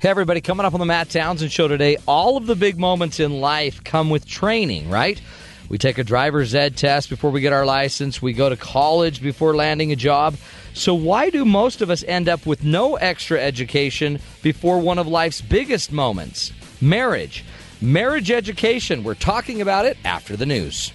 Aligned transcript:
Hey, 0.00 0.10
everybody, 0.10 0.40
coming 0.40 0.64
up 0.64 0.74
on 0.74 0.78
the 0.78 0.86
Matt 0.86 1.10
Townsend 1.10 1.50
Show 1.50 1.66
today, 1.66 1.96
all 2.06 2.36
of 2.36 2.46
the 2.46 2.54
big 2.54 2.78
moments 2.78 3.18
in 3.18 3.40
life 3.40 3.82
come 3.82 4.10
with 4.10 4.24
training, 4.24 4.88
right? 4.88 5.20
We 5.68 5.76
take 5.76 5.98
a 5.98 6.04
driver's 6.04 6.54
ed 6.54 6.76
test 6.76 7.10
before 7.10 7.32
we 7.32 7.40
get 7.40 7.52
our 7.52 7.66
license. 7.66 8.22
We 8.22 8.32
go 8.32 8.48
to 8.48 8.56
college 8.56 9.20
before 9.20 9.56
landing 9.56 9.90
a 9.90 9.96
job. 9.96 10.36
So, 10.72 10.94
why 10.94 11.30
do 11.30 11.44
most 11.44 11.82
of 11.82 11.90
us 11.90 12.04
end 12.04 12.28
up 12.28 12.46
with 12.46 12.62
no 12.62 12.94
extra 12.94 13.40
education 13.40 14.20
before 14.40 14.78
one 14.78 15.00
of 15.00 15.08
life's 15.08 15.40
biggest 15.40 15.90
moments? 15.90 16.52
Marriage. 16.80 17.44
Marriage 17.80 18.30
education. 18.30 19.02
We're 19.02 19.14
talking 19.14 19.60
about 19.60 19.84
it 19.84 19.98
after 20.04 20.36
the 20.36 20.46
news. 20.46 20.92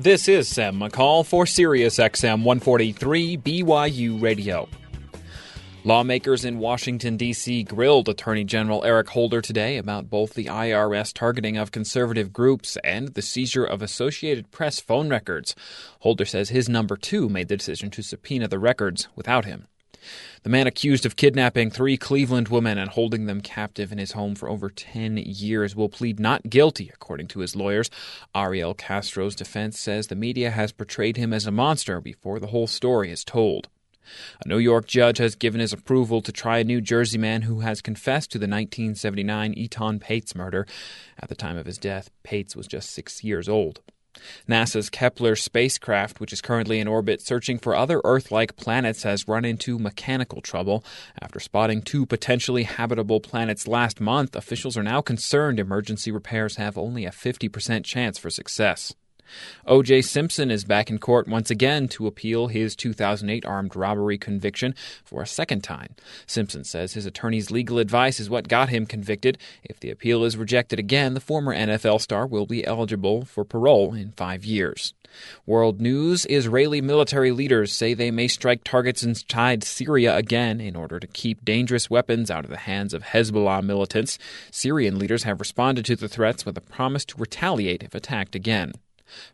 This 0.00 0.28
is 0.28 0.46
Sam 0.46 0.78
McCall 0.78 1.26
for 1.26 1.44
Sirius 1.44 1.98
XM 1.98 2.44
143 2.44 3.36
BYU 3.38 4.22
Radio. 4.22 4.68
Lawmakers 5.82 6.44
in 6.44 6.60
Washington, 6.60 7.16
D.C. 7.16 7.64
grilled 7.64 8.08
Attorney 8.08 8.44
General 8.44 8.84
Eric 8.84 9.08
Holder 9.08 9.42
today 9.42 9.76
about 9.76 10.08
both 10.08 10.34
the 10.34 10.44
IRS 10.44 11.12
targeting 11.12 11.56
of 11.56 11.72
conservative 11.72 12.32
groups 12.32 12.78
and 12.84 13.08
the 13.14 13.22
seizure 13.22 13.64
of 13.64 13.82
Associated 13.82 14.52
Press 14.52 14.78
phone 14.78 15.10
records. 15.10 15.56
Holder 15.98 16.24
says 16.24 16.50
his 16.50 16.68
number 16.68 16.96
two 16.96 17.28
made 17.28 17.48
the 17.48 17.56
decision 17.56 17.90
to 17.90 18.02
subpoena 18.04 18.46
the 18.46 18.60
records 18.60 19.08
without 19.16 19.46
him. 19.46 19.66
The 20.42 20.50
man 20.50 20.66
accused 20.66 21.04
of 21.04 21.16
kidnapping 21.16 21.70
three 21.70 21.96
Cleveland 21.96 22.48
women 22.48 22.78
and 22.78 22.90
holding 22.90 23.26
them 23.26 23.40
captive 23.40 23.90
in 23.90 23.98
his 23.98 24.12
home 24.12 24.34
for 24.34 24.48
over 24.48 24.70
10 24.70 25.16
years 25.16 25.74
will 25.74 25.88
plead 25.88 26.20
not 26.20 26.48
guilty, 26.48 26.90
according 26.94 27.28
to 27.28 27.40
his 27.40 27.56
lawyers. 27.56 27.90
Ariel 28.34 28.74
Castro's 28.74 29.34
defense 29.34 29.78
says 29.78 30.06
the 30.06 30.14
media 30.14 30.50
has 30.50 30.72
portrayed 30.72 31.16
him 31.16 31.32
as 31.32 31.46
a 31.46 31.50
monster 31.50 32.00
before 32.00 32.38
the 32.38 32.48
whole 32.48 32.66
story 32.66 33.10
is 33.10 33.24
told. 33.24 33.68
A 34.44 34.48
New 34.48 34.58
York 34.58 34.86
judge 34.86 35.18
has 35.18 35.34
given 35.34 35.60
his 35.60 35.72
approval 35.72 36.22
to 36.22 36.32
try 36.32 36.58
a 36.58 36.64
New 36.64 36.80
Jersey 36.80 37.18
man 37.18 37.42
who 37.42 37.60
has 37.60 37.82
confessed 37.82 38.30
to 38.32 38.38
the 38.38 38.44
1979 38.44 39.54
Etan 39.54 40.00
Patz 40.00 40.34
murder. 40.34 40.66
At 41.18 41.28
the 41.28 41.34
time 41.34 41.56
of 41.56 41.66
his 41.66 41.78
death, 41.78 42.10
Patz 42.22 42.56
was 42.56 42.66
just 42.66 42.90
six 42.90 43.22
years 43.22 43.48
old. 43.48 43.80
NASA's 44.48 44.90
Kepler 44.90 45.36
spacecraft, 45.36 46.20
which 46.20 46.32
is 46.32 46.40
currently 46.40 46.80
in 46.80 46.88
orbit 46.88 47.20
searching 47.20 47.58
for 47.58 47.76
other 47.76 48.00
Earth 48.04 48.30
like 48.30 48.56
planets, 48.56 49.02
has 49.02 49.28
run 49.28 49.44
into 49.44 49.78
mechanical 49.78 50.40
trouble. 50.40 50.84
After 51.20 51.40
spotting 51.40 51.82
two 51.82 52.06
potentially 52.06 52.64
habitable 52.64 53.20
planets 53.20 53.68
last 53.68 54.00
month, 54.00 54.34
officials 54.34 54.76
are 54.76 54.82
now 54.82 55.00
concerned 55.00 55.60
emergency 55.60 56.10
repairs 56.10 56.56
have 56.56 56.78
only 56.78 57.04
a 57.04 57.10
50% 57.10 57.84
chance 57.84 58.18
for 58.18 58.30
success. 58.30 58.94
O.J. 59.66 60.02
Simpson 60.02 60.50
is 60.50 60.64
back 60.64 60.90
in 60.90 60.98
court 60.98 61.28
once 61.28 61.50
again 61.50 61.88
to 61.88 62.06
appeal 62.06 62.48
his 62.48 62.74
2008 62.76 63.44
armed 63.44 63.76
robbery 63.76 64.18
conviction 64.18 64.74
for 65.04 65.22
a 65.22 65.26
second 65.26 65.62
time. 65.62 65.94
Simpson 66.26 66.64
says 66.64 66.94
his 66.94 67.06
attorney's 67.06 67.50
legal 67.50 67.78
advice 67.78 68.20
is 68.20 68.30
what 68.30 68.48
got 68.48 68.68
him 68.68 68.86
convicted. 68.86 69.38
If 69.62 69.80
the 69.80 69.90
appeal 69.90 70.24
is 70.24 70.36
rejected 70.36 70.78
again, 70.78 71.14
the 71.14 71.20
former 71.20 71.54
NFL 71.54 72.00
star 72.00 72.26
will 72.26 72.46
be 72.46 72.66
eligible 72.66 73.24
for 73.24 73.44
parole 73.44 73.94
in 73.94 74.12
five 74.12 74.44
years. 74.44 74.94
World 75.46 75.80
News 75.80 76.26
Israeli 76.26 76.80
military 76.80 77.32
leaders 77.32 77.72
say 77.72 77.94
they 77.94 78.10
may 78.10 78.28
strike 78.28 78.64
targets 78.64 79.02
inside 79.02 79.64
Syria 79.64 80.16
again 80.16 80.60
in 80.60 80.76
order 80.76 81.00
to 81.00 81.06
keep 81.06 81.44
dangerous 81.44 81.90
weapons 81.90 82.30
out 82.30 82.44
of 82.44 82.50
the 82.50 82.58
hands 82.58 82.94
of 82.94 83.02
Hezbollah 83.02 83.62
militants. 83.62 84.18
Syrian 84.50 84.98
leaders 84.98 85.24
have 85.24 85.40
responded 85.40 85.84
to 85.86 85.96
the 85.96 86.08
threats 86.08 86.44
with 86.44 86.56
a 86.56 86.62
promise 86.62 87.04
to 87.06 87.18
retaliate 87.18 87.82
if 87.82 87.94
attacked 87.94 88.34
again. 88.34 88.72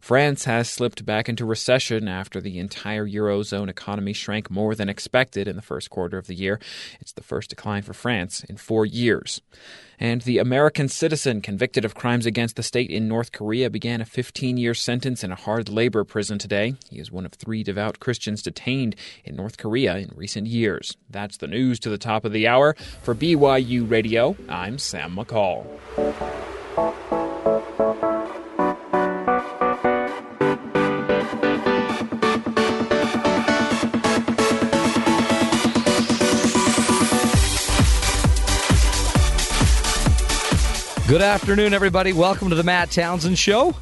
France 0.00 0.44
has 0.44 0.68
slipped 0.68 1.04
back 1.04 1.28
into 1.28 1.44
recession 1.44 2.08
after 2.08 2.40
the 2.40 2.58
entire 2.58 3.06
Eurozone 3.06 3.68
economy 3.68 4.12
shrank 4.12 4.50
more 4.50 4.74
than 4.74 4.88
expected 4.88 5.48
in 5.48 5.56
the 5.56 5.62
first 5.62 5.90
quarter 5.90 6.18
of 6.18 6.26
the 6.26 6.34
year. 6.34 6.60
It's 7.00 7.12
the 7.12 7.22
first 7.22 7.50
decline 7.50 7.82
for 7.82 7.94
France 7.94 8.44
in 8.44 8.56
four 8.56 8.86
years. 8.86 9.40
And 9.98 10.22
the 10.22 10.38
American 10.38 10.88
citizen 10.88 11.40
convicted 11.40 11.84
of 11.84 11.94
crimes 11.94 12.26
against 12.26 12.56
the 12.56 12.62
state 12.62 12.90
in 12.90 13.08
North 13.08 13.32
Korea 13.32 13.70
began 13.70 14.00
a 14.00 14.04
15 14.04 14.56
year 14.56 14.74
sentence 14.74 15.22
in 15.22 15.30
a 15.30 15.36
hard 15.36 15.68
labor 15.68 16.04
prison 16.04 16.38
today. 16.38 16.74
He 16.90 16.98
is 16.98 17.12
one 17.12 17.24
of 17.24 17.32
three 17.32 17.62
devout 17.62 18.00
Christians 18.00 18.42
detained 18.42 18.96
in 19.24 19.36
North 19.36 19.56
Korea 19.56 19.96
in 19.96 20.10
recent 20.14 20.46
years. 20.46 20.96
That's 21.08 21.36
the 21.36 21.46
news 21.46 21.78
to 21.80 21.90
the 21.90 21.98
top 21.98 22.24
of 22.24 22.32
the 22.32 22.48
hour. 22.48 22.74
For 23.02 23.14
BYU 23.14 23.88
Radio, 23.88 24.36
I'm 24.48 24.78
Sam 24.78 25.16
McCall. 25.16 25.64
Good 41.06 41.20
afternoon, 41.20 41.74
everybody. 41.74 42.14
Welcome 42.14 42.48
to 42.48 42.54
the 42.54 42.62
Matt 42.62 42.90
Townsend 42.90 43.36
Show. 43.36 43.76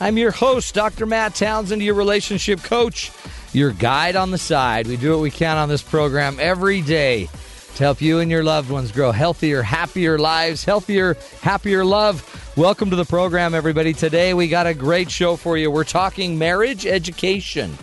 I'm 0.00 0.18
your 0.18 0.32
host, 0.32 0.74
Dr. 0.74 1.06
Matt 1.06 1.36
Townsend, 1.36 1.80
your 1.80 1.94
relationship 1.94 2.60
coach, 2.64 3.12
your 3.52 3.70
guide 3.70 4.16
on 4.16 4.32
the 4.32 4.36
side. 4.36 4.88
We 4.88 4.96
do 4.96 5.12
what 5.12 5.20
we 5.20 5.30
can 5.30 5.56
on 5.56 5.68
this 5.68 5.80
program 5.80 6.38
every 6.40 6.82
day 6.82 7.28
to 7.76 7.84
help 7.84 8.02
you 8.02 8.18
and 8.18 8.32
your 8.32 8.42
loved 8.42 8.68
ones 8.68 8.90
grow 8.90 9.12
healthier, 9.12 9.62
happier 9.62 10.18
lives, 10.18 10.64
healthier, 10.64 11.16
happier 11.40 11.84
love. 11.84 12.52
Welcome 12.56 12.90
to 12.90 12.96
the 12.96 13.04
program, 13.04 13.54
everybody. 13.54 13.92
Today 13.92 14.34
we 14.34 14.48
got 14.48 14.66
a 14.66 14.74
great 14.74 15.08
show 15.08 15.36
for 15.36 15.56
you. 15.56 15.70
We're 15.70 15.84
talking 15.84 16.36
marriage 16.36 16.84
education. 16.84 17.78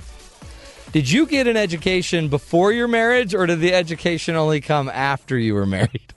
Did 0.91 1.09
you 1.09 1.25
get 1.25 1.47
an 1.47 1.55
education 1.55 2.27
before 2.27 2.73
your 2.73 2.89
marriage, 2.89 3.33
or 3.33 3.45
did 3.45 3.61
the 3.61 3.73
education 3.73 4.35
only 4.35 4.59
come 4.59 4.89
after 4.89 5.37
you 5.37 5.53
were 5.53 5.65
married? 5.65 6.13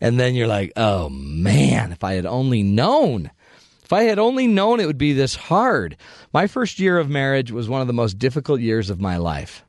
And 0.00 0.18
then 0.18 0.34
you're 0.34 0.46
like, 0.46 0.72
oh 0.76 1.08
man, 1.08 1.92
if 1.92 2.04
I 2.04 2.14
had 2.14 2.26
only 2.26 2.62
known. 2.62 3.30
If 3.82 3.92
I 3.92 4.02
had 4.04 4.18
only 4.18 4.46
known 4.46 4.80
it 4.80 4.86
would 4.86 4.98
be 4.98 5.12
this 5.12 5.34
hard. 5.34 5.96
My 6.32 6.46
first 6.46 6.78
year 6.78 6.98
of 6.98 7.08
marriage 7.08 7.50
was 7.50 7.68
one 7.68 7.80
of 7.80 7.86
the 7.86 7.92
most 7.92 8.18
difficult 8.18 8.60
years 8.60 8.90
of 8.90 9.00
my 9.00 9.16
life. 9.16 9.64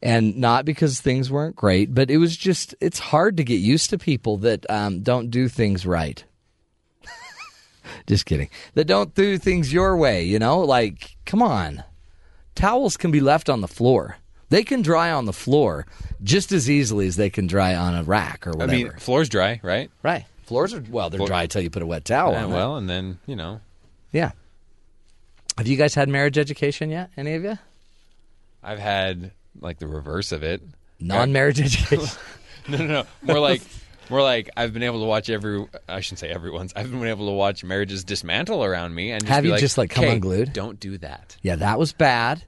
And 0.00 0.36
not 0.36 0.64
because 0.64 1.00
things 1.00 1.30
weren't 1.30 1.56
great, 1.56 1.94
but 1.94 2.10
it 2.10 2.18
was 2.18 2.36
just, 2.36 2.74
it's 2.80 2.98
hard 2.98 3.38
to 3.38 3.44
get 3.44 3.56
used 3.56 3.90
to 3.90 3.98
people 3.98 4.36
that 4.38 4.68
um, 4.70 5.00
don't 5.00 5.30
do 5.30 5.48
things 5.48 5.86
right. 5.86 6.22
just 8.06 8.26
kidding. 8.26 8.50
That 8.74 8.86
don't 8.86 9.14
do 9.14 9.38
things 9.38 9.72
your 9.72 9.96
way, 9.96 10.22
you 10.24 10.38
know? 10.38 10.60
Like, 10.60 11.16
come 11.24 11.42
on. 11.42 11.82
Towels 12.54 12.96
can 12.96 13.10
be 13.10 13.20
left 13.20 13.48
on 13.48 13.62
the 13.62 13.68
floor. 13.68 14.18
They 14.50 14.62
can 14.62 14.82
dry 14.82 15.10
on 15.10 15.24
the 15.24 15.32
floor 15.32 15.86
just 16.24 16.50
as 16.52 16.68
easily 16.68 17.06
as 17.06 17.16
they 17.16 17.30
can 17.30 17.46
dry 17.46 17.74
on 17.76 17.94
a 17.94 18.02
rack 18.02 18.46
or 18.46 18.50
whatever. 18.52 18.72
I 18.72 18.76
mean, 18.76 18.92
floor's 18.98 19.28
dry, 19.28 19.60
right? 19.62 19.90
Right. 20.02 20.24
Floors 20.44 20.74
are 20.74 20.82
well, 20.90 21.08
they're 21.10 21.24
dry 21.24 21.42
until 21.44 21.62
you 21.62 21.70
put 21.70 21.82
a 21.82 21.86
wet 21.86 22.04
towel 22.04 22.32
Yeah, 22.32 22.44
on. 22.44 22.50
well, 22.52 22.76
and 22.76 22.88
then 22.90 23.18
you 23.26 23.36
know, 23.36 23.60
yeah. 24.12 24.32
Have 25.56 25.66
you 25.68 25.76
guys 25.76 25.94
had 25.94 26.08
marriage 26.08 26.36
education 26.36 26.90
yet? 26.90 27.10
Any 27.16 27.34
of 27.34 27.44
you? 27.44 27.56
I've 28.62 28.78
had 28.80 29.30
like 29.60 29.78
the 29.78 29.86
reverse 29.86 30.32
of 30.32 30.42
it. 30.42 30.60
Non-marriage 31.00 31.60
education. 31.60 32.08
No, 32.66 32.78
no, 32.78 32.86
no. 32.86 33.04
More 33.20 33.38
like, 33.50 33.60
more 34.08 34.22
like 34.22 34.48
I've 34.56 34.72
been 34.72 34.82
able 34.84 35.00
to 35.00 35.04
watch 35.06 35.28
every. 35.28 35.66
I 35.86 36.00
shouldn't 36.00 36.20
say 36.20 36.30
everyone's. 36.30 36.72
I've 36.74 36.90
been 36.90 37.04
able 37.06 37.26
to 37.26 37.32
watch 37.32 37.62
marriages 37.62 38.04
dismantle 38.04 38.64
around 38.64 38.94
me 38.94 39.10
and 39.12 39.20
just 39.20 39.30
Have 39.30 39.42
be 39.42 39.48
you 39.48 39.52
like, 39.52 39.60
just, 39.60 39.76
like, 39.76 39.90
come 39.90 40.04
"Okay, 40.04 40.14
unglued?" 40.14 40.54
Don't 40.54 40.80
do 40.80 40.96
that. 40.98 41.36
yeah, 41.42 41.56
that 41.56 41.78
was 41.78 41.92
bad. 41.92 42.42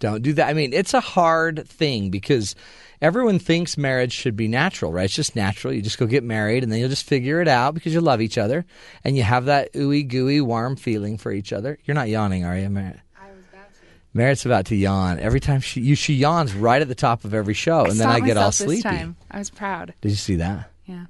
Don't 0.00 0.22
do 0.22 0.32
that. 0.32 0.48
I 0.48 0.54
mean, 0.54 0.72
it's 0.72 0.92
a 0.92 0.98
hard 1.00 1.68
thing 1.68 2.10
because 2.10 2.56
everyone 3.00 3.38
thinks 3.38 3.76
marriage 3.78 4.12
should 4.12 4.36
be 4.36 4.48
natural, 4.48 4.92
right? 4.92 5.04
It's 5.04 5.14
just 5.14 5.36
natural. 5.36 5.72
You 5.72 5.82
just 5.82 5.98
go 5.98 6.06
get 6.06 6.22
married 6.24 6.62
and 6.62 6.72
then 6.72 6.78
you'll 6.80 6.88
just 6.88 7.06
figure 7.06 7.40
it 7.40 7.48
out 7.48 7.74
because 7.74 7.94
you 7.94 8.00
love 8.00 8.20
each 8.20 8.38
other 8.38 8.64
and 9.04 9.16
you 9.16 9.22
have 9.22 9.46
that 9.46 9.72
ooey 9.74 10.06
gooey 10.06 10.40
warm 10.40 10.76
feeling 10.76 11.18
for 11.18 11.32
each 11.32 11.52
other. 11.52 11.78
You're 11.84 11.94
not 11.94 12.08
yawning, 12.08 12.44
are 12.44 12.56
you, 12.56 12.68
Merritt? 12.68 13.00
I 13.20 13.30
was 13.30 13.44
about 13.52 13.72
to. 13.74 13.80
Merritt's 14.14 14.46
about 14.46 14.66
to 14.66 14.76
yawn. 14.76 15.18
Every 15.18 15.40
time 15.40 15.60
she 15.60 15.80
you, 15.80 15.94
she 15.94 16.14
yawns 16.14 16.54
right 16.54 16.82
at 16.82 16.88
the 16.88 16.94
top 16.94 17.24
of 17.24 17.34
every 17.34 17.54
show, 17.54 17.84
and 17.84 17.98
then 17.98 18.08
I 18.08 18.20
get 18.20 18.36
all 18.36 18.52
sleepy. 18.52 18.82
Time. 18.82 19.16
I 19.30 19.38
was 19.38 19.50
proud. 19.50 19.94
Did 20.00 20.10
you 20.10 20.16
see 20.16 20.36
that? 20.36 20.70
Yeah, 20.86 21.06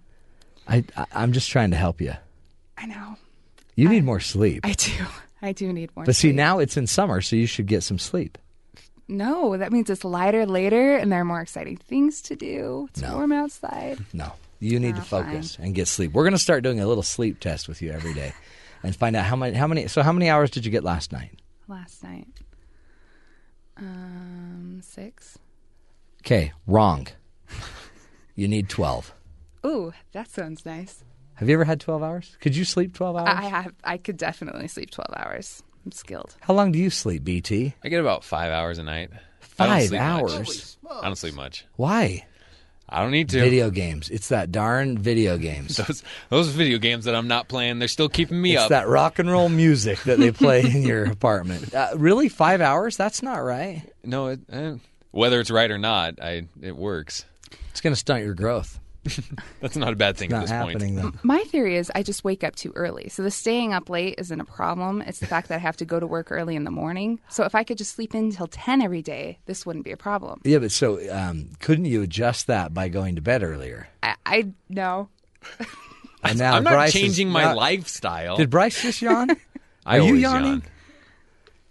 I, 0.69 0.85
I 0.97 1.07
I'm 1.13 1.33
just 1.33 1.51
trying 1.51 1.71
to 1.71 1.77
help 1.77 2.01
you. 2.01 2.15
I 2.77 2.87
know. 2.87 3.17
You 3.75 3.89
need 3.89 4.05
more 4.05 4.21
sleep. 4.21 4.61
I 4.65 4.73
do. 4.73 4.93
I 5.43 5.53
do 5.53 5.73
need 5.73 5.91
more. 5.97 6.05
but 6.05 6.15
see, 6.15 6.33
now 6.33 6.59
it's 6.59 6.77
in 6.77 6.87
summer, 6.87 7.23
so 7.23 7.35
you 7.35 7.47
should 7.47 7.67
get 7.67 7.83
some 7.83 7.99
sleep. 7.99 8.37
No, 9.11 9.57
that 9.57 9.73
means 9.73 9.91
it's 9.91 10.05
lighter 10.05 10.47
later, 10.47 10.97
and 10.97 11.11
there 11.13 11.21
are 11.21 11.25
more 11.25 11.41
exciting 11.41 11.77
things 11.77 12.23
to 12.23 12.37
do. 12.37 12.89
It's 12.91 13.03
No. 13.03 13.17
warm 13.17 13.33
outside. 13.33 13.99
No, 14.15 14.33
you 14.61 14.79
need 14.81 14.97
to 14.97 15.03
focus 15.03 15.59
and 15.61 15.75
get 15.75 15.89
sleep. 15.89 16.13
We're 16.13 16.25
going 16.25 16.33
to 16.33 16.39
start 16.39 16.63
doing 16.63 16.81
a 16.81 16.87
little 16.87 17.03
sleep 17.03 17.41
test 17.41 17.69
with 17.69 17.83
you 17.83 17.91
every 17.93 18.15
day, 18.15 18.33
and 18.83 18.95
find 18.97 19.15
out 19.17 19.25
how 19.27 19.37
many 19.37 19.57
how 19.57 19.67
many. 19.67 19.89
So 19.89 20.03
how 20.03 20.13
many 20.13 20.31
hours 20.31 20.51
did 20.51 20.65
you 20.65 20.71
get 20.71 20.85
last 20.85 21.13
night? 21.13 21.39
Last 21.69 22.03
night, 22.03 22.27
um, 23.77 24.81
six. 24.83 25.39
Okay, 26.23 26.53
wrong. 26.67 27.07
You 28.35 28.49
need 28.49 28.69
twelve. 28.69 29.15
Ooh, 29.65 29.93
that 30.13 30.31
sounds 30.31 30.65
nice. 30.65 31.05
Have 31.35 31.49
you 31.49 31.55
ever 31.55 31.65
had 31.65 31.81
twelve 31.81 32.03
hours? 32.03 32.37
Could 32.41 32.57
you 32.57 32.65
sleep 32.65 32.95
twelve 32.95 33.17
hours? 33.17 33.29
I 33.31 33.45
have. 33.49 33.73
I 33.85 33.97
could 33.99 34.17
definitely 34.17 34.69
sleep 34.69 34.91
twelve 34.91 35.13
hours. 35.17 35.63
I'm 35.85 35.93
skilled. 35.93 36.35
How 36.41 36.55
long 36.55 36.73
do 36.73 36.79
you 36.79 36.91
sleep, 36.91 37.25
BT? 37.25 37.75
I 37.83 37.89
get 37.89 38.01
about 38.01 38.25
five 38.25 38.53
hours 38.53 38.79
a 38.79 38.83
night. 38.83 39.11
Five 39.41 39.93
hours. 39.93 40.77
I 40.91 41.05
don't 41.07 41.17
sleep 41.17 41.35
much. 41.35 41.67
Why? 41.77 42.27
I 42.93 43.03
don't 43.03 43.13
need 43.13 43.29
to. 43.31 43.41
Video 43.41 43.71
games. 43.71 44.11
It's 44.11 44.29
that 44.29 44.51
darn 44.51 44.99
video 44.99 45.39
games. 45.39 45.77
Those 45.87 46.03
those 46.29 46.49
video 46.49 46.79
games 46.79 47.05
that 47.05 47.15
I'm 47.15 47.29
not 47.29 47.47
playing, 47.47 47.79
they're 47.79 47.87
still 47.87 48.09
keeping 48.09 48.43
me 48.43 48.55
It's 48.55 48.65
up. 48.65 48.71
that 48.71 48.89
rock 48.89 49.21
and 49.21 49.31
roll 49.31 49.49
music 49.49 50.01
that 50.03 50.19
they 50.19 50.33
play 50.33 50.63
in 50.63 50.83
your 50.83 51.05
apartment. 51.05 51.73
Uh, 51.73 51.91
really, 51.97 52.29
five 52.29 52.61
hours? 52.61 52.97
That's 52.97 53.23
not 53.23 53.37
right. 53.37 53.83
No, 54.03 54.29
it, 54.29 54.41
eh, 54.51 54.75
whether 55.13 55.39
it's 55.41 55.53
right 55.53 55.71
or 55.71 55.79
not, 55.79 56.21
I 56.21 56.49
it 56.61 56.77
works. 56.77 57.25
It's 57.71 57.81
going 57.81 57.93
to 57.93 57.99
stunt 58.01 58.25
your 58.25 58.35
growth. 58.35 58.81
That's 59.61 59.77
not 59.77 59.93
a 59.93 59.97
bad 59.97 60.17
thing 60.17 60.31
at 60.33 60.37
Not 60.37 60.41
this 60.43 60.51
happening 60.51 60.99
point. 60.99 61.15
though. 61.15 61.19
My 61.23 61.39
theory 61.45 61.77
is 61.77 61.91
I 61.95 62.03
just 62.03 62.23
wake 62.23 62.45
up 62.45 62.55
too 62.57 62.73
early. 62.77 63.09
So 63.09 63.23
the 63.23 63.31
staying 63.31 63.73
up 63.73 63.89
late 63.89 64.15
isn't 64.19 64.41
a 64.41 64.45
problem. 64.45 65.01
It's 65.03 65.21
the 65.21 65.27
fact 65.27 65.49
that 65.49 65.55
I 65.55 65.59
have 65.59 65.77
to 65.79 65.85
go 65.85 65.99
to 65.99 66.07
work 66.07 66.31
early 66.31 66.55
in 66.55 66.65
the 66.65 66.71
morning. 66.71 67.19
So 67.31 67.45
if 67.45 67.55
I 67.55 67.65
could 67.65 67.79
just 67.79 67.95
sleep 67.95 68.15
in 68.15 68.25
until 68.27 68.47
10 68.47 68.83
every 68.83 69.01
day, 69.03 69.39
this 69.47 69.65
wouldn't 69.65 69.85
be 69.87 69.93
a 69.93 69.97
problem. 69.97 70.41
Yeah, 70.45 70.59
but 70.59 70.71
so 70.73 71.01
um, 71.11 71.49
couldn't 71.61 71.87
you 71.87 72.03
adjust 72.03 72.47
that 72.49 72.75
by 72.75 72.89
going 72.89 73.17
to 73.17 73.23
bed 73.23 73.43
earlier? 73.43 73.89
I, 74.03 74.15
I 74.27 74.49
no. 74.69 75.09
And 76.23 76.39
now 76.39 76.55
I'm 76.55 76.65
not 76.65 76.73
Bryce 76.75 76.95
is 76.95 77.01
changing 77.01 77.31
my 77.31 77.45
not- 77.45 77.57
lifestyle. 77.57 78.37
Did 78.37 78.51
Bryce 78.51 78.83
just 78.83 79.01
yawn? 79.01 79.31
I 79.87 79.99
Are 79.99 80.03
you 80.03 80.17
yawning? 80.17 80.51
yawn. 80.51 80.63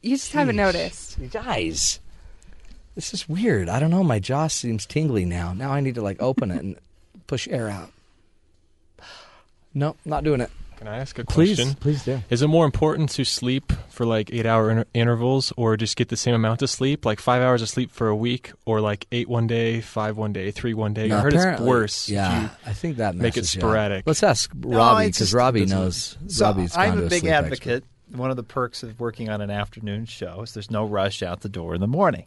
You 0.01 0.15
just 0.15 0.31
haven't 0.31 0.55
noticed. 0.55 1.19
You 1.19 1.27
guys, 1.27 1.99
this 2.95 3.13
is 3.13 3.29
weird. 3.29 3.69
I 3.69 3.79
don't 3.79 3.91
know. 3.91 4.03
My 4.03 4.17
jaw 4.17 4.47
seems 4.47 4.87
tingly 4.87 5.23
now. 5.23 5.53
Now 5.53 5.69
I 5.71 5.81
need 5.81 5.93
to 5.95 6.01
like 6.01 6.19
open 6.19 6.49
it 6.49 6.63
and 6.63 6.79
push 7.29 7.47
air 7.49 7.69
out. 7.69 7.91
No, 9.73 9.95
not 10.03 10.23
doing 10.23 10.41
it. 10.41 10.49
Can 10.77 10.87
I 10.87 10.97
ask 10.97 11.19
a 11.19 11.25
Please, 11.25 11.57
question? 11.57 11.75
please 11.75 12.03
please 12.03 12.05
do. 12.05 12.23
Is 12.29 12.41
it 12.41 12.47
more 12.47 12.63
important 12.65 13.09
to 13.11 13.25
sleep 13.25 13.73
for 13.89 14.05
like 14.05 14.33
eight 14.33 14.45
hour 14.45 14.71
inter- 14.71 14.85
intervals 14.93 15.51
or 15.57 15.75
just 15.75 15.97
get 15.97 16.07
the 16.07 16.15
same 16.15 16.33
amount 16.33 16.61
of 16.61 16.69
sleep? 16.69 17.05
Like 17.05 17.19
five 17.19 17.41
hours 17.41 17.61
of 17.61 17.67
sleep 17.69 17.91
for 17.91 18.07
a 18.07 18.15
week 18.15 18.53
or 18.65 18.79
like 18.79 19.05
eight 19.11 19.27
one 19.27 19.45
day, 19.45 19.81
five 19.81 20.15
one 20.17 20.31
day, 20.31 20.51
three 20.51 20.73
one 20.73 20.93
day? 20.93 21.09
No, 21.09 21.17
I 21.17 21.19
heard 21.21 21.33
it's 21.33 21.61
worse. 21.61 22.07
Yeah, 22.09 22.49
I 22.65 22.71
think 22.73 22.97
that 22.97 23.13
make 23.15 23.35
it 23.35 23.41
messes 23.41 23.55
up. 23.57 23.59
sporadic. 23.59 24.07
Let's 24.07 24.23
ask 24.23 24.49
Robbie 24.55 25.07
because 25.07 25.17
just- 25.17 25.33
Robbie 25.33 25.65
knows. 25.65 26.17
So 26.27 26.45
Robbie's 26.45 26.75
I'm 26.77 26.89
gone 26.91 26.97
to 26.99 27.05
a 27.05 27.09
big 27.09 27.19
sleep 27.21 27.31
expert. 27.33 27.45
advocate. 27.45 27.83
One 28.13 28.29
of 28.31 28.37
the 28.37 28.43
perks 28.43 28.81
of 28.81 28.99
working 29.01 29.29
on 29.29 29.41
an 29.41 29.51
afternoon 29.51 30.05
show 30.05 30.41
is 30.43 30.53
there's 30.53 30.71
no 30.71 30.85
rush 30.85 31.21
out 31.21 31.41
the 31.41 31.49
door 31.49 31.75
in 31.75 31.81
the 31.81 31.87
morning. 31.87 32.25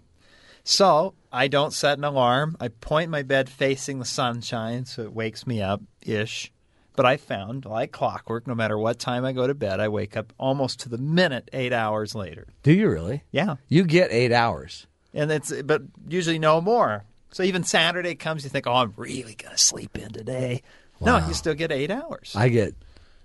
So 0.62 1.14
I 1.32 1.48
don't 1.48 1.72
set 1.72 1.96
an 1.98 2.04
alarm. 2.04 2.56
I 2.60 2.68
point 2.68 3.10
my 3.10 3.22
bed 3.22 3.48
facing 3.48 3.98
the 3.98 4.04
sunshine 4.04 4.84
so 4.84 5.02
it 5.02 5.12
wakes 5.14 5.46
me 5.46 5.62
up 5.62 5.80
ish. 6.02 6.52
But 6.94 7.06
I 7.06 7.16
found, 7.16 7.64
like 7.64 7.90
clockwork, 7.90 8.46
no 8.46 8.54
matter 8.54 8.76
what 8.78 8.98
time 8.98 9.24
I 9.24 9.32
go 9.32 9.46
to 9.46 9.54
bed, 9.54 9.80
I 9.80 9.88
wake 9.88 10.14
up 10.14 10.34
almost 10.38 10.80
to 10.80 10.90
the 10.90 10.98
minute 10.98 11.48
eight 11.54 11.72
hours 11.72 12.14
later. 12.14 12.48
Do 12.62 12.72
you 12.72 12.90
really? 12.90 13.22
Yeah, 13.30 13.56
You 13.68 13.84
get 13.84 14.12
eight 14.12 14.30
hours. 14.32 14.86
and 15.14 15.32
it's 15.32 15.50
but 15.62 15.82
usually 16.06 16.38
no 16.38 16.60
more. 16.60 17.04
So 17.30 17.42
even 17.44 17.64
Saturday 17.64 18.14
comes, 18.14 18.44
you 18.44 18.50
think, 18.50 18.66
oh, 18.66 18.74
I'm 18.74 18.92
really 18.98 19.34
gonna 19.34 19.56
sleep 19.56 19.96
in 19.96 20.10
today. 20.10 20.62
No, 21.00 21.26
you 21.26 21.32
still 21.32 21.54
get 21.54 21.72
eight 21.72 21.90
hours. 21.90 22.34
I 22.36 22.50
get 22.50 22.74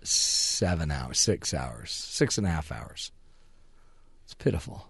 seven 0.02 0.90
hours, 0.90 1.20
six 1.20 1.54
hours, 1.54 1.92
six 1.92 2.38
and 2.38 2.48
a 2.48 2.50
half 2.50 2.72
hours. 2.72 3.12
It's 4.24 4.34
pitiful. 4.34 4.88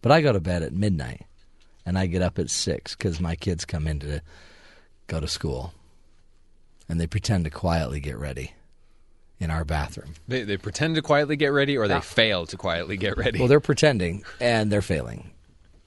But 0.00 0.12
I 0.12 0.22
go 0.22 0.32
to 0.32 0.40
bed 0.40 0.62
at 0.62 0.72
midnight 0.72 1.26
and 1.88 1.98
I 1.98 2.04
get 2.04 2.20
up 2.20 2.38
at 2.38 2.50
six 2.50 2.94
because 2.94 3.18
my 3.18 3.34
kids 3.34 3.64
come 3.64 3.86
in 3.86 3.98
to 4.00 4.20
go 5.06 5.20
to 5.20 5.26
school 5.26 5.72
and 6.86 7.00
they 7.00 7.06
pretend 7.06 7.44
to 7.44 7.50
quietly 7.50 7.98
get 7.98 8.18
ready 8.18 8.52
in 9.40 9.50
our 9.50 9.64
bathroom. 9.64 10.12
They, 10.28 10.42
they 10.42 10.58
pretend 10.58 10.96
to 10.96 11.02
quietly 11.02 11.36
get 11.36 11.48
ready, 11.48 11.78
or 11.78 11.88
they 11.88 11.94
ah. 11.94 12.00
fail 12.00 12.44
to 12.44 12.58
quietly 12.58 12.98
get 12.98 13.16
ready. 13.16 13.38
Well, 13.38 13.48
they're 13.48 13.58
pretending 13.58 14.22
and 14.38 14.70
they're 14.70 14.82
failing. 14.82 15.30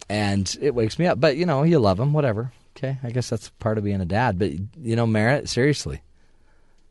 And 0.10 0.58
it 0.60 0.74
wakes 0.74 0.98
me 0.98 1.06
up. 1.06 1.20
But, 1.20 1.38
you 1.38 1.46
know, 1.46 1.62
you 1.62 1.78
love 1.78 1.98
them, 1.98 2.14
whatever. 2.14 2.52
Okay. 2.76 2.98
I 3.04 3.12
guess 3.12 3.30
that's 3.30 3.50
part 3.60 3.78
of 3.78 3.84
being 3.84 4.02
a 4.02 4.06
dad. 4.06 4.40
But, 4.40 4.54
you 4.82 4.96
know, 4.96 5.06
Merritt, 5.06 5.50
seriously, 5.50 6.02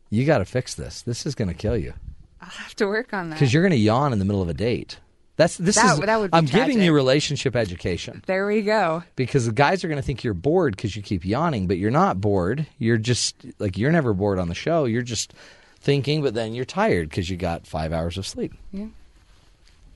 you 0.09 0.25
got 0.25 0.37
to 0.37 0.45
fix 0.45 0.73
this. 0.73 1.01
This 1.01 1.25
is 1.25 1.35
going 1.35 1.49
to 1.49 1.53
kill 1.53 1.75
you. 1.75 1.93
I'll 2.39 2.47
have 2.47 2.75
to 2.77 2.87
work 2.87 3.13
on 3.13 3.29
that. 3.29 3.35
because 3.35 3.53
you're 3.53 3.61
going 3.61 3.71
to 3.71 3.77
yawn 3.77 4.13
in 4.13 4.19
the 4.19 4.25
middle 4.25 4.41
of 4.41 4.47
a 4.47 4.53
date. 4.53 4.99
That's 5.37 5.57
this 5.57 5.75
That- 5.75 5.93
is. 5.93 5.99
that 5.99 6.19
would 6.19 6.31
be 6.31 6.37
I'm 6.37 6.45
giving 6.45 6.81
you 6.81 6.93
relationship 6.93 7.55
education 7.55 8.21
there 8.27 8.45
we 8.45 8.61
go. 8.61 9.03
because 9.15 9.45
the 9.45 9.51
guys 9.53 9.83
are 9.83 9.87
going 9.87 9.99
to 9.99 10.05
think 10.05 10.23
you're 10.23 10.33
bored 10.33 10.75
because 10.75 10.95
you 10.95 11.01
keep 11.01 11.25
yawning, 11.25 11.67
but 11.67 11.77
you're 11.77 11.89
not 11.91 12.21
bored. 12.21 12.67
You're 12.77 12.97
just 12.97 13.35
like 13.57 13.77
you're 13.77 13.91
never 13.91 14.13
bored 14.13 14.39
on 14.39 14.49
the 14.49 14.55
show. 14.55 14.85
You're 14.85 15.01
just 15.01 15.33
thinking, 15.79 16.21
but 16.21 16.33
then 16.35 16.53
you're 16.53 16.65
tired 16.65 17.09
because 17.09 17.29
you 17.29 17.37
got 17.37 17.65
five 17.65 17.91
hours 17.93 18.17
of 18.17 18.27
sleep. 18.27 18.53
Yeah, 18.71 18.87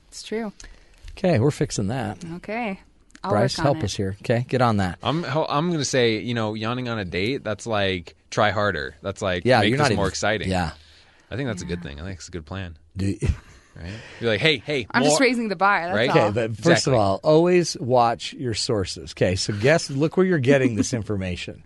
it's 0.08 0.22
true. 0.22 0.52
Okay, 1.18 1.38
we're 1.38 1.50
fixing 1.50 1.88
that. 1.88 2.18
Okay. 2.36 2.80
I'll 3.24 3.30
Bryce, 3.32 3.56
help 3.56 3.78
it. 3.78 3.84
us 3.84 3.94
here. 3.96 4.16
Okay, 4.22 4.44
get 4.48 4.62
on 4.62 4.76
that. 4.78 4.98
I'm 5.02 5.24
I'm 5.24 5.66
going 5.68 5.78
to 5.78 5.84
say, 5.84 6.18
you 6.18 6.34
know, 6.34 6.54
yawning 6.54 6.88
on 6.88 6.98
a 6.98 7.04
date. 7.04 7.42
That's 7.44 7.66
like 7.66 8.14
try 8.30 8.50
harder. 8.50 8.94
That's 9.02 9.22
like 9.22 9.44
Yeah, 9.44 9.60
make 9.60 9.68
you're 9.70 9.78
this 9.78 9.84
not 9.84 9.90
even, 9.92 9.96
more 9.96 10.08
exciting. 10.08 10.48
Yeah. 10.48 10.72
I 11.30 11.36
think 11.36 11.48
that's 11.48 11.62
a 11.62 11.66
good 11.66 11.82
thing. 11.82 12.00
I 12.00 12.04
think 12.04 12.18
it's 12.18 12.28
a 12.28 12.32
good 12.32 12.46
plan. 12.46 12.76
Do, 12.96 13.16
Right? 13.78 13.92
You're 14.20 14.30
like, 14.30 14.40
hey, 14.40 14.58
hey, 14.58 14.86
I'm 14.90 15.02
just 15.04 15.20
raising 15.20 15.48
the 15.48 15.56
bar. 15.56 15.82
That's 15.86 15.94
Right? 15.94 16.10
all. 16.10 16.18
okay, 16.18 16.30
but 16.32 16.50
first 16.56 16.68
Exactly. 16.68 16.92
of 16.94 16.98
all, 16.98 17.20
always 17.22 17.76
watch 17.78 18.32
your 18.32 18.54
sources. 18.54 19.12
Okay, 19.12 19.36
so 19.36 19.52
guess 19.52 19.90
look 19.90 20.16
where 20.16 20.24
you're 20.24 20.38
getting 20.38 20.76
this 20.76 20.94
information. 21.00 21.62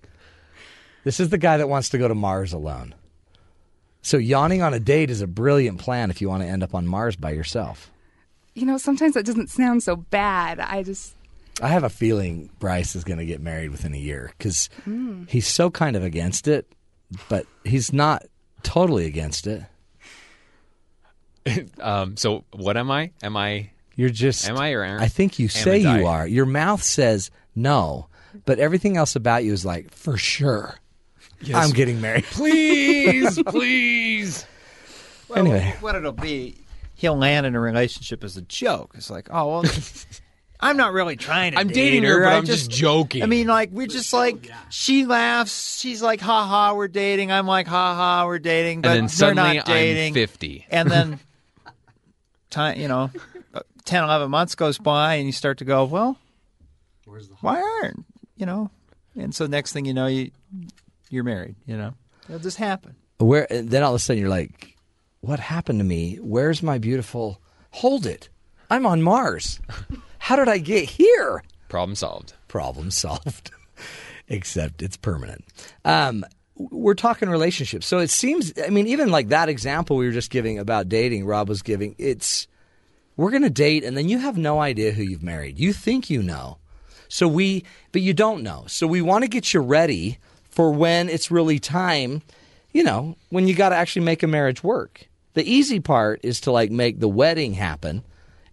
This 1.05 1.21
is 1.21 1.29
the 1.31 1.39
guy 1.39 1.57
that 1.59 1.69
wants 1.69 1.91
to 1.91 1.99
go 1.99 2.09
to 2.09 2.15
Mars 2.15 2.53
alone. 2.53 2.95
So 4.03 4.17
yawning 4.17 4.63
on 4.63 4.75
a 4.75 4.81
date 4.81 5.11
is 5.11 5.21
a 5.21 5.27
brilliant 5.27 5.79
plan 5.79 6.11
if 6.11 6.21
you 6.21 6.29
want 6.29 6.43
to 6.43 6.49
end 6.49 6.63
up 6.63 6.75
on 6.75 6.87
Mars 6.87 7.17
by 7.17 7.31
yourself. 7.33 7.91
you 8.55 8.67
know, 8.67 8.77
sometimes 8.79 9.15
that 9.15 9.25
doesn't 9.25 9.49
sound 9.51 9.83
so 9.83 9.95
bad. 9.97 10.59
I 10.59 10.83
just 10.83 11.15
I 11.63 11.69
have 11.69 11.85
a 11.85 11.91
feeling 11.91 12.51
Bryce 12.59 12.97
is 12.97 13.05
going 13.05 13.19
to 13.19 13.27
get 13.27 13.41
married 13.41 13.71
within 13.71 13.95
a 13.95 13.99
year 13.99 14.33
because 14.37 14.69
hmm. 14.85 15.25
he's 15.29 15.47
so 15.47 15.71
kind 15.71 15.95
of 15.97 16.03
against 16.03 16.49
it, 16.49 16.67
but 17.29 17.47
he's 17.65 17.93
not 17.93 18.25
totally 18.63 19.05
against 19.07 19.47
it. 19.47 19.63
Um, 21.81 22.17
so 22.17 22.45
what 22.53 22.77
am 22.77 22.91
I? 22.91 23.13
Am 23.23 23.37
I? 23.37 23.71
You're 23.97 24.11
just. 24.11 24.49
Am 24.49 24.59
I 24.59 24.73
or 24.73 24.85
aren't? 24.85 25.03
I 25.03 25.09
think 25.09 25.39
you 25.39 25.49
say 25.49 25.79
you 25.79 26.07
are. 26.07 26.27
Your 26.27 26.47
mouth 26.47 26.83
says 26.83 27.31
no, 27.55 28.09
but 28.45 28.59
everything 28.59 28.97
else 28.97 29.17
about 29.17 29.45
you 29.45 29.53
is 29.53 29.65
like 29.65 29.93
for 29.93 30.17
sure. 30.17 30.77
I'm 31.55 31.71
getting 31.71 32.01
married. 32.01 32.25
Please, 32.31 33.43
please. 33.47 34.45
Well, 35.29 35.39
Anyway. 35.39 35.75
what 35.81 35.95
it'll 35.95 36.13
be, 36.13 36.57
he'll 36.95 37.17
land 37.17 37.47
in 37.47 37.55
a 37.55 37.61
relationship 37.61 38.23
as 38.25 38.37
a 38.37 38.43
joke. 38.43 38.93
It's 38.95 39.09
like, 39.11 39.29
oh 39.31 39.49
well, 39.63 39.65
I'm 40.61 40.77
not 40.77 40.93
really 40.93 41.17
trying 41.17 41.53
to. 41.53 41.59
I'm 41.59 41.69
date 41.69 41.75
dating 41.75 42.03
her, 42.05 42.21
but 42.25 42.33
I 42.33 42.37
I'm 42.37 42.45
just 42.45 42.71
joking. 42.71 43.23
I 43.23 43.27
mean, 43.27 43.47
like 43.47 43.71
we're 43.71 43.87
just 43.87 44.13
like 44.13 44.51
she 44.69 45.07
laughs. 45.07 45.79
She's 45.79 46.03
like, 46.03 46.21
ha 46.21 46.47
ha, 46.47 46.75
we're 46.75 46.89
dating. 46.89 47.33
I'm 47.33 47.47
like, 47.47 47.67
ha 47.67 47.95
ha, 47.95 48.27
we're 48.27 48.39
dating. 48.39 48.83
But 48.83 48.91
and 48.91 49.01
then 49.03 49.09
suddenly 49.09 49.57
not 49.57 49.67
dating. 49.67 50.09
I'm 50.09 50.15
50. 50.29 50.67
and 50.71 50.91
then 50.91 51.21
time, 52.51 52.79
you 52.79 52.89
know, 52.89 53.11
10, 53.85 54.05
11 54.05 54.31
months 54.31 54.55
goes 54.55 54.79
by, 54.79 55.15
and 55.15 55.27
you 55.27 55.33
start 55.33 55.59
to 55.59 55.65
go, 55.65 55.85
well, 55.85 56.19
why 57.41 57.61
aren't 57.61 58.05
you 58.37 58.47
know? 58.47 58.71
And 59.17 59.35
so 59.35 59.47
next 59.47 59.73
thing 59.73 59.85
you 59.85 59.95
know, 59.95 60.07
you 60.07 60.31
you're 61.11 61.25
married. 61.25 61.57
You 61.67 61.77
know, 61.77 61.95
it'll 62.29 62.41
just 62.41 62.57
happen. 62.57 62.97
Where 63.19 63.47
then 63.51 63.83
all 63.83 63.91
of 63.95 63.97
a 63.97 63.99
sudden 63.99 64.21
you're 64.21 64.31
like, 64.31 64.77
what 65.21 65.39
happened 65.41 65.81
to 65.81 65.85
me? 65.85 66.17
Where's 66.17 66.63
my 66.63 66.79
beautiful? 66.79 67.41
Hold 67.73 68.07
it. 68.07 68.29
I'm 68.71 68.87
on 68.87 69.03
Mars. 69.03 69.61
How 70.19 70.37
did 70.37 70.49
I 70.49 70.59
get 70.59 70.89
here? 70.89 71.43
Problem 71.69 71.95
solved. 71.95 72.35
problem 72.49 72.91
solved. 72.91 73.51
Except 74.29 74.83
it's 74.83 74.97
permanent. 74.97 75.45
Um, 75.85 76.25
we're 76.71 76.95
talking 76.95 77.29
relationships, 77.29 77.87
so 77.87 77.99
it 77.99 78.11
seems. 78.11 78.53
I 78.63 78.69
mean, 78.69 78.87
even 78.87 79.11
like 79.11 79.29
that 79.29 79.49
example 79.49 79.97
we 79.97 80.07
were 80.07 80.13
just 80.13 80.31
giving 80.31 80.59
about 80.59 80.89
dating, 80.89 81.25
Rob 81.25 81.49
was 81.49 81.63
giving. 81.63 81.95
It's 81.99 82.47
we're 83.17 83.31
going 83.31 83.43
to 83.43 83.51
date, 83.51 83.85
and 83.85 83.97
then 83.97 84.09
you 84.09 84.19
have 84.19 84.37
no 84.37 84.61
idea 84.61 84.93
who 84.93 85.03
you've 85.03 85.23
married. 85.23 85.59
You 85.59 85.73
think 85.73 86.11
you 86.11 86.23
know, 86.23 86.59
so 87.09 87.27
we, 87.27 87.65
but 87.93 88.03
you 88.03 88.13
don't 88.13 88.43
know. 88.43 88.65
So 88.67 88.87
we 88.87 89.03
want 89.03 89.25
to 89.25 89.29
get 89.29 89.55
you 89.55 89.61
ready 89.61 90.19
for 90.51 90.73
when 90.73 91.09
it's 91.09 91.31
really 91.31 91.59
time. 91.59 92.23
You 92.73 92.85
know, 92.85 93.17
when 93.31 93.49
you 93.49 93.55
got 93.55 93.71
to 93.71 93.77
actually 93.77 94.05
make 94.05 94.23
a 94.23 94.29
marriage 94.29 94.63
work. 94.63 95.09
The 95.35 95.49
easy 95.49 95.81
part 95.81 96.21
is 96.23 96.41
to 96.43 96.53
like 96.53 96.71
make 96.71 97.01
the 97.01 97.09
wedding 97.09 97.55
happen, 97.55 98.05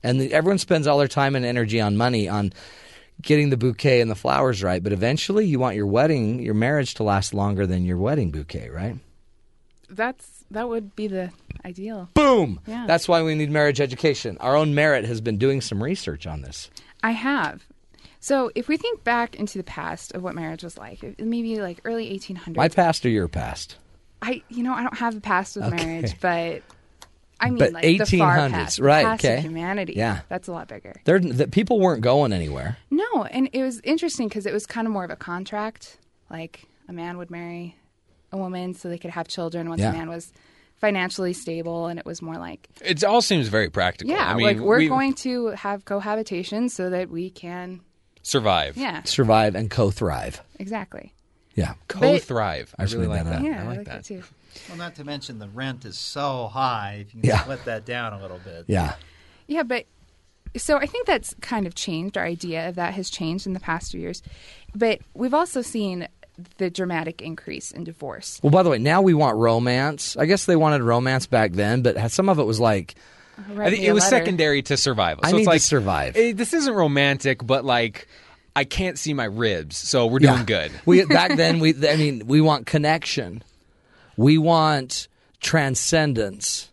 and 0.02 0.22
the, 0.22 0.34
everyone 0.34 0.60
spends 0.60 0.88
all 0.88 0.98
their 0.98 1.08
time 1.08 1.36
and 1.36 1.46
energy 1.46 1.82
on 1.82 1.98
money 1.98 2.30
on 2.30 2.54
getting 3.22 3.50
the 3.50 3.58
bouquet 3.58 4.02
and 4.02 4.10
the 4.12 4.16
flowers 4.16 4.64
right. 4.64 4.82
But 4.84 4.94
eventually, 4.94 5.46
you 5.46 5.60
want 5.60 5.76
your 5.76 5.88
wedding, 5.88 6.40
your 6.40 6.54
marriage 6.54 6.94
to 6.96 7.04
last 7.04 7.34
longer 7.34 7.66
than 7.68 7.86
your 7.86 7.98
wedding 7.98 8.32
bouquet, 8.32 8.70
right? 8.70 8.98
that's 9.90 10.44
that 10.52 10.68
would 10.68 10.96
be 10.96 11.08
the 11.08 11.32
ideal. 11.66 12.10
Boom. 12.14 12.60
Yeah. 12.68 12.86
That's 12.88 13.08
why 13.08 13.24
we 13.24 13.36
need 13.36 13.50
marriage 13.52 13.80
education. 13.80 14.38
Our 14.40 14.56
own 14.56 14.76
Merritt 14.76 15.06
has 15.06 15.22
been 15.22 15.38
doing 15.38 15.62
some 15.62 15.82
research 15.82 16.28
on 16.28 16.42
this. 16.42 16.70
I 17.04 17.12
have. 17.12 17.66
So 18.20 18.52
if 18.56 18.68
we 18.68 18.76
think 18.78 19.04
back 19.06 19.36
into 19.36 19.58
the 19.58 19.64
past 19.64 20.14
of 20.14 20.24
what 20.24 20.36
marriage 20.36 20.64
was 20.64 20.78
like, 20.78 21.18
maybe 21.20 21.62
like 21.62 21.80
early 21.86 22.10
1800s. 22.18 22.56
My 22.58 22.68
past 22.68 23.06
or 23.06 23.10
your 23.10 23.28
past? 23.30 23.78
I, 24.22 24.42
you 24.50 24.64
know, 24.64 24.74
I 24.74 24.84
don't 24.84 24.98
have 24.98 25.16
a 25.16 25.22
past 25.22 25.56
with 25.56 25.66
Okay. 25.66 25.86
marriage, 25.86 26.20
but 26.20 26.64
I 27.40 27.50
mean, 27.50 27.60
But 27.60 27.74
like 27.74 27.84
the 27.84 28.18
far 28.18 28.38
1800s, 28.38 28.52
past, 28.52 28.80
right, 28.80 29.06
past 29.06 29.24
okay. 29.26 29.42
humanity. 29.42 29.94
Yeah. 29.96 30.22
that's 30.30 30.48
a 30.48 30.52
lot 30.52 30.68
bigger. 30.68 30.94
There, 31.06 31.20
the 31.20 31.48
people 31.48 31.80
weren't 31.80 32.02
going 32.02 32.34
anywhere. 32.34 32.78
No, 32.90 33.24
and 33.26 33.50
it 33.54 33.62
was 33.64 33.80
interesting 33.84 34.28
because 34.28 34.46
it 34.46 34.54
was 34.54 34.66
kind 34.66 34.88
of 34.88 34.94
more 34.94 35.04
of 35.04 35.12
a 35.12 35.16
contract. 35.16 35.98
Like 36.30 36.64
a 36.90 36.94
man 36.94 37.18
would 37.18 37.30
marry 37.32 37.76
a 38.32 38.38
woman 38.38 38.74
so 38.74 38.90
they 38.90 38.98
could 38.98 39.12
have 39.12 39.28
children 39.28 39.70
once 39.70 39.82
Yeah. 39.82 39.92
a 39.92 39.94
man 39.94 40.10
was 40.10 40.32
financially 40.78 41.34
stable, 41.34 41.88
and 41.88 41.98
it 42.00 42.06
was 42.06 42.22
more 42.22 42.36
like, 42.36 42.68
It 42.82 43.04
all 43.04 43.22
seems 43.22 43.48
very 43.48 43.70
practical. 43.70 44.14
yeah, 44.14 44.30
I 44.30 44.36
mean, 44.36 44.46
like 44.46 44.58
we're 44.60 44.78
we 44.78 44.88
going 44.88 45.14
to 45.16 45.48
have 45.50 45.86
cohabitation 45.86 46.70
so 46.70 46.90
that 46.92 47.10
we 47.10 47.30
can, 47.32 47.80
survive. 48.22 48.78
yeah, 48.78 49.02
Survive 49.04 49.56
and 49.56 49.72
co-thrive. 49.72 50.42
exactly. 50.60 51.14
Yeah. 51.56 51.74
Co-thrive. 51.88 52.76
I 52.78 52.84
really 52.84 53.08
like 53.08 53.24
that 53.24 53.42
that. 53.42 53.44
Yeah, 53.44 53.64
I 53.64 53.68
like 53.68 53.86
that. 53.86 54.04
too. 54.06 54.22
Well, 54.70 54.78
not 54.78 54.96
to 54.96 55.04
mention 55.04 55.40
the 55.40 55.48
rent 55.50 55.86
is 55.86 55.98
so 55.98 56.48
high. 56.48 57.00
If 57.08 57.16
you 57.16 57.22
can 57.22 57.30
Yeah. 57.30 57.42
split 57.42 57.66
that 57.66 57.86
down 57.86 58.14
a 58.14 58.22
little 58.22 58.40
bit. 58.44 58.66
Yeah. 58.68 58.96
Yeah, 59.48 59.64
but 59.64 59.86
so 60.56 60.78
I 60.78 60.86
think 60.86 61.06
that's 61.08 61.36
kind 61.42 61.68
of 61.68 61.76
changed. 61.76 62.18
Our 62.18 62.26
idea 62.26 62.70
of 62.70 62.76
that 62.76 62.94
has 62.94 63.10
changed 63.10 63.46
in 63.48 63.54
the 63.54 63.60
past 63.60 63.92
few 63.92 64.02
years. 64.02 64.22
But 64.76 65.00
we've 65.14 65.34
also 65.34 65.62
seen 65.62 66.08
the 66.58 66.70
dramatic 66.70 67.22
increase 67.22 67.72
in 67.72 67.84
divorce. 67.84 68.40
Well, 68.44 68.52
by 68.52 68.62
the 68.64 68.70
way, 68.70 68.78
now 68.78 69.02
we 69.02 69.14
want 69.14 69.38
romance. 69.38 70.16
I 70.18 70.26
guess 70.26 70.46
they 70.46 70.56
wanted 70.56 70.84
romance 70.84 71.26
back 71.26 71.54
then, 71.54 71.82
but 71.82 72.12
some 72.12 72.30
of 72.30 72.38
it 72.40 72.44
was 72.46 72.60
like, 72.60 72.96
I 73.58 73.70
think 73.70 73.84
it 73.84 73.92
was 73.94 74.04
secondary 74.08 74.62
to 74.64 74.78
survival. 74.78 75.24
I 75.26 75.30
So 75.32 75.38
need 75.38 75.42
it's 75.44 75.48
to 75.48 75.52
like 75.52 75.62
survive. 75.62 76.16
eh, 76.18 76.34
this 76.36 76.54
isn't 76.54 76.74
romantic, 76.74 77.46
but 77.46 77.66
like 77.66 78.08
I 78.56 78.64
can't 78.64 78.98
see 78.98 79.14
my 79.14 79.26
ribs, 79.26 79.78
so 79.78 80.08
we're 80.08 80.20
doing 80.20 80.46
good. 80.46 80.72
we 80.86 81.06
back 81.06 81.38
then 81.38 81.60
we 81.60 81.76
I 81.88 81.96
mean 81.98 82.24
we 82.28 82.42
want 82.42 82.66
connection. 82.66 83.44
We 84.18 84.38
want 84.38 85.08
transcendence. 85.40 86.72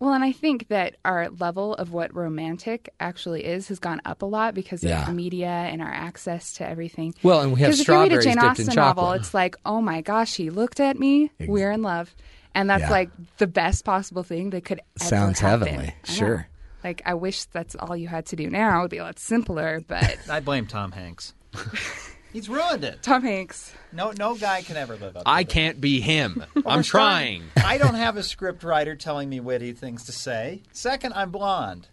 Well, 0.00 0.12
and 0.12 0.22
I 0.22 0.30
think 0.30 0.68
that 0.68 0.94
our 1.04 1.28
level 1.30 1.74
of 1.74 1.92
what 1.92 2.14
romantic 2.14 2.88
actually 3.00 3.44
is 3.44 3.66
has 3.66 3.80
gone 3.80 4.00
up 4.04 4.22
a 4.22 4.26
lot 4.26 4.54
because 4.54 4.84
Yeah. 4.84 5.08
of 5.08 5.14
media 5.14 5.48
and 5.48 5.82
our 5.82 5.92
access 5.92 6.52
to 6.54 6.68
everything. 6.68 7.14
Well, 7.24 7.40
and 7.40 7.52
we 7.52 7.60
have 7.62 7.68
Because 7.70 7.80
if 7.80 7.88
you 7.88 7.94
read 7.94 8.00
a 8.12 8.20
strawberries 8.20 8.24
Jane 8.26 8.34
dipped 8.34 8.58
in 8.60 8.68
Austen 8.68 8.74
novel, 8.76 9.02
chocolate. 9.04 9.20
it's 9.22 9.34
like, 9.34 9.56
oh 9.66 9.80
my 9.80 10.00
gosh, 10.02 10.36
he 10.36 10.50
looked 10.50 10.78
at 10.78 10.98
me, 11.00 11.32
we're 11.40 11.72
in 11.72 11.82
love, 11.82 12.14
and 12.54 12.70
that's 12.70 12.82
Yeah. 12.82 12.90
like 12.90 13.10
the 13.38 13.48
best 13.48 13.84
possible 13.84 14.22
thing 14.22 14.50
that 14.50 14.64
could 14.64 14.80
ever 15.00 15.08
Sounds 15.08 15.40
happen. 15.40 15.66
heavenly. 15.66 15.94
Sure. 16.04 16.46
Like 16.84 17.02
I 17.04 17.14
wish 17.14 17.46
that's 17.46 17.74
all 17.74 17.96
you 17.96 18.06
had 18.06 18.26
to 18.26 18.36
do 18.36 18.48
now. 18.48 18.78
It 18.78 18.82
would 18.82 18.90
be 18.92 18.98
a 18.98 19.02
lot 19.02 19.18
simpler, 19.18 19.80
but 19.88 20.16
I 20.30 20.38
blame 20.38 20.66
Tom 20.68 20.92
Hanks. 20.92 21.34
He's 22.32 22.48
ruined 22.48 22.84
it. 22.84 23.02
Tom 23.02 23.22
Hanks. 23.22 23.72
No, 23.92 24.12
no 24.18 24.34
guy 24.36 24.62
can 24.62 24.76
ever 24.76 24.94
live 24.96 25.16
up. 25.16 25.24
to 25.24 25.28
I 25.28 25.42
that. 25.44 25.52
can't 25.52 25.80
be 25.80 26.00
him. 26.00 26.44
I'm 26.66 26.82
trying. 26.82 27.44
I 27.56 27.78
don't 27.78 27.94
have 27.94 28.16
a 28.16 28.22
script 28.22 28.62
writer 28.64 28.94
telling 28.96 29.28
me 29.30 29.40
witty 29.40 29.72
things 29.72 30.04
to 30.04 30.12
say. 30.12 30.62
Second, 30.72 31.14
I'm 31.14 31.30
blonde. 31.30 31.88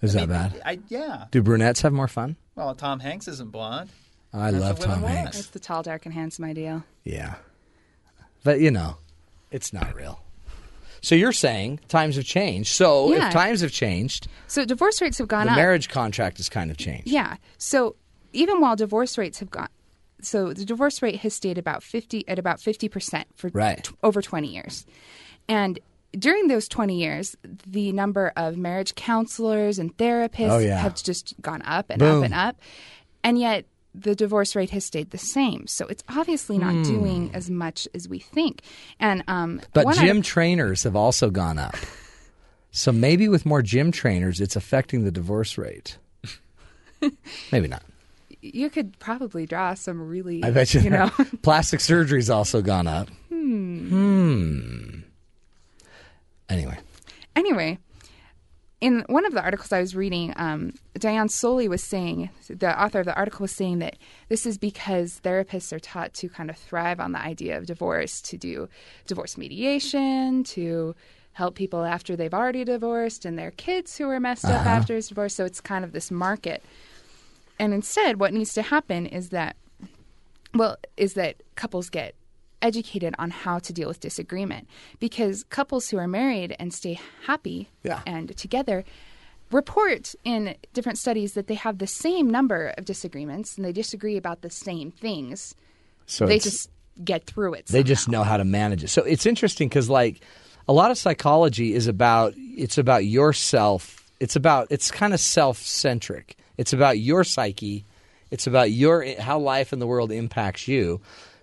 Is 0.00 0.14
I 0.14 0.20
that 0.26 0.28
mean, 0.28 0.38
bad? 0.38 0.62
I, 0.64 0.78
yeah. 0.88 1.24
Do 1.32 1.42
brunettes 1.42 1.80
have 1.82 1.92
more 1.92 2.06
fun? 2.06 2.36
Well, 2.54 2.72
Tom 2.76 3.00
Hanks 3.00 3.26
isn't 3.26 3.50
blonde. 3.50 3.90
I 4.32 4.50
That's 4.52 4.62
love 4.62 4.78
what 4.78 4.86
women 4.88 4.94
Tom 4.94 5.02
want. 5.02 5.14
Hanks. 5.16 5.38
It's 5.40 5.48
the 5.48 5.58
tall, 5.58 5.82
dark, 5.82 6.04
and 6.06 6.14
handsome 6.14 6.44
ideal. 6.44 6.84
Yeah. 7.02 7.34
But 8.44 8.60
you 8.60 8.70
know, 8.70 8.98
it's 9.50 9.72
not 9.72 9.94
real. 9.94 10.20
So 11.00 11.14
you're 11.14 11.32
saying 11.32 11.80
times 11.88 12.16
have 12.16 12.24
changed. 12.24 12.70
So 12.74 13.12
Yeah. 13.12 13.26
if 13.28 13.32
times 13.32 13.60
have 13.62 13.72
changed, 13.72 14.28
So 14.46 14.64
divorce 14.64 15.00
rates 15.00 15.18
have 15.18 15.28
gone 15.28 15.46
the 15.46 15.52
up. 15.52 15.56
marriage 15.56 15.88
contract 15.88 16.36
has 16.36 16.48
kind 16.48 16.70
of 16.70 16.76
changed. 16.76 17.08
Yeah. 17.08 17.36
So 17.56 17.96
even 18.32 18.60
while 18.60 18.76
divorce 18.76 19.16
rates 19.18 19.38
have 19.40 19.50
gone, 19.50 19.68
so 20.20 20.52
the 20.52 20.64
divorce 20.64 21.00
rate 21.02 21.16
has 21.20 21.34
stayed 21.34 21.58
about 21.58 21.82
fifty 21.82 22.26
at 22.28 22.38
about 22.38 22.60
fifty 22.60 22.88
percent 22.88 23.26
for 23.34 23.48
Right. 23.52 23.84
t- 23.84 23.94
over 24.02 24.20
twenty 24.22 24.48
years, 24.48 24.84
and 25.48 25.78
during 26.18 26.48
those 26.48 26.68
twenty 26.68 26.98
years, 27.00 27.36
the 27.66 27.92
number 27.92 28.32
of 28.36 28.56
marriage 28.56 28.94
counselors 28.94 29.78
and 29.78 29.96
therapists 29.96 30.50
Oh, 30.50 30.58
yeah. 30.58 30.78
have 30.78 30.94
just 31.02 31.34
gone 31.42 31.62
up 31.62 31.90
and 31.90 31.98
Boom. 32.00 32.18
up 32.18 32.24
and 32.24 32.34
up, 32.34 32.56
and 33.22 33.38
yet 33.38 33.66
the 33.94 34.14
divorce 34.14 34.54
rate 34.54 34.70
has 34.70 34.84
stayed 34.84 35.10
the 35.10 35.18
same. 35.18 35.66
So 35.66 35.86
it's 35.86 36.04
obviously 36.08 36.56
not 36.58 36.84
doing 36.84 37.30
as 37.34 37.50
much 37.50 37.88
as 37.94 38.08
we 38.08 38.20
think. 38.20 38.60
And 39.00 39.24
um, 39.26 39.58
Hmm. 39.58 39.64
But 39.72 39.94
gym 39.96 40.22
trainers 40.22 40.84
have 40.84 40.94
also 40.94 41.30
gone 41.30 41.58
up. 41.58 41.74
So 42.70 42.92
maybe 42.92 43.28
with 43.28 43.44
more 43.44 43.60
gym 43.62 43.90
trainers, 43.90 44.40
it's 44.40 44.54
affecting 44.54 45.02
the 45.04 45.10
divorce 45.10 45.58
rate. 45.58 45.98
maybe 47.50 47.66
not. 47.66 47.82
You 48.40 48.70
could 48.70 48.98
probably 48.98 49.46
draw 49.46 49.74
some 49.74 50.00
really, 50.00 50.44
I 50.44 50.50
bet 50.50 50.74
you, 50.74 50.80
you 50.80 50.90
know. 50.90 51.10
plastic 51.42 51.80
surgery's 51.80 52.30
also 52.30 52.62
gone 52.62 52.86
up. 52.86 53.08
Hmm. 53.28 53.88
hmm. 53.88 55.00
Anyway, 56.48 56.78
Anyway, 57.38 57.78
in 58.80 59.04
one 59.06 59.24
of 59.24 59.32
the 59.32 59.40
articles 59.40 59.72
I 59.72 59.80
was 59.80 59.94
reading, 59.94 60.34
um, 60.34 60.74
Diane 60.98 61.28
Sollee 61.28 61.68
was 61.68 61.84
saying, 61.84 62.30
the 62.48 62.82
author 62.82 62.98
of 62.98 63.06
the 63.06 63.14
article 63.14 63.44
was 63.44 63.52
saying 63.52 63.78
that 63.78 63.96
this 64.28 64.44
is 64.44 64.58
because 64.58 65.20
therapists 65.22 65.72
are 65.72 65.78
taught 65.78 66.14
to 66.14 66.28
kind 66.28 66.50
of 66.50 66.56
thrive 66.56 66.98
on 66.98 67.12
the 67.12 67.20
idea 67.20 67.56
of 67.56 67.66
divorce, 67.66 68.20
to 68.22 68.36
do 68.36 68.68
divorce 69.06 69.38
mediation, 69.38 70.42
to 70.44 70.96
help 71.34 71.54
people 71.54 71.84
after 71.84 72.16
they've 72.16 72.34
already 72.34 72.64
divorced 72.64 73.24
and 73.24 73.38
their 73.38 73.52
kids 73.52 73.96
who 73.96 74.08
are 74.08 74.18
messed 74.18 74.46
up 74.46 74.66
after 74.66 74.96
his 74.96 75.06
divorce. 75.06 75.36
So 75.36 75.44
it's 75.44 75.60
kind 75.60 75.84
of 75.84 75.92
this 75.92 76.10
market. 76.10 76.64
And 77.58 77.74
instead, 77.74 78.20
what 78.20 78.32
needs 78.32 78.54
to 78.54 78.62
happen 78.62 79.06
is 79.06 79.30
that, 79.30 79.56
well, 80.54 80.76
is 80.96 81.14
that 81.14 81.36
couples 81.56 81.90
get 81.90 82.14
educated 82.62 83.14
on 83.18 83.30
how 83.30 83.58
to 83.60 83.72
deal 83.72 83.86
with 83.88 84.00
disagreement 84.00 84.66
because 84.98 85.44
couples 85.44 85.88
who 85.90 85.96
are 85.96 86.08
married 86.08 86.56
and 86.58 86.74
stay 86.74 86.98
happy 87.26 87.68
Yeah. 87.84 88.00
and 88.06 88.36
together 88.36 88.84
report 89.52 90.14
in 90.24 90.56
different 90.74 90.98
studies 90.98 91.34
that 91.34 91.46
they 91.46 91.54
have 91.54 91.78
the 91.78 91.86
same 91.86 92.28
number 92.28 92.74
of 92.76 92.84
disagreements 92.84 93.56
and 93.56 93.64
they 93.64 93.72
disagree 93.72 94.16
about 94.16 94.42
the 94.42 94.50
same 94.50 94.90
things. 94.90 95.54
so 96.06 96.26
they 96.26 96.38
just 96.38 96.68
get 97.04 97.24
through 97.26 97.54
it. 97.54 97.66
they 97.66 97.82
just 97.84 98.08
know 98.08 98.24
how 98.24 98.36
to 98.36 98.44
manage 98.44 98.82
it. 98.82 98.88
So 98.88 99.02
it's 99.04 99.24
interesting 99.24 99.68
because 99.68 99.88
like 99.88 100.20
a 100.66 100.72
lot 100.72 100.90
of 100.90 100.98
psychology 100.98 101.74
is 101.74 101.86
about 101.86 102.34
it's 102.36 102.76
about 102.76 103.04
yourself. 103.04 104.04
It's 104.20 104.34
about 104.36 104.66
it's 104.70 104.90
kind 104.90 105.14
of 105.14 105.20
self 105.20 105.58
centric. 105.58 106.36
It's 106.58 106.72
about 106.72 106.98
your 106.98 107.24
psyche. 107.24 107.86
It's 108.30 108.46
about 108.46 108.70
your 108.70 109.06
how 109.18 109.38
life 109.38 109.72
in 109.72 109.78
the 109.78 109.86
world 109.86 110.12
impacts 110.12 110.68
you. 110.68 111.00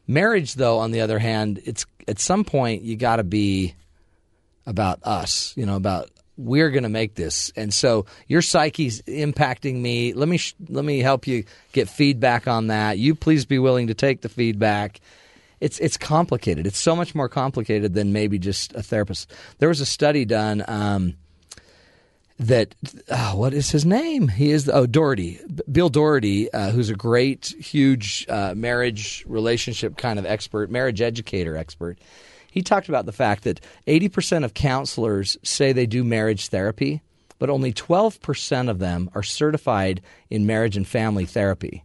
Marriage, 0.08 0.54
though, 0.54 0.78
on 0.78 0.92
the 0.92 1.02
other 1.02 1.18
hand, 1.18 1.62
it's 1.66 1.86
at 2.08 2.20
some 2.20 2.44
point 2.44 2.84
you 2.84 2.96
got 2.96 3.16
to 3.16 3.24
be 3.24 3.74
about 4.68 5.00
us. 5.04 5.54
You 5.58 5.66
know, 5.66 5.78
about 5.78 6.12
we're 6.38 6.70
going 6.70 6.84
to 6.84 6.90
make 6.90 7.16
this, 7.16 7.52
and 7.56 7.74
so 7.74 8.06
your 8.28 8.44
psyche's 8.44 9.02
impacting 9.04 9.82
me. 9.82 10.14
Let 10.14 10.28
me 10.28 10.40
let 10.70 10.86
me 10.86 11.00
help 11.00 11.26
you 11.26 11.46
get 11.72 11.90
feedback 11.90 12.48
on 12.48 12.68
that. 12.68 13.00
You 13.00 13.16
please 13.16 13.46
be 13.46 13.58
willing 13.58 13.88
to 13.88 13.96
take 13.96 14.22
the 14.22 14.30
feedback 14.30 15.00
it's 15.62 15.80
it's 15.80 15.98
complicated. 15.98 16.68
It's 16.68 16.78
so 16.78 16.96
much 16.96 17.16
more 17.16 17.30
complicated 17.30 17.94
than 17.94 18.14
maybe 18.14 18.38
just 18.38 18.74
a 18.76 18.84
therapist. 18.84 19.32
There 19.60 19.70
was 19.70 19.82
a 19.82 19.86
study 19.86 20.26
done 20.26 20.64
um, 20.68 21.16
that 22.38 22.76
oh, 23.10 23.38
what 23.38 23.54
is 23.54 23.72
his 23.72 23.86
name? 23.86 24.28
He 24.28 24.52
is 24.52 24.68
oh 24.70 24.86
Doherty, 24.86 25.40
Bill 25.72 25.90
Doherty, 25.90 26.52
uh, 26.52 26.72
who's 26.72 26.90
a 26.90 26.96
great, 26.96 27.54
huge 27.60 28.26
uh, 28.28 28.54
marriage 28.56 29.24
relationship 29.28 29.98
kind 29.98 30.20
of 30.20 30.26
expert, 30.26 30.70
marriage 30.70 31.02
educator 31.02 31.56
expert. 31.56 31.98
He 32.52 32.62
talked 32.62 32.90
about 32.90 33.06
the 33.06 33.12
fact 33.12 33.44
that 33.44 33.62
eighty 33.88 34.10
percent 34.10 34.46
of 34.46 34.54
counselors 34.54 35.38
say 35.44 35.72
they 35.72 35.86
do 35.86 36.04
marriage 36.04 36.48
therapy, 36.48 37.02
but 37.40 37.50
only 37.50 37.72
twelve 37.72 38.20
percent 38.22 38.70
of 38.70 38.80
them 38.80 39.10
are 39.14 39.24
certified 39.24 40.02
in 40.30 40.46
marriage 40.46 40.76
and 40.76 40.88
family 40.88 41.26
therapy. 41.26 41.84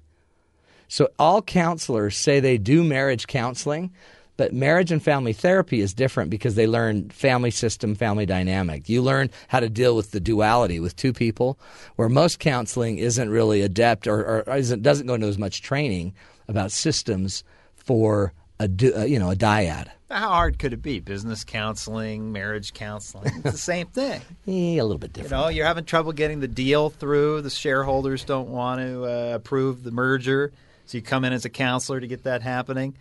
So 0.89 1.11
all 1.19 1.43
counselors 1.43 2.17
say 2.17 2.41
they 2.41 2.59
do 2.59 2.83
marriage 2.83 3.29
counseling, 3.29 3.93
but 4.41 4.55
marriage 4.55 4.91
and 4.91 5.03
family 5.03 5.35
therapy 5.35 5.83
is 5.83 5.93
different 5.93 6.31
because 6.31 6.55
they 6.55 6.67
learn 6.67 7.11
family 7.11 7.51
system, 7.51 7.95
family 7.95 8.25
dynamic. 8.25 8.89
You 8.89 9.03
learn 9.03 9.29
how 9.49 9.61
to 9.61 9.69
deal 9.69 9.95
with 9.95 10.13
the 10.13 10.19
duality 10.19 10.81
with 10.81 10.97
two 10.97 11.13
people, 11.13 11.59
where 11.97 12.09
most 12.09 12.39
counseling 12.39 12.97
isn't 12.97 13.29
really 13.29 13.61
adept 13.61 14.07
or, 14.07 14.43
or 14.49 14.57
isn't, 14.57 14.83
doesn't 14.83 15.07
go 15.07 15.13
into 15.13 15.27
as 15.27 15.37
much 15.37 15.61
training 15.61 16.15
about 16.49 16.73
systems 16.73 17.45
for 17.77 18.33
a 18.59 18.65
uh, 18.65 19.05
you 19.05 19.19
know 19.19 19.31
a 19.31 19.37
dyad. 19.37 19.89
How 20.11 20.31
hard 20.31 20.59
could 20.59 20.73
it 20.73 20.81
be? 20.81 21.01
Business 21.01 21.45
counseling, 21.45 22.33
marriage 22.33 22.73
counseling. 22.73 23.31
It's 23.45 23.53
the 23.53 23.59
same 23.59 23.89
thing. 23.89 24.23
Eh, 24.49 24.81
a 24.81 24.83
little 24.83 24.97
bit 24.97 25.13
different. 25.13 25.33
You 25.33 25.37
know, 25.37 25.49
you're 25.49 25.67
having 25.67 25.85
trouble 25.85 26.13
getting 26.13 26.41
the 26.41 26.49
deal 26.49 26.89
through. 26.89 27.43
The 27.43 27.51
shareholders 27.51 28.25
don't 28.25 28.49
want 28.49 28.81
to 28.81 29.05
uh, 29.05 29.35
approve 29.35 29.83
the 29.83 29.91
merger, 29.91 30.51
so 30.87 30.97
you 30.97 31.03
come 31.03 31.27
in 31.27 31.35
as 31.35 31.45
a 31.45 31.51
counselor 31.51 32.01
to 32.01 32.07
get 32.07 32.25
that 32.25 32.41
happening. 32.41 32.95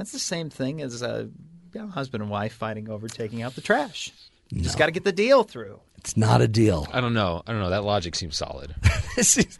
That's 0.00 0.12
the 0.12 0.18
same 0.18 0.48
thing 0.48 0.80
as 0.80 1.02
a 1.02 1.28
you 1.74 1.80
know, 1.82 1.88
husband 1.88 2.22
and 2.22 2.30
wife 2.30 2.54
fighting 2.54 2.88
over 2.88 3.06
taking 3.06 3.42
out 3.42 3.54
the 3.54 3.60
trash. 3.60 4.10
You 4.48 4.62
just 4.62 4.78
got 4.78 4.86
to 4.86 4.92
get 4.92 5.04
the 5.04 5.12
deal 5.12 5.42
through. 5.42 5.78
It's 5.98 6.16
not 6.16 6.40
a 6.40 6.48
deal. 6.48 6.88
I 6.90 7.02
don't 7.02 7.12
know. 7.12 7.42
I 7.46 7.52
don't 7.52 7.60
know. 7.60 7.68
That 7.68 7.84
logic 7.84 8.14
seems 8.14 8.34
solid. 8.38 8.74
This 9.16 9.36
is- 9.36 9.58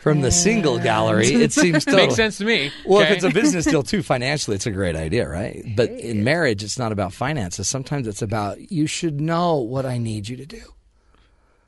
From 0.00 0.22
the 0.22 0.32
single 0.32 0.80
gallery, 0.80 1.28
it 1.28 1.52
seems 1.52 1.84
total. 1.84 2.00
Makes 2.00 2.16
sense 2.16 2.38
to 2.38 2.44
me. 2.44 2.72
Well, 2.84 3.02
okay? 3.02 3.10
if 3.12 3.14
it's 3.18 3.24
a 3.24 3.30
business 3.30 3.66
deal 3.66 3.84
too, 3.84 4.02
financially, 4.02 4.56
it's 4.56 4.66
a 4.66 4.72
great 4.72 4.96
idea, 4.96 5.28
right? 5.28 5.64
But 5.76 5.90
in 5.90 6.24
marriage, 6.24 6.64
it's 6.64 6.76
not 6.76 6.90
about 6.90 7.12
finances. 7.12 7.68
Sometimes 7.68 8.08
it's 8.08 8.22
about 8.22 8.72
you 8.72 8.88
should 8.88 9.20
know 9.20 9.58
what 9.58 9.86
I 9.86 9.98
need 9.98 10.28
you 10.28 10.36
to 10.38 10.46
do. 10.46 10.74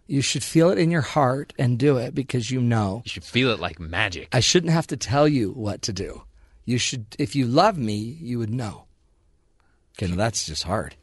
You 0.09 0.21
should 0.21 0.43
feel 0.43 0.71
it 0.71 0.79
in 0.79 0.91
your 0.91 1.03
heart 1.03 1.53
and 1.61 1.79
do 1.79 1.97
it 1.99 2.13
because 2.13 2.51
you 2.51 2.61
know. 2.61 3.03
you 3.05 3.11
should 3.11 3.25
feel 3.25 3.51
it 3.51 3.61
like 3.61 3.79
magic. 3.79 4.31
I 4.33 4.41
shouldn't 4.41 4.73
have 4.73 4.89
to 4.89 4.97
tell 4.97 5.29
you 5.29 5.53
what 5.53 5.83
to 5.83 5.93
do. 5.93 6.23
You 6.69 6.77
should, 6.77 7.07
if 7.19 7.35
you 7.35 7.47
love 7.47 7.79
me, 7.79 7.95
you 7.95 8.39
would 8.39 8.51
know. 8.51 8.85
Okay, 9.97 10.07
now 10.07 10.17
that's 10.17 10.45
just 10.45 10.65
hard. 10.65 10.97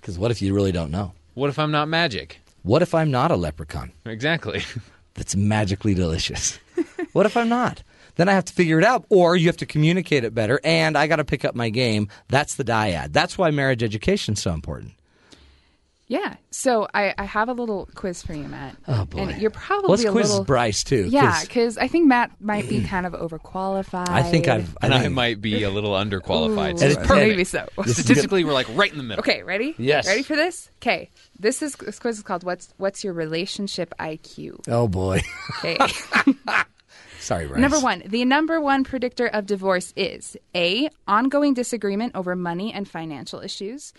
Because 0.00 0.20
what 0.20 0.30
if 0.30 0.40
you 0.40 0.54
really 0.54 0.70
don't 0.70 0.92
know? 0.92 1.14
What 1.34 1.50
if 1.50 1.58
I'm 1.58 1.72
not 1.72 1.88
magic? 1.88 2.38
What 2.62 2.80
if 2.80 2.94
I'm 2.94 3.10
not 3.10 3.32
a 3.32 3.36
leprechaun 3.36 3.90
Exactly. 4.06 4.62
that's 5.14 5.34
magically 5.34 5.94
delicious? 5.94 6.60
what 7.12 7.26
if 7.26 7.36
I'm 7.36 7.48
not? 7.48 7.82
Then 8.14 8.28
I 8.28 8.34
have 8.34 8.44
to 8.44 8.52
figure 8.52 8.78
it 8.78 8.84
out, 8.84 9.04
or 9.08 9.34
you 9.34 9.48
have 9.48 9.56
to 9.56 9.66
communicate 9.66 10.22
it 10.22 10.32
better, 10.32 10.60
and 10.62 10.96
I 10.96 11.08
got 11.08 11.16
to 11.16 11.24
pick 11.24 11.44
up 11.44 11.56
my 11.56 11.70
game. 11.70 12.06
That's 12.28 12.54
the 12.54 12.62
dyad. 12.62 13.12
That's 13.12 13.36
why 13.36 13.50
marriage 13.50 13.82
education 13.82 14.34
is 14.34 14.42
so 14.42 14.52
important. 14.52 14.92
Yeah. 16.06 16.34
So 16.50 16.86
I, 16.92 17.14
I 17.16 17.24
have 17.24 17.48
a 17.48 17.54
little 17.54 17.88
quiz 17.94 18.22
for 18.22 18.34
you, 18.34 18.44
Matt. 18.46 18.76
Oh 18.86 19.06
boy, 19.06 19.20
And 19.20 19.40
you're 19.40 19.50
probably 19.50 19.88
let's 19.90 20.04
a 20.04 20.10
quiz 20.10 20.28
little 20.30 20.44
Bryce 20.44 20.84
too. 20.84 21.06
Yeah, 21.08 21.40
because 21.40 21.78
I 21.78 21.88
think 21.88 22.06
Matt 22.06 22.30
might 22.40 22.68
be 22.68 22.82
kind 22.84 23.06
of 23.06 23.14
overqualified. 23.14 24.10
I 24.10 24.22
think 24.22 24.46
I've. 24.46 24.76
and 24.82 24.92
I 24.92 25.00
think- 25.00 25.14
might 25.14 25.40
be 25.40 25.62
a 25.62 25.70
little 25.70 25.92
underqualified. 25.92 26.74
Ooh, 26.74 26.78
so 26.78 26.84
And 26.86 26.94
that's 26.96 27.04
it- 27.04 27.08
perfect. 27.08 27.28
maybe 27.28 27.44
so. 27.44 27.66
Statistically, 27.86 28.44
we're 28.44 28.52
like 28.52 28.66
right 28.76 28.92
in 28.92 28.98
the 28.98 29.02
middle. 29.04 29.20
Okay, 29.22 29.42
ready? 29.42 29.74
Yes. 29.78 30.06
Ready 30.06 30.22
for 30.22 30.36
this? 30.36 30.70
Okay. 30.82 31.08
This 31.38 31.62
is 31.62 31.74
this 31.76 31.98
quiz 31.98 32.18
is 32.18 32.22
called 32.22 32.44
"What's 32.44 32.74
What's 32.76 33.02
Your 33.02 33.14
Relationship 33.14 33.94
IQ?" 33.98 34.60
Oh 34.68 34.88
boy, 34.88 35.22
Okay. 35.64 35.78
sorry, 37.18 37.46
Bryce. 37.46 37.60
number 37.60 37.80
one, 37.80 38.02
the 38.06 38.24
number 38.24 38.60
one 38.60 38.84
predictor 38.84 39.26
of 39.26 39.46
divorce 39.46 39.92
is 39.96 40.36
a 40.54 40.88
ongoing 41.08 41.54
disagreement 41.54 42.12
over 42.14 42.36
money 42.36 42.72
and 42.72 42.86
financial 42.88 43.40
issues. 43.40 43.92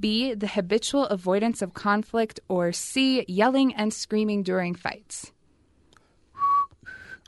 B, 0.00 0.34
the 0.34 0.48
habitual 0.48 1.04
avoidance 1.06 1.62
of 1.62 1.74
conflict, 1.74 2.40
or 2.48 2.72
C, 2.72 3.24
yelling 3.28 3.74
and 3.74 3.92
screaming 3.92 4.42
during 4.42 4.74
fights. 4.74 5.32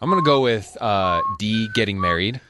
I'm 0.00 0.10
gonna 0.10 0.22
go 0.22 0.40
with 0.40 0.76
uh, 0.80 1.20
D. 1.38 1.68
Getting 1.74 2.00
married. 2.00 2.40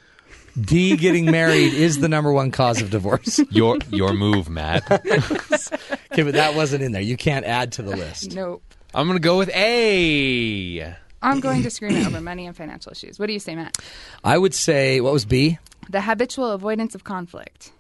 D 0.61 0.97
getting 0.97 1.27
married 1.27 1.73
is 1.73 1.99
the 2.01 2.09
number 2.09 2.33
one 2.33 2.51
cause 2.51 2.83
of 2.83 2.91
divorce. 2.91 3.41
Your 3.51 3.79
your 3.91 4.13
move, 4.13 4.51
Matt. 4.51 4.91
okay, 4.91 6.23
but 6.23 6.35
that 6.35 6.55
wasn't 6.55 6.83
in 6.83 6.93
there. 6.93 7.03
You 7.03 7.17
can't 7.17 7.47
add 7.47 7.73
to 7.73 7.83
the 7.83 7.97
list. 7.97 8.35
Nope. 8.35 8.63
I'm 8.95 9.07
gonna 9.07 9.19
go 9.19 9.39
with 9.39 9.49
A. 9.51 10.95
Ongoing 11.23 11.63
disagreement 11.63 12.07
over 12.07 12.21
money 12.21 12.47
and 12.47 12.57
financial 12.57 12.93
issues. 12.93 13.19
What 13.19 13.27
do 13.27 13.33
you 13.33 13.39
say, 13.39 13.55
Matt? 13.55 13.79
I 14.25 14.37
would 14.37 14.55
say 14.55 15.01
what 15.01 15.13
was 15.13 15.25
B? 15.25 15.59
The 15.89 16.03
habitual 16.03 16.51
avoidance 16.51 16.95
of 16.95 17.05
conflict, 17.05 17.73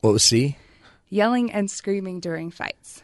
What 0.00 0.12
was 0.12 0.22
C? 0.22 0.56
Yelling 1.14 1.52
and 1.52 1.70
screaming 1.70 2.18
during 2.20 2.50
fights. 2.50 3.02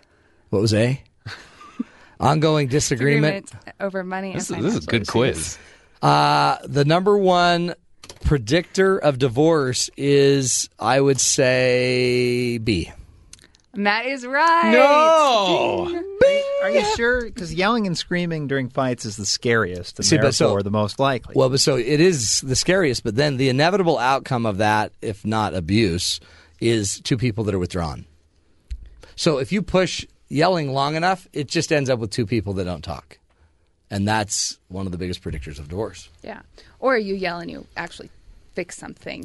What 0.51 0.61
was 0.61 0.75
A? 0.75 1.01
Ongoing 2.21 2.67
disagreement. 2.69 3.47
Disagreement 3.47 3.77
over 3.81 4.03
money 4.05 4.35
This, 4.35 4.51
and 4.51 4.59
is- 4.59 4.65
this 4.75 4.83
is 4.83 4.85
a 4.87 4.91
good 4.91 5.07
quiz. 5.07 5.57
Uh, 6.03 6.57
the 6.65 6.85
number 6.85 7.17
one 7.17 7.75
predictor 8.25 8.99
of 8.99 9.19
divorce 9.19 9.91
is, 9.97 10.69
I 10.79 11.01
would 11.01 11.21
say, 11.21 12.59
B. 12.59 12.91
Matt 13.75 14.07
is 14.07 14.27
right. 14.27 14.73
No. 14.73 16.03
Are 16.63 16.71
you 16.71 16.85
sure? 16.97 17.25
Because 17.27 17.55
yelling 17.55 17.87
and 17.87 17.97
screaming 17.97 18.49
during 18.49 18.69
fights 18.69 19.05
is 19.05 19.17
the 19.17 19.25
scariest, 19.25 19.99
and 19.99 20.07
See, 20.07 20.17
but 20.19 20.35
so- 20.35 20.47
therefore 20.47 20.63
the 20.65 20.71
most 20.71 20.99
likely. 20.99 21.35
Well, 21.37 21.49
but 21.49 21.61
so 21.61 21.77
it 21.77 22.01
is 22.01 22.41
the 22.41 22.57
scariest, 22.57 23.05
but 23.05 23.15
then 23.15 23.37
the 23.37 23.49
inevitable 23.49 23.99
outcome 23.99 24.47
of 24.47 24.59
that, 24.59 24.93
if 25.01 25.25
not 25.25 25.55
abuse, 25.55 26.19
is 26.61 27.01
two 27.01 27.17
people 27.17 27.45
that 27.45 27.55
are 27.55 27.59
withdrawn. 27.59 28.05
So 29.17 29.39
if 29.39 29.53
you 29.53 29.63
push 29.63 30.07
yelling 30.29 30.73
long 30.73 30.95
enough, 30.95 31.29
it 31.33 31.49
just 31.49 31.73
ends 31.73 31.91
up 31.91 31.99
with 31.99 32.11
two 32.11 32.27
people 32.27 32.55
that 32.55 32.65
don't 32.65 32.83
talk. 32.83 33.19
And 33.91 34.07
that's 34.07 34.59
one 34.69 34.87
of 34.87 34.93
the 34.93 34.99
biggest 34.99 35.23
predictors 35.23 35.59
of 35.59 35.69
divorce. 35.69 36.09
Yeah. 36.23 36.43
Or 36.79 36.97
you 36.97 37.15
yell 37.15 37.41
and 37.41 37.51
you 37.51 37.67
actually 37.77 38.11
fix 38.55 38.77
something 38.77 39.25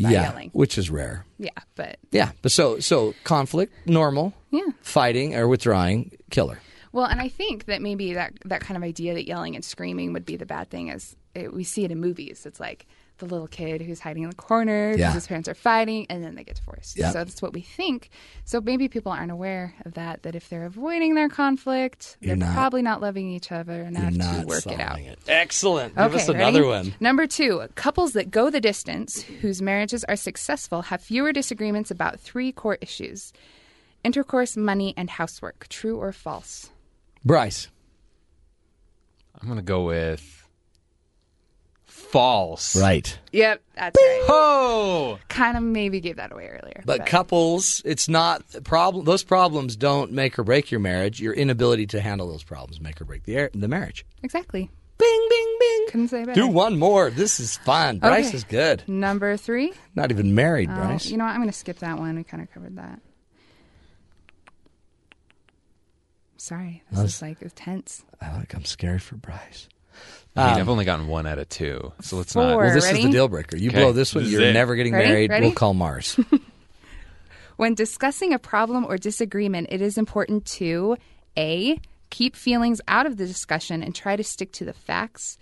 by 0.00 0.10
yeah, 0.10 0.30
yelling. 0.30 0.50
which 0.52 0.78
is 0.78 0.88
rare. 0.90 1.24
Yeah, 1.38 1.50
but 1.74 1.98
Yeah, 2.10 2.32
but 2.42 2.52
so 2.52 2.80
so 2.80 3.14
conflict 3.24 3.72
normal. 3.86 4.32
Yeah. 4.50 4.62
Fighting 4.82 5.34
or 5.34 5.46
withdrawing 5.46 6.12
killer. 6.30 6.60
well, 6.92 7.04
and 7.04 7.20
I 7.20 7.28
think 7.28 7.66
that 7.66 7.82
maybe 7.82 8.14
that 8.14 8.32
that 8.46 8.60
kind 8.60 8.76
of 8.76 8.82
idea 8.82 9.14
that 9.14 9.26
yelling 9.26 9.54
and 9.56 9.64
screaming 9.64 10.12
would 10.14 10.24
be 10.24 10.36
the 10.36 10.46
bad 10.46 10.70
thing 10.70 10.88
is 10.88 11.16
it, 11.34 11.52
we 11.52 11.64
see 11.64 11.84
it 11.84 11.90
in 11.90 12.00
movies. 12.00 12.46
It's 12.46 12.60
like 12.60 12.86
the 13.18 13.26
little 13.26 13.46
kid 13.46 13.82
who's 13.82 14.00
hiding 14.00 14.22
in 14.24 14.30
the 14.30 14.36
corner 14.36 14.90
because 14.92 15.00
Yeah. 15.00 15.12
his 15.12 15.26
parents 15.26 15.48
are 15.48 15.54
fighting, 15.54 16.06
and 16.08 16.22
then 16.24 16.34
they 16.34 16.44
get 16.44 16.56
divorced. 16.56 16.96
Yeah. 16.98 17.10
So 17.10 17.18
that's 17.24 17.42
what 17.42 17.52
we 17.52 17.60
think. 17.60 18.10
So 18.44 18.60
maybe 18.60 18.88
people 18.88 19.12
aren't 19.12 19.30
aware 19.32 19.74
of 19.84 19.94
that. 19.94 20.22
That 20.22 20.34
if 20.34 20.48
they're 20.48 20.64
avoiding 20.64 21.14
their 21.14 21.28
conflict, 21.28 22.16
You're 22.20 22.36
they're 22.36 22.46
not- 22.48 22.54
probably 22.54 22.82
not 22.82 23.00
loving 23.00 23.30
each 23.30 23.52
other 23.52 23.82
enough 23.82 24.12
to 24.14 24.46
work 24.46 24.66
it 24.66 24.80
out. 24.80 24.88
solving 24.96 25.04
it. 25.06 25.18
Excellent. 25.28 25.94
Give 25.96 26.04
Okay, 26.06 26.16
us 26.16 26.28
another 26.28 26.62
ready? 26.62 26.90
one. 26.90 26.94
Number 27.00 27.26
two, 27.26 27.68
couples 27.74 28.12
that 28.12 28.30
go 28.30 28.50
the 28.50 28.60
distance, 28.60 29.22
whose 29.22 29.60
marriages 29.62 30.04
are 30.04 30.16
successful, 30.16 30.82
have 30.82 31.00
fewer 31.02 31.32
disagreements 31.32 31.90
about 31.90 32.18
three 32.20 32.52
core 32.52 32.78
issues 32.80 33.32
intercourse, 34.04 34.56
money, 34.56 34.94
and 34.96 35.10
housework. 35.10 35.66
True 35.68 35.98
or 35.98 36.12
false? 36.12 36.70
Bryce. 37.24 37.68
I'm 39.40 39.48
gonna 39.48 39.62
go 39.62 39.84
with 39.84 40.37
false. 42.10 42.74
Right. 42.76 43.18
Yep, 43.32 43.62
that's 43.74 43.96
right. 44.00 44.24
Oh. 44.28 45.18
Kind 45.28 45.56
of 45.56 45.62
maybe 45.62 46.00
gave 46.00 46.16
that 46.16 46.32
away 46.32 46.46
earlier. 46.48 46.82
But 46.84 47.06
couples, 47.06 47.82
it's 47.84 48.08
not 48.08 48.42
problem. 48.64 49.04
Those 49.04 49.22
problems 49.24 49.76
don't 49.76 50.12
make 50.12 50.38
or 50.38 50.44
break 50.44 50.70
your 50.70 50.80
marriage. 50.80 51.20
Your 51.20 51.32
inability 51.34 51.86
to 51.88 52.00
handle 52.00 52.28
those 52.28 52.42
problems 52.44 52.80
make 52.80 53.00
or 53.00 53.04
break 53.04 53.24
the 53.24 53.38
ar- 53.38 53.50
the 53.54 53.68
marriage. 53.68 54.04
exactly. 54.22 54.70
Bing, 54.98 55.26
bing, 55.30 55.56
bing. 55.60 55.86
Couldn't 55.90 56.08
say 56.08 56.24
better. 56.24 56.34
Do 56.34 56.48
one 56.48 56.76
more. 56.76 57.08
This 57.10 57.38
is 57.38 57.56
fun. 57.58 57.98
Bryce 58.00 58.28
Okay. 58.28 58.36
is 58.36 58.42
good. 58.44 58.82
Number 58.88 59.36
three. 59.36 59.72
Not 59.94 60.10
even 60.10 60.34
married, 60.34 60.68
Oh, 60.72 60.74
Bryce. 60.74 61.06
you 61.06 61.16
know 61.16 61.24
what? 61.24 61.30
I'm 61.30 61.36
going 61.36 61.48
to 61.48 61.56
skip 61.56 61.78
that 61.78 61.98
one. 62.00 62.16
We 62.16 62.24
kind 62.24 62.42
of 62.42 62.50
covered 62.52 62.74
that. 62.78 62.98
Sorry, 66.36 66.82
this 66.90 66.96
That's- 66.98 67.14
is 67.16 67.22
like 67.22 67.54
tense. 67.54 68.04
I 68.20 68.36
like. 68.36 68.54
I'm 68.54 68.64
scared 68.64 69.02
for 69.02 69.16
Bryce. 69.16 69.68
I 70.38 70.44
mean, 70.46 70.54
Um, 70.54 70.60
I've 70.60 70.68
only 70.68 70.84
gotten 70.84 71.06
one 71.08 71.26
out 71.26 71.38
of 71.38 71.48
two, 71.48 71.92
so 72.00 72.16
let's 72.16 72.32
Four. 72.32 72.42
not. 72.44 72.56
Well, 72.58 72.72
this 72.74 72.90
is 72.90 73.02
the 73.02 73.08
deal 73.10 73.28
breaker. 73.28 73.56
You 73.56 73.70
Okay. 73.70 73.82
blow 73.82 73.92
this 73.92 74.14
one, 74.14 74.24
This 74.24 74.32
is 74.32 74.38
you're 74.38 74.48
it. 74.48 74.52
never 74.52 74.76
getting 74.76 74.92
Ready? 74.92 75.08
married. 75.08 75.30
Ready? 75.30 75.46
We'll 75.46 75.54
call 75.54 75.74
Mars. 75.74 76.18
When 77.56 77.74
discussing 77.74 78.32
a 78.32 78.38
problem 78.38 78.84
or 78.84 78.96
disagreement, 78.98 79.68
it 79.70 79.82
is 79.82 79.98
important 79.98 80.46
to 80.46 80.96
A. 81.36 81.80
Keep 82.10 82.36
feelings 82.36 82.80
out 82.86 83.04
of 83.06 83.16
the 83.16 83.26
discussion 83.26 83.82
and 83.82 83.94
try 83.94 84.14
to 84.16 84.22
stick 84.22 84.52
to 84.52 84.64
the 84.64 84.72
facts. 84.72 85.38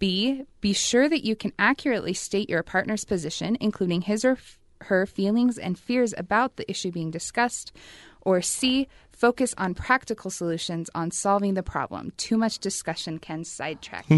B. 0.00 0.42
Be 0.60 0.72
sure 0.72 1.08
that 1.08 1.24
you 1.24 1.36
can 1.36 1.52
accurately 1.60 2.14
state 2.14 2.50
your 2.50 2.64
partner's 2.64 3.04
position, 3.04 3.56
including 3.60 4.02
his 4.02 4.24
or 4.24 4.32
f- 4.32 4.58
her 4.82 5.06
feelings 5.06 5.56
and 5.56 5.78
fears 5.78 6.12
about 6.18 6.56
the 6.56 6.68
issue 6.68 6.90
being 6.90 7.12
discussed. 7.12 7.70
Or 8.22 8.42
C. 8.42 8.88
Focus 9.22 9.54
on 9.56 9.74
practical 9.74 10.32
solutions 10.32 10.90
on 10.96 11.12
solving 11.12 11.54
the 11.54 11.62
problem. 11.62 12.12
Too 12.16 12.36
much 12.36 12.58
discussion 12.58 13.20
can 13.20 13.44
sidetrack. 13.44 14.04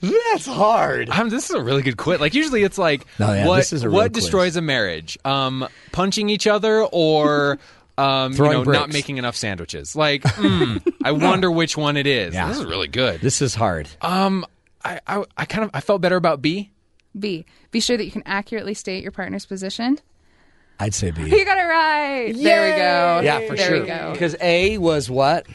That's 0.00 0.46
hard. 0.46 1.10
Um, 1.10 1.28
this 1.28 1.50
is 1.50 1.54
a 1.54 1.62
really 1.62 1.82
good 1.82 1.98
quiz. 1.98 2.18
Like 2.18 2.32
usually, 2.32 2.62
it's 2.62 2.78
like 2.78 3.04
No, 3.18 3.30
yeah, 3.30 3.46
what 3.46 3.58
this 3.58 3.74
is 3.74 3.84
a 3.84 3.90
what 3.90 4.14
quiz. 4.14 4.24
destroys 4.24 4.56
a 4.56 4.62
marriage? 4.62 5.18
Um, 5.22 5.68
punching 5.92 6.30
each 6.30 6.46
other 6.46 6.84
or 6.84 7.58
um, 7.98 8.32
you 8.32 8.38
Throwing 8.38 8.64
know, 8.64 8.72
not 8.72 8.90
making 8.90 9.18
enough 9.18 9.36
sandwiches. 9.36 9.94
Like, 9.94 10.22
mm, 10.22 10.80
I 11.04 11.12
wonder 11.12 11.50
which 11.50 11.76
one 11.76 11.98
it 11.98 12.06
is. 12.06 12.32
Yeah. 12.32 12.48
This 12.48 12.60
is 12.60 12.64
really 12.64 12.88
good. 12.88 13.20
This 13.20 13.42
is 13.42 13.54
hard. 13.54 13.86
Um, 14.00 14.46
I, 14.82 14.98
I 15.06 15.24
I 15.36 15.44
kind 15.44 15.64
of 15.64 15.70
I 15.74 15.82
felt 15.82 16.00
better 16.00 16.16
about 16.16 16.40
B. 16.40 16.70
B. 17.18 17.44
Be 17.70 17.80
sure 17.80 17.98
that 17.98 18.06
you 18.06 18.10
can 18.10 18.22
accurately 18.24 18.72
state 18.72 19.02
your 19.02 19.12
partner's 19.12 19.44
position. 19.44 19.98
I'd 20.78 20.94
say 20.94 21.10
B. 21.10 21.22
You 21.22 21.44
got 21.44 21.58
it 21.58 21.62
right. 21.62 22.32
There 22.34 22.70
we 22.70 22.76
go. 22.76 23.20
Yeah, 23.24 23.46
for 23.48 23.56
there 23.56 23.66
sure. 23.68 23.80
we 23.80 23.86
go. 23.86 24.12
Because 24.12 24.36
A 24.40 24.78
was 24.78 25.08
what? 25.10 25.46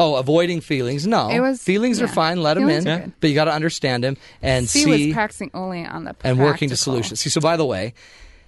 Oh, 0.00 0.14
avoiding 0.14 0.60
feelings. 0.60 1.06
No, 1.06 1.28
It 1.28 1.40
was- 1.40 1.60
feelings 1.60 2.00
are 2.00 2.06
fine. 2.06 2.40
Let 2.40 2.56
Feelings 2.56 2.84
them 2.84 3.02
in, 3.02 3.12
but 3.20 3.30
you 3.30 3.34
got 3.34 3.46
to 3.46 3.52
understand 3.52 4.04
them. 4.04 4.16
And 4.40 4.68
C, 4.68 4.84
C, 4.84 4.90
was 5.08 5.12
practicing 5.14 5.50
only 5.54 5.84
on 5.84 6.04
the 6.04 6.14
and 6.22 6.38
working 6.38 6.68
to 6.68 6.74
practical. 6.74 6.76
solutions. 6.76 7.20
See, 7.20 7.30
so 7.30 7.40
by 7.40 7.56
the 7.56 7.66
way, 7.66 7.94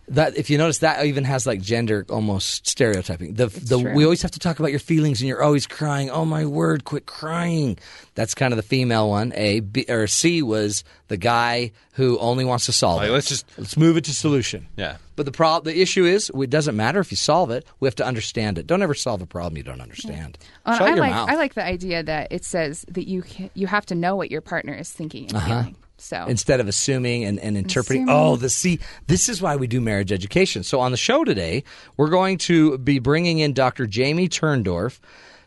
That 0.09 0.37
if 0.37 0.51
you 0.51 0.59
notice 0.59 0.79
that 0.79 1.05
even 1.07 1.23
has 1.23 1.47
like 1.47 1.61
gender 1.61 2.05
almost 2.11 2.67
stereotyping. 2.67 3.35
The 3.35 3.47
the 3.47 3.79
true. 3.81 3.95
we 3.95 4.03
always 4.03 4.23
have 4.23 4.33
to 4.33 4.41
talk 4.41 4.59
about 4.59 4.71
your 4.73 4.81
feelings 4.81 5.21
and 5.21 5.29
you're 5.29 5.41
always 5.43 5.69
crying. 5.69 6.11
Oh 6.11 6.25
my 6.25 6.47
word, 6.47 6.83
quit 6.85 7.07
crying. 7.07 7.79
That's 8.17 8.35
kind 8.35 8.53
of 8.53 8.57
the 8.57 8.65
female 8.65 9.09
one. 9.09 9.33
A 9.37 9.61
B, 9.61 9.85
or 9.89 10.09
C 10.09 10.43
was 10.43 10.83
the 11.07 11.17
guy 11.17 11.71
who 11.93 12.19
only 12.19 12.45
wants 12.45 12.67
to 12.67 12.73
solve 12.73 12.97
Like, 13.03 13.11
it. 13.11 13.13
let's 13.13 13.29
just- 13.29 13.47
let's 13.57 13.77
move 13.77 13.97
it 13.97 14.03
to 14.05 14.13
solution. 14.15 14.67
Yeah. 14.77 14.97
But 15.21 15.27
the 15.27 15.33
problem, 15.33 15.71
the 15.75 15.83
issue 15.83 16.07
is 16.07 16.31
it 16.35 16.49
doesn't 16.49 16.77
matter 16.77 16.99
if 16.99 17.11
you 17.11 17.17
solve 17.19 17.51
it. 17.51 17.67
We 17.79 17.87
have 17.87 17.95
to 17.97 18.07
understand 18.07 18.57
it. 18.57 18.67
Don't 18.67 18.81
ever 18.81 18.95
solve 18.95 19.21
a 19.21 19.27
problem 19.27 19.59
you 19.59 19.63
don't 19.63 19.83
understand. 19.83 20.39
Well, 20.65 20.79
Shut 20.79 20.87
I 20.89 20.91
your 20.95 21.01
like 21.01 21.11
mouth. 21.13 21.29
I 21.29 21.35
like 21.35 21.53
the 21.53 21.63
idea 21.63 22.03
that 22.03 22.29
it 22.33 22.43
says 22.43 22.87
that 22.89 23.07
you 23.07 23.21
ca- 23.21 23.51
you 23.53 23.67
have 23.67 23.85
to 23.87 23.95
know 23.95 24.17
what 24.17 24.31
your 24.31 24.41
partner 24.41 24.73
is 24.73 24.91
thinking 24.91 25.25
and 25.27 25.35
Uh-huh. 25.37 25.47
feeling. 25.47 25.77
So 25.99 26.25
instead 26.27 26.59
of 26.61 26.69
assuming 26.69 27.25
and, 27.27 27.39
and 27.39 27.59
interpreting. 27.59 28.05
Assuming. 28.09 28.17
Oh, 28.33 28.37
the 28.37 28.49
see, 28.49 28.79
this 29.09 29.29
is 29.29 29.43
why 29.43 29.57
we 29.57 29.67
do 29.67 29.79
marriage 29.83 30.11
education. 30.11 30.63
So 30.63 30.81
on 30.81 30.91
the 30.91 30.97
show 30.97 31.23
today, 31.23 31.65
we're 31.99 32.09
going 32.09 32.39
to 32.39 32.79
be 32.79 32.99
bringing 32.99 33.41
in 33.41 33.53
Dr. 33.53 33.87
Jamie 33.87 34.27
Turndorf, 34.27 35.01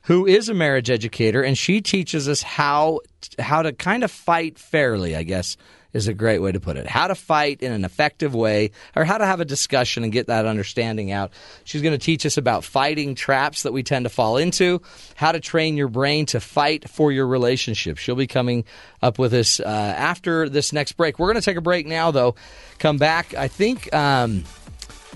who 0.03 0.27
is 0.27 0.49
a 0.49 0.53
marriage 0.53 0.91
educator, 0.91 1.41
and 1.41 1.57
she 1.57 1.81
teaches 1.81 2.29
us 2.29 2.43
how 2.43 2.99
how 3.39 3.63
to 3.63 3.73
kind 3.73 4.03
of 4.03 4.11
fight 4.11 4.59
fairly. 4.59 5.15
I 5.15 5.23
guess 5.23 5.57
is 5.93 6.07
a 6.07 6.13
great 6.13 6.39
way 6.39 6.51
to 6.51 6.59
put 6.59 6.75
it. 6.75 6.87
How 6.87 7.07
to 7.07 7.15
fight 7.15 7.61
in 7.61 7.71
an 7.71 7.85
effective 7.85 8.33
way, 8.33 8.71
or 8.95 9.05
how 9.05 9.17
to 9.17 9.25
have 9.25 9.39
a 9.39 9.45
discussion 9.45 10.03
and 10.03 10.11
get 10.11 10.27
that 10.27 10.45
understanding 10.45 11.11
out. 11.11 11.31
She's 11.63 11.81
going 11.81 11.97
to 11.97 12.03
teach 12.03 12.25
us 12.25 12.37
about 12.37 12.63
fighting 12.63 13.15
traps 13.15 13.63
that 13.63 13.73
we 13.73 13.83
tend 13.83 14.05
to 14.05 14.09
fall 14.09 14.37
into, 14.37 14.81
how 15.15 15.31
to 15.31 15.39
train 15.39 15.77
your 15.77 15.87
brain 15.87 16.25
to 16.27 16.39
fight 16.39 16.89
for 16.89 17.11
your 17.11 17.27
relationship. 17.27 17.97
She'll 17.97 18.15
be 18.15 18.27
coming 18.27 18.65
up 19.01 19.19
with 19.19 19.33
us 19.33 19.59
uh, 19.59 19.63
after 19.63 20.49
this 20.49 20.73
next 20.73 20.93
break. 20.93 21.19
We're 21.19 21.27
going 21.27 21.41
to 21.41 21.45
take 21.45 21.57
a 21.57 21.61
break 21.61 21.85
now, 21.85 22.11
though. 22.11 22.35
Come 22.79 22.97
back. 22.97 23.33
I 23.35 23.47
think. 23.47 23.93
Um, 23.93 24.43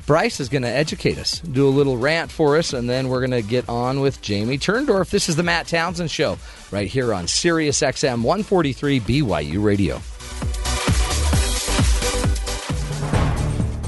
Bryce 0.05 0.39
is 0.39 0.47
going 0.47 0.61
to 0.61 0.69
educate 0.69 1.17
us, 1.17 1.39
do 1.39 1.67
a 1.67 1.69
little 1.69 1.97
rant 1.97 2.31
for 2.31 2.55
us, 2.55 2.71
and 2.71 2.89
then 2.89 3.09
we're 3.09 3.19
going 3.19 3.31
to 3.31 3.41
get 3.41 3.67
on 3.67 3.99
with 3.99 4.21
Jamie 4.21 4.57
Turndorf. 4.57 5.09
This 5.09 5.27
is 5.27 5.35
the 5.35 5.43
Matt 5.43 5.67
Townsend 5.67 6.09
Show 6.09 6.37
right 6.71 6.87
here 6.87 7.13
on 7.13 7.27
Sirius 7.27 7.81
XM 7.81 8.21
143 8.21 9.01
BYU 9.01 9.61
Radio. 9.61 9.99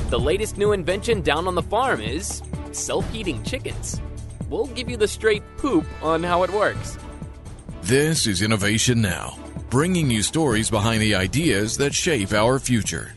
The 0.09 0.19
latest 0.19 0.57
new 0.57 0.71
invention 0.71 1.21
down 1.21 1.47
on 1.47 1.53
the 1.53 1.61
farm 1.61 2.01
is 2.01 2.41
self 2.71 3.07
heating 3.11 3.43
chickens. 3.43 4.01
We'll 4.49 4.65
give 4.65 4.89
you 4.89 4.97
the 4.97 5.07
straight 5.07 5.43
poop 5.57 5.85
on 6.01 6.23
how 6.23 6.41
it 6.41 6.49
works. 6.49 6.97
This 7.83 8.25
is 8.25 8.41
Innovation 8.41 9.03
Now, 9.03 9.37
bringing 9.69 10.09
you 10.09 10.23
stories 10.23 10.71
behind 10.71 11.03
the 11.03 11.13
ideas 11.13 11.77
that 11.77 11.93
shape 11.93 12.33
our 12.33 12.57
future. 12.57 13.13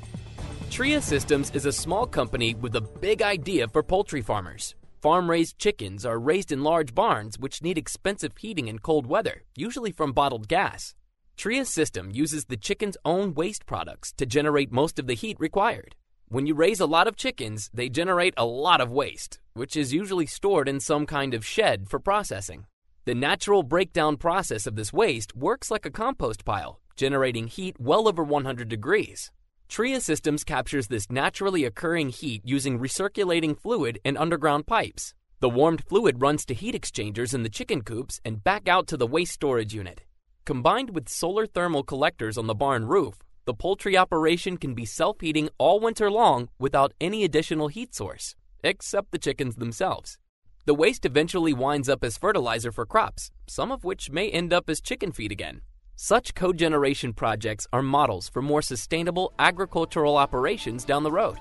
Tria 0.68 1.00
Systems 1.00 1.50
is 1.52 1.64
a 1.64 1.72
small 1.72 2.06
company 2.06 2.54
with 2.56 2.76
a 2.76 2.82
big 2.82 3.22
idea 3.22 3.68
for 3.68 3.82
poultry 3.82 4.20
farmers. 4.20 4.74
Farm 5.00 5.30
raised 5.30 5.58
chickens 5.58 6.04
are 6.04 6.18
raised 6.18 6.52
in 6.52 6.62
large 6.62 6.94
barns 6.94 7.38
which 7.38 7.62
need 7.62 7.78
expensive 7.78 8.36
heating 8.36 8.68
in 8.68 8.78
cold 8.78 9.06
weather, 9.06 9.44
usually 9.56 9.92
from 9.92 10.12
bottled 10.12 10.46
gas. 10.46 10.94
Tria's 11.38 11.70
system 11.70 12.10
uses 12.12 12.44
the 12.44 12.58
chicken's 12.58 12.98
own 13.02 13.32
waste 13.32 13.64
products 13.64 14.12
to 14.18 14.26
generate 14.26 14.70
most 14.70 14.98
of 14.98 15.06
the 15.06 15.14
heat 15.14 15.40
required. 15.40 15.96
When 16.32 16.46
you 16.46 16.54
raise 16.54 16.80
a 16.80 16.86
lot 16.86 17.08
of 17.08 17.16
chickens, 17.16 17.68
they 17.74 17.90
generate 17.90 18.32
a 18.38 18.46
lot 18.46 18.80
of 18.80 18.90
waste, 18.90 19.38
which 19.52 19.76
is 19.76 19.92
usually 19.92 20.24
stored 20.24 20.66
in 20.66 20.80
some 20.80 21.04
kind 21.04 21.34
of 21.34 21.44
shed 21.44 21.90
for 21.90 21.98
processing. 21.98 22.64
The 23.04 23.14
natural 23.14 23.62
breakdown 23.62 24.16
process 24.16 24.66
of 24.66 24.74
this 24.74 24.94
waste 24.94 25.36
works 25.36 25.70
like 25.70 25.84
a 25.84 25.90
compost 25.90 26.46
pile, 26.46 26.80
generating 26.96 27.48
heat 27.48 27.78
well 27.78 28.08
over 28.08 28.24
100 28.24 28.66
degrees. 28.70 29.30
Tria 29.68 30.00
Systems 30.00 30.42
captures 30.42 30.86
this 30.86 31.10
naturally 31.10 31.66
occurring 31.66 32.08
heat 32.08 32.40
using 32.46 32.78
recirculating 32.78 33.54
fluid 33.54 33.98
and 34.02 34.16
underground 34.16 34.66
pipes. 34.66 35.12
The 35.40 35.50
warmed 35.50 35.84
fluid 35.84 36.22
runs 36.22 36.46
to 36.46 36.54
heat 36.54 36.74
exchangers 36.74 37.34
in 37.34 37.42
the 37.42 37.50
chicken 37.50 37.82
coops 37.82 38.22
and 38.24 38.42
back 38.42 38.68
out 38.68 38.86
to 38.86 38.96
the 38.96 39.06
waste 39.06 39.34
storage 39.34 39.74
unit. 39.74 40.00
Combined 40.46 40.94
with 40.94 41.10
solar 41.10 41.44
thermal 41.44 41.82
collectors 41.82 42.38
on 42.38 42.46
the 42.46 42.54
barn 42.54 42.86
roof, 42.86 43.18
the 43.44 43.54
poultry 43.54 43.96
operation 43.96 44.56
can 44.56 44.74
be 44.74 44.84
self 44.84 45.20
heating 45.20 45.48
all 45.58 45.80
winter 45.80 46.10
long 46.10 46.48
without 46.58 46.92
any 47.00 47.24
additional 47.24 47.68
heat 47.68 47.94
source, 47.94 48.36
except 48.62 49.10
the 49.10 49.18
chickens 49.18 49.56
themselves. 49.56 50.18
The 50.64 50.74
waste 50.74 51.04
eventually 51.04 51.52
winds 51.52 51.88
up 51.88 52.04
as 52.04 52.16
fertilizer 52.16 52.70
for 52.70 52.86
crops, 52.86 53.32
some 53.48 53.72
of 53.72 53.82
which 53.82 54.10
may 54.10 54.30
end 54.30 54.52
up 54.52 54.70
as 54.70 54.80
chicken 54.80 55.10
feed 55.10 55.32
again. 55.32 55.62
Such 55.96 56.34
cogeneration 56.34 57.14
projects 57.14 57.66
are 57.72 57.82
models 57.82 58.28
for 58.28 58.42
more 58.42 58.62
sustainable 58.62 59.32
agricultural 59.38 60.16
operations 60.16 60.84
down 60.84 61.02
the 61.02 61.10
road. 61.10 61.38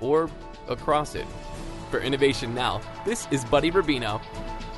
Or 0.00 0.30
across 0.68 1.14
it. 1.14 1.26
For 1.90 1.98
Innovation 2.00 2.54
Now, 2.54 2.80
this 3.04 3.28
is 3.30 3.44
Buddy 3.44 3.70
Rubino. 3.70 4.20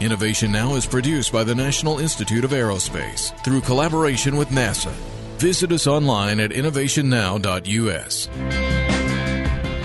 Innovation 0.00 0.52
Now 0.52 0.74
is 0.74 0.86
produced 0.86 1.32
by 1.32 1.44
the 1.44 1.54
National 1.54 1.98
Institute 1.98 2.44
of 2.44 2.50
Aerospace 2.50 3.38
through 3.44 3.60
collaboration 3.62 4.36
with 4.36 4.48
NASA. 4.48 4.92
Visit 5.38 5.72
us 5.72 5.86
online 5.86 6.40
at 6.40 6.50
innovationnow.us. 6.50 8.75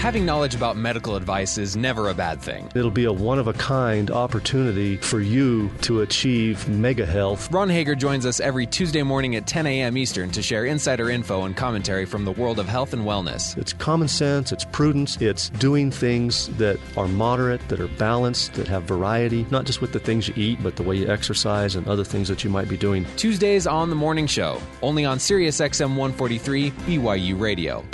Having 0.02 0.26
knowledge 0.26 0.56
about 0.56 0.78
medical 0.78 1.16
advice 1.16 1.60
is 1.60 1.78
never 1.78 2.10
a 2.10 2.14
bad 2.16 2.42
thing. 2.42 2.72
It'll 2.74 2.90
be 2.90 3.06
a 3.06 3.14
one 3.14 3.38
of 3.38 3.46
a 3.48 3.54
kind 3.54 4.10
opportunity 4.10 4.98
for 4.98 5.20
you 5.20 5.70
to 5.82 6.02
achieve 6.02 6.68
mega 6.68 7.06
health. 7.06 7.52
Ron 7.52 7.70
Hager 7.70 7.94
joins 7.94 8.26
us 8.26 8.40
every 8.40 8.66
Tuesday 8.66 9.04
morning 9.04 9.36
at 9.36 9.46
10 9.46 9.68
a.m. 9.68 9.96
Eastern 9.98 10.32
to 10.32 10.42
share 10.42 10.66
insider 10.66 11.12
info 11.12 11.44
and 11.44 11.56
commentary 11.56 12.08
from 12.08 12.26
the 12.26 12.32
world 12.32 12.58
of 12.58 12.68
health 12.68 12.94
and 12.94 13.04
wellness. 13.04 13.56
It's 13.60 13.74
common 13.74 14.08
sense, 14.08 14.52
it's 14.52 14.66
prudence, 14.66 15.22
it's 15.22 15.50
doing 15.50 15.92
things 15.92 16.48
that 16.58 16.80
are 16.98 17.08
moderate, 17.08 17.62
that 17.70 17.80
are 17.80 17.88
balanced, 17.88 18.56
that 18.56 18.68
have 18.70 18.86
variety, 18.86 19.46
not 19.52 19.66
just 19.66 19.82
with 19.82 19.94
the 19.94 20.00
things 20.00 20.28
you 20.28 20.34
eat, 20.36 20.64
but 20.64 20.78
the 20.78 20.84
way 20.84 20.96
you 20.96 21.10
exercise 21.10 21.76
and 21.76 21.88
other 21.88 22.04
things 22.04 22.28
that 22.28 22.44
you 22.44 22.50
might 22.50 22.68
be 22.68 22.76
doing. 22.76 23.06
Tuesdays 23.18 23.68
on 23.68 23.92
the 23.92 23.96
morning 23.96 24.26
show, 24.26 24.60
only 24.82 25.06
on 25.06 25.20
Sirius 25.20 25.62
XM 25.62 25.90
143 25.90 26.72
BYU 26.72 27.40
Radio. 27.40 27.86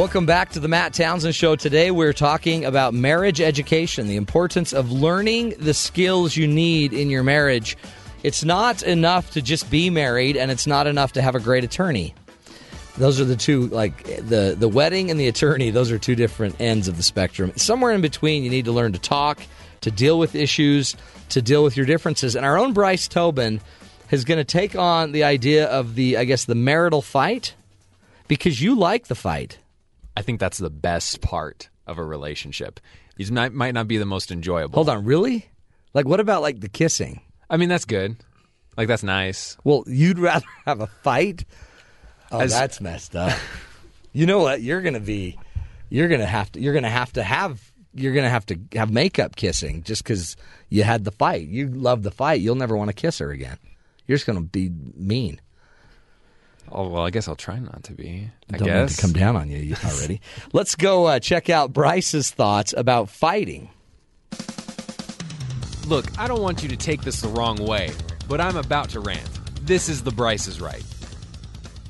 Welcome 0.00 0.24
back 0.24 0.52
to 0.52 0.60
the 0.60 0.66
Matt 0.66 0.94
Townsend 0.94 1.34
Show. 1.34 1.56
Today 1.56 1.90
we're 1.90 2.14
talking 2.14 2.64
about 2.64 2.94
marriage 2.94 3.38
education, 3.38 4.06
the 4.06 4.16
importance 4.16 4.72
of 4.72 4.90
learning 4.90 5.56
the 5.58 5.74
skills 5.74 6.34
you 6.34 6.48
need 6.48 6.94
in 6.94 7.10
your 7.10 7.22
marriage. 7.22 7.76
It's 8.22 8.42
not 8.42 8.82
enough 8.82 9.32
to 9.32 9.42
just 9.42 9.70
be 9.70 9.90
married, 9.90 10.38
and 10.38 10.50
it's 10.50 10.66
not 10.66 10.86
enough 10.86 11.12
to 11.12 11.22
have 11.22 11.34
a 11.34 11.38
great 11.38 11.64
attorney. 11.64 12.14
Those 12.96 13.20
are 13.20 13.26
the 13.26 13.36
two, 13.36 13.66
like 13.66 14.02
the 14.04 14.56
the 14.58 14.70
wedding 14.70 15.10
and 15.10 15.20
the 15.20 15.28
attorney. 15.28 15.70
Those 15.70 15.92
are 15.92 15.98
two 15.98 16.14
different 16.14 16.58
ends 16.58 16.88
of 16.88 16.96
the 16.96 17.02
spectrum. 17.02 17.52
Somewhere 17.56 17.92
in 17.92 18.00
between, 18.00 18.42
you 18.42 18.48
need 18.48 18.64
to 18.64 18.72
learn 18.72 18.94
to 18.94 18.98
talk, 18.98 19.42
to 19.82 19.90
deal 19.90 20.18
with 20.18 20.34
issues, 20.34 20.96
to 21.28 21.42
deal 21.42 21.62
with 21.62 21.76
your 21.76 21.84
differences. 21.84 22.36
And 22.36 22.46
our 22.46 22.56
own 22.56 22.72
Bryce 22.72 23.06
Tobin 23.06 23.60
is 24.10 24.24
going 24.24 24.38
to 24.38 24.44
take 24.44 24.74
on 24.74 25.12
the 25.12 25.24
idea 25.24 25.66
of 25.66 25.94
the, 25.94 26.16
I 26.16 26.24
guess, 26.24 26.46
the 26.46 26.54
marital 26.54 27.02
fight 27.02 27.54
because 28.28 28.62
you 28.62 28.74
like 28.76 29.08
the 29.08 29.14
fight. 29.14 29.58
I 30.16 30.22
think 30.22 30.40
that's 30.40 30.58
the 30.58 30.70
best 30.70 31.20
part 31.20 31.68
of 31.86 31.98
a 31.98 32.04
relationship. 32.04 32.80
These 33.16 33.30
might, 33.30 33.52
might 33.52 33.74
not 33.74 33.88
be 33.88 33.98
the 33.98 34.06
most 34.06 34.30
enjoyable. 34.32 34.74
Hold 34.74 34.88
on, 34.88 35.04
really? 35.04 35.50
Like, 35.94 36.06
what 36.06 36.20
about 36.20 36.42
like 36.42 36.60
the 36.60 36.68
kissing? 36.68 37.20
I 37.48 37.56
mean, 37.56 37.68
that's 37.68 37.84
good. 37.84 38.16
Like, 38.76 38.88
that's 38.88 39.02
nice. 39.02 39.56
Well, 39.64 39.84
you'd 39.86 40.18
rather 40.18 40.46
have 40.66 40.80
a 40.80 40.86
fight? 40.86 41.44
Oh, 42.30 42.40
As- 42.40 42.52
that's 42.52 42.80
messed 42.80 43.16
up. 43.16 43.36
you 44.12 44.26
know 44.26 44.38
what? 44.40 44.62
You're 44.62 44.82
gonna 44.82 45.00
be, 45.00 45.38
you're 45.88 46.08
gonna 46.08 46.26
have 46.26 46.50
to, 46.52 46.60
you're 46.60 46.74
gonna 46.74 46.88
have 46.90 47.12
to 47.14 47.22
have, 47.22 47.60
you're 47.94 48.14
gonna 48.14 48.30
have 48.30 48.46
to 48.46 48.58
have 48.74 48.90
makeup 48.90 49.34
kissing 49.36 49.82
just 49.82 50.04
because 50.04 50.36
you 50.68 50.82
had 50.84 51.04
the 51.04 51.10
fight. 51.10 51.48
You 51.48 51.66
love 51.68 52.02
the 52.04 52.10
fight. 52.12 52.40
You'll 52.40 52.54
never 52.54 52.76
want 52.76 52.88
to 52.88 52.94
kiss 52.94 53.18
her 53.18 53.30
again. 53.30 53.58
You're 54.06 54.16
just 54.16 54.26
gonna 54.26 54.40
be 54.42 54.70
mean. 54.94 55.40
Oh, 56.72 56.88
well, 56.88 57.02
I 57.04 57.10
guess 57.10 57.26
I'll 57.26 57.36
try 57.36 57.58
not 57.58 57.82
to 57.84 57.92
be. 57.92 58.30
I 58.52 58.58
Don't 58.58 58.66
guess. 58.68 58.90
need 58.90 58.96
to 58.96 59.02
come 59.02 59.12
down 59.12 59.36
on 59.36 59.50
you 59.50 59.74
already. 59.84 60.20
Let's 60.52 60.74
go 60.76 61.06
uh, 61.06 61.18
check 61.18 61.50
out 61.50 61.72
Bryce's 61.72 62.30
thoughts 62.30 62.72
about 62.76 63.08
fighting. 63.10 63.70
Look, 65.86 66.06
I 66.18 66.28
don't 66.28 66.40
want 66.42 66.62
you 66.62 66.68
to 66.68 66.76
take 66.76 67.02
this 67.02 67.20
the 67.20 67.28
wrong 67.28 67.56
way, 67.56 67.90
but 68.28 68.40
I'm 68.40 68.56
about 68.56 68.90
to 68.90 69.00
rant. 69.00 69.28
This 69.66 69.88
is 69.88 70.02
the 70.02 70.12
Bryce 70.12 70.46
is 70.46 70.60
right. 70.60 70.84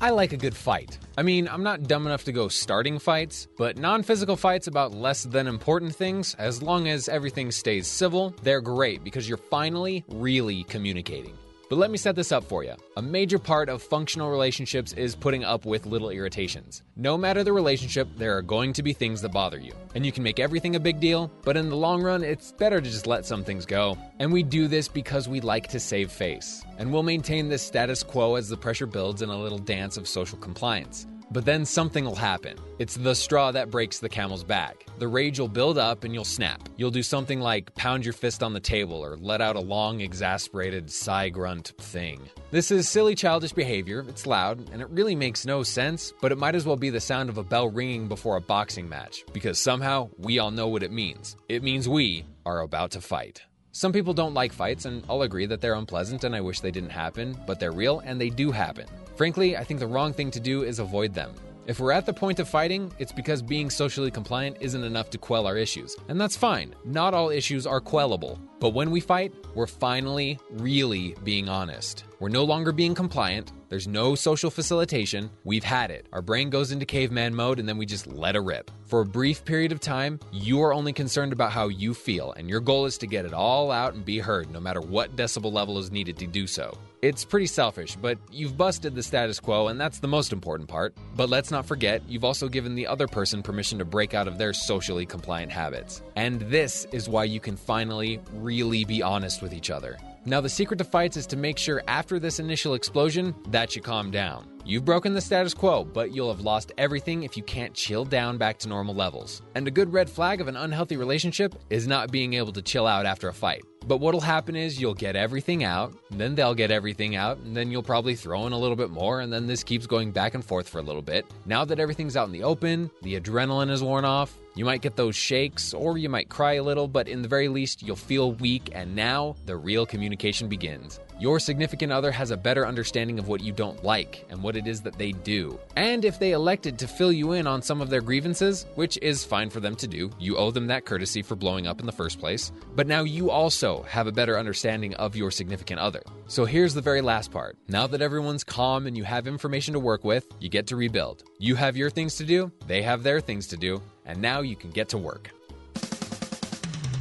I 0.01 0.09
like 0.09 0.33
a 0.33 0.37
good 0.37 0.55
fight. 0.55 0.97
I 1.15 1.21
mean, 1.21 1.47
I'm 1.47 1.61
not 1.61 1.83
dumb 1.83 2.07
enough 2.07 2.23
to 2.23 2.31
go 2.31 2.47
starting 2.47 2.97
fights, 2.97 3.47
but 3.59 3.77
non 3.77 4.01
physical 4.01 4.35
fights 4.35 4.65
about 4.65 4.95
less 4.95 5.23
than 5.25 5.45
important 5.45 5.95
things, 5.95 6.33
as 6.39 6.63
long 6.63 6.87
as 6.87 7.07
everything 7.07 7.51
stays 7.51 7.85
civil, 7.85 8.33
they're 8.41 8.61
great 8.61 9.03
because 9.03 9.29
you're 9.29 9.37
finally 9.37 10.03
really 10.07 10.63
communicating. 10.63 11.37
But 11.71 11.77
let 11.77 11.89
me 11.89 11.97
set 11.97 12.17
this 12.17 12.33
up 12.33 12.43
for 12.43 12.65
you. 12.65 12.73
A 12.97 13.01
major 13.01 13.39
part 13.39 13.69
of 13.69 13.81
functional 13.81 14.29
relationships 14.29 14.91
is 14.91 15.15
putting 15.15 15.45
up 15.45 15.65
with 15.65 15.85
little 15.85 16.09
irritations. 16.09 16.83
No 16.97 17.17
matter 17.17 17.45
the 17.45 17.53
relationship, 17.53 18.09
there 18.17 18.35
are 18.35 18.41
going 18.41 18.73
to 18.73 18.83
be 18.83 18.91
things 18.91 19.21
that 19.21 19.31
bother 19.31 19.57
you. 19.57 19.71
And 19.95 20.05
you 20.05 20.11
can 20.11 20.21
make 20.21 20.37
everything 20.37 20.75
a 20.75 20.81
big 20.81 20.99
deal, 20.99 21.31
but 21.45 21.55
in 21.55 21.69
the 21.69 21.77
long 21.77 22.03
run, 22.03 22.25
it's 22.25 22.51
better 22.51 22.81
to 22.81 22.89
just 22.89 23.07
let 23.07 23.25
some 23.25 23.45
things 23.45 23.65
go. 23.65 23.97
And 24.19 24.33
we 24.33 24.43
do 24.43 24.67
this 24.67 24.89
because 24.89 25.29
we 25.29 25.39
like 25.39 25.69
to 25.69 25.79
save 25.79 26.11
face. 26.11 26.61
And 26.77 26.91
we'll 26.91 27.03
maintain 27.03 27.47
this 27.47 27.61
status 27.63 28.03
quo 28.03 28.35
as 28.35 28.49
the 28.49 28.57
pressure 28.57 28.85
builds 28.85 29.21
in 29.21 29.29
a 29.29 29.41
little 29.41 29.57
dance 29.57 29.95
of 29.95 30.09
social 30.09 30.39
compliance. 30.39 31.07
But 31.31 31.45
then 31.45 31.65
something 31.65 32.03
will 32.03 32.15
happen. 32.15 32.57
It's 32.77 32.95
the 32.95 33.15
straw 33.15 33.51
that 33.51 33.71
breaks 33.71 33.99
the 33.99 34.09
camel's 34.09 34.43
back. 34.43 34.85
The 34.99 35.07
rage 35.07 35.39
will 35.39 35.47
build 35.47 35.77
up 35.77 36.03
and 36.03 36.13
you'll 36.13 36.25
snap. 36.25 36.67
You'll 36.75 36.91
do 36.91 37.01
something 37.01 37.39
like 37.39 37.73
pound 37.75 38.03
your 38.03 38.13
fist 38.13 38.43
on 38.43 38.53
the 38.53 38.59
table 38.59 39.03
or 39.03 39.15
let 39.17 39.39
out 39.39 39.55
a 39.55 39.61
long, 39.61 40.01
exasperated 40.01 40.91
sigh 40.91 41.29
grunt 41.29 41.73
thing. 41.77 42.19
This 42.51 42.69
is 42.69 42.89
silly, 42.89 43.15
childish 43.15 43.53
behavior. 43.53 44.05
It's 44.09 44.27
loud 44.27 44.69
and 44.71 44.81
it 44.81 44.89
really 44.89 45.15
makes 45.15 45.45
no 45.45 45.63
sense, 45.63 46.13
but 46.21 46.31
it 46.31 46.37
might 46.37 46.55
as 46.55 46.65
well 46.65 46.75
be 46.75 46.89
the 46.89 46.99
sound 46.99 47.29
of 47.29 47.37
a 47.37 47.43
bell 47.43 47.69
ringing 47.69 48.07
before 48.07 48.35
a 48.35 48.41
boxing 48.41 48.89
match 48.89 49.23
because 49.31 49.57
somehow 49.57 50.09
we 50.17 50.39
all 50.39 50.51
know 50.51 50.67
what 50.67 50.83
it 50.83 50.91
means. 50.91 51.37
It 51.47 51.63
means 51.63 51.87
we 51.87 52.25
are 52.45 52.59
about 52.59 52.91
to 52.91 53.01
fight. 53.01 53.41
Some 53.73 53.93
people 53.93 54.13
don't 54.13 54.33
like 54.33 54.51
fights, 54.51 54.83
and 54.83 55.01
I'll 55.09 55.21
agree 55.21 55.45
that 55.45 55.61
they're 55.61 55.75
unpleasant 55.75 56.25
and 56.25 56.35
I 56.35 56.41
wish 56.41 56.59
they 56.59 56.71
didn't 56.71 56.89
happen, 56.89 57.37
but 57.47 57.57
they're 57.57 57.71
real 57.71 57.99
and 57.99 58.19
they 58.19 58.29
do 58.29 58.51
happen. 58.51 58.85
Frankly, 59.15 59.55
I 59.55 59.63
think 59.63 59.79
the 59.79 59.87
wrong 59.87 60.11
thing 60.11 60.29
to 60.31 60.41
do 60.41 60.63
is 60.63 60.79
avoid 60.79 61.13
them. 61.13 61.33
If 61.67 61.79
we're 61.79 61.93
at 61.93 62.05
the 62.05 62.13
point 62.13 62.39
of 62.39 62.49
fighting, 62.49 62.91
it's 62.99 63.13
because 63.13 63.41
being 63.41 63.69
socially 63.69 64.11
compliant 64.11 64.57
isn't 64.59 64.83
enough 64.83 65.09
to 65.11 65.17
quell 65.17 65.47
our 65.47 65.55
issues. 65.55 65.95
And 66.09 66.19
that's 66.19 66.35
fine. 66.35 66.75
Not 66.83 67.13
all 67.13 67.29
issues 67.29 67.65
are 67.65 67.79
quellable. 67.79 68.39
But 68.59 68.71
when 68.71 68.91
we 68.91 68.99
fight, 68.99 69.33
we're 69.55 69.67
finally 69.67 70.37
really 70.49 71.15
being 71.23 71.47
honest. 71.47 72.03
We're 72.19 72.29
no 72.29 72.43
longer 72.43 72.73
being 72.73 72.93
compliant. 72.93 73.53
There's 73.71 73.87
no 73.87 74.15
social 74.15 74.51
facilitation. 74.51 75.29
We've 75.45 75.63
had 75.63 75.91
it. 75.91 76.05
Our 76.11 76.21
brain 76.21 76.49
goes 76.49 76.73
into 76.73 76.85
caveman 76.85 77.33
mode 77.33 77.57
and 77.57 77.69
then 77.69 77.77
we 77.77 77.85
just 77.85 78.05
let 78.05 78.35
it 78.35 78.41
rip. 78.41 78.69
For 78.85 78.99
a 78.99 79.05
brief 79.05 79.45
period 79.45 79.71
of 79.71 79.79
time, 79.79 80.19
you 80.29 80.61
are 80.61 80.73
only 80.73 80.91
concerned 80.91 81.31
about 81.31 81.53
how 81.53 81.69
you 81.69 81.93
feel, 81.93 82.33
and 82.33 82.49
your 82.49 82.59
goal 82.59 82.85
is 82.85 82.97
to 82.97 83.07
get 83.07 83.23
it 83.23 83.33
all 83.33 83.71
out 83.71 83.93
and 83.93 84.03
be 84.03 84.19
heard, 84.19 84.51
no 84.51 84.59
matter 84.59 84.81
what 84.81 85.15
decibel 85.15 85.53
level 85.53 85.77
is 85.77 85.89
needed 85.89 86.17
to 86.17 86.27
do 86.27 86.47
so. 86.47 86.77
It's 87.01 87.23
pretty 87.23 87.45
selfish, 87.45 87.95
but 87.95 88.17
you've 88.29 88.57
busted 88.57 88.93
the 88.93 89.03
status 89.03 89.39
quo, 89.39 89.69
and 89.69 89.79
that's 89.79 89.99
the 89.99 90.07
most 90.09 90.33
important 90.33 90.67
part. 90.67 90.93
But 91.15 91.29
let's 91.29 91.51
not 91.51 91.65
forget, 91.65 92.01
you've 92.09 92.25
also 92.25 92.49
given 92.49 92.75
the 92.75 92.87
other 92.87 93.07
person 93.07 93.41
permission 93.41 93.79
to 93.79 93.85
break 93.85 94.13
out 94.13 94.27
of 94.27 94.37
their 94.37 94.51
socially 94.51 95.05
compliant 95.05 95.53
habits. 95.53 96.01
And 96.17 96.41
this 96.41 96.85
is 96.91 97.07
why 97.07 97.23
you 97.23 97.39
can 97.39 97.55
finally 97.55 98.19
really 98.33 98.83
be 98.83 99.01
honest 99.01 99.41
with 99.41 99.53
each 99.53 99.69
other. 99.69 99.97
Now, 100.23 100.39
the 100.39 100.49
secret 100.49 100.77
to 100.77 100.83
fights 100.83 101.17
is 101.17 101.25
to 101.27 101.37
make 101.37 101.57
sure 101.57 101.81
after 101.87 102.19
this 102.19 102.39
initial 102.39 102.75
explosion 102.75 103.33
that 103.49 103.75
you 103.75 103.81
calm 103.81 104.11
down. 104.11 104.47
You've 104.63 104.85
broken 104.85 105.13
the 105.13 105.21
status 105.21 105.55
quo, 105.55 105.83
but 105.83 106.13
you'll 106.13 106.31
have 106.31 106.41
lost 106.41 106.71
everything 106.77 107.23
if 107.23 107.35
you 107.35 107.41
can't 107.41 107.73
chill 107.73 108.05
down 108.05 108.37
back 108.37 108.59
to 108.59 108.69
normal 108.69 108.93
levels. 108.93 109.41
And 109.55 109.67
a 109.67 109.71
good 109.71 109.91
red 109.91 110.07
flag 110.07 110.39
of 110.39 110.47
an 110.47 110.55
unhealthy 110.55 110.97
relationship 110.97 111.55
is 111.71 111.87
not 111.87 112.11
being 112.11 112.35
able 112.35 112.51
to 112.53 112.61
chill 112.61 112.85
out 112.85 113.07
after 113.07 113.29
a 113.29 113.33
fight. 113.33 113.63
But 113.87 113.97
what'll 113.97 114.21
happen 114.21 114.55
is 114.55 114.79
you'll 114.79 114.93
get 114.93 115.15
everything 115.15 115.63
out, 115.63 115.95
then 116.11 116.35
they'll 116.35 116.53
get 116.53 116.69
everything 116.69 117.15
out, 117.15 117.39
and 117.39 117.57
then 117.57 117.71
you'll 117.71 117.81
probably 117.81 118.15
throw 118.15 118.45
in 118.45 118.53
a 118.53 118.59
little 118.59 118.75
bit 118.75 118.91
more, 118.91 119.21
and 119.21 119.33
then 119.33 119.47
this 119.47 119.63
keeps 119.63 119.87
going 119.87 120.11
back 120.11 120.35
and 120.35 120.45
forth 120.45 120.69
for 120.69 120.77
a 120.77 120.83
little 120.83 121.01
bit. 121.01 121.25
Now 121.47 121.65
that 121.65 121.79
everything's 121.79 122.15
out 122.15 122.27
in 122.27 122.31
the 122.31 122.43
open, 122.43 122.91
the 123.01 123.19
adrenaline 123.19 123.71
is 123.71 123.81
worn 123.81 124.05
off, 124.05 124.37
you 124.53 124.65
might 124.65 124.81
get 124.81 124.95
those 124.95 125.15
shakes, 125.15 125.73
or 125.73 125.97
you 125.97 126.09
might 126.09 126.29
cry 126.29 126.53
a 126.53 126.63
little, 126.63 126.87
but 126.87 127.07
in 127.07 127.21
the 127.21 127.27
very 127.27 127.47
least, 127.47 127.81
you'll 127.81 127.95
feel 127.95 128.33
weak, 128.33 128.69
and 128.73 128.95
now 128.95 129.35
the 129.45 129.55
real 129.55 129.85
communication 129.85 130.49
begins. 130.49 130.99
Your 131.21 131.39
significant 131.39 131.91
other 131.91 132.11
has 132.11 132.31
a 132.31 132.37
better 132.37 132.65
understanding 132.65 133.19
of 133.19 133.27
what 133.27 133.41
you 133.41 133.53
don't 133.53 133.83
like 133.83 134.25
and 134.31 134.41
what 134.41 134.55
it 134.55 134.65
is 134.65 134.81
that 134.81 134.97
they 134.97 135.11
do. 135.11 135.59
And 135.75 136.03
if 136.03 136.17
they 136.17 136.31
elected 136.31 136.79
to 136.79 136.87
fill 136.87 137.11
you 137.11 137.33
in 137.33 137.45
on 137.45 137.61
some 137.61 137.79
of 137.79 137.91
their 137.91 138.01
grievances, 138.01 138.65
which 138.73 138.97
is 139.03 139.23
fine 139.23 139.51
for 139.51 139.59
them 139.59 139.75
to 139.75 139.87
do, 139.87 140.09
you 140.19 140.35
owe 140.35 140.49
them 140.49 140.65
that 140.67 140.85
courtesy 140.85 141.21
for 141.21 141.35
blowing 141.35 141.67
up 141.67 141.79
in 141.79 141.85
the 141.85 141.91
first 141.91 142.19
place. 142.19 142.51
But 142.75 142.87
now 142.87 143.03
you 143.03 143.29
also 143.29 143.83
have 143.83 144.07
a 144.07 144.11
better 144.11 144.39
understanding 144.39 144.95
of 144.95 145.15
your 145.15 145.29
significant 145.29 145.79
other. 145.79 146.01
So 146.25 146.43
here's 146.43 146.73
the 146.73 146.81
very 146.81 147.01
last 147.01 147.31
part. 147.31 147.55
Now 147.67 147.85
that 147.85 148.01
everyone's 148.01 148.43
calm 148.43 148.87
and 148.87 148.97
you 148.97 149.03
have 149.03 149.27
information 149.27 149.75
to 149.75 149.79
work 149.79 150.03
with, 150.03 150.25
you 150.39 150.49
get 150.49 150.65
to 150.67 150.75
rebuild. 150.75 151.23
You 151.37 151.55
have 151.55 151.77
your 151.77 151.91
things 151.91 152.15
to 152.15 152.25
do, 152.25 152.51
they 152.65 152.81
have 152.81 153.03
their 153.03 153.21
things 153.21 153.45
to 153.47 153.57
do, 153.57 153.79
and 154.05 154.21
now 154.21 154.41
you 154.41 154.55
can 154.55 154.69
get 154.71 154.89
to 154.89 154.97
work. 154.97 155.31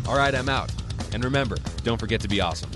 All 0.07 0.17
right, 0.17 0.35
I'm 0.35 0.49
out. 0.49 0.71
And 1.13 1.23
remember, 1.25 1.57
don't 1.85 1.99
forget 1.99 2.21
to 2.23 2.29
be 2.29 2.41
awesome. 2.41 2.71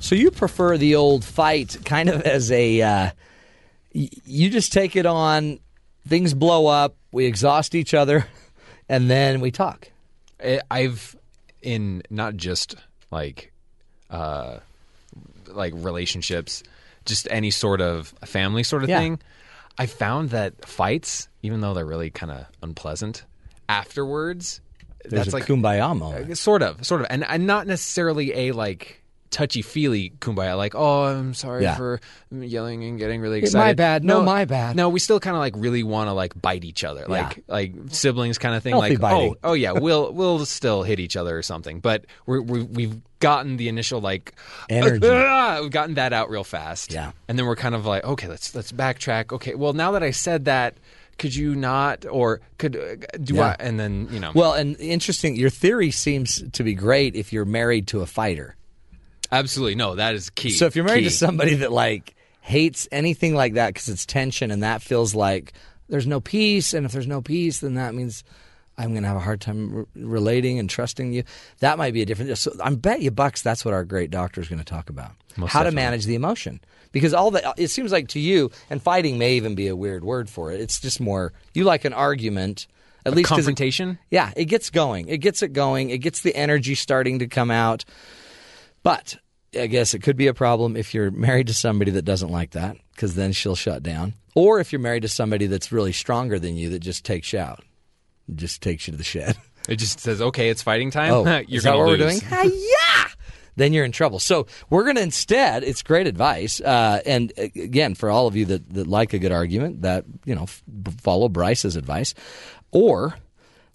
So 0.00 0.14
you 0.14 0.30
prefer 0.30 0.76
the 0.78 0.94
old 0.94 1.24
fight 1.24 1.76
kind 1.84 2.08
of 2.08 2.22
as 2.22 2.50
a. 2.52 2.80
Uh, 2.82 3.10
you 3.92 4.50
just 4.50 4.72
take 4.72 4.94
it 4.96 5.06
on, 5.06 5.58
things 6.06 6.34
blow 6.34 6.66
up, 6.66 6.94
we 7.10 7.26
exhaust 7.26 7.74
each 7.74 7.94
other, 7.94 8.26
and 8.88 9.10
then 9.10 9.40
we 9.40 9.50
talk. 9.50 9.90
I've 10.70 11.16
in 11.62 12.02
not 12.10 12.36
just 12.36 12.76
like 13.10 13.52
uh 14.10 14.58
like 15.48 15.72
relationships, 15.76 16.62
just 17.04 17.26
any 17.30 17.50
sort 17.50 17.80
of 17.80 18.08
family 18.24 18.62
sort 18.62 18.84
of 18.84 18.88
Yeah. 18.88 19.00
thing. 19.00 19.18
I 19.78 19.86
found 19.86 20.30
that 20.30 20.64
fights, 20.66 21.27
even 21.42 21.60
though 21.60 21.74
they're 21.74 21.86
really 21.86 22.10
kind 22.10 22.32
of 22.32 22.46
unpleasant, 22.62 23.24
afterwards, 23.68 24.60
There's 25.04 25.24
that's 25.24 25.28
a 25.32 25.36
like 25.36 25.46
kumbaya 25.46 25.96
moment. 25.96 26.30
uh, 26.30 26.34
sort 26.34 26.62
of, 26.62 26.84
sort 26.84 27.00
of, 27.02 27.06
and, 27.10 27.24
and 27.24 27.46
not 27.46 27.66
necessarily 27.66 28.48
a 28.48 28.52
like 28.52 29.02
touchy 29.30 29.60
feely 29.60 30.10
kumbaya, 30.20 30.56
like 30.56 30.74
oh 30.74 31.04
I'm 31.04 31.34
sorry 31.34 31.62
Yeah. 31.62 31.76
for 31.76 32.00
yelling 32.32 32.82
and 32.84 32.98
getting 32.98 33.20
really 33.20 33.40
excited. 33.40 33.58
my 33.62 33.74
bad. 33.74 34.02
No, 34.02 34.22
my 34.22 34.46
bad. 34.46 34.74
No, 34.74 34.88
we 34.88 35.00
still 35.00 35.20
kind 35.20 35.36
of 35.36 35.40
like 35.40 35.52
really 35.56 35.82
want 35.82 36.08
to 36.08 36.14
like 36.14 36.40
bite 36.40 36.64
each 36.64 36.82
other, 36.82 37.04
like 37.06 37.44
like 37.46 37.74
siblings 37.90 38.38
kind 38.38 38.54
of 38.54 38.62
thing. 38.62 38.72
Healthy 38.72 38.90
like 38.96 39.00
biting. 39.00 39.34
oh 39.44 39.50
oh 39.50 39.52
yeah, 39.52 39.72
we'll 39.72 40.12
we'll 40.14 40.46
still 40.46 40.82
hit 40.82 40.98
each 40.98 41.14
other 41.14 41.36
or 41.36 41.42
something, 41.42 41.80
but 41.80 42.06
we're, 42.24 42.40
we 42.40 42.62
we've 42.62 43.02
gotten 43.20 43.58
the 43.58 43.68
initial 43.68 44.00
like 44.00 44.32
Energy. 44.70 45.06
we've 45.06 45.70
gotten 45.70 45.94
that 45.96 46.14
out 46.14 46.30
real 46.30 46.42
fast. 46.44 46.90
Yeah. 46.94 47.12
and 47.28 47.38
then 47.38 47.44
we're 47.44 47.54
kind 47.56 47.74
of 47.74 47.84
like 47.84 48.04
okay, 48.04 48.28
let's 48.28 48.54
let's 48.54 48.72
backtrack. 48.72 49.30
Okay, 49.34 49.54
well 49.54 49.74
now 49.74 49.92
that 49.92 50.02
I 50.02 50.10
said 50.10 50.46
that. 50.46 50.74
Could 51.18 51.34
you 51.34 51.54
not, 51.54 52.06
or 52.06 52.40
could 52.58 52.76
uh, 52.76 52.96
do 53.22 53.34
Yeah. 53.34 53.48
I? 53.48 53.56
And 53.58 53.78
then 53.78 54.08
you 54.10 54.20
know, 54.20 54.32
Well, 54.34 54.52
and 54.54 54.78
interesting, 54.80 55.36
your 55.36 55.50
theory 55.50 55.90
seems 55.90 56.42
to 56.52 56.62
be 56.64 56.74
great 56.74 57.16
if 57.16 57.32
you're 57.32 57.44
married 57.44 57.88
to 57.88 58.00
a 58.00 58.06
fighter. 58.06 58.54
absolutely 59.32 59.74
no, 59.74 59.94
that 59.96 60.14
is 60.14 60.30
key. 60.30 60.50
So 60.50 60.66
if 60.66 60.76
you're 60.76 60.84
married 60.84 61.02
Key. 61.04 61.10
to 61.10 61.14
somebody 61.14 61.54
that 61.56 61.72
like 61.72 62.14
hates 62.40 62.88
anything 62.90 63.34
like 63.34 63.54
that 63.54 63.74
because 63.74 63.88
it's 63.88 64.06
tension 64.06 64.50
and 64.50 64.62
that 64.62 64.80
feels 64.80 65.14
like 65.14 65.52
there's 65.88 66.06
no 66.06 66.20
peace, 66.20 66.72
and 66.74 66.86
if 66.86 66.92
there's 66.92 67.06
no 67.06 67.20
peace, 67.20 67.60
then 67.60 67.74
that 67.74 67.94
means 67.94 68.22
I'm 68.78 68.92
going 68.92 69.02
to 69.02 69.08
have 69.08 69.16
a 69.16 69.20
hard 69.20 69.40
time 69.40 69.74
re- 69.74 69.84
relating 69.96 70.58
and 70.58 70.70
trusting 70.70 71.12
you. 71.12 71.24
That 71.58 71.76
might 71.78 71.92
be 71.92 72.00
a 72.02 72.06
different. 72.06 72.38
So 72.38 72.52
I 72.62 72.72
bet 72.74 73.02
you 73.02 73.10
bucks 73.10 73.42
that's 73.42 73.64
what 73.64 73.74
our 73.74 73.84
great 73.84 74.10
doctor 74.10 74.40
is 74.40 74.48
going 74.48 74.60
to 74.60 74.64
talk 74.64 74.88
about: 74.88 75.10
Most 75.36 75.52
how 75.52 75.64
to 75.64 75.72
manage 75.72 76.04
the 76.06 76.14
emotion. 76.14 76.60
Because 76.92 77.12
all 77.12 77.30
that 77.32 77.44
it 77.58 77.68
seems 77.68 77.92
like 77.92 78.08
to 78.08 78.20
you, 78.20 78.50
and 78.70 78.80
fighting 78.80 79.18
may 79.18 79.34
even 79.34 79.54
be 79.54 79.66
a 79.68 79.76
weird 79.76 80.04
word 80.04 80.30
for 80.30 80.52
it. 80.52 80.60
It's 80.60 80.80
just 80.80 81.00
more 81.00 81.32
you 81.52 81.64
like 81.64 81.84
an 81.84 81.92
argument. 81.92 82.66
At 83.04 83.14
least 83.14 83.28
'cause 83.28 83.38
it- 83.38 83.42
confrontation. 83.42 83.98
yeah, 84.10 84.32
it 84.36 84.46
gets 84.46 84.70
going. 84.70 85.08
It 85.08 85.18
gets 85.18 85.42
it 85.42 85.52
going. 85.52 85.90
It 85.90 85.98
gets 85.98 86.20
the 86.22 86.34
energy 86.36 86.74
starting 86.74 87.18
to 87.20 87.26
come 87.26 87.50
out. 87.50 87.84
But 88.82 89.16
I 89.58 89.66
guess 89.66 89.94
it 89.94 90.02
could 90.02 90.16
be 90.16 90.26
a 90.26 90.34
problem 90.34 90.76
if 90.76 90.94
you're 90.94 91.10
married 91.10 91.46
to 91.48 91.54
somebody 91.54 91.90
that 91.92 92.02
doesn't 92.04 92.30
like 92.30 92.50
that, 92.52 92.76
because 92.94 93.14
then 93.14 93.32
she'll 93.32 93.54
shut 93.56 93.82
down. 93.82 94.14
Or 94.34 94.60
if 94.60 94.72
you're 94.72 94.80
married 94.80 95.02
to 95.02 95.08
somebody 95.08 95.46
that's 95.46 95.72
really 95.72 95.92
stronger 95.92 96.38
than 96.38 96.56
you 96.56 96.70
that 96.70 96.80
just 96.80 97.04
takes 97.04 97.32
you 97.32 97.38
out, 97.40 97.64
just 98.34 98.62
takes 98.62 98.86
you 98.86 98.92
to 98.92 98.96
the 98.98 99.04
shed. 99.04 99.36
It 99.68 99.76
just 99.76 100.00
says, 100.00 100.20
"Okay, 100.22 100.48
it's 100.48 100.62
fighting 100.62 100.90
time." 100.90 101.12
Oh, 101.12 101.24
you're 101.48 101.58
is 101.58 101.62
that 101.64 101.72
gonna 101.72 101.78
what 101.84 101.98
lose. 101.98 102.00
we're 102.00 102.08
doing? 102.08 102.20
Ah, 102.32 102.42
yeah. 102.44 103.08
Then 103.56 103.72
you're 103.72 103.84
in 103.84 103.90
trouble. 103.92 104.20
So 104.20 104.46
we're 104.70 104.84
going 104.84 104.94
to 104.96 105.02
instead. 105.02 105.64
It's 105.64 105.82
great 105.82 106.06
advice, 106.06 106.60
uh, 106.60 107.00
and 107.04 107.32
uh, 107.36 107.42
again, 107.56 107.94
for 107.96 108.08
all 108.08 108.28
of 108.28 108.36
you 108.36 108.44
that, 108.46 108.72
that 108.74 108.86
like 108.86 109.12
a 109.14 109.18
good 109.18 109.32
argument, 109.32 109.82
that 109.82 110.04
you 110.24 110.36
know, 110.36 110.44
f- 110.44 110.62
follow 111.00 111.28
Bryce's 111.28 111.74
advice, 111.74 112.14
or 112.70 113.16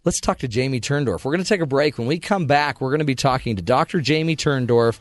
let's 0.06 0.22
talk 0.22 0.38
to 0.40 0.48
Jamie 0.48 0.80
Turndorf. 0.80 1.26
We're 1.26 1.34
going 1.34 1.44
to 1.44 1.50
take 1.50 1.60
a 1.60 1.66
break. 1.66 1.98
When 1.98 2.08
we 2.08 2.18
come 2.18 2.46
back, 2.48 2.80
we're 2.80 2.92
going 2.92 3.00
to 3.00 3.06
be 3.06 3.14
talking 3.16 3.58
to 3.58 3.62
Dr. 3.62 4.00
Jamie 4.00 4.38
Turndorf, 4.38 5.00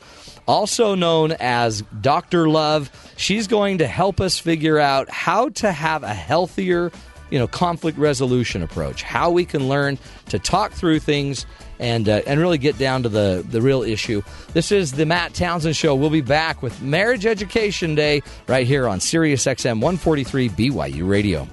also 0.48 0.96
known 0.96 1.32
as 1.38 1.82
Dr. 2.00 2.48
Love. 2.48 2.90
She's 3.16 3.46
going 3.46 3.78
to 3.78 3.86
help 3.86 4.20
us 4.20 4.38
figure 4.40 4.80
out 4.80 5.08
how 5.10 5.50
to 5.50 5.70
have 5.70 6.02
a 6.02 6.12
healthier, 6.12 6.90
you 7.32 7.38
know, 7.38 7.48
conflict 7.48 7.96
resolution 7.96 8.62
approach. 8.62 9.02
How 9.02 9.30
we 9.30 9.46
can 9.46 9.66
learn 9.66 9.98
to 10.28 10.38
talk 10.38 10.72
through 10.72 10.98
things 10.98 11.46
and 11.78 12.06
uh, 12.06 12.20
and 12.26 12.38
really 12.38 12.58
get 12.58 12.76
down 12.76 13.02
to 13.04 13.08
the 13.08 13.42
the 13.48 13.62
real 13.62 13.82
issue. 13.82 14.22
This 14.52 14.70
is 14.70 14.92
the 14.92 15.06
Matt 15.06 15.32
Townsend 15.32 15.74
Show. 15.74 15.94
We'll 15.94 16.10
be 16.10 16.20
back 16.20 16.62
with 16.62 16.82
Marriage 16.82 17.24
Education 17.24 17.94
Day 17.94 18.22
right 18.48 18.66
here 18.66 18.86
on 18.86 19.00
Sirius 19.00 19.46
XM 19.46 19.80
143 19.80 20.50
BYU 20.50 21.08
Radio. 21.08 21.48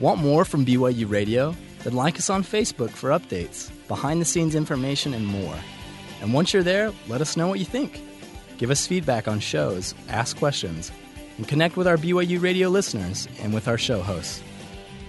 Want 0.00 0.20
more 0.20 0.44
from 0.44 0.66
BYU 0.66 1.08
Radio? 1.08 1.56
Then 1.82 1.94
like 1.94 2.18
us 2.18 2.28
on 2.28 2.44
Facebook 2.44 2.90
for 2.90 3.08
updates, 3.08 3.70
behind 3.88 4.20
the 4.20 4.26
scenes 4.26 4.54
information, 4.54 5.14
and 5.14 5.26
more. 5.26 5.56
And 6.20 6.34
once 6.34 6.52
you're 6.52 6.62
there, 6.62 6.92
let 7.08 7.22
us 7.22 7.38
know 7.38 7.48
what 7.48 7.58
you 7.58 7.64
think. 7.64 8.02
Give 8.58 8.70
us 8.70 8.86
feedback 8.86 9.28
on 9.28 9.40
shows, 9.40 9.94
ask 10.08 10.36
questions, 10.36 10.92
and 11.36 11.48
connect 11.48 11.76
with 11.76 11.86
our 11.86 11.96
BYU 11.96 12.40
radio 12.40 12.68
listeners 12.68 13.28
and 13.40 13.52
with 13.52 13.68
our 13.68 13.78
show 13.78 14.02
hosts. 14.02 14.42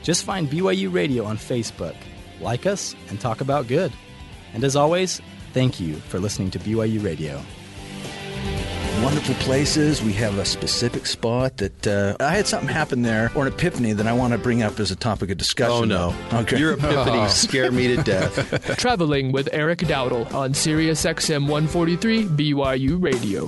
Just 0.03 0.23
find 0.23 0.49
BYU 0.49 0.93
Radio 0.93 1.23
on 1.23 1.37
Facebook, 1.37 1.95
like 2.41 2.65
us, 2.65 2.95
and 3.09 3.19
talk 3.19 3.41
about 3.41 3.67
good. 3.67 3.91
And 4.53 4.63
as 4.63 4.75
always, 4.75 5.21
thank 5.53 5.79
you 5.79 5.95
for 5.95 6.19
listening 6.19 6.51
to 6.51 6.59
BYU 6.59 7.03
Radio 7.03 7.41
wonderful 9.05 9.35
places. 9.35 10.01
We 10.01 10.13
have 10.13 10.39
a 10.39 10.45
specific 10.45 11.05
spot 11.05 11.57
that 11.57 11.85
uh, 11.85 12.17
I 12.19 12.35
had 12.35 12.47
something 12.47 12.67
happen 12.67 13.03
there, 13.03 13.31
or 13.35 13.45
an 13.45 13.53
epiphany 13.53 13.93
that 13.93 14.07
I 14.07 14.13
want 14.13 14.33
to 14.33 14.39
bring 14.39 14.63
up 14.63 14.79
as 14.79 14.89
a 14.89 14.95
topic 14.95 15.29
of 15.29 15.37
discussion. 15.37 15.91
Oh 15.91 16.09
no! 16.31 16.39
Okay, 16.39 16.57
your 16.57 16.73
epiphany 16.73 17.27
scare 17.29 17.71
me 17.71 17.95
to 17.95 18.01
death. 18.01 18.77
Traveling 18.77 19.31
with 19.31 19.47
Eric 19.53 19.79
Dowdle 19.79 20.33
on 20.33 20.55
Sirius 20.55 21.05
XM 21.05 21.41
143 21.41 22.25
BYU 22.25 23.01
Radio. 23.01 23.47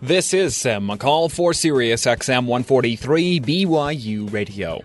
This 0.00 0.32
is 0.32 0.56
Sam 0.56 0.86
McCall 0.86 1.30
for 1.30 1.52
Sirius 1.52 2.06
XM 2.06 2.46
143 2.46 3.40
BYU 3.40 4.32
Radio. 4.32 4.80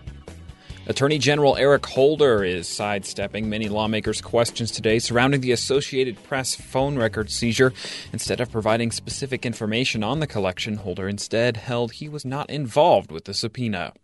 Attorney 0.92 1.16
General 1.16 1.56
Eric 1.56 1.86
Holder 1.86 2.44
is 2.44 2.68
sidestepping 2.68 3.48
many 3.48 3.70
lawmakers' 3.70 4.20
questions 4.20 4.70
today 4.70 4.98
surrounding 4.98 5.40
the 5.40 5.50
Associated 5.50 6.22
Press 6.22 6.54
phone 6.54 6.98
record 6.98 7.30
seizure. 7.30 7.72
Instead 8.12 8.42
of 8.42 8.52
providing 8.52 8.90
specific 8.90 9.46
information 9.46 10.04
on 10.04 10.20
the 10.20 10.26
collection, 10.26 10.76
Holder 10.76 11.08
instead 11.08 11.56
held 11.56 11.92
he 11.92 12.10
was 12.10 12.26
not 12.26 12.50
involved 12.50 13.10
with 13.10 13.24
the 13.24 13.32
subpoena. 13.32 13.94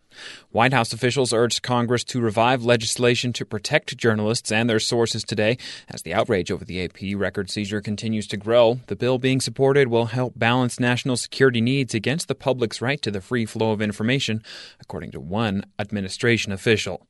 White 0.51 0.73
House 0.73 0.95
officials 0.95 1.35
urged 1.35 1.61
Congress 1.61 2.03
to 2.05 2.23
revive 2.23 2.65
legislation 2.65 3.35
to 3.35 3.45
protect 3.45 3.99
journalists 3.99 4.51
and 4.51 4.69
their 4.69 4.81
sources 4.81 5.23
today 5.23 5.59
as 5.91 6.01
the 6.01 6.15
outrage 6.15 6.51
over 6.51 6.65
the 6.65 6.83
AP 6.83 7.15
record 7.17 7.51
seizure 7.51 7.83
continues 7.83 8.27
to 8.29 8.39
grow. 8.39 8.81
The 8.87 8.97
bill 8.97 9.19
being 9.19 9.43
supported 9.43 9.89
will 9.89 10.07
help 10.07 10.39
balance 10.39 10.81
national 10.81 11.19
security 11.19 11.61
needs 11.61 11.93
against 11.93 12.29
the 12.29 12.35
public's 12.35 12.81
right 12.81 13.03
to 13.03 13.11
the 13.11 13.21
free 13.21 13.45
flow 13.45 13.73
of 13.73 13.83
information, 13.83 14.43
according 14.81 15.11
to 15.11 15.21
one 15.21 15.67
administration 15.79 16.51
official. 16.51 17.07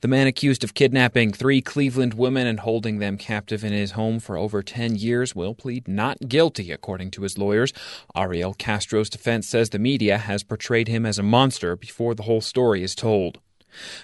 The 0.00 0.08
man 0.08 0.26
accused 0.26 0.64
of 0.64 0.74
kidnapping 0.74 1.32
three 1.32 1.60
Cleveland 1.60 2.14
women 2.14 2.46
and 2.46 2.60
holding 2.60 2.98
them 2.98 3.18
captive 3.18 3.64
in 3.64 3.72
his 3.72 3.92
home 3.92 4.18
for 4.18 4.36
over 4.36 4.62
10 4.62 4.96
years 4.96 5.34
will 5.34 5.54
plead 5.54 5.86
not 5.86 6.28
guilty, 6.28 6.72
according 6.72 7.10
to 7.12 7.22
his 7.22 7.38
lawyers. 7.38 7.72
Ariel 8.16 8.54
Castro's 8.54 9.10
defense 9.10 9.48
says 9.48 9.70
the 9.70 9.78
media 9.78 10.18
has 10.18 10.42
portrayed 10.42 10.88
him 10.88 11.04
as 11.04 11.18
a 11.18 11.22
monster 11.22 11.76
before 11.76 12.14
the 12.14 12.22
whole 12.22 12.40
story 12.40 12.77
is 12.82 12.94
told. 12.94 13.38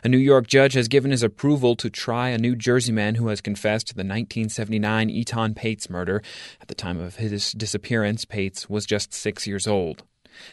A 0.02 0.08
New 0.08 0.18
York 0.18 0.46
judge 0.46 0.74
has 0.74 0.88
given 0.88 1.10
his 1.10 1.22
approval 1.22 1.74
to 1.76 1.90
try 1.90 2.28
a 2.28 2.38
New 2.38 2.54
Jersey 2.54 2.92
man 2.92 3.14
who 3.14 3.28
has 3.28 3.40
confessed 3.40 3.88
to 3.88 3.94
the 3.94 4.00
1979 4.00 5.08
Etan 5.08 5.56
Patz 5.56 5.88
murder. 5.88 6.22
At 6.60 6.68
the 6.68 6.74
time 6.74 7.00
of 7.00 7.16
his 7.16 7.52
disappearance, 7.52 8.24
Patz 8.24 8.68
was 8.68 8.86
just 8.86 9.14
six 9.14 9.46
years 9.46 9.66
old. 9.66 10.02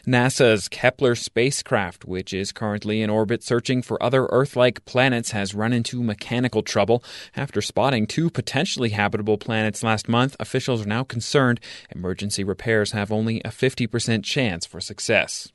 NASA's 0.06 0.68
Kepler 0.68 1.14
spacecraft, 1.14 2.04
which 2.04 2.32
is 2.32 2.52
currently 2.52 3.02
in 3.02 3.10
orbit 3.10 3.42
searching 3.42 3.82
for 3.82 4.02
other 4.02 4.26
Earth 4.26 4.56
like 4.56 4.84
planets, 4.84 5.32
has 5.32 5.54
run 5.54 5.72
into 5.72 6.02
mechanical 6.02 6.62
trouble. 6.62 7.02
After 7.36 7.60
spotting 7.60 8.06
two 8.06 8.30
potentially 8.30 8.90
habitable 8.90 9.38
planets 9.38 9.82
last 9.82 10.08
month, 10.08 10.36
officials 10.38 10.82
are 10.82 10.88
now 10.88 11.04
concerned 11.04 11.60
emergency 11.90 12.44
repairs 12.44 12.92
have 12.92 13.12
only 13.12 13.40
a 13.44 13.48
50% 13.48 14.24
chance 14.24 14.66
for 14.66 14.80
success. 14.80 15.52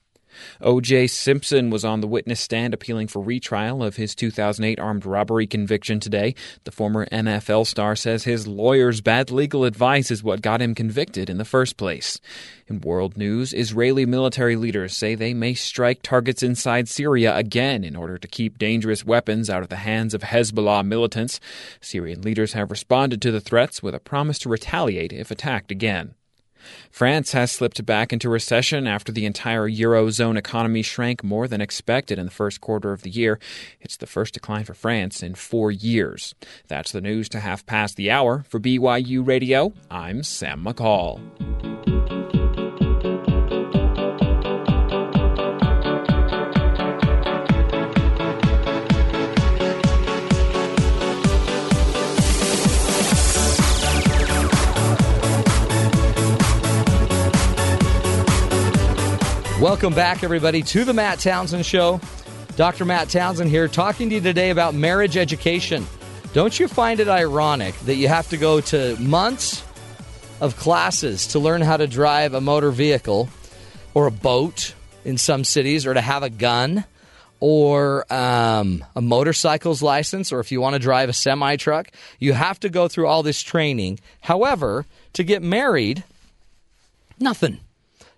O.J. 0.62 1.08
Simpson 1.08 1.70
was 1.70 1.86
on 1.86 2.02
the 2.02 2.08
witness 2.08 2.40
stand 2.40 2.74
appealing 2.74 3.08
for 3.08 3.22
retrial 3.22 3.84
of 3.84 3.96
his 3.96 4.16
2008 4.16 4.80
armed 4.80 5.06
robbery 5.06 5.48
conviction 5.48 6.00
today. 6.00 6.36
The 6.64 6.72
former 6.72 7.06
NFL 7.08 7.68
star 7.68 7.96
says 7.96 8.24
his 8.24 8.48
lawyer's 8.48 9.02
bad 9.02 9.32
legal 9.32 9.64
advice 9.64 10.12
is 10.12 10.24
what 10.24 10.42
got 10.42 10.62
him 10.62 10.76
convicted 10.76 11.30
in 11.30 11.38
the 11.38 11.46
first 11.46 11.78
place. 11.78 12.20
In 12.68 12.82
world 12.82 13.18
news, 13.18 13.54
Israeli 13.54 14.06
military 14.06 14.56
leaders 14.56 14.96
say 14.96 15.16
they 15.16 15.34
may 15.34 15.54
strike 15.54 16.02
targets 16.02 16.44
inside 16.44 16.90
Syria 16.90 17.36
again 17.36 17.84
in 17.84 17.96
order 17.96 18.18
to 18.18 18.28
keep 18.28 18.58
dangerous 18.58 19.06
weapons 19.06 19.50
out 19.50 19.64
of 19.64 19.70
the 19.70 19.78
hands 19.78 20.14
of 20.14 20.22
Hezbollah 20.22 20.86
militants. 20.86 21.40
Syrian 21.80 22.22
leaders 22.22 22.54
have 22.54 22.72
responded 22.72 23.22
to 23.22 23.32
the 23.32 23.42
threats 23.42 23.82
with 23.82 23.96
a 23.96 24.00
promise 24.00 24.40
to 24.40 24.50
retaliate 24.50 25.14
if 25.14 25.32
attacked 25.32 25.72
again. 25.72 26.16
France 26.92 27.32
has 27.32 27.52
slipped 27.52 27.86
back 27.86 28.12
into 28.14 28.30
recession 28.30 28.88
after 28.88 29.12
the 29.12 29.26
entire 29.26 29.70
Eurozone 29.70 30.38
economy 30.38 30.82
shrank 30.82 31.24
more 31.24 31.48
than 31.48 31.62
expected 31.62 32.20
in 32.20 32.26
the 32.26 32.32
first 32.32 32.62
quarter 32.62 32.92
of 32.92 33.02
the 33.02 33.10
year. 33.10 33.40
It's 33.82 33.98
the 33.98 34.08
first 34.08 34.34
decline 34.34 34.66
for 34.66 34.74
France 34.74 35.22
in 35.24 35.36
four 35.36 35.72
years. 35.72 36.36
That's 36.68 36.92
the 36.92 37.02
news 37.02 37.30
to 37.30 37.40
have 37.40 37.66
past 37.66 37.96
the 37.96 38.12
hour. 38.12 38.46
For 38.48 38.60
BYU 38.60 39.26
Radio, 39.26 39.74
I'm 39.90 40.24
Sam 40.24 40.64
McCall. 40.64 41.97
Welcome 59.62 59.96
back, 59.96 60.24
everybody, 60.24 60.62
to 60.62 60.86
the 60.86 60.94
Matt 60.94 61.18
Townsend 61.18 61.66
Show. 61.66 62.00
Dr. 62.58 62.86
Matt 62.86 63.10
Townsend 63.10 63.50
here, 63.50 63.68
talking 63.68 64.08
to 64.10 64.16
you 64.16 64.22
today 64.22 64.52
about 64.52 64.76
marriage 64.76 65.18
education. 65.18 65.88
Don't 66.32 66.60
you 66.60 66.68
find 66.68 67.00
it 67.00 67.08
ironic 67.08 67.74
that 67.80 67.96
you 67.96 68.08
have 68.08 68.30
to 68.30 68.38
go 68.38 68.62
to 68.62 68.96
months 68.98 69.64
of 70.42 70.56
classes 70.58 71.26
to 71.28 71.40
learn 71.40 71.62
how 71.62 71.76
to 71.76 71.88
drive 71.88 72.36
a 72.36 72.40
motor 72.40 72.70
vehicle 72.70 73.30
or 73.96 74.06
a 74.06 74.12
boat 74.12 74.76
in 75.04 75.18
some 75.18 75.44
cities, 75.44 75.88
or 75.88 75.96
to 75.96 76.02
have 76.02 76.22
a 76.22 76.30
gun 76.30 76.86
or 77.40 78.06
um, 78.14 78.86
a 78.96 79.02
motorcycle's 79.02 79.82
license, 79.82 80.32
or 80.32 80.40
if 80.40 80.52
you 80.52 80.62
want 80.62 80.74
to 80.76 80.80
drive 80.80 81.10
a 81.10 81.14
semi 81.14 81.56
truck? 81.56 81.90
You 82.20 82.34
have 82.34 82.60
to 82.60 82.70
go 82.70 82.88
through 82.88 83.08
all 83.08 83.24
this 83.24 83.42
training. 83.42 84.02
However, 84.22 84.86
to 85.14 85.24
get 85.24 85.42
married, 85.42 86.04
nothing. 87.20 87.60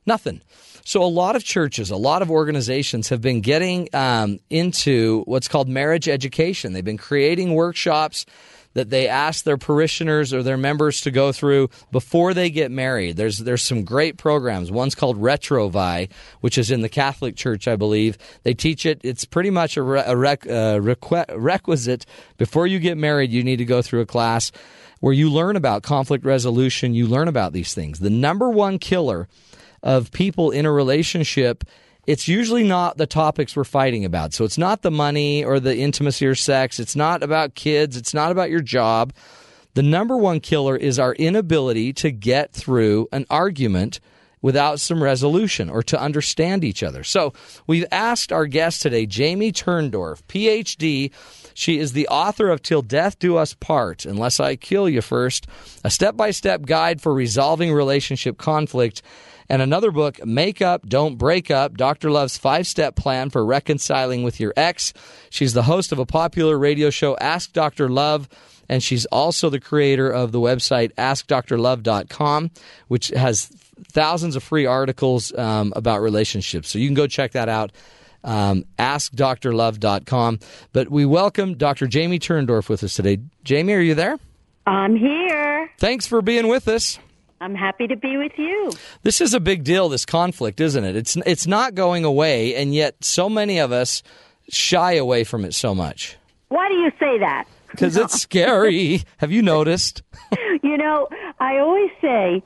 Nothing. 0.05 0.41
So, 0.89 1.03
a 1.03 1.05
lot 1.05 1.35
of 1.35 1.43
churches, 1.43 1.91
a 1.91 1.95
lot 1.95 2.23
of 2.23 2.31
organizations 2.31 3.09
have 3.09 3.21
been 3.21 3.41
getting 3.41 3.89
um, 3.93 4.39
into 4.49 5.21
what's 5.25 5.47
called 5.47 5.69
marriage 5.69 6.09
education. 6.09 6.73
They've 6.73 6.83
been 6.83 6.97
creating 6.97 7.53
workshops 7.53 8.25
that 8.73 8.89
they 8.89 9.07
ask 9.07 9.43
their 9.45 9.59
parishioners 9.59 10.33
or 10.33 10.41
their 10.41 10.57
members 10.57 11.01
to 11.01 11.11
go 11.11 11.31
through 11.31 11.69
before 11.91 12.33
they 12.33 12.49
get 12.49 12.71
married. 12.71 13.17
There's 13.17 13.37
there's 13.37 13.61
some 13.61 13.83
great 13.83 14.17
programs. 14.17 14.71
One's 14.71 14.95
called 14.95 15.21
Retrouvaille, 15.21 16.09
which 16.41 16.57
is 16.57 16.71
in 16.71 16.81
the 16.81 16.89
Catholic 16.89 17.35
Church, 17.35 17.67
I 17.67 17.75
believe. 17.75 18.17
They 18.41 18.55
teach 18.55 18.87
it. 18.87 18.99
It's 19.03 19.25
pretty 19.25 19.51
much 19.51 19.77
a, 19.77 19.83
re, 19.83 20.01
a 20.03 20.17
rec, 20.17 20.47
uh, 20.47 20.79
requ- 20.79 21.31
requisite 21.37 22.07
before 22.39 22.65
you 22.65 22.79
get 22.79 22.97
married. 22.97 23.31
You 23.31 23.43
need 23.43 23.57
to 23.57 23.65
go 23.65 23.83
through 23.83 24.01
a 24.01 24.07
class 24.07 24.51
where 25.01 25.13
you 25.13 25.29
learn 25.29 25.55
about 25.55 25.83
conflict 25.83 26.25
resolution. 26.25 26.95
You 26.95 27.05
learn 27.05 27.27
about 27.27 27.53
these 27.53 27.75
things. 27.75 27.99
The 27.99 28.09
number 28.09 28.49
one 28.49 28.79
killer 28.79 29.27
of 29.83 30.11
people 30.11 30.51
in 30.51 30.65
a 30.65 30.71
relationship, 30.71 31.63
it's 32.05 32.27
usually 32.27 32.63
not 32.63 32.97
the 32.97 33.05
topics 33.05 33.55
we're 33.55 33.63
fighting 33.63 34.05
about. 34.05 34.33
So 34.33 34.43
it's 34.43 34.57
not 34.57 34.81
the 34.81 34.91
money 34.91 35.43
or 35.43 35.59
the 35.59 35.77
intimacy 35.77 36.25
or 36.25 36.35
sex. 36.35 36.79
It's 36.79 36.95
not 36.95 37.21
about 37.21 37.55
kids. 37.55 37.95
It's 37.97 38.13
not 38.13 38.31
about 38.31 38.49
your 38.49 38.61
job. 38.61 39.13
The 39.75 39.83
number 39.83 40.17
one 40.17 40.39
killer 40.39 40.75
is 40.75 40.97
our 40.97 41.13
inability 41.13 41.93
to 41.93 42.11
get 42.11 42.51
through 42.51 43.07
an 43.11 43.25
argument 43.29 43.99
without 44.41 44.79
some 44.79 45.03
resolution 45.03 45.69
or 45.69 45.83
to 45.83 46.01
understand 46.01 46.63
each 46.63 46.81
other. 46.81 47.03
So 47.03 47.33
we've 47.67 47.85
asked 47.91 48.31
our 48.31 48.45
guest 48.45 48.81
today, 48.81 49.05
Jamie 49.05 49.51
Turndorf, 49.51 50.23
PhD. 50.23 51.11
She 51.53 51.77
is 51.77 51.93
the 51.93 52.07
author 52.07 52.49
of 52.49 52.61
Till 52.61 52.81
Death 52.81 53.19
Do 53.19 53.37
Us 53.37 53.53
Part, 53.53 54.05
Unless 54.05 54.39
I 54.39 54.55
Kill 54.55 54.87
You 54.87 55.01
First, 55.01 55.47
a 55.83 55.89
step 55.89 56.15
by 56.15 56.31
step 56.31 56.63
guide 56.63 57.01
for 57.01 57.13
resolving 57.13 57.73
relationship 57.73 58.37
conflict 58.37 59.01
and 59.49 59.61
another 59.61 59.91
book, 59.91 60.23
Make 60.25 60.61
Up, 60.61 60.87
Don't 60.87 61.17
Break 61.17 61.49
Up 61.49 61.75
Dr. 61.75 62.11
Love's 62.11 62.37
Five 62.37 62.67
Step 62.67 62.95
Plan 62.95 63.29
for 63.29 63.43
Reconciling 63.43 64.23
with 64.23 64.39
Your 64.39 64.53
Ex. 64.55 64.93
She's 65.29 65.53
the 65.53 65.63
host 65.63 65.91
of 65.91 65.99
a 65.99 66.05
popular 66.05 66.57
radio 66.57 66.89
show, 66.89 67.17
Ask 67.17 67.53
Dr. 67.53 67.89
Love. 67.89 68.29
And 68.69 68.83
she's 68.83 69.07
also 69.07 69.49
the 69.49 69.59
creator 69.59 70.09
of 70.11 70.31
the 70.31 70.39
website 70.39 70.93
AskDrLove.com, 70.93 72.51
which 72.87 73.07
has 73.07 73.47
thousands 73.91 74.35
of 74.35 74.43
free 74.43 74.67
articles 74.67 75.33
um, 75.35 75.73
about 75.75 76.01
relationships. 76.01 76.69
So 76.69 76.77
you 76.77 76.87
can 76.87 76.93
go 76.93 77.07
check 77.07 77.31
that 77.31 77.49
out. 77.49 77.71
Um, 78.23 78.65
AskDrLove.com. 78.77 80.39
But 80.71 80.89
we 80.89 81.05
welcome 81.05 81.55
Dr. 81.57 81.87
Jamie 81.87 82.19
Turndorf 82.19 82.69
with 82.69 82.83
us 82.83 82.93
today. 82.93 83.19
Jamie, 83.43 83.73
are 83.73 83.79
you 83.79 83.95
there? 83.95 84.19
I'm 84.67 84.95
here. 84.95 85.71
Thanks 85.79 86.05
for 86.05 86.21
being 86.21 86.47
with 86.47 86.67
us. 86.67 86.99
I'm 87.41 87.55
happy 87.55 87.87
to 87.87 87.95
be 87.95 88.17
with 88.17 88.33
you. 88.37 88.71
This 89.03 89.21
is 89.21 89.33
a 89.33 89.39
big 89.39 89.63
deal. 89.63 89.89
This 89.89 90.05
conflict, 90.05 90.59
isn't 90.59 90.83
it? 90.83 90.95
It's 90.95 91.15
it's 91.25 91.47
not 91.47 91.73
going 91.75 92.03
away, 92.05 92.55
and 92.55 92.73
yet 92.75 93.03
so 93.03 93.29
many 93.29 93.59
of 93.59 93.71
us 93.71 94.03
shy 94.49 94.93
away 94.93 95.23
from 95.23 95.45
it 95.45 95.53
so 95.53 95.75
much 95.75 96.17
Why 96.49 96.67
do 96.69 96.73
you 96.73 96.91
say 96.99 97.19
that? 97.19 97.45
because 97.71 97.95
it's 97.97 98.19
scary. 98.19 99.03
Have 99.17 99.31
you 99.31 99.41
noticed? 99.43 100.01
you 100.63 100.75
know, 100.77 101.07
I 101.39 101.57
always 101.59 101.91
say 102.01 102.41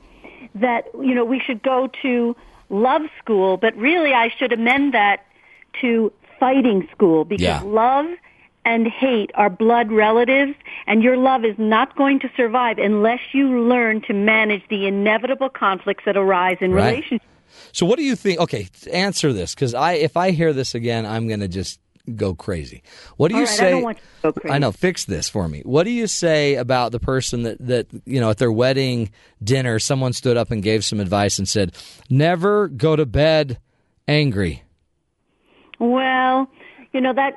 that, 0.54 0.84
you 0.94 1.14
know, 1.14 1.24
we 1.24 1.40
should 1.40 1.62
go 1.62 1.88
to 2.02 2.36
love 2.68 3.02
school, 3.18 3.56
but 3.56 3.74
really 3.76 4.12
I 4.12 4.28
should 4.38 4.52
amend 4.52 4.92
that 4.94 5.24
to 5.80 6.12
fighting 6.38 6.86
school 6.92 7.24
because 7.24 7.42
Yeah. 7.42 7.62
love 7.64 8.06
and 8.64 8.86
hate 8.86 9.30
are 9.34 9.50
blood 9.50 9.90
relatives 9.92 10.54
and 10.86 11.02
your 11.02 11.16
love 11.16 11.44
is 11.44 11.54
not 11.58 11.96
going 11.96 12.18
to 12.20 12.30
survive 12.36 12.78
unless 12.78 13.20
you 13.32 13.62
learn 13.68 14.00
to 14.02 14.12
manage 14.14 14.62
the 14.68 14.86
inevitable 14.86 15.48
conflicts 15.48 16.04
that 16.06 16.16
arise 16.16 16.56
in 16.60 16.72
Right. 16.72 16.86
relationships. 16.86 17.24
So, 17.72 17.86
what 17.86 17.98
do 17.98 18.04
you 18.04 18.16
think? 18.16 18.40
Okay, 18.40 18.68
answer 18.92 19.32
this 19.32 19.54
because 19.54 19.74
I, 19.74 19.92
if 19.94 20.16
I 20.16 20.32
hear 20.32 20.52
this 20.52 20.74
again, 20.74 21.06
I'm 21.06 21.28
going 21.28 21.40
to 21.40 21.48
just 21.48 21.78
go 22.16 22.34
crazy. 22.34 22.82
What 23.16 23.28
do 23.28 23.34
All 23.34 23.40
you 23.40 23.46
right, 23.46 23.52
I 23.52 23.56
say? 23.56 23.70
don't 23.70 23.82
want 23.82 23.98
you 23.98 24.02
to 24.02 24.32
go 24.34 24.40
crazy. 24.40 24.54
I 24.54 24.58
know. 24.58 24.72
Fix 24.72 25.04
this 25.04 25.28
for 25.28 25.48
me. 25.48 25.62
What 25.64 25.84
do 25.84 25.90
you 25.90 26.06
say 26.06 26.54
about 26.56 26.92
the 26.92 27.00
person 27.00 27.44
that 27.44 27.58
that 27.66 27.86
you 28.04 28.20
know 28.20 28.30
at 28.30 28.38
their 28.38 28.52
wedding 28.52 29.10
dinner, 29.42 29.78
someone 29.78 30.12
stood 30.12 30.36
up 30.36 30.50
and 30.50 30.62
gave 30.62 30.84
some 30.84 31.00
advice 31.00 31.38
and 31.38 31.48
said, 31.48 31.74
"Never 32.10 32.68
go 32.68 32.96
to 32.96 33.06
bed 33.06 33.58
angry." 34.08 34.62
Well, 35.78 36.48
you 36.92 37.00
know 37.00 37.12
that 37.14 37.34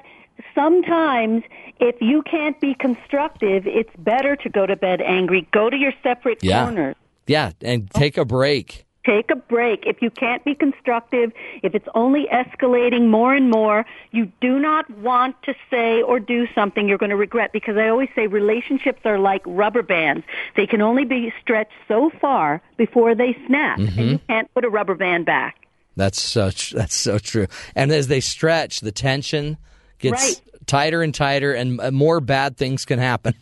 sometimes 0.57 1.43
if 1.79 1.95
you 2.01 2.21
can't 2.23 2.59
be 2.59 2.73
constructive, 2.73 3.67
it's 3.67 3.95
better 3.99 4.35
to 4.37 4.49
go 4.49 4.65
to 4.65 4.75
bed 4.75 5.01
angry. 5.01 5.47
Go 5.51 5.69
to 5.69 5.77
your 5.77 5.93
separate 6.01 6.39
Yeah. 6.43 6.63
corners. 6.63 6.95
Yeah, 7.27 7.51
and 7.61 7.89
take 7.91 8.17
a 8.17 8.25
break. 8.25 8.85
Take 9.05 9.31
a 9.31 9.35
break. 9.37 9.85
If 9.85 10.01
you 10.01 10.09
can't 10.09 10.43
be 10.43 10.53
constructive, 10.55 11.31
if 11.63 11.73
it's 11.75 11.87
only 11.95 12.27
escalating 12.27 13.07
more 13.07 13.33
and 13.33 13.49
more, 13.49 13.85
you 14.11 14.29
do 14.41 14.59
not 14.59 14.89
want 14.97 15.41
to 15.43 15.53
say 15.69 16.01
or 16.01 16.19
do 16.19 16.45
something 16.53 16.89
you're 16.89 16.97
going 16.97 17.11
to 17.11 17.15
regret 17.15 17.53
because 17.53 17.77
I 17.77 17.87
always 17.87 18.09
say 18.15 18.27
relationships 18.27 19.01
are 19.05 19.17
like 19.19 19.41
rubber 19.45 19.81
bands. 19.83 20.25
They 20.57 20.67
can 20.67 20.81
only 20.81 21.05
be 21.05 21.33
stretched 21.41 21.71
so 21.87 22.09
far 22.19 22.61
before 22.75 23.15
they 23.15 23.37
snap 23.45 23.79
Mhm. 23.79 23.97
and 23.97 24.09
you 24.11 24.19
can't 24.27 24.53
put 24.53 24.65
a 24.65 24.69
rubber 24.69 24.95
band 24.95 25.25
back. 25.25 25.55
That's 25.95 26.21
such. 26.21 26.71
That's 26.79 26.95
so 26.95 27.17
true. 27.17 27.47
And 27.75 27.91
as 27.91 28.07
they 28.09 28.19
stretch, 28.19 28.81
the 28.81 28.91
tension 28.91 29.57
gets 29.99 30.11
Right. 30.23 30.41
tighter 30.65 31.01
and 31.01 31.13
tighter, 31.13 31.53
and 31.53 31.79
uh, 31.79 31.91
more 31.91 32.19
bad 32.19 32.57
things 32.57 32.85
can 32.85 32.99
happen. 32.99 33.33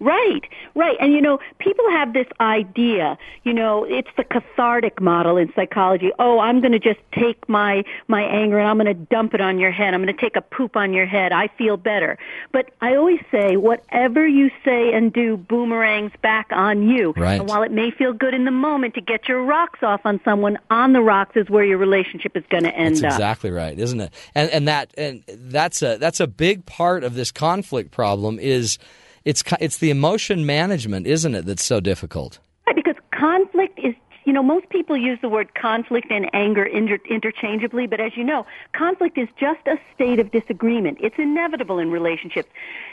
Right, 0.00 0.42
right. 0.74 0.96
And 1.00 1.12
you 1.12 1.20
know, 1.20 1.38
people 1.58 1.84
have 1.90 2.12
this 2.12 2.26
idea, 2.40 3.18
you 3.42 3.52
know, 3.52 3.84
it's 3.84 4.10
the 4.16 4.24
cathartic 4.24 5.00
model 5.00 5.36
in 5.36 5.52
psychology. 5.54 6.10
Oh, 6.18 6.38
I'm 6.38 6.60
going 6.60 6.72
to 6.72 6.78
just 6.78 7.00
take 7.12 7.48
my 7.48 7.82
my 8.06 8.22
anger 8.22 8.58
and 8.58 8.68
I'm 8.68 8.76
going 8.76 8.86
to 8.86 8.94
dump 8.94 9.34
it 9.34 9.40
on 9.40 9.58
your 9.58 9.72
head. 9.72 9.94
I'm 9.94 10.02
going 10.02 10.14
to 10.14 10.20
take 10.20 10.36
a 10.36 10.40
poop 10.40 10.76
on 10.76 10.92
your 10.92 11.06
head. 11.06 11.32
I 11.32 11.48
feel 11.58 11.76
better. 11.76 12.16
But 12.52 12.70
I 12.80 12.94
always 12.94 13.20
say 13.32 13.56
whatever 13.56 14.26
you 14.26 14.50
say 14.64 14.92
and 14.92 15.12
do 15.12 15.36
boomerangs 15.36 16.12
back 16.22 16.46
on 16.52 16.88
you. 16.88 17.12
Right. 17.16 17.40
And 17.40 17.48
while 17.48 17.62
it 17.62 17.72
may 17.72 17.90
feel 17.90 18.12
good 18.12 18.34
in 18.34 18.44
the 18.44 18.50
moment 18.52 18.94
to 18.94 19.00
get 19.00 19.28
your 19.28 19.42
rocks 19.42 19.80
off 19.82 20.02
on 20.04 20.20
someone, 20.24 20.58
on 20.70 20.92
the 20.92 21.00
rocks 21.00 21.36
is 21.36 21.50
where 21.50 21.64
your 21.64 21.78
relationship 21.78 22.36
is 22.36 22.44
going 22.50 22.64
to 22.64 22.74
end 22.74 22.96
That's 22.96 23.04
up. 23.04 23.12
exactly 23.12 23.50
right, 23.50 23.78
isn't 23.78 24.00
it? 24.00 24.12
And 24.34 24.50
and 24.50 24.68
that 24.68 24.92
and 24.96 25.24
that's 25.26 25.82
a 25.82 25.96
that's 25.96 26.20
a 26.20 26.26
big 26.28 26.66
part 26.66 27.02
of 27.02 27.14
this 27.14 27.32
conflict 27.32 27.90
problem 27.90 28.38
is 28.38 28.78
it's 29.28 29.44
it's 29.60 29.76
the 29.76 29.90
emotion 29.90 30.46
management, 30.46 31.06
isn't 31.06 31.34
it? 31.34 31.44
That's 31.44 31.62
so 31.62 31.80
difficult. 31.80 32.38
Right, 32.66 32.74
because 32.74 32.96
conflict 33.10 33.78
is, 33.78 33.94
you 34.24 34.32
know, 34.32 34.42
most 34.42 34.70
people 34.70 34.96
use 34.96 35.18
the 35.20 35.28
word 35.28 35.54
conflict 35.54 36.06
and 36.10 36.30
anger 36.34 36.64
inter- 36.64 36.98
interchangeably, 37.10 37.86
but 37.86 38.00
as 38.00 38.16
you 38.16 38.24
know, 38.24 38.46
conflict 38.72 39.18
is 39.18 39.28
just 39.38 39.60
a 39.66 39.78
state 39.94 40.18
of 40.18 40.30
disagreement. 40.30 40.96
It's 41.02 41.18
inevitable 41.18 41.78
in 41.78 41.90
relationships. 41.90 42.48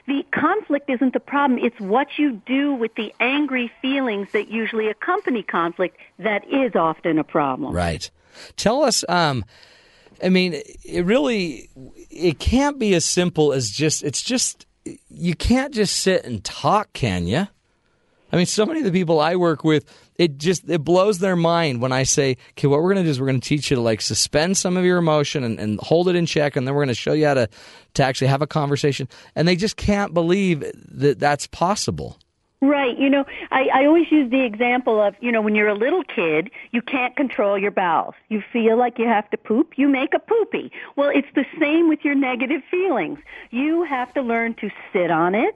The 0.07 0.25
conflict 0.33 0.89
isn't 0.89 1.13
the 1.13 1.21
problem, 1.21 1.57
it's 1.63 1.79
what 1.79 2.07
you 2.17 2.33
do 2.45 2.73
with 2.73 2.93
the 2.95 3.13
angry 3.21 3.71
feelings 3.81 4.27
that 4.33 4.49
usually 4.49 4.89
accompany 4.89 5.41
conflict 5.41 5.95
that 6.19 6.45
is 6.51 6.75
often 6.75 7.17
a 7.17 7.23
problem. 7.23 7.73
Right. 7.73 8.11
Tell 8.57 8.83
us. 8.83 9.05
Um, 9.07 9.45
I 10.21 10.27
mean, 10.27 10.61
it 10.83 11.05
really 11.05 11.69
it 12.09 12.39
can't 12.39 12.77
be 12.77 12.93
as 12.93 13.05
simple 13.05 13.53
as 13.53 13.69
just. 13.69 14.03
It's 14.03 14.21
just 14.21 14.64
you 15.09 15.35
can't 15.35 15.73
just 15.73 15.97
sit 15.97 16.25
and 16.25 16.43
talk, 16.43 16.93
can 16.93 17.27
you? 17.27 17.47
I 18.31 18.37
mean, 18.37 18.45
so 18.45 18.65
many 18.65 18.79
of 18.79 18.85
the 18.85 18.91
people 18.91 19.19
I 19.19 19.35
work 19.35 19.63
with, 19.63 19.85
it 20.15 20.37
just 20.37 20.69
it 20.69 20.83
blows 20.83 21.19
their 21.19 21.35
mind 21.35 21.81
when 21.81 21.91
I 21.91 22.03
say, 22.03 22.37
"Okay, 22.51 22.67
what 22.67 22.81
we're 22.81 22.93
going 22.93 23.03
to 23.03 23.03
do 23.03 23.09
is 23.09 23.19
we're 23.19 23.27
going 23.27 23.39
to 23.39 23.47
teach 23.47 23.69
you 23.69 23.75
to 23.75 23.81
like 23.81 24.01
suspend 24.01 24.57
some 24.57 24.77
of 24.77 24.83
your 24.83 24.97
emotion 24.97 25.43
and, 25.43 25.59
and 25.59 25.79
hold 25.79 26.09
it 26.09 26.15
in 26.15 26.25
check, 26.25 26.55
and 26.55 26.67
then 26.67 26.73
we're 26.73 26.81
going 26.83 26.89
to 26.89 26.95
show 26.95 27.13
you 27.13 27.27
how 27.27 27.35
to 27.35 27.49
to 27.95 28.03
actually 28.03 28.27
have 28.27 28.41
a 28.41 28.47
conversation." 28.47 29.07
And 29.35 29.47
they 29.47 29.55
just 29.55 29.77
can't 29.77 30.13
believe 30.13 30.65
that 30.89 31.19
that's 31.19 31.47
possible. 31.47 32.17
Right. 32.65 32.97
You 32.97 33.09
know, 33.09 33.25
I, 33.51 33.67
I 33.73 33.85
always 33.85 34.11
use 34.11 34.31
the 34.31 34.43
example 34.43 34.99
of, 34.99 35.13
you 35.19 35.31
know, 35.31 35.41
when 35.41 35.53
you're 35.55 35.67
a 35.67 35.77
little 35.77 36.03
kid, 36.03 36.49
you 36.71 36.81
can't 36.81 37.15
control 37.15 37.57
your 37.59 37.69
bowels. 37.71 38.15
You 38.29 38.41
feel 38.51 38.75
like 38.77 38.97
you 38.97 39.07
have 39.07 39.29
to 39.29 39.37
poop, 39.37 39.73
you 39.77 39.87
make 39.87 40.13
a 40.15 40.19
poopy. 40.19 40.71
Well, 40.95 41.11
it's 41.13 41.27
the 41.35 41.45
same 41.59 41.89
with 41.89 41.99
your 42.03 42.15
negative 42.15 42.61
feelings. 42.71 43.19
You 43.51 43.83
have 43.83 44.13
to 44.15 44.21
learn 44.21 44.55
to 44.55 44.69
sit 44.91 45.11
on 45.11 45.35
it, 45.35 45.55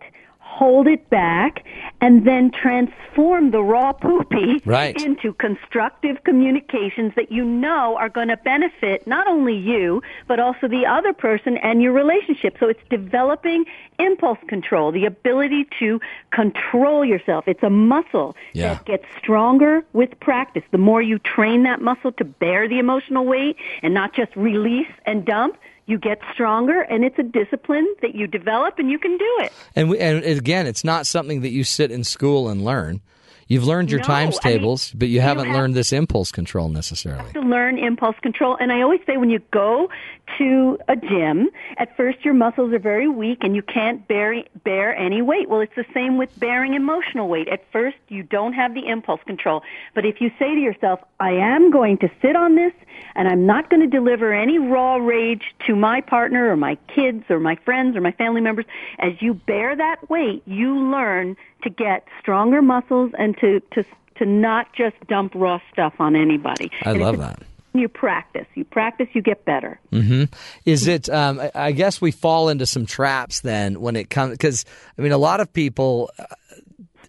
hold 0.50 0.88
it 0.88 1.10
back, 1.10 1.64
and 2.02 2.26
then 2.26 2.52
transform 2.52 3.52
the 3.52 3.62
raw 3.62 3.93
poopy 3.93 4.62
Right. 4.66 5.00
into 5.02 5.32
constructive 5.34 6.24
communications 6.24 7.14
that 7.16 7.32
you 7.32 7.45
know 7.45 7.95
are 7.97 8.10
going 8.10 8.28
to 8.30 8.38
benefit 8.38 9.06
not 9.08 9.28
only 9.28 9.56
you, 9.56 10.02
but 10.28 10.39
also 10.39 10.68
the 10.68 10.86
other 10.86 11.14
person 11.14 11.58
and 11.58 11.82
your 11.82 11.93
relationship. 11.93 12.58
So 12.60 12.68
it's 12.68 12.82
developing 12.89 13.64
impulse 14.00 14.39
control, 14.47 14.91
the 14.91 15.06
ability 15.06 15.68
to 15.80 16.02
control 16.32 17.06
yourself. 17.06 17.47
It's 17.47 17.64
a 17.64 17.70
muscle 17.70 18.36
Yeah. 18.54 18.74
that 18.74 18.86
gets 18.86 19.06
stronger 19.18 19.84
with 19.93 20.20
practice. 20.20 20.64
The 20.72 20.78
more 20.78 21.02
you 21.02 21.20
train 21.20 21.64
that 21.64 21.82
muscle 21.82 22.12
to 22.14 22.26
bear 22.26 22.68
the 22.68 22.80
emotional 22.80 23.26
weight 23.26 23.56
and 23.84 23.93
not 23.93 24.14
just 24.14 24.36
release 24.36 24.91
and 25.06 25.24
dump, 25.26 25.58
you 25.90 25.98
get 25.98 26.20
stronger 26.34 26.82
and 26.82 27.04
it's 27.04 27.18
a 27.18 27.24
discipline 27.24 27.88
that 28.02 28.14
you 28.14 28.28
develop 28.28 28.76
and 28.78 28.92
you 28.92 29.00
can 29.00 29.18
do 29.18 29.38
it. 29.40 29.52
And 29.76 29.90
we, 29.90 30.00
and 30.00 30.24
again, 30.24 30.68
it's 30.68 30.84
not 30.84 31.08
something 31.08 31.42
that 31.42 31.50
you 31.50 31.64
sit 31.64 31.92
in 31.92 32.04
school 32.04 32.48
and 32.48 32.64
learn. 32.64 33.02
You've 33.50 33.66
learned 33.66 33.89
your 33.89 34.00
No, 34.02 34.06
times 34.06 34.38
I 34.43 34.47
mean, 34.50 34.58
tables, 34.58 34.91
but 34.95 35.08
you 35.10 35.16
you 35.16 35.22
haven't 35.22 35.47
have- 35.47 35.56
learned 35.56 35.74
this 35.74 35.91
impulse 35.91 36.32
control 36.32 36.70
necessarily. 36.70 37.34
to 37.34 37.41
learn 37.41 37.78
impulse 37.80 38.16
control. 38.22 38.56
And 38.62 38.72
I 38.72 38.82
always 38.82 39.02
say 39.08 39.18
when 39.18 39.32
you 39.32 39.39
go 39.52 39.89
to 40.38 40.78
a 40.88 40.95
gym, 40.95 41.50
at 41.78 41.97
first 41.97 42.24
your 42.24 42.36
muscles 42.36 42.72
are 42.74 42.80
very 42.80 43.08
weak 43.10 43.39
and 43.41 43.56
you 43.56 43.64
can't 43.64 44.08
bear, 44.08 44.43
bear 44.64 44.95
any 44.95 45.24
weight. 45.24 45.50
Well, 45.50 45.62
it's 45.62 45.76
the 45.76 45.86
same 45.95 46.18
with 46.18 46.30
bearing 46.39 46.76
emotional 46.76 47.28
weight. 47.28 47.47
At 47.47 47.64
first 47.72 47.97
you 48.08 48.22
don't 48.22 48.54
have 48.54 48.76
the 48.76 48.88
impulse 48.88 49.22
control. 49.26 49.64
But 49.95 50.06
if 50.06 50.22
you 50.22 50.30
say 50.38 50.54
to 50.54 50.62
yourself, 50.62 51.00
I 51.20 51.32
am 51.32 51.72
going 51.72 51.97
to 51.97 52.10
sit 52.22 52.36
on 52.36 52.54
this 52.56 52.74
and 53.16 53.28
I'm 53.28 53.47
not 53.47 53.72
going 53.72 53.82
to 53.82 53.88
deliver 53.88 54.32
any 54.32 54.60
raw 54.60 54.97
rage 54.97 55.41
to 55.66 55.76
my 55.76 56.02
partner 56.02 56.52
or 56.52 56.56
my 56.56 56.76
kids 56.95 57.24
or 57.32 57.39
my 57.39 57.56
friends 57.66 57.97
or 57.97 58.02
my 58.02 58.12
family 58.12 58.41
members, 58.41 58.66
as 59.00 59.14
you 59.20 59.34
bear 59.34 59.76
that 59.76 60.08
weight, 60.10 60.43
you 60.45 60.78
learn 60.91 61.36
to 61.64 61.70
get 61.70 62.05
stronger 62.20 62.62
muscles 62.62 63.12
and 63.18 63.38
to, 63.39 63.60
to, 63.74 63.84
to 64.18 64.26
not 64.26 64.68
just 64.76 64.95
dump 65.07 65.34
raw 65.36 65.60
stuff 65.72 65.93
on 65.99 66.16
anybody. 66.16 66.72
I 66.84 66.91
And 66.91 67.01
love 67.01 67.18
that. 67.20 67.41
you 67.74 67.88
practice. 67.88 68.45
You 68.55 68.64
practice, 68.66 69.07
you 69.14 69.22
get 69.22 69.45
better. 69.45 69.80
hmm 69.91 70.24
Is 70.66 70.88
it? 70.88 71.10
Um, 71.10 71.41
I- 71.55 71.72
guess 71.72 72.01
we 72.01 72.12
fall 72.12 72.49
into 72.49 72.66
some 72.66 72.86
traps 72.86 73.41
then 73.41 73.80
when 73.82 73.95
it 73.95 74.10
comes 74.10 74.32
because 74.32 74.66
I 74.97 75.01
mean 75.01 75.12
a 75.12 75.18
lot 75.18 75.39
of 75.39 75.51
people 75.53 76.10
uh, 76.20 76.26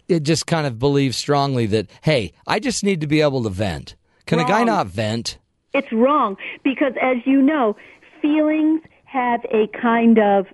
it 0.07 0.23
just 0.23 0.45
kind 0.47 0.67
of 0.67 0.77
believe 0.79 1.15
strongly 1.15 1.65
that 1.67 1.89
hey, 2.01 2.33
I 2.47 2.59
just 2.59 2.83
need 2.83 3.01
to 3.01 3.07
be 3.07 3.21
able 3.21 3.43
to 3.43 3.49
vent. 3.49 3.95
Can 4.25 4.39
a 4.39 4.45
guy 4.45 4.63
not 4.63 4.87
vent? 4.87 5.37
It's 5.73 5.91
wrong 5.91 6.35
because, 6.63 6.93
as 7.01 7.17
you 7.25 7.41
know, 7.41 7.75
feelings 8.21 8.81
have 9.05 9.41
a 9.51 9.67
kind 9.81 10.19
of 10.19 10.45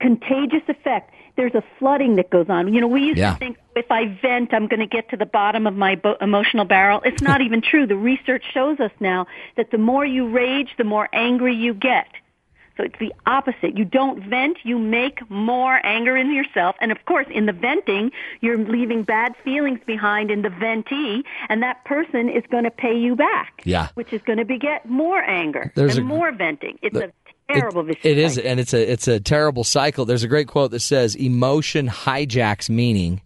contagious 0.00 0.62
effect. 0.68 1.12
There's 1.36 1.54
a 1.54 1.62
flooding 1.78 2.16
that 2.16 2.30
goes 2.30 2.46
on. 2.48 2.72
You 2.72 2.80
know, 2.80 2.86
we 2.86 3.02
used 3.02 3.18
Yeah. 3.18 3.32
to 3.34 3.38
think 3.38 3.58
if 3.74 3.90
I 3.90 4.06
vent, 4.22 4.54
I'm 4.54 4.66
going 4.68 4.80
to 4.80 4.86
get 4.86 5.10
to 5.10 5.16
the 5.16 5.26
bottom 5.26 5.66
of 5.66 5.74
my 5.74 5.94
bo- 5.94 6.16
emotional 6.20 6.64
barrel. 6.64 7.02
It's 7.04 7.22
not 7.22 7.40
even 7.46 7.60
true. 7.60 7.86
The 7.86 7.96
research 7.96 8.44
shows 8.52 8.80
us 8.80 8.90
now 9.00 9.26
that 9.56 9.70
the 9.70 9.78
more 9.78 10.04
you 10.04 10.28
rage, 10.28 10.70
the 10.78 10.84
more 10.84 11.08
angry 11.12 11.54
you 11.54 11.74
get. 11.74 12.06
So 12.78 12.82
it's 12.84 12.98
the 13.00 13.12
opposite. 13.26 13.78
You 13.78 13.86
don't 13.86 14.22
vent, 14.28 14.58
you 14.62 14.78
make 14.78 15.30
more 15.30 15.80
anger 15.82 16.14
in 16.14 16.34
yourself. 16.34 16.76
And 16.78 16.92
of 16.92 17.02
course, 17.06 17.26
in 17.30 17.46
the 17.46 17.52
venting, 17.54 18.10
you're 18.42 18.58
leaving 18.58 19.02
bad 19.02 19.34
feelings 19.44 19.80
behind 19.86 20.30
in 20.30 20.42
the 20.42 20.50
ventee, 20.50 21.22
and 21.48 21.62
that 21.62 21.82
person 21.86 22.28
is 22.28 22.42
going 22.50 22.64
to 22.64 22.70
pay 22.70 22.94
you 22.94 23.16
back. 23.16 23.62
Yeah. 23.64 23.88
Which 23.94 24.12
is 24.12 24.20
going 24.22 24.38
to 24.38 24.44
beget 24.44 24.86
more 24.86 25.22
anger 25.22 25.72
There's 25.74 25.96
and 25.96 26.04
a- 26.04 26.06
more 26.08 26.32
venting. 26.32 26.78
It's 26.82 26.92
the- 26.94 27.06
a 27.06 27.12
terrible 27.48 27.82
vicious 27.82 28.04
It 28.04 28.18
is, 28.18 28.38
and 28.38 28.58
it's 28.60 28.74
a 28.74 28.90
it's 28.92 29.08
a 29.08 29.20
terrible 29.20 29.64
cycle. 29.64 30.04
There's 30.04 30.22
a 30.24 30.28
great 30.28 30.48
quote 30.48 30.70
that 30.72 30.80
says, 30.80 31.14
"Emotion 31.14 31.88
hijacks 31.88 32.68
meaning, 32.68 33.20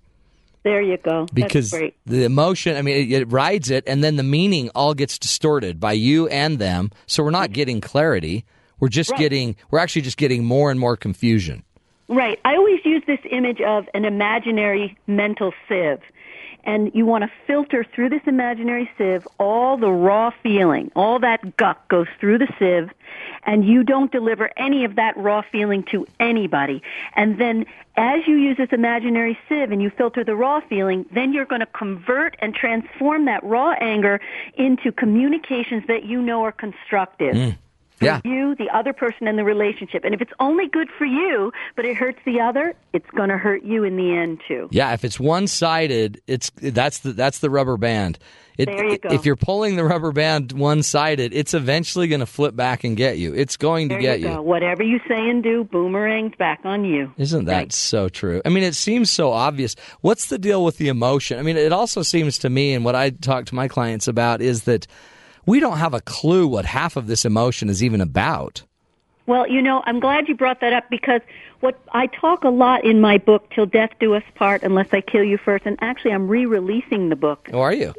There 0.63 0.83
you 0.83 0.97
go. 0.99 1.27
because 1.33 1.71
That's 1.71 1.81
great. 1.81 1.95
the 2.07 2.25
emotion 2.25 2.77
i 2.77 2.83
mean 2.83 2.97
it, 2.97 3.23
it 3.23 3.33
rides 3.33 3.71
it 3.71 3.85
and 3.87 4.05
then 4.05 4.17
the 4.17 4.23
meaning 4.23 4.71
all 4.75 4.93
gets 4.95 5.19
distorted 5.19 5.81
by 5.81 5.93
you 5.93 6.29
and 6.29 6.59
them 6.59 6.91
so 7.07 7.23
we're 7.23 7.31
not 7.31 7.53
getting 7.53 7.81
clarity 7.81 8.45
we're 8.79 8.89
just 8.89 9.11
Right. 9.11 9.21
getting 9.21 9.57
we're 9.71 9.79
actually 9.79 10.03
just 10.03 10.19
getting 10.19 10.45
more 10.45 10.71
and 10.71 10.79
more 10.79 10.97
confusion 10.97 11.63
Right. 12.09 12.41
I 12.45 12.57
always 12.57 12.81
use 12.85 13.05
this 13.07 13.21
image 13.31 13.61
of 13.61 13.89
an 13.95 14.05
imaginary 14.05 14.99
mental 15.07 15.53
sieve. 15.69 16.01
And 16.65 16.91
you 16.93 17.07
want 17.07 17.23
to 17.23 17.31
filter 17.47 17.85
through 17.85 18.09
this 18.09 18.23
imaginary 18.27 18.91
sieve 18.99 19.29
all 19.39 19.77
the 19.77 19.93
raw 19.93 20.31
feeling. 20.43 20.91
All 20.97 21.21
that 21.21 21.57
guck 21.57 21.87
goes 21.89 22.09
through 22.19 22.39
the 22.39 22.49
sieve 22.59 22.91
and 23.45 23.65
you 23.65 23.83
don't 23.83 24.13
deliver 24.13 24.51
any 24.57 24.85
of 24.85 24.97
that 24.97 25.17
raw 25.17 25.43
feeling 25.51 25.83
to 25.91 26.07
anybody. 26.19 26.83
And 27.15 27.39
then 27.41 27.67
as 27.97 28.21
you 28.27 28.37
use 28.37 28.57
this 28.57 28.69
imaginary 28.73 29.39
sieve 29.49 29.73
and 29.73 29.83
you 29.83 29.91
filter 29.91 30.25
the 30.25 30.35
raw 30.35 30.61
feeling, 30.61 31.07
then 31.13 31.33
you're 31.33 31.45
going 31.45 31.61
to 31.61 31.67
convert 31.67 32.37
and 32.41 32.55
transform 32.55 33.25
that 33.27 33.43
raw 33.45 33.73
anger 33.81 34.21
into 34.55 34.93
communications 34.93 35.85
that 35.89 36.05
you 36.05 36.21
know 36.23 36.45
are 36.45 36.53
constructive 36.53 37.37
Mm. 37.41 37.57
For 38.01 38.07
Yeah. 38.07 38.21
you, 38.25 38.55
the 38.57 38.69
other 38.75 38.93
person, 38.93 39.29
and 39.29 39.39
the 39.39 39.45
relationship. 39.45 40.05
And 40.05 40.13
if 40.15 40.21
it's 40.21 40.33
only 40.41 40.67
good 40.67 40.89
for 40.99 41.05
you, 41.05 41.53
but 41.77 41.85
it 41.85 41.97
hurts 41.97 42.19
the 42.27 42.41
other, 42.41 42.75
it's 42.93 43.09
going 43.15 43.29
to 43.29 43.39
hurt 43.39 43.63
you 43.63 43.85
in 43.85 43.97
the 43.97 44.17
end 44.17 44.41
too. 44.49 44.69
yeah 44.73 44.93
if 44.95 45.05
it's 45.05 45.21
one-sided 45.21 46.21
it's 46.27 46.51
that's 46.61 46.99
the 47.01 47.13
that's 47.13 47.39
the 47.39 47.49
rubber 47.51 47.77
band 47.77 48.19
it, 48.59 48.67
There 48.67 48.85
you 48.89 48.99
go. 48.99 49.11
if 49.11 49.25
you're 49.25 49.37
pulling 49.37 49.77
the 49.77 49.85
rubber 49.85 50.11
band 50.13 50.53
one-sided 50.53 51.33
it's 51.33 51.55
eventually 51.55 52.09
going 52.09 52.21
to 52.21 52.27
flip 52.27 52.57
back 52.57 52.83
and 52.85 52.97
get 52.97 53.17
you 53.19 53.33
it's 53.33 53.57
going 53.57 53.89
to 53.91 53.95
There 53.95 54.03
get 54.03 54.21
you 54.21 54.27
go. 54.29 54.43
Whatever 54.43 54.83
you 54.83 54.99
say 55.09 55.29
and 55.31 55.43
do, 55.43 55.65
boomerangs 55.65 56.35
back 56.37 56.61
on 56.65 56.85
you. 56.85 57.13
Isn't 57.17 57.45
that 57.45 57.73
so 57.73 58.09
true? 58.09 58.43
I 58.45 58.49
mean, 58.49 58.65
it 58.65 58.75
seems 58.75 59.11
so 59.11 59.31
obvious. 59.33 59.77
What's 60.01 60.27
the 60.27 60.39
deal 60.39 60.65
with 60.65 60.79
the 60.79 60.89
emotion? 60.89 61.39
I 61.39 61.43
mean, 61.43 61.57
it 61.57 61.73
also 61.73 62.03
seems 62.03 62.39
to 62.39 62.51
me, 62.51 62.75
and 62.75 62.85
what 62.85 62.95
I 62.95 63.11
talk 63.11 63.47
to 63.47 63.55
my 63.55 63.69
clients 63.69 64.09
about 64.09 64.41
is 64.43 64.65
that 64.65 64.87
we 65.47 65.61
don't 65.61 65.79
have 65.79 65.95
a 65.95 66.01
clue 66.01 66.47
what 66.47 66.65
half 66.65 66.97
of 66.97 67.07
this 67.07 67.25
emotion 67.25 67.69
is 67.69 67.83
even 67.83 68.01
about. 68.01 68.63
Well, 69.27 69.47
you 69.49 69.63
know, 69.63 69.83
I'm 69.87 70.01
glad 70.01 70.29
you 70.29 70.35
brought 70.35 70.61
that 70.61 70.73
up 70.73 70.91
because 70.91 71.21
what 71.61 71.79
I 71.93 72.07
talk 72.07 72.43
a 72.43 72.49
lot 72.49 72.85
in 72.85 73.01
my 73.01 73.19
book, 73.19 73.49
Till 73.51 73.67
Death 73.67 73.91
Do 74.01 74.15
Us 74.15 74.25
Part, 74.35 74.63
Unless 74.63 74.89
I 74.93 75.01
Kill 75.03 75.23
You 75.23 75.39
First, 75.39 75.67
and 75.67 75.77
actually 75.81 76.13
I'm 76.13 76.27
re-releasing 76.27 77.11
the 77.11 77.17
book 77.17 77.49
How 77.53 77.61
are 77.61 77.73
you? 77.73 77.95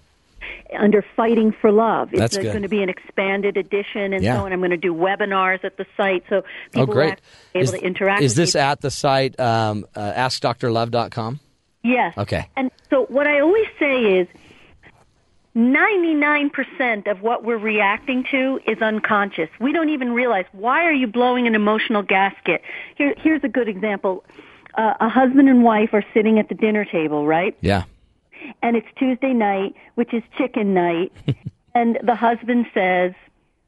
under 0.78 1.02
Fighting 1.16 1.52
for 1.54 1.72
Love. 1.72 2.10
It's 2.12 2.20
That's 2.20 2.38
good. 2.38 2.46
going 2.48 2.64
to 2.64 2.68
be 2.70 2.82
an 2.82 2.90
expanded 2.90 3.56
edition 3.58 4.14
and 4.14 4.24
Yeah. 4.24 4.38
so 4.38 4.46
on. 4.46 4.52
I'm 4.54 4.60
going 4.60 4.72
to 4.72 4.78
do 4.78 4.94
webinars 4.94 5.64
at 5.64 5.78
the 5.78 5.86
site 5.96 6.24
so 6.30 6.44
people 6.72 6.82
oh, 6.82 6.86
great. 6.94 7.22
able 7.56 7.64
is, 7.64 7.72
to 7.72 7.82
interact 7.82 8.24
is 8.24 8.36
this 8.36 8.54
you. 8.56 8.60
at 8.62 8.82
the 8.82 8.92
site 8.92 9.40
um, 9.40 9.86
uh, 9.96 10.12
askdrlove.com? 10.14 11.40
Yes. 11.84 12.18
Okay. 12.18 12.48
And 12.56 12.72
so 12.90 13.06
what 13.06 13.28
I 13.28 13.40
always 13.40 13.68
say 13.80 14.20
is 14.20 14.28
99% 15.56 17.12
of 17.12 17.22
what 17.22 17.44
we're 17.44 17.58
reacting 17.58 18.24
to 18.32 18.60
is 18.66 18.82
unconscious. 18.82 19.50
We 19.60 19.74
don't 19.74 19.90
even 19.90 20.14
realize 20.14 20.46
why 20.54 20.86
are 20.86 20.94
you 20.94 21.08
blowing 21.08 21.46
an 21.46 21.56
emotional 21.56 22.04
gasket? 22.04 22.62
Here, 22.96 23.14
here's 23.18 23.44
a 23.44 23.50
good 23.50 23.68
example. 23.68 24.24
Uh, 24.76 24.94
a 25.02 25.10
husband 25.10 25.50
and 25.50 25.64
wife 25.64 25.90
are 25.94 26.06
sitting 26.14 26.40
at 26.40 26.48
the 26.48 26.56
dinner 26.56 26.86
table, 26.86 27.28
right? 27.28 27.58
Yeah. 27.60 27.84
And 28.64 28.78
it's 28.78 28.88
Tuesday 28.98 29.34
night, 29.34 29.76
which 29.96 30.14
is 30.14 30.24
chicken 30.38 30.74
night. 30.74 31.12
and 31.76 32.00
the 32.02 32.16
husband 32.16 32.68
says, 32.74 33.14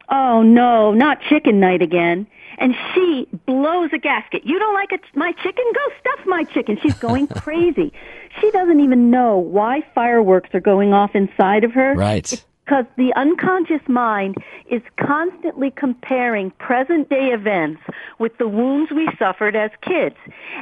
Oh 0.10 0.42
no, 0.42 0.94
not 0.94 1.20
chicken 1.30 1.60
night 1.60 1.82
again. 1.82 2.28
And 2.58 2.76
she 2.94 3.28
blows 3.46 3.90
a 3.94 3.98
gasket. 3.98 4.46
You 4.46 4.60
don't 4.60 4.74
like 4.74 4.92
it, 4.92 5.02
my 5.16 5.32
chicken? 5.32 5.66
Go 5.74 5.94
stuff 6.00 6.26
my 6.28 6.44
chicken. 6.44 6.78
She's 6.82 6.94
going 6.96 7.28
crazy. 7.36 7.92
She 8.40 8.52
doesn't 8.52 8.80
even 8.80 9.10
know 9.12 9.38
why 9.38 9.84
fireworks 9.94 10.50
are 10.54 10.60
going 10.60 10.94
off 10.94 11.16
inside 11.16 11.64
of 11.64 11.72
her. 11.74 11.94
Right. 11.94 12.44
Because 12.66 12.86
the 12.96 13.14
unconscious 13.16 13.82
mind 13.90 14.38
is 14.72 14.82
constantly 14.98 15.70
comparing 15.70 16.52
present 16.52 17.10
day 17.10 17.32
events 17.34 17.82
with 18.20 18.38
the 18.38 18.48
wounds 18.48 18.90
we 18.90 19.10
suffered 19.20 19.54
as 19.54 19.70
kids. 19.82 20.16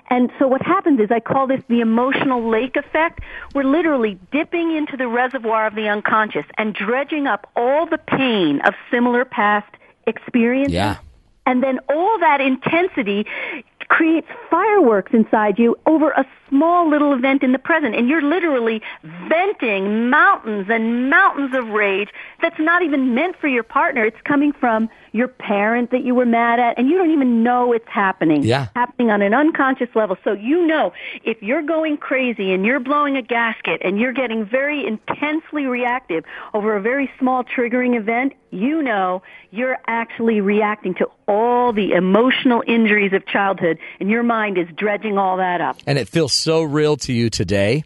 And 0.10 0.32
so 0.40 0.48
what 0.48 0.64
happens 0.64 1.00
is 1.00 1.12
I 1.12 1.20
call 1.20 1.46
this 1.46 1.62
the 1.70 1.80
emotional 1.80 2.50
lake 2.50 2.76
effect. 2.76 3.20
We're 3.54 3.66
literally 3.66 4.20
dipping 4.32 4.76
into 4.76 4.98
the 4.98 5.08
reservoir 5.08 5.68
of 5.68 5.76
the 5.76 5.90
unconscious 5.90 6.46
and 6.58 6.74
dredging 6.74 7.28
up 7.28 7.48
all 7.56 7.86
the 7.86 8.00
pain 8.00 8.62
of 8.62 8.74
similar 8.90 9.24
past 9.24 9.72
experiences. 10.08 10.74
Yeah. 10.74 10.98
And 11.46 11.62
then 11.62 11.80
all 11.88 12.20
that 12.20 12.42
intensity 12.42 13.28
creates 13.92 14.28
fireworks 14.50 15.12
inside 15.14 15.60
you 15.60 15.78
over 15.86 16.12
a 16.12 16.26
small 16.48 16.90
little 16.90 17.14
event 17.14 17.44
in 17.44 17.52
the 17.52 17.60
present. 17.60 17.94
And 17.94 18.08
you're 18.08 18.22
literally 18.22 18.82
venting 19.28 20.10
mountains 20.10 20.68
and 20.70 21.10
mountains 21.10 21.54
of 21.54 21.68
rage 21.68 22.08
that's 22.42 22.58
not 22.58 22.84
even 22.84 23.14
meant 23.14 23.36
for 23.36 23.50
your 23.50 23.64
partner. 23.64 24.06
It's 24.06 24.22
coming 24.24 24.54
from 24.54 24.90
your 25.12 25.28
parent 25.28 25.92
that 25.92 26.06
you 26.06 26.16
were 26.16 26.26
mad 26.26 26.58
at 26.58 26.78
and 26.78 26.88
you 26.88 26.98
don't 26.98 27.12
even 27.12 27.44
know 27.44 27.74
it's 27.74 27.88
happening. 27.90 28.44
Yeah. 28.44 28.70
Happening 28.78 29.12
on 29.12 29.22
an 29.22 29.34
unconscious 29.34 29.90
level. 29.94 30.16
So 30.24 30.32
you 30.32 30.66
know 30.66 30.94
if 31.26 31.42
you're 31.44 31.62
going 31.62 31.98
crazy 31.98 32.54
and 32.54 32.66
you're 32.66 32.80
blowing 32.80 33.18
a 33.18 33.22
gasket 33.22 33.82
and 33.84 34.00
you're 34.00 34.14
getting 34.14 34.46
very 34.46 34.88
intensely 34.88 35.66
reactive 35.66 36.24
over 36.54 36.78
a 36.78 36.82
very 36.82 37.12
small 37.20 37.44
triggering 37.44 38.00
event, 38.00 38.32
you 38.52 38.82
know 38.82 39.22
you're 39.52 39.78
actually 39.88 40.40
reacting 40.40 40.94
to 40.96 41.10
all 41.32 41.72
the 41.72 41.94
emotional 41.94 42.62
injuries 42.68 43.14
of 43.14 43.26
childhood 43.26 43.80
and 44.02 44.10
your 44.10 44.22
mind 44.22 44.58
is 44.58 44.68
dredging 44.76 45.18
all 45.18 45.38
that 45.38 45.62
up. 45.62 45.78
And 45.88 45.98
it 45.98 46.10
feels 46.10 46.34
so 46.34 46.62
real 46.62 46.98
to 46.98 47.14
you 47.14 47.30
today. 47.30 47.86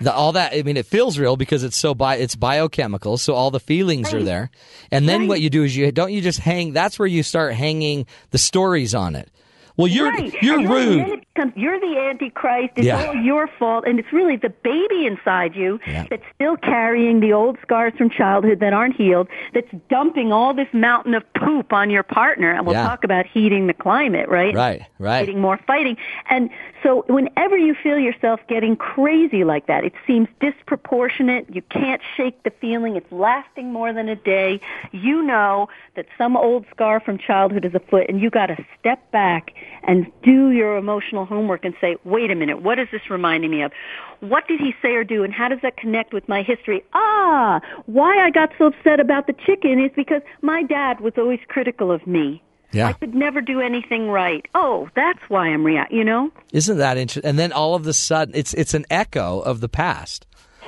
The, 0.00 0.12
all 0.12 0.32
that 0.32 0.52
I 0.52 0.62
mean, 0.62 0.76
it 0.76 0.86
feels 0.86 1.18
real 1.18 1.36
because 1.36 1.64
it's 1.64 1.76
so 1.76 1.94
bi- 1.94 2.16
it's 2.16 2.34
biochemical, 2.34 3.16
so 3.16 3.32
all 3.32 3.50
the 3.50 3.60
feelings 3.60 4.12
are 4.12 4.22
there. 4.22 4.50
And 4.90 5.08
then 5.08 5.28
what 5.28 5.40
you 5.40 5.48
do 5.48 5.62
is 5.62 5.74
you 5.76 5.90
don't 5.92 6.12
you 6.12 6.20
just 6.20 6.40
hang. 6.40 6.72
That's 6.72 6.98
where 6.98 7.08
you 7.08 7.22
start 7.22 7.54
hanging 7.54 8.06
the 8.30 8.38
stories 8.38 8.94
on 8.94 9.14
it. 9.14 9.30
Well, 9.76 9.88
you're 9.88 10.08
right. 10.08 10.32
you're 10.40 10.60
and 10.60 10.68
rude. 10.70 10.98
Then 11.00 11.10
it 11.10 11.24
becomes, 11.34 11.52
you're 11.56 11.80
the 11.80 11.98
antichrist. 11.98 12.74
It's 12.76 12.86
Yeah. 12.86 13.06
all 13.06 13.14
your 13.16 13.48
fault, 13.58 13.84
and 13.86 13.98
it's 13.98 14.12
really 14.12 14.36
the 14.36 14.50
baby 14.50 15.04
inside 15.06 15.56
you 15.56 15.80
Yeah. 15.86 16.04
that's 16.08 16.22
still 16.34 16.56
carrying 16.56 17.18
the 17.18 17.32
old 17.32 17.58
scars 17.60 17.92
from 17.98 18.08
childhood 18.08 18.60
that 18.60 18.72
aren't 18.72 18.94
healed. 18.94 19.26
That's 19.52 19.66
dumping 19.90 20.32
all 20.32 20.54
this 20.54 20.68
mountain 20.72 21.12
of 21.14 21.24
poop 21.34 21.72
on 21.72 21.90
your 21.90 22.04
partner. 22.04 22.52
And 22.52 22.64
we'll 22.66 22.76
Yeah. 22.76 22.86
talk 22.86 23.02
about 23.02 23.26
heating 23.26 23.66
the 23.66 23.74
climate, 23.74 24.28
right? 24.28 24.54
Right, 24.54 24.82
right. 25.00 25.26
Getting 25.26 25.40
more 25.40 25.58
fighting, 25.66 25.96
and 26.30 26.50
so 26.84 27.04
whenever 27.08 27.56
you 27.56 27.74
feel 27.74 27.98
yourself 27.98 28.40
getting 28.46 28.76
crazy 28.76 29.42
like 29.42 29.66
that, 29.68 29.84
it 29.84 29.94
seems 30.06 30.28
disproportionate. 30.38 31.46
You 31.48 31.62
can't 31.62 32.02
shake 32.14 32.42
the 32.42 32.50
feeling. 32.50 32.94
It's 32.94 33.10
lasting 33.10 33.72
more 33.72 33.94
than 33.94 34.06
a 34.08 34.16
day. 34.16 34.60
You 34.92 35.22
know 35.22 35.68
that 35.96 36.06
some 36.18 36.36
old 36.36 36.66
scar 36.70 37.00
from 37.00 37.16
childhood 37.16 37.64
is 37.64 37.74
afoot, 37.74 38.04
and 38.10 38.20
you 38.20 38.28
got 38.28 38.46
to 38.46 38.64
step 38.78 39.10
back 39.12 39.54
and 39.84 40.12
do 40.22 40.50
your 40.50 40.76
emotional 40.76 41.24
homework 41.24 41.64
and 41.64 41.74
say, 41.80 41.96
wait 42.04 42.30
a 42.30 42.34
minute, 42.34 42.60
what 42.60 42.78
is 42.78 42.88
this 42.92 43.08
reminding 43.08 43.50
me 43.50 43.62
of? 43.62 43.72
What 44.20 44.46
did 44.46 44.60
he 44.60 44.74
say 44.82 44.92
or 44.92 45.04
do, 45.04 45.24
and 45.24 45.32
how 45.32 45.48
does 45.48 45.60
that 45.62 45.78
connect 45.78 46.12
with 46.12 46.28
my 46.28 46.42
history? 46.42 46.84
Ah, 46.92 47.62
why 47.86 48.18
I 48.22 48.30
got 48.30 48.50
so 48.58 48.66
upset 48.66 49.00
about 49.00 49.26
the 49.26 49.32
chicken 49.32 49.82
is 49.82 49.90
because 49.96 50.20
my 50.42 50.62
dad 50.62 51.00
was 51.00 51.14
always 51.16 51.40
critical 51.48 51.90
of 51.90 52.06
me. 52.06 52.42
Yeah. 52.74 52.88
I 52.88 52.92
could 52.92 53.14
never 53.14 53.40
do 53.40 53.60
anything 53.60 54.08
right. 54.10 54.46
Oh, 54.54 54.88
that's 54.94 55.20
why 55.28 55.46
I'm 55.48 55.64
reacting, 55.64 55.98
you 55.98 56.04
know? 56.04 56.30
Isn't 56.52 56.78
that 56.78 56.96
interesting? 56.98 57.28
And 57.28 57.38
then 57.38 57.52
all 57.52 57.74
of 57.74 57.86
a 57.86 57.92
sudden, 57.92 58.34
it's 58.34 58.52
it's 58.54 58.74
an 58.74 58.84
echo 58.90 59.40
of 59.40 59.60
the 59.60 59.68
past. 59.68 60.26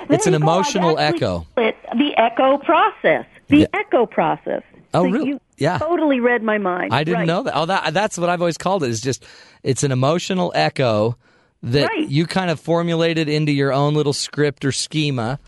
It's 0.09 0.27
an. 0.27 0.35
Emotional 0.35 0.99
echo. 0.99 1.47
the 1.57 2.13
echo 2.17 2.59
process. 2.59 3.27
The 3.49 3.59
Yeah. 3.61 3.67
echo 3.75 4.07
process. 4.07 4.63
Oh, 4.95 5.03
So 5.05 5.11
really? 5.11 5.29
You 5.29 5.41
Yeah. 5.57 5.79
totally 5.79 6.21
read 6.21 6.43
my 6.43 6.59
mind. 6.59 6.93
I 6.93 7.03
didn't 7.05 7.21
Right. 7.21 7.27
know 7.27 7.43
that. 7.45 7.57
Oh, 7.57 7.67
that 7.67 7.93
that's 7.95 8.19
what 8.19 8.29
I've 8.31 8.41
always 8.41 8.59
called 8.59 8.85
it. 8.85 8.91
Is 8.91 9.01
just 9.01 9.25
it's 9.63 9.83
an 9.83 9.93
emotional 9.93 10.53
echo 10.55 11.17
that 11.63 11.89
Right. 11.89 12.09
you 12.09 12.27
kind 12.27 12.51
of 12.51 12.61
formulated 12.61 13.29
into 13.29 13.51
your 13.53 13.73
own 13.73 13.95
little 13.95 14.13
script 14.13 14.65
or 14.65 14.71
schema, 14.73 15.39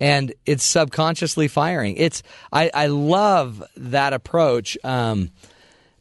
and 0.00 0.32
it's 0.46 0.62
subconsciously 0.64 1.48
firing. 1.48 1.96
It's 1.96 2.22
I 2.52 2.70
I 2.74 2.86
love 2.86 3.62
that 3.76 4.12
approach. 4.12 4.76
Um, 4.84 5.30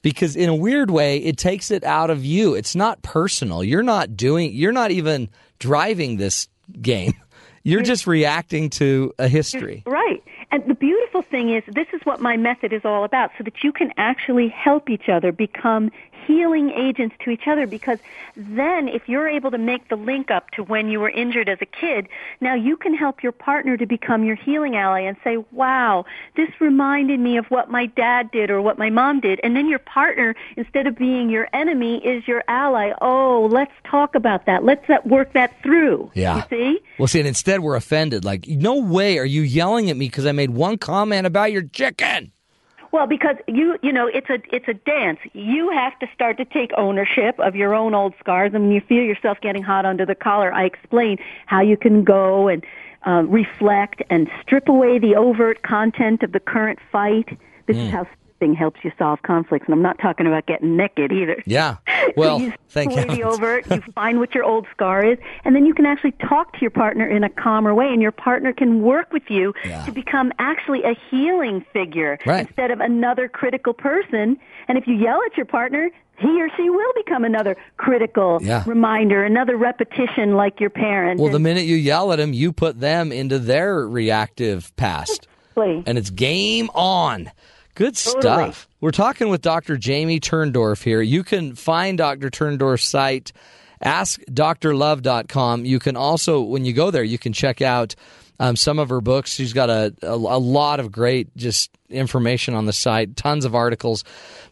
because 0.03 0.35
in 0.35 0.49
a 0.49 0.55
weird 0.55 0.91
way, 0.91 1.17
it 1.17 1.37
takes 1.37 1.71
it 1.71 1.83
out 1.83 2.11
of 2.11 2.23
you. 2.23 2.53
It's 2.53 2.75
not 2.75 3.01
personal. 3.01 3.63
You're 3.63 3.81
not 3.81 4.15
doing. 4.15 4.53
You're 4.53 4.71
not 4.71 4.91
even 4.91 5.29
driving 5.57 6.17
this 6.17 6.47
game. 6.79 7.13
You're 7.63 7.81
just 7.81 8.05
reacting 8.05 8.69
to 8.71 9.13
a 9.17 9.29
history. 9.29 9.83
Right. 9.85 10.21
And 10.51 10.63
the 10.67 10.75
beautiful 10.75 11.21
thing 11.21 11.55
is, 11.55 11.63
this 11.73 11.87
is 11.93 12.01
what 12.03 12.19
my 12.19 12.35
method 12.35 12.73
is 12.73 12.81
all 12.83 13.05
about, 13.05 13.31
so 13.37 13.43
that 13.45 13.63
you 13.63 13.71
can 13.71 13.93
actually 13.95 14.49
help 14.49 14.89
each 14.89 15.07
other 15.07 15.31
become 15.31 15.89
healing 16.25 16.71
agents 16.71 17.15
to 17.23 17.29
each 17.29 17.47
other 17.47 17.67
because 17.67 17.99
then 18.35 18.87
if 18.87 19.07
you're 19.07 19.27
able 19.27 19.51
to 19.51 19.57
make 19.57 19.89
the 19.89 19.95
link 19.95 20.31
up 20.31 20.51
to 20.51 20.63
when 20.63 20.89
you 20.89 20.99
were 20.99 21.09
injured 21.09 21.49
as 21.49 21.59
a 21.61 21.65
kid, 21.65 22.07
now 22.41 22.55
you 22.55 22.75
can 22.75 22.93
help 22.93 23.23
your 23.23 23.31
partner 23.31 23.77
to 23.77 23.85
become 23.85 24.23
your 24.23 24.35
healing 24.35 24.75
ally 24.75 25.01
and 25.01 25.15
say, 25.23 25.37
wow, 25.51 26.05
this 26.35 26.49
reminded 26.59 27.19
me 27.19 27.37
of 27.37 27.45
what 27.47 27.69
my 27.69 27.85
dad 27.85 28.31
did 28.31 28.49
or 28.49 28.61
what 28.61 28.77
my 28.77 28.89
mom 28.89 29.19
did. 29.19 29.39
And 29.43 29.55
then 29.55 29.67
your 29.67 29.79
partner, 29.79 30.35
instead 30.57 30.87
of 30.87 30.97
being 30.97 31.29
your 31.29 31.47
enemy, 31.53 31.97
is 32.05 32.27
your 32.27 32.43
ally. 32.47 32.91
Oh, 33.01 33.47
let's 33.51 33.73
talk 33.89 34.15
about 34.15 34.45
that. 34.45 34.63
Let's 34.63 34.85
that 34.87 35.07
work 35.07 35.33
that 35.33 35.61
through. 35.63 36.11
Yeah. 36.13 36.37
You 36.37 36.43
see? 36.49 36.79
Well, 36.99 37.07
see, 37.07 37.19
and 37.19 37.27
instead 37.27 37.61
we're 37.61 37.75
offended. 37.75 38.25
Like, 38.25 38.47
no 38.47 38.79
way 38.79 39.17
are 39.19 39.25
you 39.25 39.41
yelling 39.41 39.89
at 39.89 39.97
me 39.97 40.07
because 40.07 40.25
I 40.25 40.31
made 40.31 40.49
one 40.49 40.77
comment 40.77 41.25
about 41.25 41.51
your 41.51 41.63
chicken. 41.63 42.32
Well, 42.93 43.07
because 43.07 43.37
you 43.47 43.77
you 43.81 43.91
know 43.91 44.05
it's 44.05 44.29
a 44.29 44.37
it's 44.55 44.67
a 44.67 44.75
dance. 44.75 45.17
You 45.33 45.71
have 45.71 45.97
to 45.97 46.07
start 46.13 46.37
to 46.37 46.45
take 46.45 46.69
ownership 46.77 47.39
of 47.39 47.55
your 47.55 47.73
own 47.73 47.95
old 47.95 48.13
scars, 48.19 48.51
and 48.53 48.65
when 48.65 48.71
you 48.71 48.81
feel 48.81 49.03
yourself 49.03 49.39
getting 49.41 49.63
hot 49.63 49.83
under 49.83 50.05
the 50.05 50.13
collar, 50.13 50.53
I 50.53 50.65
explain 50.65 51.17
how 51.47 51.61
you 51.61 51.75
can 51.75 52.03
go 52.03 52.47
and 52.47 52.63
uh, 53.07 53.23
reflect 53.23 54.03
and 54.11 54.29
strip 54.43 54.69
away 54.69 54.99
the 54.99 55.15
overt 55.15 55.63
content 55.63 56.21
of 56.21 56.33
the 56.33 56.39
current 56.39 56.77
fight. 56.91 57.35
This 57.65 57.77
Mm. 57.77 57.87
is 57.87 57.91
how 57.91 58.07
stripping 58.43 58.55
helps 58.55 58.83
you 58.83 58.91
solve 58.97 59.21
conflicts, 59.23 59.65
and 59.65 59.73
I'm 59.73 59.81
not 59.81 59.97
talking 59.99 60.27
about 60.27 60.45
getting 60.45 60.75
naked 60.75 61.11
either. 61.11 61.41
Yeah. 61.45 61.77
Well, 62.17 62.37
so 62.37 62.45
you 62.45 62.53
thank 62.69 62.91
away 62.91 63.05
the 63.05 63.23
you 63.71 63.81
find 63.95 64.19
what 64.19 64.35
your 64.35 64.43
old 64.43 64.67
scar 64.71 65.03
is, 65.03 65.17
and 65.45 65.55
then 65.55 65.65
you 65.65 65.73
can 65.73 65.85
actually 65.85 66.11
talk 66.11 66.51
to 66.53 66.59
your 66.61 66.69
partner 66.69 67.07
in 67.07 67.23
a 67.23 67.29
calmer 67.29 67.73
way, 67.73 67.87
and 67.87 68.01
your 68.03 68.11
partner 68.11 68.53
can 68.53 68.83
work 68.83 69.11
with 69.13 69.23
you 69.29 69.53
to 69.85 69.91
become 69.91 70.31
actually 70.37 70.83
a 70.83 70.95
healing 71.09 71.65
figure 71.73 72.19
Right. 72.25 72.45
instead 72.45 72.69
of 72.71 72.81
another 72.81 73.27
critical 73.29 73.73
person. 73.73 74.37
And 74.67 74.77
if 74.77 74.85
you 74.85 74.93
yell 74.95 75.21
at 75.25 75.35
your 75.37 75.45
partner, 75.47 75.89
he 76.19 76.39
or 76.41 76.49
she 76.55 76.69
will 76.69 76.91
become 76.95 77.23
another 77.23 77.55
critical 77.77 78.37
Yeah. 78.43 78.63
reminder, 78.67 79.23
another 79.23 79.55
repetition 79.57 80.35
like 80.35 80.59
your 80.59 80.69
parent. 80.69 81.19
Well, 81.19 81.31
the 81.31 81.39
minute 81.39 81.63
you 81.63 81.77
yell 81.77 82.11
at 82.11 82.17
them, 82.17 82.33
you 82.33 82.51
put 82.51 82.79
them 82.79 83.11
into 83.11 83.39
their 83.39 83.87
reactive 83.87 84.75
past. 84.75 85.25
Exactly. 85.55 85.83
And 85.87 85.97
it's 85.97 86.09
game 86.11 86.69
on. 86.75 87.31
Good 87.75 87.95
Totally. 87.95 88.21
stuff. 88.21 88.67
We're 88.81 88.91
talking 88.91 89.29
with 89.29 89.41
Dr. 89.41 89.77
Jamie 89.77 90.19
Turndorf 90.19 90.83
here. 90.83 91.01
You 91.01 91.23
can 91.23 91.55
find 91.55 91.97
Dr. 91.97 92.29
Turndorf's 92.29 92.83
site, 92.83 93.31
askdrlove.com. 93.83 95.65
You 95.65 95.79
can 95.79 95.95
also, 95.95 96.41
when 96.41 96.65
you 96.65 96.73
go 96.73 96.91
there, 96.91 97.03
you 97.03 97.17
can 97.17 97.33
check 97.33 97.61
out 97.61 97.95
um, 98.39 98.55
some 98.55 98.79
of 98.79 98.89
her 98.89 99.01
books. 99.01 99.33
She's 99.33 99.53
got 99.53 99.69
a, 99.69 99.93
a, 100.01 100.13
a 100.13 100.15
lot 100.15 100.79
of 100.79 100.91
great 100.91 101.35
just 101.35 101.71
information 101.89 102.53
on 102.55 102.65
the 102.65 102.73
site, 102.73 103.15
tons 103.15 103.45
of 103.45 103.55
articles. 103.55 104.03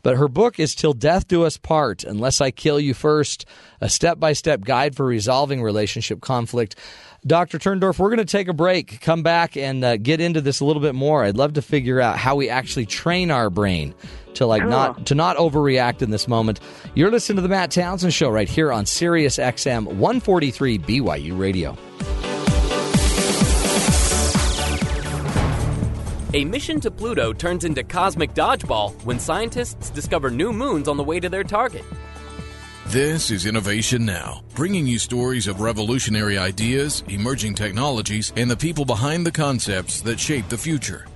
But 0.03 0.17
her 0.17 0.27
book 0.27 0.59
is 0.59 0.75
Till 0.75 0.93
Death 0.93 1.27
Do 1.27 1.43
Us 1.43 1.57
Part 1.57 2.03
Unless 2.03 2.41
I 2.41 2.51
Kill 2.51 2.79
You 2.79 2.93
First, 2.93 3.45
a 3.81 3.89
step 3.89 4.19
by 4.19 4.33
step 4.33 4.61
guide 4.61 4.95
for 4.95 5.05
resolving 5.05 5.61
relationship 5.61 6.21
conflict. 6.21 6.75
Dr. 7.25 7.59
Turndorf, 7.59 7.99
we're 7.99 8.09
going 8.09 8.17
to 8.17 8.25
take 8.25 8.47
a 8.47 8.53
break, 8.53 8.99
come 8.99 9.21
back 9.21 9.55
and 9.55 9.83
uh, 9.83 9.97
get 9.97 10.19
into 10.19 10.41
this 10.41 10.59
a 10.59 10.65
little 10.65 10.81
bit 10.81 10.95
more. 10.95 11.23
I'd 11.23 11.37
love 11.37 11.53
to 11.53 11.61
figure 11.61 12.01
out 12.01 12.17
how 12.17 12.35
we 12.35 12.49
actually 12.49 12.87
train 12.87 13.29
our 13.29 13.51
brain 13.51 13.93
to 14.35 14.47
like 14.47 14.65
not 14.65 15.05
to 15.07 15.15
not 15.15 15.37
overreact 15.37 16.01
in 16.01 16.09
this 16.09 16.27
moment. 16.27 16.59
You're 16.95 17.11
listening 17.11 17.35
to 17.35 17.41
the 17.43 17.49
Matt 17.49 17.69
Townsend 17.69 18.13
show 18.13 18.29
right 18.29 18.49
here 18.49 18.71
on 18.71 18.87
Sirius 18.87 19.37
XM 19.37 19.85
143 19.85 20.79
BYU 20.79 21.37
Radio. 21.37 21.77
A 26.33 26.45
mission 26.45 26.79
to 26.79 26.89
Pluto 26.89 27.33
turns 27.33 27.65
into 27.65 27.83
cosmic 27.83 28.33
dodgeball 28.33 28.93
when 29.03 29.19
scientists 29.19 29.91
discover 29.91 30.31
new 30.31 30.51
moons 30.51 30.87
on 30.87 30.97
the 30.97 31.03
way 31.03 31.19
to 31.19 31.29
their 31.29 31.43
target. 31.43 31.83
This 32.91 33.31
is 33.31 33.45
Innovation 33.45 34.05
Now, 34.05 34.41
bringing 34.53 34.85
you 34.85 34.99
stories 34.99 35.47
of 35.47 35.61
revolutionary 35.61 36.37
ideas, 36.37 37.05
emerging 37.07 37.55
technologies, 37.55 38.33
and 38.35 38.51
the 38.51 38.57
people 38.57 38.83
behind 38.83 39.25
the 39.25 39.31
concepts 39.31 40.01
that 40.01 40.19
shape 40.19 40.49
the 40.49 40.57
future. 40.57 41.07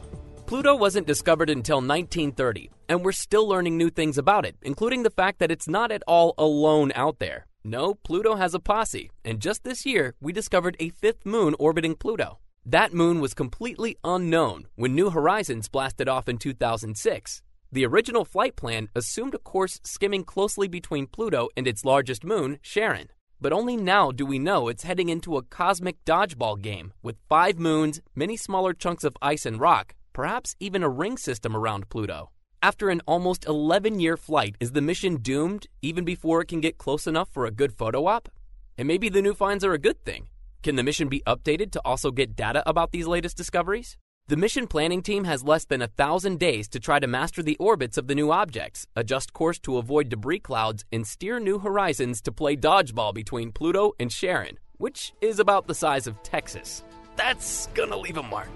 Pluto 0.46 0.74
wasn't 0.74 1.06
discovered 1.06 1.50
until 1.50 1.80
1930, 1.80 2.72
and 2.88 3.04
we're 3.04 3.12
still 3.12 3.46
learning 3.46 3.76
new 3.76 3.90
things 3.90 4.18
about 4.18 4.46
it, 4.46 4.56
including 4.62 5.04
the 5.04 5.10
fact 5.10 5.40
that 5.40 5.52
it's 5.52 5.68
not 5.68 5.92
at 5.92 6.02
all 6.08 6.34
alone 6.38 6.94
out 6.96 7.20
there. 7.20 7.46
No, 7.66 7.94
Pluto 7.94 8.36
has 8.36 8.54
a 8.54 8.60
posse, 8.62 9.12
and 9.26 9.42
just 9.42 9.66
this 9.66 9.86
year, 9.86 10.16
we 10.22 10.32
discovered 10.32 10.78
a 10.80 10.92
fifth 10.92 11.26
moon 11.26 11.56
orbiting 11.60 11.96
Pluto. 11.96 12.40
That 12.66 12.94
moon 12.94 13.20
was 13.20 13.34
completely 13.34 13.98
unknown 14.02 14.68
when 14.76 14.96
New 14.96 15.10
Horizons 15.10 15.68
blasted 15.68 16.08
off 16.08 16.30
in 16.30 16.38
2006. 16.38 17.42
The 17.72 17.86
original 17.86 18.26
flight 18.26 18.56
plan 18.56 18.90
assumed 18.96 19.34
a 19.34 19.40
course 19.40 19.80
skimming 19.84 20.24
closely 20.24 20.68
between 20.68 21.08
Pluto 21.08 21.50
and 21.58 21.68
its 21.68 21.84
largest 21.84 22.24
moon, 22.24 22.60
Charon. 22.62 23.10
But 23.42 23.54
only 23.54 23.76
now 23.76 24.12
do 24.12 24.26
we 24.26 24.40
know 24.40 24.70
it's 24.70 24.84
heading 24.84 25.10
into 25.10 25.36
a 25.36 25.44
cosmic 25.44 26.04
dodgeball 26.06 26.62
game 26.62 26.94
with 27.04 27.18
five 27.28 27.60
moons, 27.60 28.02
many 28.16 28.38
smaller 28.38 28.74
chunks 28.74 29.04
of 29.04 29.18
ice 29.22 29.46
and 29.46 29.60
rock, 29.60 29.94
perhaps 30.14 30.56
even 30.60 30.84
a 30.84 30.90
ring 30.90 31.18
system 31.18 31.56
around 31.56 31.90
Pluto. 31.90 32.32
After 32.62 32.90
an 32.90 33.02
almost 33.06 33.46
11 33.46 34.00
year 34.00 34.16
flight, 34.16 34.56
is 34.60 34.72
the 34.72 34.82
mission 34.82 35.18
doomed 35.18 35.68
even 35.82 36.06
before 36.06 36.42
it 36.42 36.48
can 36.48 36.62
get 36.62 36.78
close 36.78 37.06
enough 37.08 37.30
for 37.30 37.46
a 37.46 37.52
good 37.52 37.74
photo 37.74 38.06
op? 38.08 38.30
And 38.78 38.88
maybe 38.88 39.10
the 39.10 39.22
new 39.22 39.34
finds 39.34 39.64
are 39.64 39.74
a 39.74 39.78
good 39.78 40.04
thing. 40.04 40.30
Can 40.64 40.76
the 40.76 40.84
mission 40.84 41.10
be 41.10 41.22
updated 41.28 41.72
to 41.74 41.82
also 41.86 42.10
get 42.10 42.36
data 42.36 42.64
about 42.68 42.92
these 42.92 43.06
latest 43.06 43.38
discoveries? 43.38 43.98
The 44.28 44.38
mission 44.38 44.66
planning 44.66 45.04
team 45.04 45.26
has 45.26 45.44
less 45.44 45.66
than 45.66 45.84
a 45.84 45.88
thousand 45.88 46.40
days 46.40 46.68
to 46.70 46.80
try 46.80 46.98
to 46.98 47.06
master 47.06 47.44
the 47.44 47.58
orbits 47.58 47.96
of 47.96 48.08
the 48.08 48.16
new 48.16 48.32
objects, 48.32 48.88
adjust 48.96 49.34
course 49.34 49.60
to 49.60 49.78
avoid 49.78 50.10
debris 50.10 50.40
clouds, 50.40 50.84
and 50.92 51.06
steer 51.06 51.40
New 51.40 51.60
Horizons 51.60 52.22
to 52.22 52.32
play 52.32 52.56
dodgeball 52.58 53.14
between 53.14 53.52
Pluto 53.52 53.92
and 54.00 54.10
Charon, 54.10 54.58
which 54.78 55.14
is 55.22 55.38
about 55.38 55.68
the 55.68 55.76
size 55.76 56.08
of 56.08 56.24
Texas. 56.24 56.84
That's 57.16 57.68
gonna 57.76 57.98
leave 57.98 58.18
a 58.18 58.24
mark. 58.24 58.50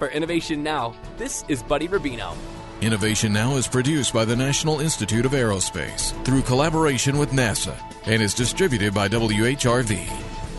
For 0.00 0.08
Innovation 0.08 0.64
Now, 0.64 0.96
this 1.16 1.44
is 1.46 1.62
Buddy 1.62 1.86
Rubino. 1.86 2.34
Innovation 2.80 3.32
Now 3.32 3.54
is 3.54 3.68
produced 3.68 4.12
by 4.12 4.24
the 4.24 4.34
National 4.34 4.80
Institute 4.80 5.24
of 5.24 5.30
Aerospace 5.30 6.12
through 6.24 6.42
collaboration 6.42 7.18
with 7.18 7.30
NASA 7.30 7.76
and 8.06 8.20
is 8.20 8.34
distributed 8.34 8.92
by 8.92 9.08
WHRV. 9.08 10.08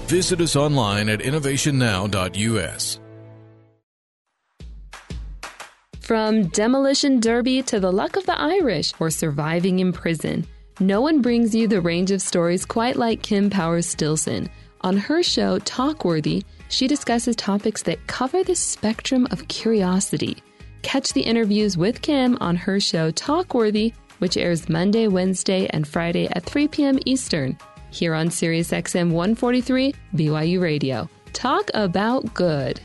Visit 0.08 0.40
us 0.40 0.56
online 0.56 1.10
at 1.10 1.20
innovationnow.us. 1.20 3.03
From 6.04 6.48
demolition 6.48 7.22
derby 7.22 7.62
to 7.62 7.80
the 7.80 7.90
luck 7.90 8.18
of 8.18 8.26
the 8.26 8.38
Irish 8.38 8.92
or 9.00 9.10
surviving 9.10 9.80
in 9.80 9.94
prison, 9.94 10.46
no 10.82 11.00
one 11.00 11.22
brings 11.22 11.56
you 11.56 11.66
the 11.66 11.80
range 11.80 12.12
of 12.12 12.22
stories 12.22 12.66
quite 12.66 12.98
like 12.98 13.22
Kim 13.22 13.50
Powers 13.50 13.88
Stilson. 13.88 14.50
On 14.82 14.98
her 14.98 15.24
show, 15.24 15.60
Talkworthy, 15.60 16.44
she 16.68 16.90
discusses 16.90 17.38
topics 17.38 17.84
that 17.84 18.06
cover 18.08 18.44
the 18.44 18.54
spectrum 18.54 19.30
of 19.32 19.48
curiosity. 19.48 20.44
Catch 20.82 21.14
the 21.14 21.22
interviews 21.22 21.78
with 21.78 22.02
Kim 22.02 22.38
on 22.42 22.58
her 22.58 22.82
show, 22.82 23.10
Talkworthy, 23.10 23.94
which 24.20 24.36
airs 24.36 24.68
Monday, 24.68 25.08
Wednesday, 25.08 25.68
and 25.68 25.88
Friday 25.88 26.28
at 26.34 26.44
3 26.44 26.68
p.m. 26.68 27.00
Eastern, 27.06 27.58
here 27.92 28.14
on 28.14 28.28
SiriusXM 28.28 29.12
143 29.12 29.96
BYU 30.16 30.62
Radio. 30.62 31.08
Talk 31.32 31.70
about 31.74 32.34
good. 32.34 32.82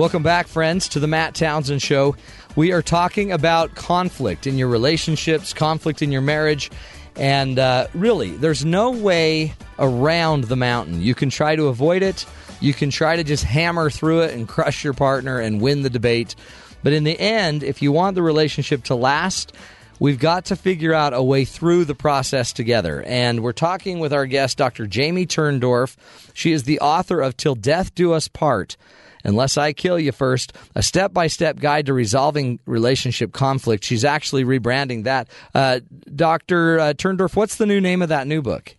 Welcome 0.00 0.22
back, 0.22 0.48
friends, 0.48 0.88
to 0.88 0.98
the 0.98 1.06
Matt 1.06 1.34
Townsend 1.34 1.82
Show. 1.82 2.16
We 2.56 2.72
are 2.72 2.80
talking 2.80 3.32
about 3.32 3.74
conflict 3.74 4.46
in 4.46 4.56
your 4.56 4.68
relationships, 4.68 5.52
conflict 5.52 6.00
in 6.00 6.10
your 6.10 6.22
marriage, 6.22 6.70
and 7.16 7.58
uh, 7.58 7.86
really, 7.92 8.30
there's 8.30 8.64
no 8.64 8.92
way 8.92 9.52
around 9.78 10.44
the 10.44 10.56
mountain. 10.56 11.02
You 11.02 11.14
can 11.14 11.28
try 11.28 11.54
to 11.54 11.66
avoid 11.66 12.02
it, 12.02 12.24
you 12.60 12.72
can 12.72 12.88
try 12.88 13.16
to 13.16 13.22
just 13.22 13.44
hammer 13.44 13.90
through 13.90 14.22
it 14.22 14.32
and 14.32 14.48
crush 14.48 14.84
your 14.84 14.94
partner 14.94 15.38
and 15.38 15.60
win 15.60 15.82
the 15.82 15.90
debate. 15.90 16.34
But 16.82 16.94
in 16.94 17.04
the 17.04 17.20
end, 17.20 17.62
if 17.62 17.82
you 17.82 17.92
want 17.92 18.14
the 18.14 18.22
relationship 18.22 18.84
to 18.84 18.94
last, 18.94 19.52
we've 19.98 20.18
got 20.18 20.46
to 20.46 20.56
figure 20.56 20.94
out 20.94 21.12
a 21.12 21.22
way 21.22 21.44
through 21.44 21.84
the 21.84 21.94
process 21.94 22.54
together. 22.54 23.02
And 23.02 23.42
we're 23.42 23.52
talking 23.52 23.98
with 23.98 24.14
our 24.14 24.24
guest, 24.24 24.56
Dr. 24.56 24.86
Jamie 24.86 25.26
Turndorf. 25.26 25.96
She 26.32 26.52
is 26.52 26.62
the 26.62 26.80
author 26.80 27.20
of 27.20 27.36
Till 27.36 27.54
Death 27.54 27.94
Do 27.94 28.14
Us 28.14 28.28
Part. 28.28 28.78
Unless 29.24 29.58
I 29.58 29.72
Kill 29.72 29.98
You 29.98 30.12
First, 30.12 30.52
a 30.74 30.82
step 30.82 31.12
by 31.12 31.26
step 31.26 31.58
guide 31.58 31.86
to 31.86 31.92
resolving 31.92 32.58
relationship 32.66 33.32
conflict. 33.32 33.84
She's 33.84 34.04
actually 34.04 34.44
rebranding 34.44 35.04
that. 35.04 35.28
Uh, 35.54 35.80
Dr. 36.14 36.78
Uh, 36.80 36.92
Turndorf, 36.94 37.36
what's 37.36 37.56
the 37.56 37.66
new 37.66 37.80
name 37.80 38.02
of 38.02 38.08
that 38.08 38.26
new 38.26 38.42
book? 38.42 38.76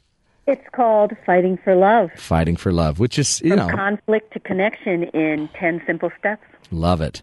It's 0.47 0.67
called 0.73 1.11
Fighting 1.25 1.57
for 1.63 1.75
Love. 1.75 2.09
Fighting 2.17 2.55
for 2.55 2.71
Love, 2.71 2.99
which 2.99 3.19
is, 3.19 3.41
you 3.41 3.55
From 3.55 3.67
know, 3.67 3.75
conflict 3.75 4.33
to 4.33 4.39
connection 4.39 5.03
in 5.03 5.47
10 5.59 5.81
simple 5.85 6.11
steps. 6.17 6.43
love 6.71 6.99
it. 7.01 7.21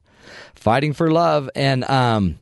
Fighting 0.55 0.93
for 0.93 1.11
Love. 1.11 1.51
And, 1.55 1.85
um, 1.85 2.39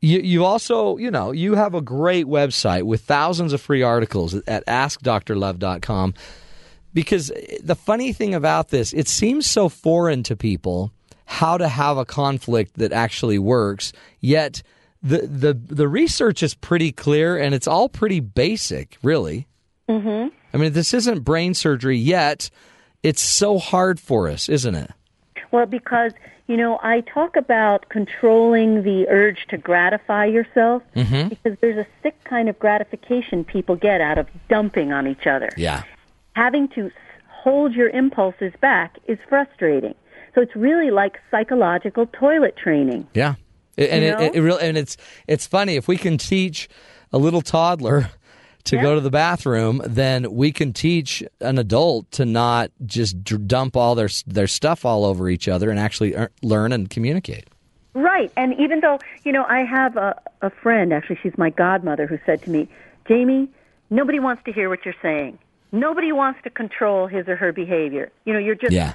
You, 0.00 0.20
you 0.20 0.44
also, 0.46 0.96
you 0.96 1.10
know, 1.10 1.30
you 1.32 1.54
have 1.56 1.74
a 1.74 1.82
great 1.82 2.24
website 2.24 2.84
with 2.84 3.02
thousands 3.02 3.52
of 3.52 3.60
free 3.60 3.82
articles 3.82 4.34
at 4.46 4.64
askdrlove.com. 4.66 6.14
Because 6.92 7.30
the 7.62 7.76
funny 7.76 8.12
thing 8.12 8.34
about 8.34 8.68
this, 8.68 8.92
it 8.92 9.06
seems 9.08 9.46
so 9.48 9.68
foreign 9.68 10.22
to 10.24 10.36
people 10.36 10.92
how 11.24 11.56
to 11.56 11.68
have 11.68 11.96
a 11.96 12.04
conflict 12.04 12.74
that 12.78 12.92
actually 12.92 13.38
works. 13.38 13.92
Yet 14.20 14.62
the 15.02 15.18
the 15.26 15.54
the 15.54 15.88
research 15.88 16.42
is 16.42 16.54
pretty 16.54 16.90
clear 16.92 17.38
and 17.38 17.54
it's 17.54 17.68
all 17.68 17.88
pretty 17.88 18.20
basic, 18.20 18.96
really. 19.02 19.46
Mm-hmm. 19.88 20.28
I 20.52 20.56
mean, 20.56 20.72
this 20.72 20.92
isn't 20.92 21.20
brain 21.20 21.54
surgery 21.54 21.96
yet. 21.96 22.50
It's 23.02 23.22
so 23.22 23.58
hard 23.58 23.98
for 24.00 24.28
us, 24.28 24.48
isn't 24.48 24.74
it? 24.74 24.90
Well, 25.52 25.66
because, 25.66 26.12
you 26.48 26.56
know, 26.56 26.78
I 26.82 27.00
talk 27.00 27.34
about 27.36 27.88
controlling 27.88 28.82
the 28.82 29.08
urge 29.08 29.46
to 29.48 29.56
gratify 29.56 30.26
yourself 30.26 30.82
Mm-hmm. 30.94 31.28
because 31.28 31.56
there's 31.60 31.78
a 31.78 31.86
sick 32.02 32.22
kind 32.24 32.48
of 32.48 32.58
gratification 32.58 33.44
people 33.44 33.76
get 33.76 34.00
out 34.00 34.18
of 34.18 34.26
dumping 34.48 34.92
on 34.92 35.06
each 35.06 35.26
other. 35.26 35.50
Yeah. 35.56 35.82
Having 36.36 36.68
to 36.74 36.90
hold 37.28 37.74
your 37.74 37.88
impulses 37.90 38.52
back 38.60 38.96
is 39.06 39.18
frustrating. 39.28 39.94
So 40.34 40.40
it's 40.40 40.54
really 40.54 40.90
like 40.90 41.18
psychological 41.30 42.06
toilet 42.06 42.56
training. 42.56 43.08
Yeah, 43.14 43.34
and 43.76 44.02
You 44.02 44.08
it, 44.08 44.18
know? 44.18 44.24
it, 44.26 44.34
it 44.36 44.40
really 44.42 44.62
and 44.62 44.78
it's 44.78 44.96
it's 45.26 45.46
funny 45.46 45.76
if 45.76 45.88
we 45.88 45.96
can 45.96 46.18
teach 46.18 46.68
a 47.12 47.18
little 47.18 47.42
toddler 47.42 48.10
to 48.64 48.76
go 48.76 48.94
to 48.94 49.00
the 49.00 49.10
bathroom, 49.10 49.80
then 49.84 50.32
we 50.32 50.52
can 50.52 50.72
teach 50.72 51.24
an 51.40 51.58
adult 51.58 52.10
to 52.12 52.24
not 52.24 52.70
just 52.86 53.24
d- 53.24 53.38
dump 53.38 53.76
all 53.76 53.94
their 53.94 54.10
their 54.26 54.46
stuff 54.46 54.84
all 54.84 55.04
over 55.04 55.28
each 55.28 55.48
other 55.48 55.70
and 55.70 55.80
actually 55.80 56.14
ear- 56.14 56.30
learn 56.42 56.72
and 56.72 56.90
communicate. 56.90 57.48
Right. 57.94 58.30
And 58.36 58.54
even 58.60 58.80
though, 58.80 59.00
you 59.24 59.32
know, 59.32 59.44
I 59.48 59.64
have 59.64 59.96
a, 59.96 60.14
a 60.42 60.50
friend, 60.50 60.92
actually, 60.92 61.18
she's 61.22 61.36
my 61.36 61.50
godmother, 61.50 62.06
who 62.06 62.18
said 62.24 62.40
to 62.42 62.50
me, 62.50 62.68
Jamie, 63.08 63.48
nobody 63.88 64.20
wants 64.20 64.44
to 64.44 64.52
hear 64.52 64.68
what 64.68 64.84
you're 64.84 64.94
saying. 65.02 65.38
Nobody 65.72 66.12
wants 66.12 66.40
to 66.44 66.50
control 66.50 67.06
his 67.06 67.28
or 67.28 67.36
her 67.36 67.52
behavior. 67.52 68.10
You 68.24 68.32
know, 68.32 68.38
you're 68.38 68.54
just 68.54 68.72
Yeah. 68.72 68.94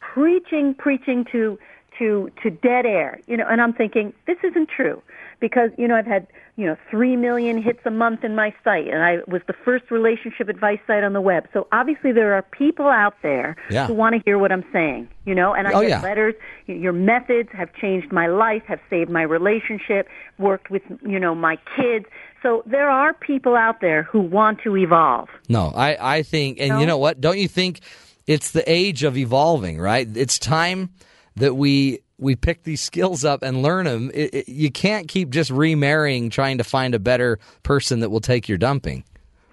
preaching, 0.00 0.74
preaching 0.74 1.24
to 1.32 1.58
to 1.98 2.30
to 2.42 2.50
dead 2.50 2.86
air. 2.86 3.20
You 3.26 3.36
know, 3.36 3.46
and 3.48 3.60
I'm 3.60 3.72
thinking 3.72 4.12
this 4.26 4.38
isn't 4.42 4.68
true 4.68 5.02
because 5.40 5.70
you 5.78 5.86
know 5.88 5.94
I've 5.96 6.06
had 6.06 6.26
you 6.56 6.66
know 6.66 6.76
three 6.90 7.16
million 7.16 7.62
hits 7.62 7.80
a 7.84 7.90
month 7.90 8.24
in 8.24 8.34
my 8.34 8.54
site, 8.64 8.88
and 8.88 9.02
I 9.02 9.18
was 9.28 9.42
the 9.46 9.54
first 9.64 9.90
relationship 9.90 10.48
advice 10.48 10.78
site 10.86 11.04
on 11.04 11.12
the 11.12 11.20
web. 11.20 11.46
So 11.52 11.66
obviously 11.72 12.12
there 12.12 12.34
are 12.34 12.42
people 12.42 12.86
out 12.88 13.14
there 13.22 13.56
Yeah. 13.70 13.86
who 13.86 13.94
want 13.94 14.14
to 14.16 14.20
hear 14.24 14.38
what 14.38 14.50
I'm 14.52 14.64
saying. 14.72 15.08
You 15.24 15.34
know, 15.34 15.54
and 15.54 15.68
I 15.68 15.72
Oh, 15.74 15.80
get 15.80 15.90
yeah. 15.90 16.00
letters. 16.00 16.34
Your 16.66 16.92
methods 16.92 17.50
have 17.52 17.72
changed 17.74 18.10
my 18.12 18.26
life, 18.26 18.62
have 18.66 18.80
saved 18.90 19.10
my 19.10 19.22
relationship, 19.22 20.08
worked 20.38 20.70
with 20.70 20.82
you 21.06 21.20
know 21.20 21.34
my 21.34 21.56
kids. 21.76 22.06
So 22.42 22.62
there 22.66 22.88
are 22.88 23.12
people 23.14 23.56
out 23.56 23.80
there 23.80 24.04
who 24.04 24.20
want 24.20 24.60
to 24.62 24.76
evolve. 24.76 25.28
No, 25.48 25.72
I, 25.74 26.16
I 26.18 26.22
think, 26.22 26.58
and 26.60 26.80
you 26.80 26.86
know 26.86 26.98
what? 26.98 27.20
Don't 27.20 27.38
you 27.38 27.48
think 27.48 27.80
it's 28.28 28.52
the 28.52 28.62
age 28.70 29.02
of 29.02 29.16
evolving, 29.16 29.78
right? 29.78 30.06
It's 30.16 30.38
time 30.38 30.90
that 31.36 31.54
we 31.56 32.00
we 32.18 32.34
pick 32.36 32.64
these 32.64 32.80
skills 32.80 33.24
up 33.24 33.42
and 33.42 33.62
learn 33.62 33.86
them. 33.86 34.10
It, 34.12 34.34
it, 34.34 34.48
you 34.48 34.70
can't 34.70 35.08
keep 35.08 35.30
just 35.30 35.50
remarrying, 35.50 36.30
trying 36.30 36.58
to 36.58 36.64
find 36.64 36.94
a 36.94 36.98
better 36.98 37.38
person 37.62 38.00
that 38.00 38.10
will 38.10 38.20
take 38.20 38.48
your 38.48 38.58
dumping. 38.58 39.04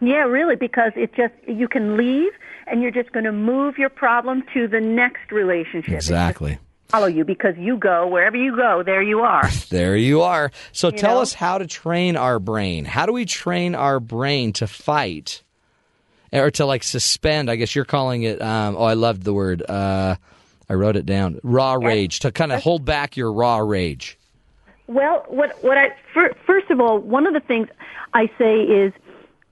Yeah, 0.01 0.23
really, 0.23 0.55
because 0.55 0.91
it 0.95 1.13
just 1.15 1.33
you 1.47 1.67
can 1.67 1.95
leave 1.95 2.31
and 2.67 2.81
you're 2.81 2.91
just 2.91 3.11
going 3.11 3.25
to 3.25 3.31
move 3.31 3.77
your 3.77 3.89
problem 3.89 4.43
to 4.53 4.67
the 4.67 4.81
next 4.81 5.31
relationship. 5.31 5.93
Exactly. 5.93 6.57
Follow 6.89 7.07
you 7.07 7.23
because 7.23 7.55
you 7.57 7.77
go 7.77 8.07
wherever 8.07 8.37
you 8.37 8.55
go, 8.55 8.83
there 8.83 9.01
you 9.01 9.21
are. 9.21 9.49
There 9.69 9.95
you 9.97 10.21
are. 10.21 10.51
So 10.71 10.89
You 10.89 10.97
tell 10.97 11.15
know? 11.15 11.21
us 11.21 11.33
how 11.33 11.57
to 11.57 11.65
train 11.67 12.15
our 12.15 12.39
brain. 12.39 12.85
How 12.85 13.05
do 13.05 13.13
we 13.13 13.25
train 13.25 13.73
our 13.75 13.99
brain 13.99 14.53
to 14.53 14.67
fight 14.67 15.43
or 16.31 16.51
to 16.51 16.65
like 16.65 16.83
suspend? 16.83 17.49
I 17.49 17.55
guess 17.55 17.75
you're 17.75 17.85
calling 17.85 18.23
it. 18.23 18.41
Um, 18.41 18.75
oh, 18.77 18.83
I 18.83 18.93
loved 18.93 19.23
the 19.23 19.33
word. 19.33 19.63
Uh, 19.67 20.15
I 20.69 20.73
wrote 20.73 20.95
it 20.95 21.05
down. 21.05 21.39
Raw 21.43 21.73
rage 21.75 22.19
to 22.19 22.31
kind 22.31 22.51
of 22.51 22.61
hold 22.61 22.85
back 22.85 23.17
your 23.17 23.31
raw 23.31 23.57
rage. 23.57 24.17
Well, 24.87 25.25
what 25.27 25.63
what 25.63 25.77
I 25.77 25.95
fir- 26.13 26.35
first 26.45 26.69
of 26.69 26.79
all, 26.79 26.99
one 26.99 27.25
of 27.25 27.33
the 27.33 27.39
things 27.39 27.67
I 28.13 28.29
say 28.37 28.61
is, 28.61 28.93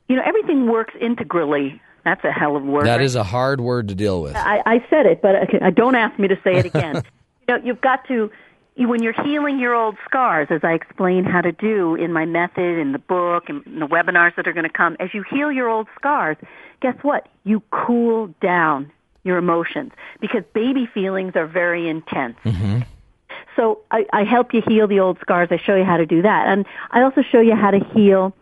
you 0.08 0.16
know, 0.16 0.24
everything 0.26 0.68
works 0.68 0.94
integrally. 1.00 1.82
That's 2.04 2.24
a 2.24 2.32
hell 2.32 2.56
of 2.56 2.64
a 2.64 2.66
word. 2.66 2.86
That 2.86 3.02
is 3.02 3.16
a 3.16 3.24
hard 3.24 3.62
word 3.62 3.88
to 3.88 3.96
deal 3.96 4.22
with. 4.22 4.36
I, 4.36 4.62
I 4.66 4.86
said 4.90 5.06
it, 5.06 5.22
but 5.22 5.36
I, 5.64 5.70
don't 5.70 5.96
ask 5.96 6.20
me 6.20 6.28
to 6.28 6.38
say 6.44 6.58
it 6.58 6.66
again. 6.66 6.96
you 7.48 7.56
know, 7.56 7.64
you've 7.64 7.80
got 7.80 8.06
to 8.10 8.30
you, 8.76 8.88
when 8.88 9.02
you're 9.02 9.24
healing 9.24 9.60
your 9.60 9.74
old 9.74 9.96
scars, 10.06 10.48
as 10.50 10.62
I 10.64 10.74
explain 10.74 11.24
how 11.24 11.42
to 11.42 11.52
do 11.52 11.96
in 11.96 12.12
my 12.12 12.26
method, 12.26 12.80
in 12.80 12.92
the 12.92 13.00
book, 13.00 13.48
and 13.48 13.66
in 13.66 13.80
the 13.80 13.88
webinars 13.88 14.36
that 14.36 14.48
are 14.48 14.54
going 14.54 14.66
to 14.66 14.70
come. 14.70 14.98
As 15.00 15.14
you 15.14 15.24
heal 15.30 15.52
your 15.52 15.70
old 15.70 15.88
scars, 15.96 16.38
guess 16.82 16.96
what? 17.04 17.30
You 17.44 17.62
cool 17.72 18.34
down 18.42 18.92
your 19.24 19.38
emotions 19.38 19.92
because 20.20 20.44
baby 20.54 20.86
feelings 20.86 21.34
are 21.36 21.48
very 21.48 21.90
intense. 21.90 22.38
Mm-hmm. 22.44 22.82
So 23.56 23.80
I, 23.92 24.06
I 24.12 24.24
help 24.24 24.54
you 24.54 24.62
heal 24.68 24.88
the 24.88 25.00
old 25.00 25.20
scars. 25.20 25.50
I 25.52 25.58
show 25.58 25.76
you 25.76 25.84
how 25.84 25.98
to 25.98 26.06
do 26.06 26.22
that, 26.22 26.48
and 26.48 26.66
I 26.92 27.02
also 27.02 27.22
show 27.22 27.40
you 27.40 27.56
how 27.56 27.72
to 27.72 27.80
heal, 27.94 28.34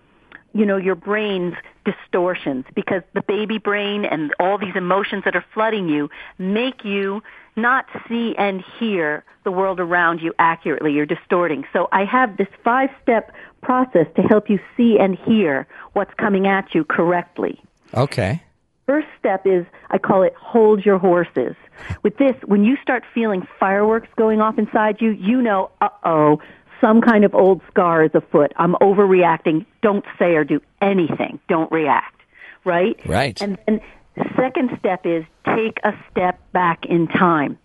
you 0.54 0.66
know, 0.66 0.78
your 0.78 0.96
brain's 0.96 1.56
distortions 1.84 2.66
because 2.76 3.02
the 3.14 3.22
baby 3.22 3.58
brain 3.58 4.06
and 4.06 4.34
all 4.40 4.58
these 4.58 4.76
emotions 4.76 5.24
that 5.26 5.36
are 5.36 5.46
flooding 5.54 5.90
you 5.90 6.10
make 6.38 6.86
you 6.86 7.24
not 7.56 7.86
see 8.08 8.36
and 8.38 8.64
hear 8.80 9.24
the 9.44 9.52
world 9.52 9.80
around 9.80 10.22
you 10.22 10.34
accurately. 10.40 10.94
You're 10.94 11.06
distorting. 11.06 11.66
So 11.74 11.90
I 11.92 12.06
have 12.06 12.38
this 12.38 12.48
five-step 12.64 13.32
process 13.62 14.08
to 14.16 14.22
help 14.22 14.50
you 14.50 14.60
see 14.78 14.98
and 15.00 15.18
hear 15.18 15.68
what's 15.94 16.14
coming 16.16 16.48
at 16.48 16.74
you 16.74 16.84
correctly. 16.84 17.60
Okay. 17.94 18.42
First 18.92 19.08
step 19.18 19.48
is 19.48 19.66
I 19.90 19.98
call 19.98 20.22
it 20.22 20.34
hold 20.38 20.86
your 20.86 20.98
horses. 20.98 21.56
With 22.04 22.18
this, 22.18 22.36
when 22.44 22.66
you 22.66 22.76
start 22.84 23.04
feeling 23.14 23.48
fireworks 23.58 24.10
going 24.18 24.42
off 24.42 24.60
inside 24.60 24.98
you, 25.00 25.12
you 25.12 25.42
know, 25.42 25.72
uh 25.80 25.88
oh, 26.04 26.42
some 26.82 27.00
kind 27.00 27.24
of 27.24 27.34
old 27.34 27.62
scar 27.70 28.04
is 28.04 28.12
afoot. 28.14 28.52
I'm 28.58 28.74
overreacting. 28.82 29.66
Don't 29.82 30.04
say 30.20 30.36
or 30.36 30.44
do 30.44 30.60
anything. 30.82 31.40
Don't 31.48 31.72
react. 31.72 32.20
Right? 32.66 33.00
Right. 33.06 33.42
And 33.42 33.58
then 33.66 33.80
second 34.36 34.72
step 34.78 35.06
is 35.06 35.24
take 35.56 35.78
a 35.86 35.94
step 36.12 36.42
back 36.52 36.86
in 36.86 37.08
time. 37.08 37.58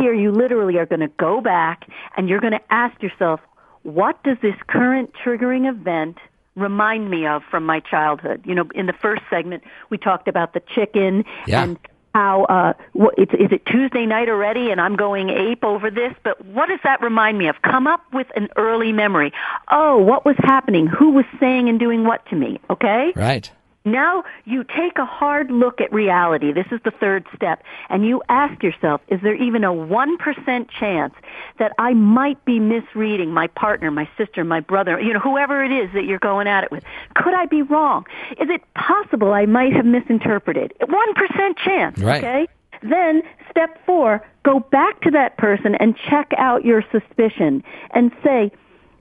Here 0.00 0.14
you 0.14 0.32
literally 0.32 0.78
are 0.78 0.86
going 0.86 1.00
to 1.00 1.12
go 1.18 1.42
back 1.42 1.86
and 2.16 2.30
you're 2.30 2.40
going 2.40 2.54
to 2.54 2.72
ask 2.72 3.02
yourself, 3.02 3.40
what 3.82 4.22
does 4.24 4.38
this 4.40 4.54
current 4.68 5.10
triggering 5.22 5.68
event 5.68 6.16
remind 6.56 7.10
me 7.10 7.26
of 7.26 7.42
from 7.50 7.64
my 7.66 7.80
childhood? 7.80 8.42
You 8.44 8.54
know, 8.54 8.68
in 8.74 8.86
the 8.86 8.92
first 8.92 9.22
segment, 9.30 9.62
we 9.90 9.98
talked 9.98 10.28
about 10.28 10.54
the 10.54 10.60
chicken 10.74 11.24
Yeah. 11.46 11.64
and 11.64 11.78
how 12.14 12.44
uh 12.44 12.74
what, 12.92 13.14
it's, 13.16 13.32
is 13.32 13.50
it 13.52 13.64
Tuesday 13.64 14.04
night 14.04 14.28
already 14.28 14.70
and 14.70 14.80
I'm 14.82 14.96
going 14.96 15.30
ape 15.30 15.64
over 15.64 15.90
this 15.90 16.12
but 16.22 16.44
what 16.44 16.68
does 16.68 16.80
that 16.84 17.00
remind 17.00 17.38
me 17.38 17.48
of 17.48 17.56
come 17.62 17.86
up 17.86 18.04
with 18.12 18.26
an 18.36 18.48
early 18.56 18.92
memory 18.92 19.32
oh 19.70 19.96
what 19.96 20.26
was 20.26 20.36
happening 20.40 20.86
who 20.86 21.12
was 21.12 21.24
saying 21.40 21.70
and 21.70 21.80
doing 21.80 22.04
what 22.04 22.24
to 22.26 22.36
me 22.36 22.60
okay 22.68 23.14
Right. 23.16 23.50
Now 23.84 24.24
you 24.44 24.64
take 24.64 24.98
a 24.98 25.04
hard 25.04 25.50
look 25.50 25.80
at 25.80 25.92
reality. 25.92 26.52
This 26.52 26.66
is 26.70 26.80
the 26.84 26.90
third 26.92 27.26
step. 27.34 27.62
And 27.88 28.06
you 28.06 28.22
ask 28.28 28.62
yourself, 28.62 29.00
is 29.08 29.20
there 29.22 29.34
even 29.34 29.64
a 29.64 29.72
1% 29.72 30.68
chance 30.70 31.14
that 31.58 31.72
I 31.78 31.94
might 31.94 32.44
be 32.44 32.58
misreading 32.60 33.32
my 33.32 33.48
partner, 33.48 33.90
my 33.90 34.08
sister, 34.16 34.44
my 34.44 34.60
brother, 34.60 35.00
you 35.00 35.12
know, 35.12 35.18
whoever 35.20 35.64
it 35.64 35.72
is 35.72 35.90
that 35.94 36.04
you're 36.04 36.18
going 36.18 36.46
at 36.46 36.64
it 36.64 36.70
with? 36.70 36.84
Could 37.14 37.34
I 37.34 37.46
be 37.46 37.62
wrong? 37.62 38.06
Is 38.40 38.48
it 38.50 38.62
possible 38.74 39.32
I 39.32 39.46
might 39.46 39.72
have 39.72 39.84
misinterpreted? 39.86 40.74
1% 40.80 41.56
chance, 41.58 41.98
Right. 41.98 42.22
okay? 42.22 42.48
Then 42.82 43.22
step 43.50 43.78
four, 43.86 44.24
go 44.44 44.58
back 44.60 45.00
to 45.02 45.10
that 45.12 45.36
person 45.38 45.74
and 45.76 45.96
check 46.10 46.32
out 46.36 46.64
your 46.64 46.82
suspicion 46.90 47.62
and 47.92 48.10
say, 48.24 48.50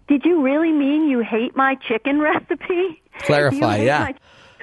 did 0.07 0.25
you 0.25 0.41
really 0.41 0.71
mean 0.71 1.07
you 1.07 1.19
hate 1.19 1.55
my 1.55 1.75
chicken 1.87 2.19
recipe? 2.31 3.01
Clarify, 3.19 3.77
yeah. 3.77 4.11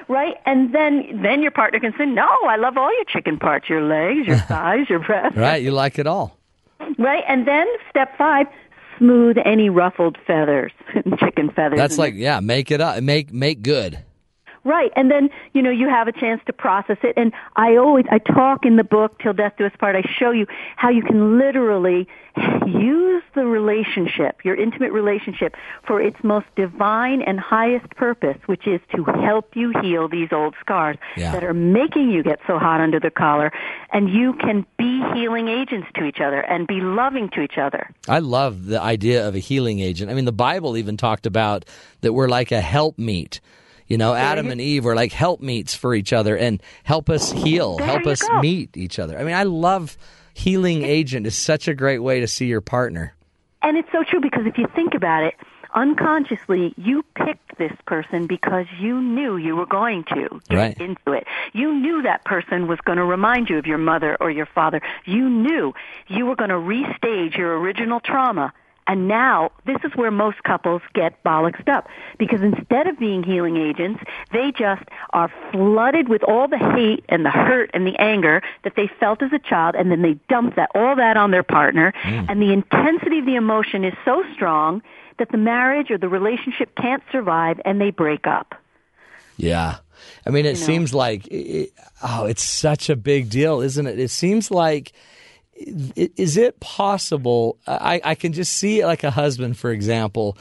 Right? 0.09 0.35
And 0.45 0.73
then 0.75 1.21
then 1.23 1.41
your 1.41 1.51
partner 1.51 1.79
can 1.79 1.93
say, 1.97 2.05
"No, 2.05 2.27
I 2.47 2.57
love 2.57 2.75
all 2.77 2.93
your 2.93 3.05
chicken 3.05 3.37
parts, 3.37 3.69
your 3.69 3.81
legs, 3.81 4.27
your 4.27 4.37
thighs, 4.51 4.89
your 4.89 4.99
breasts." 4.99 5.37
Right. 5.37 5.63
You 5.63 5.71
like 5.71 5.97
it 5.97 6.07
all. 6.07 6.37
Right? 6.97 7.23
And 7.27 7.47
then 7.47 7.67
step 7.89 8.17
5, 8.17 8.47
smooth 8.97 9.37
any 9.45 9.69
ruffled 9.69 10.17
feathers, 10.25 10.71
chicken 11.19 11.51
feathers. 11.51 11.77
That's 11.77 11.97
like 11.97 12.15
yeah. 12.15 12.41
Make 12.41 12.71
it 12.71 12.81
up. 12.81 13.01
Make 13.01 13.31
make 13.31 13.61
good. 13.61 14.03
Right. 14.69 14.91
And 14.95 15.09
then, 15.09 15.29
you 15.53 15.63
know, 15.63 15.71
you 15.71 15.89
have 15.89 16.07
a 16.07 16.11
chance 16.11 16.41
to 16.45 16.53
process 16.53 16.97
it. 17.01 17.13
And 17.17 17.33
I 17.55 17.75
always, 17.77 18.05
I 18.11 18.19
talk 18.19 18.65
in 18.65 18.75
the 18.75 18.83
book, 18.83 19.17
Till 19.19 19.33
Death 19.33 19.53
Do 19.57 19.65
Us 19.65 19.71
Part, 19.79 19.95
I 19.95 20.03
show 20.19 20.29
you 20.29 20.45
how 20.75 20.89
you 20.89 21.01
can 21.01 21.39
literally 21.39 22.07
use 22.67 23.23
the 23.33 23.45
relationship, 23.47 24.45
your 24.45 24.55
intimate 24.55 24.91
relationship, 24.91 25.55
for 25.87 25.99
its 25.99 26.17
most 26.23 26.45
divine 26.55 27.23
and 27.23 27.39
highest 27.39 27.89
purpose, 27.95 28.37
which 28.45 28.67
is 28.67 28.79
to 28.95 29.03
help 29.03 29.55
you 29.55 29.73
heal 29.81 30.07
these 30.07 30.29
old 30.31 30.53
scars 30.61 30.97
Yeah. 31.17 31.31
that 31.31 31.43
are 31.43 31.53
making 31.55 32.11
you 32.11 32.21
get 32.21 32.39
so 32.45 32.59
hot 32.59 32.79
under 32.79 32.99
the 32.99 33.09
collar. 33.09 33.51
And 33.91 34.07
you 34.09 34.33
can 34.33 34.67
be 34.77 35.03
healing 35.15 35.47
agents 35.47 35.87
to 35.95 36.05
each 36.05 36.19
other 36.21 36.41
and 36.41 36.67
be 36.67 36.79
loving 36.79 37.29
to 37.29 37.41
each 37.41 37.57
other. 37.57 37.89
I 38.07 38.19
love 38.19 38.67
the 38.67 38.79
idea 38.79 39.27
of 39.27 39.33
a 39.33 39.39
healing 39.39 39.79
agent. 39.79 40.11
I 40.11 40.13
mean, 40.13 40.25
the 40.25 40.31
Bible 40.31 40.77
even 40.77 40.95
talked 40.95 41.25
about 41.25 41.65
that 42.01 42.13
we're 42.13 42.29
like 42.29 42.51
a 42.51 42.61
helpmeet. 42.61 43.39
You 43.89 43.97
know, 43.97 44.13
Adam 44.13 44.51
and 44.51 44.61
Eve 44.61 44.85
were 44.85 44.95
like 44.95 45.11
helpmeets 45.11 45.75
for 45.75 45.93
each 45.95 46.13
other 46.13 46.37
and 46.37 46.61
help 46.83 47.09
us 47.09 47.31
heal, 47.31 47.77
There 47.77 47.87
help 47.87 48.05
us 48.05 48.21
go. 48.21 48.39
meet 48.39 48.77
each 48.77 48.99
other. 48.99 49.17
I 49.19 49.23
mean, 49.23 49.33
I 49.35 49.43
love 49.43 49.97
healing 50.33 50.83
agent 50.83 51.25
is 51.27 51.35
such 51.35 51.67
a 51.67 51.73
great 51.73 51.99
way 51.99 52.19
to 52.19 52.27
see 52.27 52.45
your 52.45 52.61
partner. 52.61 53.15
And 53.61 53.75
it's 53.77 53.91
so 53.91 54.03
true 54.03 54.21
because 54.21 54.45
if 54.45 54.57
you 54.57 54.67
think 54.75 54.93
about 54.93 55.23
it, 55.23 55.33
unconsciously 55.75 56.73
you 56.77 57.03
picked 57.15 57.57
this 57.57 57.73
person 57.87 58.27
because 58.27 58.65
you 58.79 59.01
knew 59.01 59.37
you 59.37 59.55
were 59.55 59.65
going 59.65 60.03
to 60.05 60.39
get 60.49 60.55
Right. 60.55 60.77
into 60.79 61.11
it. 61.11 61.25
You 61.53 61.73
knew 61.73 62.01
that 62.03 62.23
person 62.25 62.67
was 62.67 62.79
going 62.85 62.97
to 62.99 63.03
remind 63.05 63.49
you 63.49 63.57
of 63.57 63.65
your 63.65 63.77
mother 63.77 64.15
or 64.19 64.29
your 64.31 64.45
father. 64.45 64.81
You 65.05 65.29
knew 65.29 65.73
you 66.07 66.25
were 66.25 66.35
going 66.35 66.49
to 66.51 66.55
restage 66.55 67.35
your 67.37 67.59
original 67.59 67.99
trauma. 67.99 68.53
And 68.89 69.07
now, 69.07 69.51
this 69.67 69.77
is 69.83 69.91
where 69.95 70.09
most 70.09 70.41
couples 70.43 70.81
get 70.95 71.23
bollocksed 71.23 71.69
up. 71.69 71.87
Because 72.17 72.41
instead 72.41 72.87
of 72.87 72.97
being 72.97 73.21
healing 73.21 73.55
agents, 73.55 74.01
they 74.33 74.51
just 74.51 74.81
are 75.11 75.31
flooded 75.51 76.09
with 76.09 76.23
all 76.23 76.47
the 76.47 76.57
hate 76.57 77.05
and 77.07 77.23
the 77.23 77.29
hurt 77.29 77.69
and 77.75 77.85
the 77.85 77.95
anger 77.99 78.41
that 78.63 78.73
they 78.75 78.89
felt 78.99 79.21
as 79.21 79.31
a 79.31 79.37
child, 79.37 79.75
and 79.75 79.91
then 79.91 80.01
they 80.01 80.15
dump 80.27 80.55
that, 80.55 80.71
all 80.73 80.95
that 80.95 81.17
on 81.17 81.29
their 81.29 81.43
partner. 81.43 81.93
Mm. 82.01 82.25
And 82.29 82.41
the 82.41 82.51
intensity 82.51 83.19
of 83.19 83.27
the 83.27 83.35
emotion 83.35 83.85
is 83.85 83.93
so 84.03 84.23
strong 84.33 84.81
that 85.19 85.29
the 85.31 85.37
marriage 85.37 85.91
or 85.91 85.99
the 85.99 86.09
relationship 86.09 86.75
can't 86.75 87.03
survive 87.11 87.61
and 87.65 87.79
they 87.79 87.91
break 87.91 88.25
up. 88.25 88.55
Yeah. 89.37 89.77
I 90.25 90.31
mean, 90.31 90.47
it 90.47 90.57
seems 90.57 90.95
like, 90.95 91.27
it, 91.27 91.73
oh, 92.01 92.25
it's 92.25 92.43
such 92.43 92.89
a 92.89 92.95
big 92.95 93.29
deal, 93.29 93.61
isn't 93.61 93.85
it? 93.85 93.99
It 93.99 94.09
seems 94.09 94.49
like, 94.49 94.93
is 95.59 96.37
it 96.37 96.59
possible? 96.59 97.57
I, 97.67 98.01
I 98.03 98.15
can 98.15 98.33
just 98.33 98.53
see 98.53 98.85
like 98.85 99.03
a 99.03 99.11
husband, 99.11 99.57
for 99.57 99.71
example, 99.71 100.37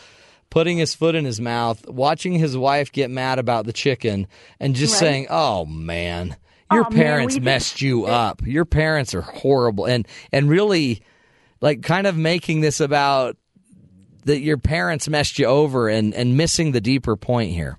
putting 0.51 0.79
his 0.79 0.95
foot 0.95 1.15
in 1.15 1.25
his 1.25 1.41
mouth, 1.41 1.87
watching 1.89 2.35
his 2.35 2.57
wife 2.57 2.93
get 2.93 3.11
mad 3.11 3.39
about 3.39 3.67
the 3.67 3.73
chicken, 3.73 4.27
and 4.61 4.75
just 4.75 4.95
Right. 4.95 5.01
saying, 5.01 5.27
oh, 5.31 5.65
man. 5.67 6.37
Your 6.71 6.85
Oh, 6.87 6.91
parents 6.91 7.35
we 7.35 7.41
messed 7.41 7.81
you 7.81 8.05
up. 8.05 8.43
Your 8.47 8.67
parents 8.67 9.15
are 9.15 9.23
horrible, 9.23 9.87
and 9.87 10.07
and 10.33 10.51
really, 10.51 11.01
like, 11.63 11.83
kind 11.83 12.07
of 12.07 12.15
making 12.15 12.61
this 12.61 12.79
about 12.79 13.39
that 14.27 14.41
your 14.41 14.59
parents 14.59 15.09
messed 15.09 15.39
you 15.39 15.47
over, 15.47 15.89
and 15.89 16.13
and 16.15 16.37
missing 16.37 16.73
the 16.73 16.81
deeper 16.83 17.17
point 17.17 17.53
here. 17.53 17.79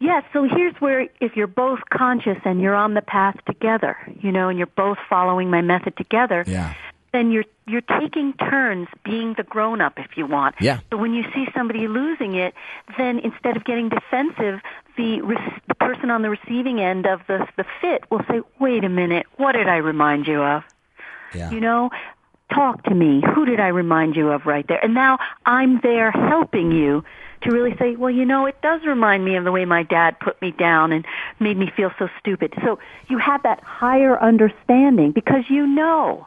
Yes, 0.00 0.24
so 0.32 0.44
here's 0.44 0.74
where 0.80 1.08
if 1.20 1.36
you're 1.36 1.46
both 1.46 1.80
conscious 1.90 2.38
and 2.44 2.60
you're 2.60 2.74
on 2.74 2.94
the 2.94 3.02
path 3.02 3.36
together, 3.46 3.96
you 4.20 4.32
know, 4.32 4.48
and 4.48 4.58
you're 4.58 4.66
both 4.66 4.98
following 5.08 5.50
my 5.50 5.60
method 5.62 5.96
together, 5.96 6.44
Yeah. 6.46 6.74
then 7.12 7.30
you're 7.30 7.44
you're 7.66 7.80
taking 7.80 8.34
turns 8.34 8.88
being 9.04 9.32
the 9.38 9.42
grown 9.42 9.80
up 9.80 9.98
if 9.98 10.18
you 10.18 10.26
want. 10.26 10.56
Yeah. 10.60 10.80
So 10.90 10.98
when 10.98 11.14
you 11.14 11.24
see 11.32 11.46
somebody 11.54 11.88
losing 11.88 12.34
it, 12.34 12.52
then 12.98 13.18
instead 13.20 13.56
of 13.56 13.64
getting 13.64 13.88
defensive, 13.88 14.60
the 14.98 15.22
re- 15.22 15.58
the 15.68 15.74
person 15.74 16.10
on 16.10 16.20
the 16.20 16.28
receiving 16.28 16.80
end 16.80 17.06
of 17.06 17.20
the 17.26 17.46
the 17.56 17.64
fit 17.80 18.04
will 18.10 18.22
say, 18.28 18.42
"Wait 18.58 18.84
a 18.84 18.90
minute, 18.90 19.26
what 19.36 19.52
did 19.52 19.68
I 19.68 19.76
remind 19.78 20.26
you 20.26 20.42
of?" 20.42 20.62
Yeah. 21.32 21.50
You 21.50 21.60
know, 21.60 21.90
talk 22.52 22.82
to 22.84 22.94
me. 22.94 23.22
Who 23.34 23.46
did 23.46 23.60
I 23.60 23.68
remind 23.68 24.14
you 24.16 24.30
of 24.30 24.44
right 24.44 24.66
there? 24.68 24.84
And 24.84 24.92
now 24.92 25.18
I'm 25.46 25.80
there 25.80 26.10
helping 26.10 26.70
you 26.70 27.02
to 27.44 27.50
really 27.50 27.76
say, 27.78 27.96
well, 27.96 28.10
you 28.10 28.24
know, 28.24 28.46
it 28.46 28.60
does 28.62 28.84
remind 28.84 29.24
me 29.24 29.36
of 29.36 29.44
the 29.44 29.52
way 29.52 29.64
my 29.64 29.82
dad 29.82 30.18
put 30.20 30.40
me 30.42 30.50
down 30.50 30.92
and 30.92 31.06
made 31.40 31.56
me 31.56 31.70
feel 31.76 31.90
so 31.98 32.08
stupid. 32.18 32.52
So 32.62 32.78
you 33.08 33.18
have 33.18 33.42
that 33.44 33.62
higher 33.62 34.20
understanding 34.20 35.12
because 35.12 35.44
you 35.48 35.66
know 35.66 36.26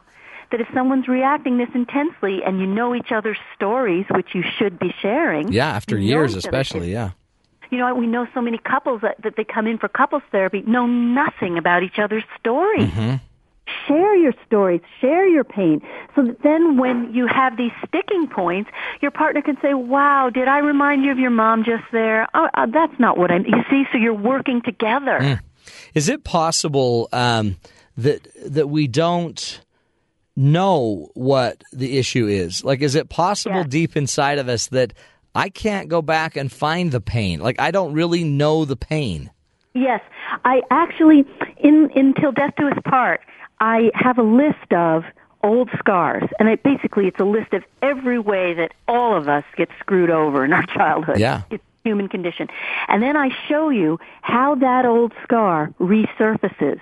that 0.50 0.60
if 0.60 0.68
someone's 0.72 1.08
reacting 1.08 1.58
this 1.58 1.68
intensely 1.74 2.42
and 2.42 2.58
you 2.58 2.66
know 2.66 2.94
each 2.94 3.12
other's 3.12 3.38
stories, 3.54 4.06
which 4.10 4.34
you 4.34 4.42
should 4.58 4.78
be 4.78 4.94
sharing. 5.02 5.52
Yeah, 5.52 5.68
after 5.68 5.98
years, 5.98 6.34
especially. 6.34 6.90
Yeah. 6.90 7.10
you 7.70 7.78
know, 7.78 7.94
we 7.94 8.06
know 8.06 8.26
so 8.32 8.40
many 8.40 8.58
couples 8.58 9.02
that, 9.02 9.20
that 9.22 9.36
they 9.36 9.44
come 9.44 9.66
in 9.66 9.78
for 9.78 9.88
couples 9.88 10.22
therapy 10.32 10.62
know 10.62 10.86
nothing 10.86 11.58
about 11.58 11.82
each 11.82 11.98
other's 11.98 12.24
stories. 12.38 12.88
Mm-hmm. 12.88 13.16
Share 13.86 14.16
your 14.16 14.32
stories, 14.46 14.80
share 15.00 15.26
your 15.26 15.44
pain, 15.44 15.80
so 16.14 16.22
that 16.22 16.42
then 16.42 16.76
when 16.76 17.12
you 17.12 17.26
have 17.26 17.56
these 17.56 17.72
sticking 17.86 18.26
points, 18.28 18.70
your 19.00 19.10
partner 19.10 19.42
can 19.42 19.58
say, 19.60 19.74
"Wow, 19.74 20.30
did 20.30 20.48
I 20.48 20.58
remind 20.58 21.04
you 21.04 21.12
of 21.12 21.18
your 21.18 21.30
mom 21.30 21.64
just 21.64 21.84
there?" 21.92 22.28
Oh, 22.34 22.48
uh, 22.54 22.66
that's 22.66 22.98
not 22.98 23.18
what 23.18 23.30
I. 23.30 23.36
You 23.38 23.62
see, 23.70 23.84
so 23.92 23.98
you're 23.98 24.14
working 24.14 24.62
together. 24.62 25.18
Mm. 25.20 25.40
Is 25.94 26.08
it 26.08 26.24
possible 26.24 27.08
um, 27.12 27.56
that 27.96 28.26
that 28.46 28.68
we 28.68 28.86
don't 28.86 29.60
know 30.36 31.10
what 31.14 31.62
the 31.72 31.98
issue 31.98 32.26
is? 32.26 32.64
Like, 32.64 32.80
is 32.80 32.94
it 32.94 33.08
possible 33.08 33.64
deep 33.64 33.96
inside 33.96 34.38
of 34.38 34.48
us 34.48 34.68
that 34.68 34.94
I 35.34 35.48
can't 35.48 35.88
go 35.88 36.00
back 36.00 36.36
and 36.36 36.50
find 36.50 36.92
the 36.92 37.00
pain? 37.00 37.40
Like, 37.40 37.60
I 37.60 37.70
don't 37.70 37.92
really 37.92 38.24
know 38.24 38.64
the 38.64 38.76
pain. 38.76 39.30
Yes, 39.74 40.00
I 40.44 40.62
actually 40.70 41.24
in 41.58 41.90
until 41.94 42.32
death 42.32 42.54
do 42.56 42.68
us 42.68 42.78
part. 42.84 43.20
I 43.60 43.90
have 43.94 44.18
a 44.18 44.22
list 44.22 44.72
of 44.72 45.04
old 45.42 45.70
scars, 45.78 46.28
and 46.38 46.48
it 46.48 46.62
basically 46.62 47.06
it's 47.06 47.20
a 47.20 47.24
list 47.24 47.52
of 47.52 47.64
every 47.82 48.18
way 48.18 48.54
that 48.54 48.72
all 48.86 49.16
of 49.16 49.28
us 49.28 49.44
get 49.56 49.68
screwed 49.80 50.10
over 50.10 50.44
in 50.44 50.52
our 50.52 50.66
childhood. 50.76 51.18
Yeah. 51.18 51.42
It's 51.50 51.62
a 51.84 51.88
human 51.88 52.08
condition, 52.08 52.48
and 52.88 53.02
then 53.02 53.16
I 53.16 53.30
show 53.48 53.68
you 53.70 53.98
how 54.22 54.56
that 54.56 54.84
old 54.84 55.12
scar 55.24 55.72
resurfaces 55.80 56.80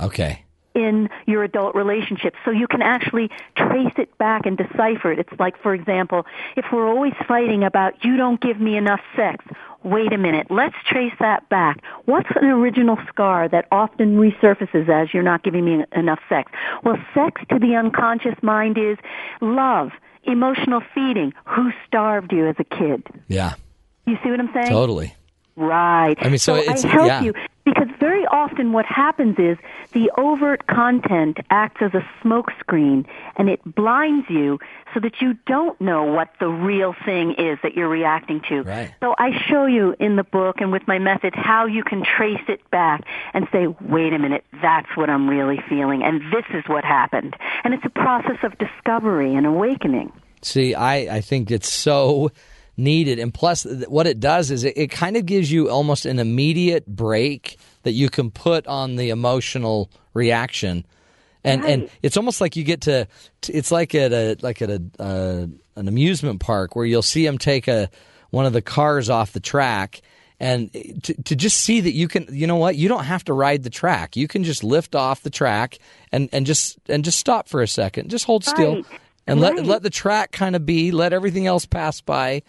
Okay. 0.00 0.44
In 0.78 1.08
your 1.26 1.42
adult 1.42 1.74
relationship 1.74 2.34
so 2.44 2.50
you 2.50 2.66
can 2.66 2.82
actually 2.82 3.30
trace 3.56 3.92
it 3.96 4.16
back 4.18 4.46
and 4.46 4.56
decipher 4.56 5.12
it. 5.12 5.18
It's 5.18 5.38
like, 5.38 5.60
for 5.60 5.74
example, 5.74 6.24
if 6.56 6.66
we're 6.72 6.88
always 6.88 7.14
fighting 7.26 7.64
about 7.64 8.04
you 8.04 8.16
don't 8.16 8.40
give 8.40 8.60
me 8.60 8.76
enough 8.76 9.00
sex, 9.16 9.44
wait 9.82 10.12
a 10.12 10.18
minute, 10.18 10.46
let's 10.50 10.76
trace 10.86 11.12
that 11.20 11.48
back. 11.48 11.82
What's 12.04 12.28
an 12.36 12.46
original 12.46 12.98
scar 13.08 13.48
that 13.48 13.66
often 13.70 14.16
resurfaces 14.16 14.88
as 14.88 15.12
you're 15.12 15.22
not 15.22 15.42
giving 15.42 15.64
me 15.64 15.84
enough 15.92 16.20
sex? 16.28 16.50
Well, 16.84 16.96
sex 17.14 17.42
to 17.50 17.58
the 17.58 17.74
unconscious 17.76 18.34
mind 18.42 18.78
is 18.78 18.96
love, 19.40 19.90
emotional 20.24 20.82
feeding. 20.94 21.32
Who 21.44 21.70
starved 21.86 22.32
you 22.32 22.48
as 22.48 22.56
a 22.58 22.64
kid? 22.64 23.06
Yeah. 23.28 23.54
You 24.06 24.16
see 24.22 24.30
what 24.30 24.40
I'm 24.40 24.52
saying? 24.52 24.68
Totally. 24.68 25.14
Right. 25.56 26.16
I 26.20 26.28
mean, 26.28 26.38
so 26.38 26.54
it's- 26.54 26.84
I 26.84 26.88
help 26.88 27.06
yeah. 27.08 27.22
you 27.22 27.34
because 27.64 27.88
very 28.00 28.24
often 28.26 28.72
what 28.72 28.86
happens 28.86 29.36
is 29.38 29.58
the 29.92 30.10
overt 30.16 30.66
content 30.66 31.38
acts 31.50 31.80
as 31.80 31.92
a 31.94 32.04
smokescreen 32.22 33.06
and 33.36 33.48
it 33.48 33.60
blinds 33.64 34.26
you 34.28 34.58
so 34.94 35.00
that 35.00 35.20
you 35.20 35.34
don't 35.46 35.80
know 35.80 36.04
what 36.04 36.30
the 36.40 36.48
real 36.48 36.94
thing 37.04 37.34
is 37.38 37.58
that 37.62 37.74
you're 37.74 37.88
reacting 37.88 38.40
to. 38.48 38.62
Right. 38.62 38.94
So 39.00 39.14
I 39.18 39.30
show 39.48 39.66
you 39.66 39.94
in 39.98 40.16
the 40.16 40.24
book 40.24 40.56
and 40.60 40.72
with 40.72 40.86
my 40.86 40.98
method 40.98 41.34
how 41.34 41.66
you 41.66 41.82
can 41.84 42.04
trace 42.04 42.44
it 42.48 42.68
back 42.70 43.04
and 43.34 43.46
say, 43.52 43.66
wait 43.66 44.12
a 44.12 44.18
minute, 44.18 44.44
that's 44.62 44.88
what 44.96 45.10
I'm 45.10 45.28
really 45.28 45.60
feeling 45.68 46.02
and 46.02 46.20
this 46.32 46.44
is 46.52 46.64
what 46.66 46.84
happened. 46.84 47.36
And 47.64 47.74
it's 47.74 47.84
a 47.84 47.90
process 47.90 48.38
of 48.42 48.56
discovery 48.58 49.34
and 49.34 49.46
awakening. 49.46 50.12
See, 50.42 50.74
I, 50.74 51.16
I 51.16 51.20
think 51.20 51.50
it's 51.50 51.70
so 51.70 52.30
needed. 52.78 53.18
And 53.18 53.34
plus, 53.34 53.66
what 53.88 54.06
it 54.06 54.20
does 54.20 54.50
is 54.50 54.64
it, 54.64 54.74
it 54.76 54.90
kind 54.90 55.16
of 55.16 55.26
gives 55.26 55.50
you 55.50 55.68
almost 55.68 56.06
an 56.06 56.18
immediate 56.18 56.86
break 56.86 57.58
that 57.82 57.92
you 57.92 58.08
can 58.10 58.30
put 58.30 58.66
on 58.66 58.96
the 58.96 59.10
emotional 59.10 59.90
reaction. 60.14 60.84
And 61.44 61.64
and 61.64 61.90
it's 62.02 62.16
almost 62.16 62.40
like 62.40 62.56
you 62.56 62.64
get 62.64 62.82
to, 62.82 63.06
it's 63.48 63.70
like 63.70 63.94
at 63.94 64.12
a 64.12 64.36
like 64.42 64.60
at 64.60 64.70
a 64.70 64.82
uh, 64.98 65.46
an 65.76 65.88
amusement 65.88 66.40
park 66.40 66.74
where 66.76 66.84
you'll 66.84 67.00
see 67.02 67.24
them 67.24 67.38
take 67.38 67.68
a 67.68 67.88
one 68.30 68.44
of 68.44 68.52
the 68.52 68.60
cars 68.60 69.08
off 69.08 69.32
the 69.32 69.40
track 69.40 70.02
and 70.40 70.70
to, 71.04 71.14
to 71.22 71.34
just 71.36 71.60
see 71.60 71.80
that 71.80 71.92
you 71.92 72.06
can 72.08 72.26
you 72.30 72.46
know 72.46 72.56
what? 72.56 72.76
You 72.76 72.88
don't 72.88 73.04
have 73.04 73.24
to 73.24 73.32
ride 73.32 73.62
the 73.62 73.70
track. 73.70 74.16
You 74.16 74.28
can 74.28 74.44
just 74.44 74.62
lift 74.62 74.94
off 74.94 75.22
the 75.22 75.30
track 75.30 75.78
and 76.12 76.28
and 76.32 76.44
just 76.44 76.78
and 76.88 77.04
just 77.04 77.18
stop 77.18 77.48
for 77.48 77.62
a 77.62 77.68
second. 77.68 78.10
Just 78.10 78.24
hold 78.24 78.44
still 78.44 78.76
Right. 78.76 78.84
and 79.26 79.40
let 79.40 79.64
let 79.64 79.82
the 79.82 79.90
track 79.90 80.32
kind 80.32 80.54
of 80.56 80.66
be 80.66 80.90
let 80.90 81.12
everything 81.12 81.46
else 81.46 81.64
pass 81.66 82.00
by 82.00 82.42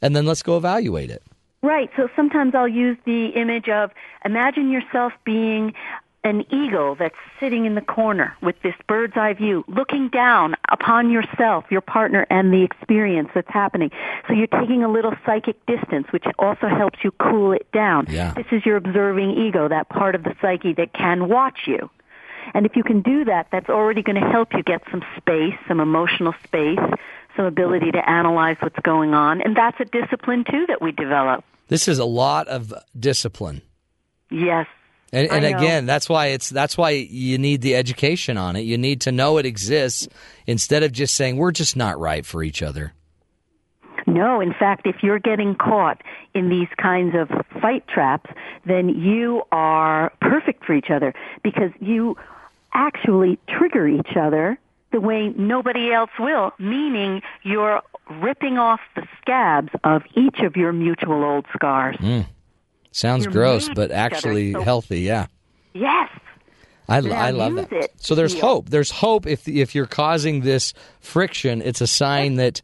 and 0.00 0.14
then 0.14 0.24
let's 0.24 0.42
go 0.42 0.56
evaluate 0.56 1.10
it 1.10 1.22
Right. 1.66 1.90
So 1.96 2.08
sometimes 2.14 2.54
I'll 2.54 2.68
use 2.68 2.96
the 3.04 3.26
image 3.30 3.68
of 3.68 3.90
imagine 4.24 4.70
yourself 4.70 5.12
being 5.24 5.74
an 6.22 6.44
eagle 6.52 6.94
that's 6.94 7.16
sitting 7.40 7.66
in 7.66 7.74
the 7.74 7.80
corner 7.80 8.36
with 8.40 8.54
this 8.62 8.74
bird's 8.86 9.16
eye 9.16 9.32
view, 9.32 9.64
looking 9.66 10.08
down 10.08 10.54
upon 10.70 11.10
yourself, 11.10 11.64
your 11.68 11.80
partner, 11.80 12.24
and 12.30 12.52
the 12.52 12.62
experience 12.62 13.30
that's 13.34 13.50
happening. 13.50 13.90
So 14.28 14.34
you're 14.34 14.46
taking 14.46 14.84
a 14.84 14.88
little 14.88 15.14
psychic 15.26 15.64
distance, 15.66 16.06
which 16.12 16.24
also 16.38 16.68
helps 16.68 17.00
you 17.02 17.10
cool 17.10 17.50
it 17.50 17.66
down. 17.72 18.06
Yeah. 18.08 18.32
This 18.34 18.46
is 18.52 18.64
your 18.64 18.76
observing 18.76 19.32
ego, 19.32 19.66
that 19.66 19.88
part 19.88 20.14
of 20.14 20.22
the 20.22 20.36
psyche 20.40 20.72
that 20.74 20.92
can 20.92 21.28
watch 21.28 21.66
you. 21.66 21.90
And 22.54 22.64
if 22.64 22.76
you 22.76 22.84
can 22.84 23.02
do 23.02 23.24
that, 23.24 23.48
that's 23.50 23.68
already 23.68 24.02
going 24.02 24.20
to 24.22 24.28
help 24.28 24.52
you 24.52 24.62
get 24.62 24.82
some 24.92 25.04
space, 25.16 25.58
some 25.66 25.80
emotional 25.80 26.34
space, 26.44 26.78
some 27.36 27.44
ability 27.44 27.90
to 27.90 28.08
analyze 28.08 28.56
what's 28.60 28.78
going 28.80 29.14
on. 29.14 29.42
And 29.42 29.56
that's 29.56 29.80
a 29.80 29.84
discipline 29.84 30.44
too 30.48 30.66
that 30.68 30.80
we 30.80 30.92
develop. 30.92 31.44
This 31.68 31.88
is 31.88 31.98
a 31.98 32.04
lot 32.04 32.48
of 32.48 32.72
discipline. 32.98 33.62
Yes. 34.30 34.66
And, 35.12 35.30
and 35.30 35.44
again, 35.44 35.86
that's 35.86 36.08
why 36.08 36.26
it's 36.26 36.50
that's 36.50 36.76
why 36.76 36.90
you 36.90 37.38
need 37.38 37.62
the 37.62 37.76
education 37.76 38.36
on 38.36 38.56
it. 38.56 38.62
You 38.62 38.76
need 38.76 39.02
to 39.02 39.12
know 39.12 39.38
it 39.38 39.46
exists 39.46 40.08
instead 40.46 40.82
of 40.82 40.92
just 40.92 41.14
saying 41.14 41.36
we're 41.36 41.52
just 41.52 41.76
not 41.76 41.98
right 41.98 42.26
for 42.26 42.42
each 42.42 42.62
other. 42.62 42.92
No, 44.06 44.40
in 44.40 44.52
fact, 44.52 44.86
if 44.86 45.02
you're 45.02 45.18
getting 45.18 45.54
caught 45.54 46.00
in 46.34 46.48
these 46.48 46.68
kinds 46.76 47.14
of 47.16 47.28
fight 47.60 47.86
traps, 47.88 48.30
then 48.64 48.88
you 48.88 49.42
are 49.52 50.12
perfect 50.20 50.64
for 50.64 50.74
each 50.74 50.90
other 50.90 51.14
because 51.42 51.70
you 51.80 52.16
actually 52.72 53.38
trigger 53.48 53.88
each 53.88 54.16
other 54.16 54.58
the 54.92 55.00
way 55.00 55.30
nobody 55.30 55.92
else 55.92 56.10
will, 56.18 56.52
meaning 56.58 57.22
you're 57.42 57.82
ripping 58.10 58.58
off 58.58 58.80
the 58.94 59.02
scabs 59.20 59.70
of 59.84 60.02
each 60.14 60.38
of 60.40 60.56
your 60.56 60.72
mutual 60.72 61.24
old 61.24 61.46
scars. 61.54 61.96
Mm. 61.96 62.26
Sounds 62.92 63.24
You're 63.24 63.32
gross, 63.32 63.68
but 63.74 63.90
actually 63.90 64.52
so- 64.52 64.62
healthy. 64.62 65.00
Yeah, 65.00 65.26
Yes. 65.74 66.08
I, 66.88 66.98
I 66.98 67.30
love 67.30 67.56
that. 67.56 67.72
it 67.72 67.92
So 67.96 68.14
there's 68.14 68.38
hope. 68.38 68.70
There's 68.70 68.92
hope 68.92 69.26
if 69.26 69.48
if 69.48 69.74
you're 69.74 69.86
causing 69.86 70.42
this 70.42 70.72
friction. 71.00 71.60
It's 71.60 71.80
a 71.80 71.86
sign 71.86 72.36
that 72.36 72.62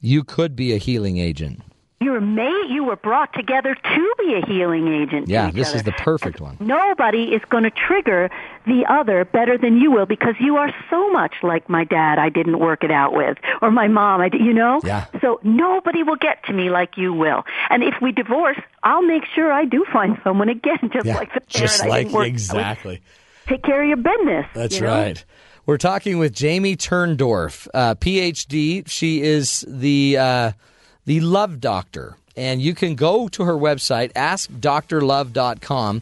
you 0.00 0.24
could 0.24 0.56
be 0.56 0.72
a 0.72 0.78
healing 0.78 1.18
agent. 1.18 1.60
You 2.02 2.12
were 2.12 2.20
made, 2.22 2.68
you 2.70 2.82
were 2.82 2.96
brought 2.96 3.34
together 3.34 3.74
to 3.74 4.14
be 4.18 4.32
a 4.42 4.46
healing 4.46 4.88
agent. 4.88 5.28
Yeah, 5.28 5.50
this 5.50 5.68
other. 5.68 5.76
is 5.76 5.82
the 5.82 5.92
perfect 5.92 6.40
one. 6.40 6.56
Nobody 6.58 7.24
is 7.34 7.42
going 7.50 7.64
to 7.64 7.70
trigger 7.70 8.30
the 8.66 8.86
other 8.88 9.26
better 9.26 9.58
than 9.58 9.76
you 9.78 9.90
will 9.90 10.06
because 10.06 10.34
you 10.40 10.56
are 10.56 10.72
so 10.88 11.10
much 11.10 11.34
like 11.42 11.68
my 11.68 11.84
dad 11.84 12.18
I 12.18 12.30
didn't 12.30 12.58
work 12.58 12.84
it 12.84 12.90
out 12.90 13.12
with 13.12 13.36
or 13.60 13.70
my 13.70 13.86
mom 13.86 14.22
I 14.22 14.30
you 14.32 14.54
know 14.54 14.80
Yeah. 14.82 15.06
so 15.20 15.40
nobody 15.42 16.02
will 16.02 16.16
get 16.16 16.42
to 16.46 16.54
me 16.54 16.70
like 16.70 16.96
you 16.96 17.12
will 17.12 17.44
and 17.68 17.82
if 17.82 17.94
we 18.00 18.12
divorce 18.12 18.58
I'll 18.82 19.02
make 19.02 19.24
sure 19.34 19.52
I 19.52 19.66
do 19.66 19.84
find 19.92 20.18
someone 20.24 20.48
again 20.48 20.78
just 20.92 21.04
Yeah, 21.04 21.16
like 21.16 21.34
the 21.34 21.40
parent 21.40 21.50
just 21.50 21.82
I 21.82 21.88
like 21.88 22.06
didn't 22.06 22.14
work 22.14 22.28
exactly. 22.28 23.02
take 23.46 23.62
care 23.62 23.82
of 23.82 23.88
your 23.88 23.96
business 23.98 24.46
That's 24.54 24.76
you 24.76 24.82
know? 24.86 24.94
right. 24.94 25.24
We're 25.66 25.76
talking 25.78 26.18
with 26.18 26.32
Jamie 26.34 26.76
Turndorf, 26.76 27.68
uh, 27.74 27.94
PhD. 27.96 28.88
She 28.88 29.20
is 29.22 29.64
the 29.68 30.16
uh, 30.18 30.52
the 31.06 31.20
love 31.20 31.60
doctor, 31.60 32.16
and 32.36 32.60
you 32.60 32.74
can 32.74 32.94
go 32.94 33.28
to 33.28 33.44
her 33.44 33.54
website, 33.54 34.12
askdrlove.com. 34.12 36.00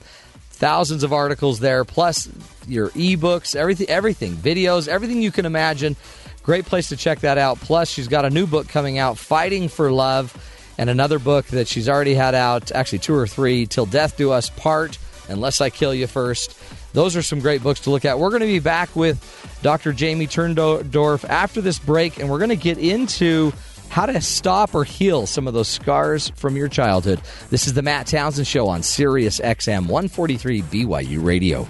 Thousands 0.51 1.05
of 1.05 1.12
articles 1.12 1.61
there, 1.61 1.84
plus 1.84 2.28
your 2.66 2.90
ebooks, 2.90 3.55
everything, 3.55 3.88
everything, 3.88 4.32
videos, 4.32 4.88
everything 4.88 5.22
you 5.22 5.30
can 5.30 5.46
imagine. 5.46 5.94
Great 6.42 6.64
place 6.64 6.88
to 6.88 6.96
check 6.96 7.20
that 7.20 7.38
out. 7.38 7.61
Plus, 7.61 7.88
she's 7.88 8.09
got 8.09 8.24
a 8.24 8.30
new 8.30 8.46
book 8.46 8.68
coming 8.68 8.99
out, 8.99 9.18
Fighting 9.18 9.68
for 9.68 9.92
Love, 9.92 10.34
and 10.78 10.90
another 10.90 11.18
book 11.18 11.46
that 11.49 11.68
she's 11.68 11.88
already 11.88 12.14
had 12.14 12.34
out, 12.34 12.72
actually 12.72 13.01
two 13.01 13.14
or 13.14 13.26
three, 13.26 13.66
Till 13.66 13.86
Death 13.86 14.16
Do 14.16 14.32
Us 14.32 14.51
Part, 14.51 14.99
Unless 15.28 15.61
I 15.61 15.70
Kill 15.70 15.94
You 15.94 16.07
First. 16.07 16.59
Those 16.92 17.16
are 17.16 17.22
some 17.22 17.40
great 17.40 17.62
books 17.62 17.80
to 17.80 17.90
look 17.90 18.05
at. 18.05 18.18
We're 18.18 18.30
going 18.30 18.40
to 18.40 18.46
be 18.46 18.61
back 18.61 18.96
with 18.96 19.22
Dr. 19.62 19.92
Jamie 19.92 20.26
Turndorf 20.26 21.28
after 21.28 21.61
this 21.61 21.78
break, 21.78 22.18
and 22.18 22.30
we're 22.30 22.38
going 22.38 22.49
to 22.49 22.57
get 22.57 22.78
into 22.78 23.53
how 23.89 24.07
to 24.07 24.20
stop 24.20 24.74
or 24.74 24.84
heal 24.84 25.26
some 25.26 25.47
of 25.47 25.55
those 25.55 25.68
scars 25.68 26.30
from 26.36 26.57
your 26.57 26.68
childhood. 26.68 27.20
This 27.51 27.66
is 27.66 27.74
the 27.74 27.82
Matt 27.82 28.07
Townsend 28.07 28.47
Show 28.47 28.68
on 28.68 28.82
Sirius 28.82 29.41
XM 29.41 29.86
143 29.86 30.62
BYU 30.62 31.24
Radio. 31.24 31.66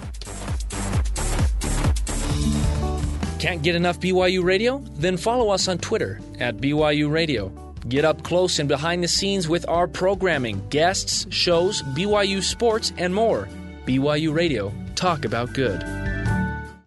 Can't 3.39 3.61
get 3.61 3.75
enough 3.75 3.99
BYU 4.01 4.43
Radio? 4.43 4.83
Then 4.95 5.15
follow 5.15 5.49
us 5.49 5.67
on 5.69 5.77
Twitter 5.77 6.19
at 6.39 6.57
BYU 6.57 7.09
Radio. 7.09 7.49
Get 7.87 8.03
up 8.03 8.23
close 8.23 8.59
and 8.59 8.67
behind 8.67 9.01
the 9.01 9.07
scenes 9.07 9.47
with 9.47 9.67
our 9.69 9.87
programming, 9.87 10.61
guests, 10.67 11.25
shows, 11.33 11.81
BYU 11.81 12.43
sports, 12.43 12.91
and 12.97 13.15
more. 13.15 13.47
BYU 13.85 14.33
Radio. 14.33 14.73
Talk 14.95 15.23
about 15.23 15.53
good. 15.53 15.81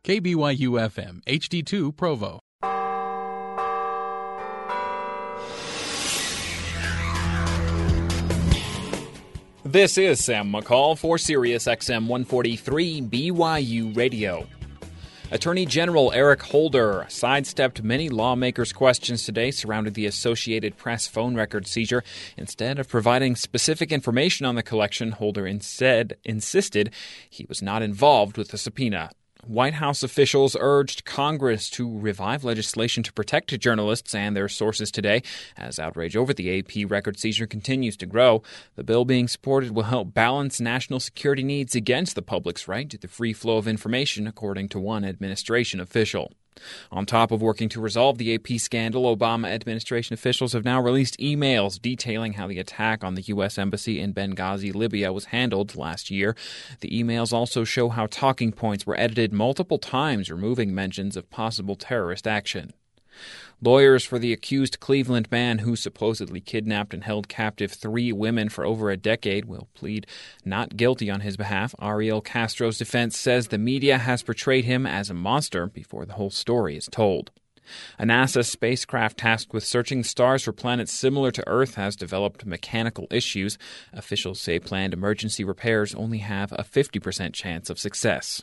KBYU 0.05 0.91
FM, 0.91 1.23
HD2 1.25 1.97
Provo. 1.97 2.42
This 9.73 9.97
is 9.97 10.23
Sam 10.23 10.53
McCall 10.53 10.99
for 10.99 11.17
Sirius 11.17 11.65
XM 11.65 12.07
143 12.07 13.01
BYU 13.01 13.97
Radio. 13.97 14.47
Attorney 15.31 15.65
General 15.65 16.13
Eric 16.13 16.43
Holder 16.43 17.07
sidestepped 17.09 17.83
many 17.83 18.11
lawmakers' 18.11 18.71
questions 18.71 19.25
today 19.25 19.51
surrounding 19.51 19.95
the 19.95 20.05
Associated 20.05 20.77
Press 20.77 21.07
phone 21.07 21.35
record 21.35 21.67
seizure. 21.67 22.05
Instead 22.37 22.79
of 22.79 22.87
providing 22.87 23.35
specific 23.35 23.91
information 23.91 24.45
on 24.45 24.57
the 24.57 24.63
collection, 24.63 25.13
Holder 25.13 25.47
instead 25.47 26.19
insisted 26.23 26.93
he 27.31 27.47
was 27.49 27.63
not 27.63 27.81
involved 27.81 28.37
with 28.37 28.49
the 28.49 28.59
subpoena. 28.59 29.09
White 29.47 29.75
House 29.75 30.05
officials 30.05 30.57
urged 30.59 31.05
Congress 31.05 31.69
to 31.71 31.99
revive 31.99 32.45
legislation 32.45 33.03
to 33.03 33.13
protect 33.13 33.59
journalists 33.59 34.15
and 34.15 34.37
their 34.37 34.49
sources 34.49 34.93
today 34.93 35.21
as 35.57 35.81
outrage 35.81 36.17
over 36.17 36.33
the 36.33 36.61
AP 36.61 36.89
record 36.89 37.19
seizure 37.19 37.49
continues 37.49 37.97
to 37.97 38.07
grow. 38.07 38.45
The 38.77 38.85
bill 38.85 39.05
being 39.05 39.27
supported 39.27 39.73
will 39.73 39.83
help 39.83 40.15
balance 40.15 40.61
national 40.61 41.01
security 41.01 41.43
needs 41.43 41.75
against 41.75 42.15
the 42.15 42.23
public's 42.23 42.69
right 42.69 42.89
to 42.89 42.97
the 42.97 43.09
free 43.09 43.33
flow 43.33 43.57
of 43.57 43.67
information, 43.67 44.29
according 44.29 44.69
to 44.71 44.79
one 44.79 45.05
administration 45.05 45.81
official. 45.81 46.33
On 46.91 47.07
top 47.07 47.31
of 47.31 47.43
working 47.43 47.69
to 47.71 47.81
resolve 47.81 48.19
the 48.19 48.35
AP 48.35 48.59
scandal, 48.59 49.15
Obama 49.15 49.49
administration 49.49 50.15
officials 50.15 50.53
have 50.53 50.65
now 50.65 50.81
released 50.81 51.19
emails 51.19 51.81
detailing 51.81 52.35
how 52.35 52.47
the 52.47 52.59
attack 52.59 53.05
on 53.05 53.15
the 53.15 53.23
U.S. 53.23 53.59
Embassy 53.59 54.01
in 54.01 54.15
Benghazi, 54.15 54.75
Libya 54.75 55.13
was 55.13 55.27
handled 55.27 55.77
last 55.77 56.11
year. 56.11 56.37
The 56.81 56.91
emails 56.91 57.33
also 57.33 57.65
show 57.65 57.89
how 57.89 58.07
talking 58.07 58.53
points 58.53 58.87
were 58.87 58.99
edited 58.99 59.33
multiple 59.33 59.79
times, 59.79 60.31
removing 60.31 60.75
mentions 60.75 61.17
of 61.17 61.31
possible 61.31 61.77
terrorist 61.77 62.27
action. 62.27 62.73
Lawyers 63.65 64.05
for 64.05 64.19
the 64.19 64.33
accused 64.33 64.81
Cleveland 64.81 65.31
man 65.31 65.61
who 65.61 65.77
supposedly 65.77 66.41
kidnapped 66.41 66.93
and 66.93 67.05
held 67.05 67.29
captive 67.29 67.71
three 67.71 68.11
women 68.11 68.49
for 68.49 68.67
over 68.67 68.91
a 68.91 68.97
decade 68.97 69.45
will 69.45 69.69
plead 69.73 70.05
not 70.45 70.77
guilty 70.77 71.09
on 71.09 71.21
his 71.21 71.37
behalf. 71.37 71.73
Ariel 71.81 72.21
Castro's 72.21 72.77
defense 72.77 73.17
says 73.17 73.49
the 73.49 73.59
media 73.59 73.99
has 73.99 74.25
portrayed 74.25 74.65
him 74.65 74.85
as 74.85 75.11
a 75.11 75.15
monster 75.15 75.69
before 75.69 76.05
the 76.05 76.15
whole 76.15 76.31
story 76.31 76.77
is 76.77 76.89
told. 76.91 77.31
A 78.01 78.05
NASA 78.05 78.45
spacecraft 78.45 79.19
tasked 79.19 79.53
with 79.53 79.65
searching 79.65 80.03
stars 80.03 80.43
for 80.43 80.53
planets 80.53 80.93
similar 80.93 81.31
to 81.31 81.47
Earth 81.47 81.77
has 81.77 81.95
developed 81.95 82.45
mechanical 82.45 83.07
issues. 83.13 83.59
Officials 83.93 84.41
say 84.41 84.59
planned 84.59 84.93
emergency 84.93 85.45
repairs 85.45 85.95
only 85.95 86.19
have 86.19 86.51
a 86.51 86.65
50% 86.65 87.33
chance 87.33 87.71
of 87.71 87.79
success. 87.79 88.43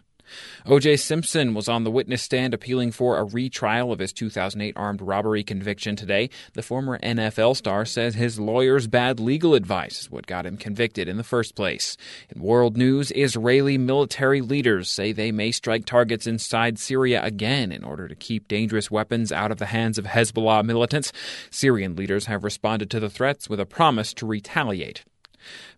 O.J. 0.65 0.97
Simpson 0.97 1.53
was 1.53 1.67
on 1.67 1.83
the 1.83 1.91
witness 1.91 2.21
stand 2.21 2.53
appealing 2.53 2.91
for 2.91 3.17
a 3.17 3.23
retrial 3.23 3.91
of 3.91 3.99
his 3.99 4.13
2008 4.13 4.73
armed 4.75 5.01
robbery 5.01 5.43
conviction 5.43 5.95
today. 5.95 6.29
The 6.53 6.61
former 6.61 6.99
NFL 6.99 7.55
star 7.55 7.85
says 7.85 8.15
his 8.15 8.39
lawyer's 8.39 8.87
bad 8.87 9.19
legal 9.19 9.55
advice 9.55 10.01
is 10.01 10.11
what 10.11 10.27
got 10.27 10.45
him 10.45 10.57
convicted 10.57 11.07
in 11.07 11.17
the 11.17 11.23
first 11.23 11.55
place. 11.55 11.97
In 12.33 12.41
world 12.41 12.77
news, 12.77 13.11
Israeli 13.11 13.77
military 13.77 14.41
leaders 14.41 14.89
say 14.89 15.11
they 15.11 15.31
may 15.31 15.51
strike 15.51 15.85
targets 15.85 16.27
inside 16.27 16.79
Syria 16.79 17.23
again 17.23 17.71
in 17.71 17.83
order 17.83 18.07
to 18.07 18.15
keep 18.15 18.47
dangerous 18.47 18.91
weapons 18.91 19.31
out 19.31 19.51
of 19.51 19.57
the 19.57 19.67
hands 19.67 19.97
of 19.97 20.05
Hezbollah 20.05 20.63
militants. 20.63 21.11
Syrian 21.49 21.95
leaders 21.95 22.25
have 22.25 22.43
responded 22.43 22.89
to 22.91 22.99
the 22.99 23.09
threats 23.09 23.49
with 23.49 23.59
a 23.59 23.65
promise 23.65 24.13
to 24.15 24.25
retaliate. 24.25 25.03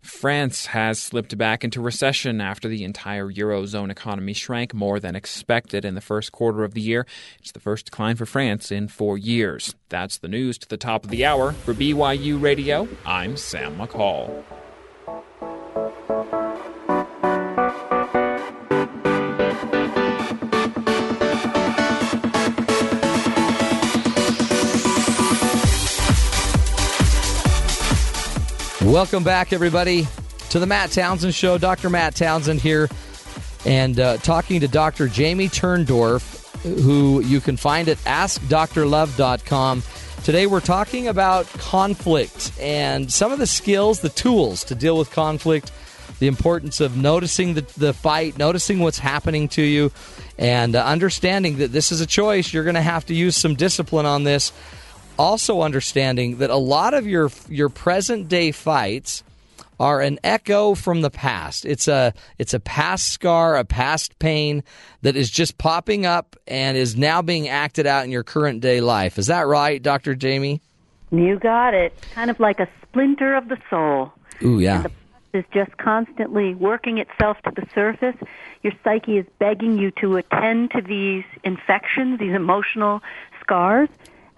France 0.01 0.67
has 0.67 0.99
slipped 0.99 1.37
back 1.37 1.63
into 1.63 1.81
recession 1.81 2.41
after 2.41 2.67
the 2.67 2.83
entire 2.83 3.29
Eurozone 3.29 3.91
economy 3.91 4.33
shrank 4.33 4.73
more 4.73 4.99
than 4.99 5.15
expected 5.15 5.85
in 5.85 5.95
the 5.95 6.01
first 6.01 6.31
quarter 6.31 6.63
of 6.63 6.73
the 6.73 6.81
year. 6.81 7.05
It's 7.39 7.51
the 7.51 7.59
first 7.59 7.85
decline 7.85 8.15
for 8.15 8.25
France 8.25 8.71
in 8.71 8.87
four 8.87 9.17
years. 9.17 9.75
That's 9.89 10.17
the 10.17 10.27
news 10.27 10.57
to 10.59 10.67
the 10.67 10.77
top 10.77 11.03
of 11.03 11.09
the 11.09 11.25
hour. 11.25 11.51
For 11.53 11.73
BYU 11.73 12.41
Radio, 12.41 12.87
I'm 13.05 13.37
Sam 13.37 13.77
McCall. 13.77 14.43
Welcome 28.91 29.23
back, 29.23 29.53
everybody, 29.53 30.05
to 30.49 30.59
the 30.59 30.65
Matt 30.65 30.91
Townsend 30.91 31.33
Show. 31.33 31.57
Dr. 31.57 31.89
Matt 31.89 32.13
Townsend 32.13 32.59
here. 32.59 32.89
and 33.65 33.97
uh, 33.97 34.17
talking 34.17 34.59
to 34.59 34.67
Dr. 34.67 35.07
Jamie 35.07 35.47
Turndorf, 35.47 36.61
who 36.63 37.21
you 37.21 37.39
can 37.39 37.55
find 37.55 37.87
at 37.87 37.95
AskDrLove.com. 37.99 39.83
Today 40.25 40.45
we're 40.45 40.59
talking 40.59 41.07
about 41.07 41.47
conflict 41.53 42.51
and 42.59 43.09
some 43.09 43.31
of 43.31 43.39
the 43.39 43.47
skills, 43.47 44.01
the 44.01 44.09
tools 44.09 44.65
to 44.65 44.75
deal 44.75 44.97
with 44.97 45.09
conflict, 45.09 45.71
the 46.19 46.27
importance 46.27 46.81
of 46.81 46.97
noticing 46.97 47.53
the, 47.53 47.61
the 47.77 47.93
fight, 47.93 48.37
noticing 48.37 48.79
what's 48.79 48.99
happening 48.99 49.47
to 49.47 49.61
you, 49.61 49.89
and 50.37 50.75
uh, 50.75 50.83
understanding 50.83 51.59
that 51.59 51.71
this 51.71 51.93
is 51.93 52.01
a 52.01 52.05
choice. 52.05 52.51
You're 52.51 52.65
going 52.65 52.75
to 52.75 52.81
have 52.81 53.05
to 53.05 53.13
use 53.13 53.37
some 53.37 53.55
discipline 53.55 54.05
on 54.05 54.25
this. 54.25 54.51
Also 55.21 55.61
understanding 55.61 56.37
that 56.37 56.49
a 56.49 56.55
lot 56.55 56.95
of 56.95 57.05
your 57.05 57.29
your 57.47 57.69
present 57.69 58.27
day 58.27 58.51
fights 58.51 59.23
are 59.79 60.01
an 60.01 60.17
echo 60.23 60.73
from 60.73 61.01
the 61.01 61.11
past. 61.11 61.63
It's 61.63 61.87
a 61.87 62.15
it's 62.39 62.55
a 62.55 62.59
past 62.59 63.09
scar, 63.09 63.55
a 63.55 63.63
past 63.63 64.17
pain 64.17 64.63
that 65.03 65.15
is 65.15 65.29
just 65.29 65.59
popping 65.59 66.07
up 66.07 66.35
and 66.47 66.75
is 66.75 66.97
now 66.97 67.21
being 67.21 67.47
acted 67.47 67.85
out 67.85 68.03
in 68.03 68.09
your 68.09 68.23
current 68.23 68.61
day 68.61 68.81
life. 68.81 69.19
Is 69.19 69.27
that 69.27 69.45
right, 69.45 69.79
Dr. 69.79 70.15
Jamie? 70.15 70.59
You 71.11 71.37
got 71.37 71.75
it. 71.75 71.93
Kind 72.15 72.31
of 72.31 72.39
like 72.39 72.59
a 72.59 72.67
splinter 72.81 73.35
of 73.35 73.47
the 73.47 73.59
soul. 73.69 74.11
Ooh, 74.41 74.57
yeah. 74.57 74.87
is 75.33 75.45
just 75.53 75.77
constantly 75.77 76.55
working 76.55 76.97
itself 76.97 77.37
to 77.43 77.51
the 77.51 77.67
surface. 77.75 78.15
Your 78.63 78.73
psyche 78.83 79.19
is 79.19 79.27
begging 79.37 79.77
you 79.77 79.91
to 80.01 80.17
attend 80.17 80.71
to 80.71 80.81
these 80.81 81.25
infections, 81.43 82.17
these 82.17 82.33
emotional 82.33 83.03
scars, 83.39 83.87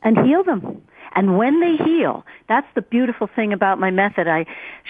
and 0.03 0.17
heal 0.25 0.43
them. 0.43 0.81
And 1.15 1.37
when 1.37 1.59
they 1.59 1.75
heal, 1.83 2.25
that's 2.47 2.67
the 2.73 2.81
beautiful 2.81 3.27
thing 3.27 3.53
about 3.53 3.79
my 3.79 3.91
method. 3.91 4.27
I 4.27 4.45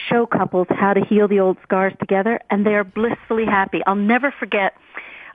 show 0.10 0.26
couples 0.26 0.68
how 0.70 0.94
to 0.94 1.02
heal 1.04 1.28
the 1.28 1.40
old 1.42 1.58
scars 1.64 1.94
together, 2.00 2.40
and 2.50 2.66
they 2.66 2.76
are 2.76 2.84
blissfully 2.86 3.46
happy. 3.46 3.82
I'll 3.86 3.96
never 3.96 4.32
forget 4.32 4.74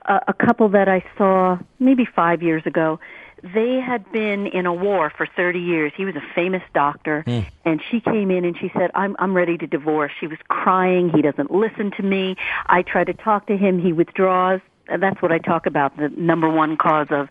a, 0.05 0.19
a 0.29 0.33
couple 0.33 0.69
that 0.69 0.89
I 0.89 1.03
saw 1.17 1.59
maybe 1.79 2.05
five 2.05 2.41
years 2.41 2.63
ago. 2.65 2.99
They 3.43 3.79
had 3.79 4.11
been 4.11 4.47
in 4.47 4.65
a 4.65 4.73
war 4.73 5.13
for 5.15 5.25
30 5.25 5.59
years. 5.59 5.93
He 5.95 6.03
was 6.05 6.15
a 6.15 6.23
famous 6.35 6.63
doctor, 6.73 7.23
Mm. 7.25 7.45
and 7.63 7.81
she 7.89 8.01
came 8.01 8.31
in 8.31 8.43
and 8.43 8.57
she 8.57 8.69
said, 8.75 8.91
"I'm 8.95 9.15
I'm 9.19 9.33
ready 9.33 9.57
to 9.59 9.67
divorce." 9.67 10.11
She 10.19 10.27
was 10.27 10.39
crying. 10.49 11.09
He 11.09 11.21
doesn't 11.21 11.49
listen 11.51 11.91
to 11.91 12.03
me. 12.03 12.35
I 12.65 12.81
try 12.81 13.03
to 13.05 13.13
talk 13.13 13.45
to 13.47 13.55
him. 13.55 13.79
He 13.79 13.93
withdraws. 13.93 14.59
And 14.91 15.03
that's 15.03 15.21
what 15.21 15.31
I 15.31 15.37
talk 15.37 15.67
about. 15.67 15.95
The 15.97 16.09
number 16.17 16.49
one 16.49 16.75
cause 16.75 17.07
of 17.11 17.29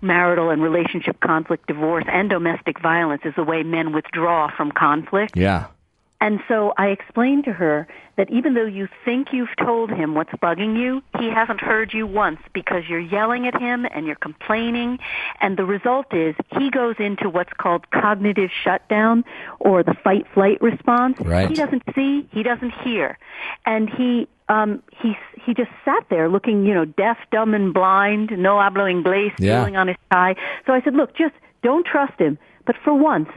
marital 0.00 0.50
and 0.50 0.62
relationship 0.62 1.20
conflict, 1.20 1.66
divorce, 1.66 2.04
and 2.08 2.30
domestic 2.30 2.80
violence 2.80 3.22
is 3.24 3.34
the 3.36 3.44
way 3.44 3.62
men 3.62 3.92
withdraw 3.92 4.50
from 4.54 4.72
conflict. 4.72 5.36
Yeah. 5.36 5.66
And 6.22 6.40
so 6.48 6.74
I 6.76 6.88
explained 6.88 7.44
to 7.44 7.52
her 7.52 7.88
that 8.16 8.30
even 8.30 8.52
though 8.52 8.66
you 8.66 8.88
think 9.06 9.28
you've 9.32 9.56
told 9.56 9.90
him 9.90 10.14
what's 10.14 10.32
bugging 10.32 10.78
you, 10.78 11.02
he 11.18 11.30
hasn't 11.30 11.60
heard 11.60 11.94
you 11.94 12.06
once 12.06 12.40
because 12.52 12.82
you're 12.86 13.00
yelling 13.00 13.46
at 13.46 13.58
him 13.58 13.86
and 13.90 14.06
you're 14.06 14.16
complaining. 14.16 14.98
And 15.40 15.56
the 15.56 15.64
result 15.64 16.12
is 16.12 16.34
he 16.58 16.70
goes 16.70 16.96
into 16.98 17.30
what's 17.30 17.52
called 17.54 17.90
cognitive 17.90 18.50
shutdown 18.52 19.24
or 19.58 19.82
the 19.82 19.94
fight 19.94 20.26
flight 20.34 20.60
response. 20.60 21.18
Right. 21.20 21.48
He 21.48 21.54
doesn't 21.54 21.84
see, 21.94 22.28
he 22.30 22.42
doesn't 22.42 22.74
hear. 22.84 23.16
And 23.64 23.88
he, 23.88 24.28
um, 24.50 24.82
he, 25.00 25.16
he 25.44 25.54
just 25.54 25.70
sat 25.84 26.04
there 26.10 26.28
looking, 26.28 26.66
you 26.66 26.74
know, 26.74 26.84
deaf, 26.84 27.18
dumb, 27.30 27.54
and 27.54 27.72
blind, 27.72 28.36
no 28.36 28.56
hablo 28.56 28.84
inglés, 28.90 29.32
Yeah. 29.38 29.60
feeling 29.60 29.76
on 29.76 29.86
his 29.88 29.96
tie. 30.10 30.34
So 30.66 30.72
I 30.72 30.82
said, 30.82 30.94
look, 30.94 31.14
just 31.14 31.34
don't 31.62 31.86
trust 31.86 32.18
him. 32.18 32.36
But 32.66 32.76
for 32.82 32.92
once, 32.92 33.28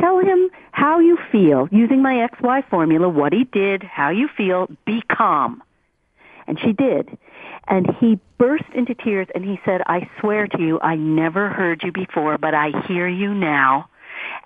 tell 0.00 0.18
him 0.20 0.48
how 0.70 1.00
you 1.00 1.18
feel 1.32 1.68
using 1.72 2.02
my 2.02 2.28
XY 2.28 2.68
formula, 2.70 3.08
what 3.08 3.32
he 3.32 3.44
did, 3.44 3.82
how 3.82 4.10
you 4.10 4.28
feel, 4.28 4.68
be 4.86 5.02
calm. 5.10 5.60
And 6.46 6.58
she 6.60 6.72
did. 6.72 7.18
And 7.66 7.86
he 7.98 8.20
burst 8.38 8.64
into 8.74 8.94
tears 8.94 9.26
and 9.34 9.44
he 9.44 9.60
said, 9.64 9.82
I 9.86 10.08
swear 10.20 10.46
to 10.46 10.62
you, 10.62 10.78
I 10.80 10.94
never 10.94 11.48
heard 11.50 11.82
you 11.82 11.90
before, 11.92 12.38
but 12.38 12.54
I 12.54 12.70
hear 12.86 13.08
you 13.08 13.34
now 13.34 13.90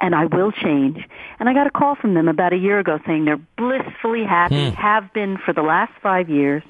and 0.00 0.14
I 0.14 0.26
will 0.26 0.52
change. 0.52 0.98
And 1.38 1.48
I 1.48 1.54
got 1.54 1.66
a 1.66 1.70
call 1.70 1.94
from 1.94 2.14
them 2.14 2.28
about 2.28 2.52
a 2.52 2.56
year 2.56 2.78
ago 2.78 2.98
saying 3.06 3.24
they're 3.24 3.36
blissfully 3.56 4.24
happy, 4.24 4.70
Hmm. 4.70 4.74
have 4.76 5.12
been 5.12 5.36
for 5.38 5.52
the 5.52 5.62
last 5.62 5.92
five 6.02 6.28
years. 6.28 6.62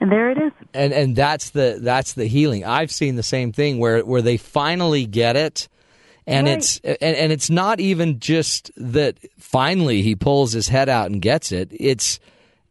And 0.00 0.10
there 0.10 0.30
it 0.30 0.38
is. 0.38 0.52
and 0.74 0.92
and 0.92 1.14
that's 1.16 1.50
the 1.50 1.78
that's 1.80 2.12
the 2.14 2.26
healing. 2.26 2.64
I've 2.64 2.90
seen 2.90 3.14
the 3.16 3.22
same 3.22 3.52
thing 3.52 3.78
where 3.78 4.00
where 4.04 4.22
they 4.22 4.36
finally 4.36 5.06
get 5.06 5.36
it, 5.36 5.68
and 6.26 6.46
Right. 6.46 6.58
it's 6.58 6.78
and, 6.84 6.96
and 7.16 7.32
it's 7.32 7.48
not 7.50 7.78
even 7.80 8.18
just 8.18 8.70
that 8.76 9.16
finally 9.38 10.02
he 10.02 10.14
pulls 10.16 10.52
his 10.52 10.68
head 10.68 10.88
out 10.88 11.10
and 11.10 11.22
gets 11.22 11.52
it. 11.52 11.68
It's 11.72 12.18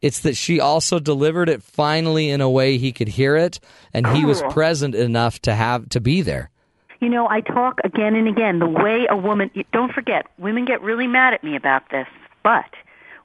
it's 0.02 0.20
that 0.22 0.36
she 0.38 0.60
also 0.60 1.00
delivered 1.00 1.50
it 1.50 1.64
finally 1.64 2.30
in 2.30 2.40
a 2.42 2.50
way 2.50 2.78
he 2.78 2.92
could 2.92 3.08
hear 3.08 3.36
it, 3.38 3.60
and 3.94 4.06
he 4.08 4.26
was 4.26 4.42
present 4.50 4.94
enough 4.94 5.40
to 5.42 5.56
have 5.56 5.88
to 5.90 6.00
be 6.02 6.22
there. 6.22 6.50
You 7.00 7.10
know, 7.10 7.30
I 7.30 7.42
talk 7.42 7.80
again 7.84 8.16
and 8.16 8.28
again 8.28 8.60
the 8.60 8.68
way 8.68 9.08
a 9.10 9.16
woman, 9.16 9.52
don't 9.72 9.94
forget, 9.94 10.26
women 10.38 10.66
get 10.66 10.82
really 10.82 11.08
mad 11.08 11.34
at 11.34 11.44
me 11.44 11.56
about 11.56 11.90
this, 11.90 12.08
but 12.44 12.66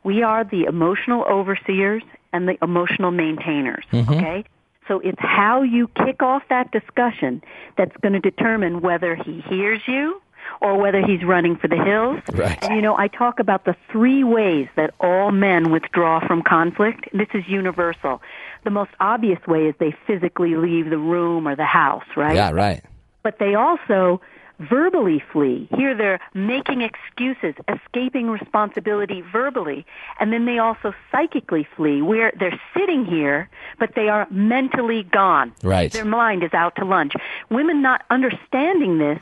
we 0.04 0.22
are 0.22 0.44
the 0.44 0.64
emotional 0.64 1.22
overseers 1.24 2.02
and 2.32 2.48
the 2.48 2.58
emotional 2.62 3.10
maintainers, 3.10 3.84
Mhm. 3.92 4.16
okay? 4.16 4.44
So 4.88 4.98
it's 4.98 5.20
how 5.20 5.62
you 5.62 5.88
kick 5.88 6.22
off 6.22 6.42
that 6.48 6.70
discussion 6.72 7.42
that's 7.76 7.96
going 7.98 8.14
to 8.14 8.20
determine 8.20 8.80
whether 8.80 9.14
he 9.14 9.40
hears 9.48 9.80
you 9.86 10.20
or 10.60 10.76
whether 10.76 11.00
he's 11.00 11.22
running 11.24 11.56
for 11.56 11.68
the 11.68 11.76
hills. 11.76 12.20
Right. 12.32 12.58
And 12.62 12.74
you 12.74 12.82
know, 12.82 12.96
I 12.98 13.08
talk 13.08 13.38
about 13.38 13.64
the 13.64 13.76
three 13.90 14.24
ways 14.24 14.68
that 14.74 14.92
all 15.00 15.30
men 15.30 15.70
withdraw 15.70 16.20
from 16.26 16.42
conflict. 16.42 17.08
This 17.12 17.28
is 17.32 17.46
universal. 17.48 18.20
The 18.64 18.70
most 18.70 18.90
obvious 19.00 19.38
way 19.46 19.66
is 19.68 19.74
they 19.78 19.94
physically 20.06 20.56
leave 20.56 20.90
the 20.90 20.98
room 20.98 21.46
or 21.48 21.54
the 21.56 21.64
house, 21.64 22.04
right? 22.16 22.34
Yeah, 22.34 22.50
right. 22.50 22.82
But 23.22 23.38
they 23.38 23.54
also 23.54 24.20
verbally 24.58 25.22
flee. 25.32 25.68
Here 25.76 25.94
they're 25.96 26.20
making 26.34 26.82
excuses, 26.82 27.54
escaping 27.68 28.28
responsibility 28.28 29.22
verbally, 29.32 29.84
and 30.20 30.32
then 30.32 30.44
they 30.44 30.58
also 30.58 30.94
psychically 31.10 31.66
flee, 31.76 32.02
where 32.02 32.32
they're 32.38 32.60
sitting 32.76 33.04
here, 33.04 33.48
but 33.78 33.94
they 33.94 34.08
are 34.08 34.26
mentally 34.30 35.02
gone. 35.02 35.52
Right. 35.62 35.90
Their 35.92 36.04
mind 36.04 36.44
is 36.44 36.54
out 36.54 36.76
to 36.76 36.84
lunch. 36.84 37.14
Women 37.50 37.82
not 37.82 38.04
understanding 38.10 38.98
this 38.98 39.18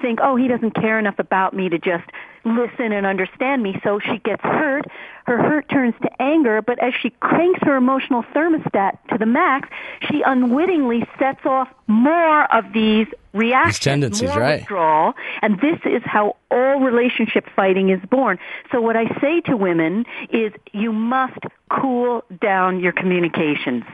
think, 0.00 0.20
oh, 0.22 0.36
he 0.36 0.48
doesn't 0.48 0.72
care 0.72 0.98
enough 0.98 1.18
about 1.18 1.54
me 1.54 1.68
to 1.68 1.78
just 1.78 2.04
listen 2.44 2.92
and 2.92 3.04
understand 3.04 3.62
me, 3.62 3.78
so 3.82 3.98
she 3.98 4.18
gets 4.18 4.42
hurt. 4.42 4.86
Her 5.26 5.36
hurt 5.38 5.68
turns 5.68 5.94
to 6.02 6.22
anger, 6.22 6.62
but 6.62 6.82
as 6.82 6.94
she 7.00 7.10
cranks 7.20 7.60
her 7.62 7.76
emotional 7.76 8.22
thermostat 8.34 8.98
to 9.10 9.18
the 9.18 9.26
max, 9.26 9.68
she 10.08 10.22
unwittingly 10.22 11.06
sets 11.18 11.44
off 11.44 11.68
more 11.86 12.44
of 12.54 12.72
these 12.72 13.06
reactions, 13.32 13.78
tendencies, 13.80 14.28
more 14.30 14.38
right. 14.38 14.60
withdrawal, 14.60 15.14
and 15.42 15.60
this 15.60 15.78
is 15.84 16.02
how 16.04 16.36
all 16.50 16.80
relationship 16.80 17.46
fighting 17.54 17.90
is 17.90 18.00
born. 18.10 18.38
So 18.72 18.80
what 18.80 18.96
I 18.96 19.06
say 19.20 19.40
to 19.42 19.56
women 19.56 20.06
is 20.30 20.52
you 20.72 20.92
must 20.92 21.38
cool 21.70 22.24
down 22.40 22.80
your 22.80 22.92
communications. 22.92 23.84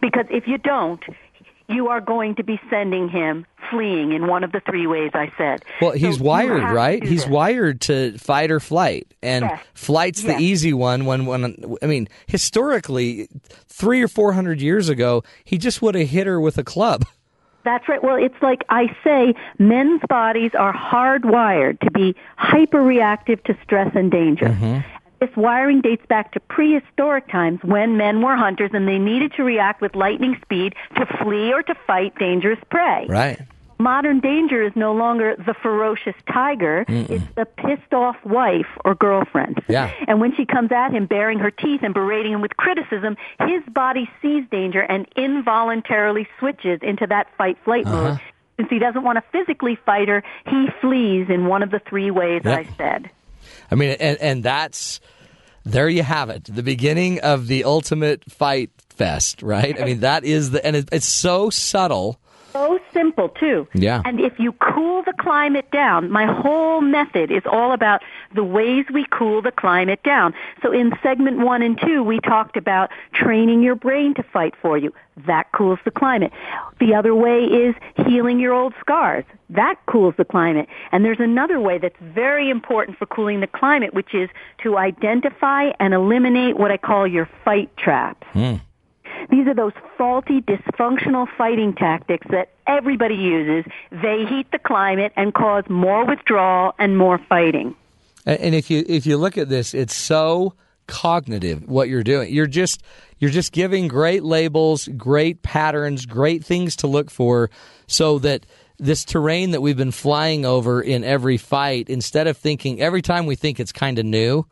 Because 0.00 0.26
if 0.30 0.48
you 0.48 0.58
don't, 0.58 1.02
you 1.68 1.88
are 1.88 2.00
going 2.00 2.34
to 2.36 2.44
be 2.44 2.60
sending 2.68 3.08
him 3.08 3.46
fleeing 3.70 4.12
in 4.12 4.26
one 4.26 4.44
of 4.44 4.52
the 4.52 4.60
three 4.60 4.86
ways 4.86 5.10
I 5.14 5.32
said. 5.38 5.64
Well, 5.80 5.92
he's 5.92 6.18
So 6.18 6.24
wired, 6.24 6.62
right? 6.74 7.02
He's 7.02 7.22
this. 7.24 7.30
wired 7.30 7.80
to 7.82 8.18
fight 8.18 8.50
or 8.50 8.60
flight, 8.60 9.06
and 9.22 9.44
Yes. 9.46 9.60
flight's 9.74 10.22
Yes. 10.22 10.36
the 10.36 10.44
easy 10.44 10.72
one. 10.74 11.06
When, 11.06 11.24
when 11.26 11.76
I 11.82 11.86
mean, 11.86 12.08
historically, 12.26 13.28
three 13.66 14.02
or 14.02 14.08
four 14.08 14.32
hundred 14.34 14.60
years 14.60 14.88
ago, 14.88 15.22
he 15.44 15.56
just 15.58 15.80
would 15.80 15.94
have 15.94 16.08
hit 16.08 16.26
her 16.26 16.40
with 16.40 16.58
a 16.58 16.64
club. 16.64 17.04
That's 17.64 17.88
right. 17.88 18.02
Well, 18.04 18.16
it's 18.16 18.34
like 18.42 18.62
I 18.68 18.94
say, 19.02 19.34
men's 19.58 20.02
bodies 20.06 20.50
are 20.58 20.72
hardwired 20.74 21.80
to 21.80 21.90
be 21.90 22.14
hyperreactive 22.38 23.42
to 23.44 23.56
stress 23.62 23.90
and 23.94 24.10
danger. 24.10 24.48
Mm-hmm. 24.48 24.78
This 25.24 25.34
wiring 25.38 25.80
dates 25.80 26.04
back 26.06 26.32
to 26.32 26.40
prehistoric 26.40 27.28
times 27.28 27.60
when 27.62 27.96
men 27.96 28.20
were 28.20 28.36
hunters 28.36 28.72
and 28.74 28.86
they 28.86 28.98
needed 28.98 29.32
to 29.36 29.42
react 29.42 29.80
with 29.80 29.94
lightning 29.94 30.36
speed 30.42 30.74
to 30.96 31.06
flee 31.22 31.50
or 31.50 31.62
to 31.62 31.74
fight 31.86 32.14
dangerous 32.18 32.58
prey. 32.70 33.06
Right. 33.08 33.40
Modern 33.78 34.20
danger 34.20 34.62
is 34.62 34.72
no 34.76 34.92
longer 34.92 35.34
the 35.36 35.54
ferocious 35.54 36.14
tiger, 36.30 36.84
Mm-mm. 36.86 37.08
it's 37.08 37.24
the 37.36 37.46
pissed 37.46 37.94
off 37.94 38.16
wife 38.22 38.66
or 38.84 38.94
girlfriend. 38.94 39.62
Yeah. 39.66 39.90
And 40.06 40.20
when 40.20 40.36
she 40.36 40.44
comes 40.44 40.70
at 40.72 40.90
him 40.92 41.06
baring 41.06 41.38
her 41.38 41.50
teeth 41.50 41.80
and 41.82 41.94
berating 41.94 42.32
him 42.32 42.42
with 42.42 42.54
criticism, 42.58 43.16
his 43.40 43.62
body 43.72 44.10
sees 44.20 44.44
danger 44.50 44.82
and 44.82 45.06
involuntarily 45.16 46.28
switches 46.38 46.80
into 46.82 47.06
that 47.06 47.28
fight 47.38 47.56
flight 47.64 47.86
Uh-huh. 47.86 48.10
mode. 48.10 48.20
Since 48.58 48.68
he 48.68 48.78
doesn't 48.78 49.02
want 49.02 49.16
to 49.16 49.24
physically 49.32 49.76
fight 49.86 50.08
her, 50.08 50.22
he 50.48 50.66
flees 50.82 51.28
in 51.30 51.46
one 51.46 51.62
of 51.62 51.70
the 51.70 51.78
three 51.88 52.10
ways 52.10 52.42
Yep. 52.44 52.58
I 52.58 52.68
said. 52.76 53.10
I 53.70 53.74
mean, 53.74 53.96
and 54.00 54.16
and 54.18 54.42
that's 54.42 55.00
there 55.64 55.88
you 55.88 56.02
have 56.02 56.30
it, 56.30 56.44
the 56.44 56.62
beginning 56.62 57.20
of 57.20 57.46
the 57.46 57.64
ultimate 57.64 58.30
fight 58.30 58.70
fest, 58.90 59.42
right? 59.42 59.80
I 59.80 59.84
mean, 59.84 60.00
that 60.00 60.24
is 60.24 60.50
the 60.50 60.64
and 60.64 60.76
it, 60.76 60.88
it's 60.92 61.06
so 61.06 61.50
subtle 61.50 62.20
so 62.54 62.78
simple 62.92 63.28
too. 63.28 63.66
Yeah. 63.74 64.00
And 64.04 64.20
if 64.20 64.38
you 64.38 64.52
cool 64.52 65.02
the 65.02 65.12
climate 65.18 65.70
down, 65.72 66.10
my 66.10 66.24
whole 66.24 66.80
method 66.80 67.30
is 67.30 67.42
all 67.44 67.72
about 67.72 68.02
the 68.34 68.44
ways 68.44 68.86
we 68.92 69.06
cool 69.10 69.42
the 69.42 69.50
climate 69.50 70.02
down. 70.04 70.34
So 70.62 70.72
in 70.72 70.92
segment 71.02 71.38
one 71.38 71.62
and 71.62 71.78
two, 71.80 72.02
we 72.02 72.20
talked 72.20 72.56
about 72.56 72.90
training 73.12 73.62
your 73.62 73.74
brain 73.74 74.14
to 74.14 74.22
fight 74.22 74.54
for 74.62 74.78
you. 74.78 74.92
That 75.26 75.50
cools 75.52 75.78
the 75.84 75.90
climate. 75.90 76.32
The 76.80 76.94
other 76.94 77.14
way 77.14 77.44
is 77.44 77.74
healing 78.06 78.38
your 78.38 78.52
old 78.52 78.74
scars. 78.80 79.24
That 79.50 79.76
cools 79.86 80.14
the 80.16 80.24
climate. 80.24 80.68
And 80.92 81.04
there's 81.04 81.20
another 81.20 81.60
way 81.60 81.78
that's 81.78 81.98
very 82.00 82.50
important 82.50 82.98
for 82.98 83.06
cooling 83.06 83.40
the 83.40 83.46
climate, 83.46 83.94
which 83.94 84.14
is 84.14 84.28
to 84.62 84.78
identify 84.78 85.70
and 85.78 85.92
eliminate 85.92 86.56
what 86.56 86.70
I 86.70 86.76
call 86.76 87.06
your 87.06 87.28
fight 87.44 87.76
traps. 87.76 88.26
Hmm. 88.32 88.54
These 89.30 89.46
are 89.46 89.54
those 89.54 89.72
faulty, 89.96 90.40
dysfunctional 90.42 91.26
fighting 91.36 91.74
tactics 91.74 92.26
that 92.30 92.50
everybody 92.66 93.14
uses. 93.14 93.70
They 93.90 94.24
heat 94.26 94.50
the 94.52 94.58
climate 94.58 95.12
and 95.16 95.32
cause 95.34 95.64
more 95.68 96.04
withdrawal 96.04 96.74
and 96.78 96.96
more 96.98 97.18
fighting. 97.18 97.74
And, 98.26 98.54
if 98.54 98.70
you 98.70 98.84
if 98.88 99.04
you 99.04 99.18
look 99.18 99.36
at 99.36 99.48
this, 99.48 99.74
it's 99.74 99.94
so 99.94 100.54
cognitive 100.86 101.68
what 101.68 101.88
you're 101.88 102.02
doing. 102.02 102.32
You're 102.32 102.46
just 102.46 102.82
you're 103.18 103.30
just 103.30 103.52
giving 103.52 103.88
great 103.88 104.24
labels, 104.24 104.88
great 104.96 105.42
patterns, 105.42 106.06
great 106.06 106.44
things 106.44 106.76
to 106.76 106.86
look 106.86 107.10
for, 107.10 107.50
so 107.86 108.18
that 108.20 108.46
this 108.78 109.04
terrain 109.04 109.52
that 109.52 109.60
we've 109.60 109.76
been 109.76 109.90
flying 109.90 110.44
over 110.44 110.80
in 110.80 111.04
every 111.04 111.36
fight, 111.36 111.88
instead 111.88 112.26
of 112.26 112.36
thinking 112.36 112.80
every 112.80 113.02
time 113.02 113.26
we 113.26 113.36
think 113.36 113.60
it's 113.60 113.72
kind 113.72 113.98
of 113.98 114.06
new, 114.06 114.46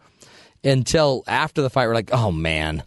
until 0.62 1.24
after 1.26 1.62
the 1.62 1.70
fight 1.70 1.86
we're 1.86 1.94
like, 1.94 2.12
oh 2.12 2.30
man, 2.30 2.82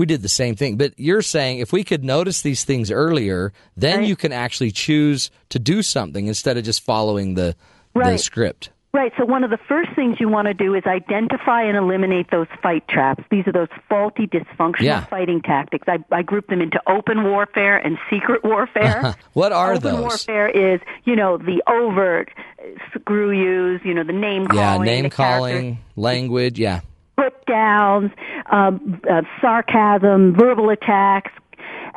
we 0.00 0.06
did 0.06 0.22
the 0.22 0.30
same 0.30 0.54
thing. 0.56 0.78
But 0.78 0.94
you're 0.96 1.20
saying 1.20 1.58
if 1.58 1.72
we 1.74 1.84
could 1.84 2.02
notice 2.02 2.40
these 2.40 2.64
things 2.64 2.90
earlier, 2.90 3.52
then 3.76 4.02
you 4.04 4.16
can 4.16 4.32
actually 4.32 4.70
choose 4.70 5.30
to 5.50 5.58
do 5.58 5.82
something 5.82 6.26
instead 6.26 6.56
of 6.56 6.64
just 6.64 6.82
following 6.82 7.34
the 7.34 7.54
the 7.94 8.16
script. 8.16 8.70
Right. 8.92 9.12
So 9.18 9.24
one 9.26 9.44
of 9.44 9.50
the 9.50 9.58
first 9.68 9.90
things 9.94 10.16
you 10.18 10.28
want 10.28 10.48
to 10.48 10.54
do 10.54 10.74
is 10.74 10.82
identify 10.86 11.62
and 11.62 11.76
eliminate 11.76 12.30
those 12.30 12.46
fight 12.62 12.88
traps. 12.88 13.22
These 13.30 13.46
are 13.46 13.52
those 13.52 13.68
faulty, 13.90 14.26
dysfunctional 14.26 14.80
Yeah. 14.80 15.04
fighting 15.04 15.42
tactics. 15.42 15.86
I, 15.86 15.98
I 16.10 16.22
group 16.22 16.48
them 16.48 16.60
into 16.62 16.80
open 16.88 17.22
warfare 17.22 17.76
and 17.76 17.98
secret 18.10 18.42
warfare. 18.42 19.14
what 19.34 19.52
are 19.52 19.74
open 19.74 19.82
those? 19.82 20.00
warfare 20.00 20.48
is, 20.48 20.80
you 21.04 21.14
know, 21.14 21.36
the 21.36 21.62
overt 21.68 22.30
uh, 22.58 22.64
screw 22.98 23.30
yous, 23.30 23.80
you 23.84 23.94
know, 23.94 24.02
the 24.02 24.12
name 24.12 24.46
calling, 24.48 24.58
Yeah, 24.58 24.78
name 24.78 25.10
character 25.10 25.16
calling, 25.16 25.78
language. 25.94 26.58
Yeah. 26.58 26.80
Put 27.20 27.44
downs, 27.46 28.10
um, 28.50 29.00
uh, 29.10 29.22
sarcasm, 29.40 30.34
verbal 30.34 30.70
attacks, 30.70 31.32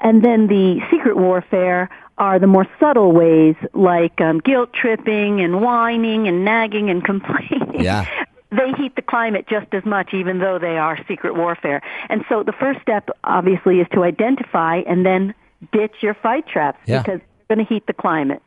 and 0.01 0.23
then 0.23 0.47
the 0.47 0.79
secret 0.91 1.17
warfare 1.17 1.89
are 2.17 2.39
the 2.39 2.47
more 2.47 2.67
subtle 2.79 3.11
ways 3.11 3.55
like 3.73 4.19
um, 4.21 4.39
guilt 4.39 4.71
tripping 4.73 5.41
and 5.41 5.61
whining 5.61 6.27
and 6.27 6.43
nagging 6.45 6.89
and 6.89 7.03
complaining. 7.11 7.81
Yeah. 7.81 8.05
They 8.51 8.71
heat 8.77 8.95
the 8.95 9.01
climate 9.01 9.47
just 9.49 9.73
as 9.73 9.83
much, 9.83 10.13
even 10.13 10.37
though 10.39 10.59
they 10.59 10.77
are 10.77 10.97
secret 11.07 11.35
warfare. 11.35 11.81
And 12.09 12.23
so 12.29 12.43
the 12.43 12.51
first 12.51 12.81
step, 12.81 13.09
obviously, 13.23 13.79
is 13.79 13.87
to 13.93 14.03
identify 14.03 14.81
and 14.87 15.03
then 15.03 15.33
ditch 15.71 15.95
your 16.01 16.13
fight 16.13 16.47
traps 16.47 16.77
Yeah. 16.85 17.01
because 17.01 17.19
they're 17.47 17.55
going 17.55 17.65
to 17.65 17.73
heat 17.73 17.87
the 17.87 17.93
climate. 17.93 18.43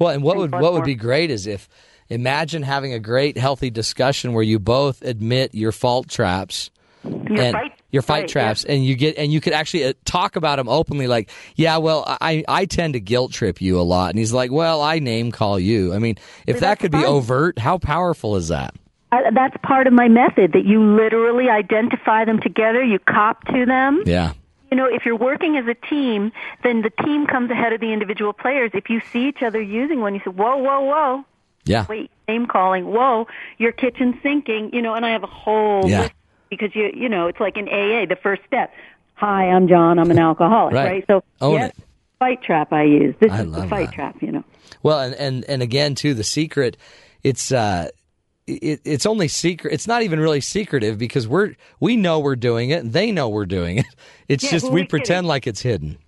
Well, 0.00 0.10
and 0.10 0.22
what 0.22 0.36
would 0.36 0.50
what 0.52 0.62
what 0.62 0.72
would 0.72 0.84
be 0.84 0.94
great 0.94 1.30
is 1.30 1.46
if 1.46 1.68
imagine 2.10 2.62
having 2.62 2.92
a 2.92 2.98
great 2.98 3.38
healthy 3.38 3.70
discussion 3.70 4.32
where 4.32 4.42
you 4.42 4.58
both 4.58 5.02
admit 5.02 5.54
your 5.54 5.72
fault 5.72 6.08
traps. 6.08 6.70
Your 7.02 7.40
and 7.40 7.52
fight- 7.54 7.72
your 7.90 8.02
fight 8.02 8.20
right, 8.20 8.28
traps, 8.28 8.64
and 8.64 8.84
you 8.84 8.94
get 8.94 9.16
and 9.16 9.32
you 9.32 9.40
could 9.40 9.52
actually 9.54 9.84
uh, 9.84 9.94
talk 10.04 10.36
about 10.36 10.56
them 10.56 10.68
openly. 10.68 11.06
Like, 11.06 11.30
yeah, 11.56 11.78
well, 11.78 12.04
I 12.20 12.44
I 12.46 12.66
tend 12.66 12.92
to 12.92 13.00
guilt 13.00 13.32
trip 13.32 13.60
you 13.62 13.80
a 13.80 13.82
lot, 13.82 14.10
and 14.10 14.18
he's 14.18 14.32
like, 14.32 14.52
well, 14.52 14.82
I 14.82 14.98
name 14.98 15.32
call 15.32 15.58
you. 15.58 15.94
I 15.94 15.98
mean, 15.98 16.16
if 16.46 16.60
that 16.60 16.78
could 16.78 16.92
be 16.92 17.04
overt, 17.04 17.58
how 17.58 17.78
powerful 17.78 18.36
is 18.36 18.48
that? 18.48 18.74
I, 19.12 19.30
that's 19.32 19.56
part 19.62 19.86
of 19.86 19.92
my 19.92 20.08
method 20.08 20.52
that 20.52 20.64
you 20.64 20.80
literally 20.94 21.48
identify 21.48 22.24
them 22.24 22.40
together, 22.40 22.82
you 22.82 22.98
cop 23.00 23.44
to 23.46 23.66
them. 23.66 24.02
Yeah, 24.06 24.34
You 24.70 24.76
know, 24.76 24.84
if 24.86 25.04
you're 25.04 25.16
working 25.16 25.56
as 25.56 25.66
a 25.66 25.74
team, 25.74 26.30
then 26.62 26.82
the 26.82 26.90
team 26.90 27.26
comes 27.26 27.50
ahead 27.50 27.72
of 27.72 27.80
the 27.80 27.92
individual 27.92 28.32
players. 28.32 28.70
If 28.72 28.88
you 28.88 29.00
see 29.12 29.26
each 29.26 29.42
other 29.42 29.60
using 29.60 30.00
one, 30.00 30.14
you 30.14 30.20
say, 30.20 30.30
whoa, 30.30 30.58
whoa, 30.58 30.80
whoa. 30.82 31.24
Yeah, 31.64 31.86
Wait, 31.88 32.10
name 32.28 32.46
calling. 32.46 32.86
Whoa, 32.86 33.26
your 33.58 33.72
kitchen 33.72 34.18
sinking. 34.22 34.70
You 34.72 34.82
know, 34.82 34.94
and 34.94 35.04
I 35.04 35.10
have 35.12 35.22
a 35.22 35.28
whole 35.28 35.88
Yeah. 35.88 36.02
list 36.02 36.14
because 36.50 36.74
you, 36.74 36.90
you 36.94 37.08
know, 37.08 37.26
it's 37.28 37.40
like 37.40 37.56
in 37.56 37.68
AA, 37.68 38.06
the 38.06 38.18
first 38.22 38.42
step. 38.46 38.72
Hi, 39.14 39.44
I'm 39.50 39.68
John. 39.68 39.98
I'm 39.98 40.10
an 40.10 40.18
alcoholic, 40.18 40.74
Right. 40.74 40.84
right? 40.84 41.04
So, 41.06 41.22
Own 41.40 41.60
yes, 41.60 41.70
it. 41.70 41.84
fight 42.18 42.42
trap 42.42 42.72
I 42.72 42.84
use. 42.84 43.14
This 43.20 43.30
I 43.32 43.42
is 43.42 43.52
the 43.52 43.66
fight 43.68 43.88
that. 43.88 43.94
trap, 43.94 44.16
you 44.22 44.32
know. 44.32 44.44
Well, 44.82 44.98
and 45.00 45.14
and 45.14 45.44
and 45.44 45.62
again, 45.62 45.94
too, 45.94 46.14
the 46.14 46.24
secret, 46.24 46.76
it's 47.22 47.52
uh, 47.52 47.88
it, 48.46 48.80
it's 48.84 49.04
only 49.04 49.28
secret. 49.28 49.74
It's 49.74 49.86
not 49.86 50.02
even 50.02 50.20
really 50.20 50.40
secretive 50.40 50.96
because 50.96 51.28
we're 51.28 51.54
we 51.80 51.96
know 51.96 52.18
we're 52.20 52.36
doing 52.36 52.70
it, 52.70 52.82
and 52.82 52.92
they 52.94 53.12
know 53.12 53.28
we're 53.28 53.44
doing 53.46 53.78
it. 53.78 53.86
It's 54.28 54.44
Yeah, 54.44 54.52
just 54.52 54.70
we 54.70 54.82
we 54.82 54.86
pretend 54.86 55.24
kidding? 55.24 55.28
like 55.28 55.46
it's 55.46 55.60
hidden. 55.60 55.98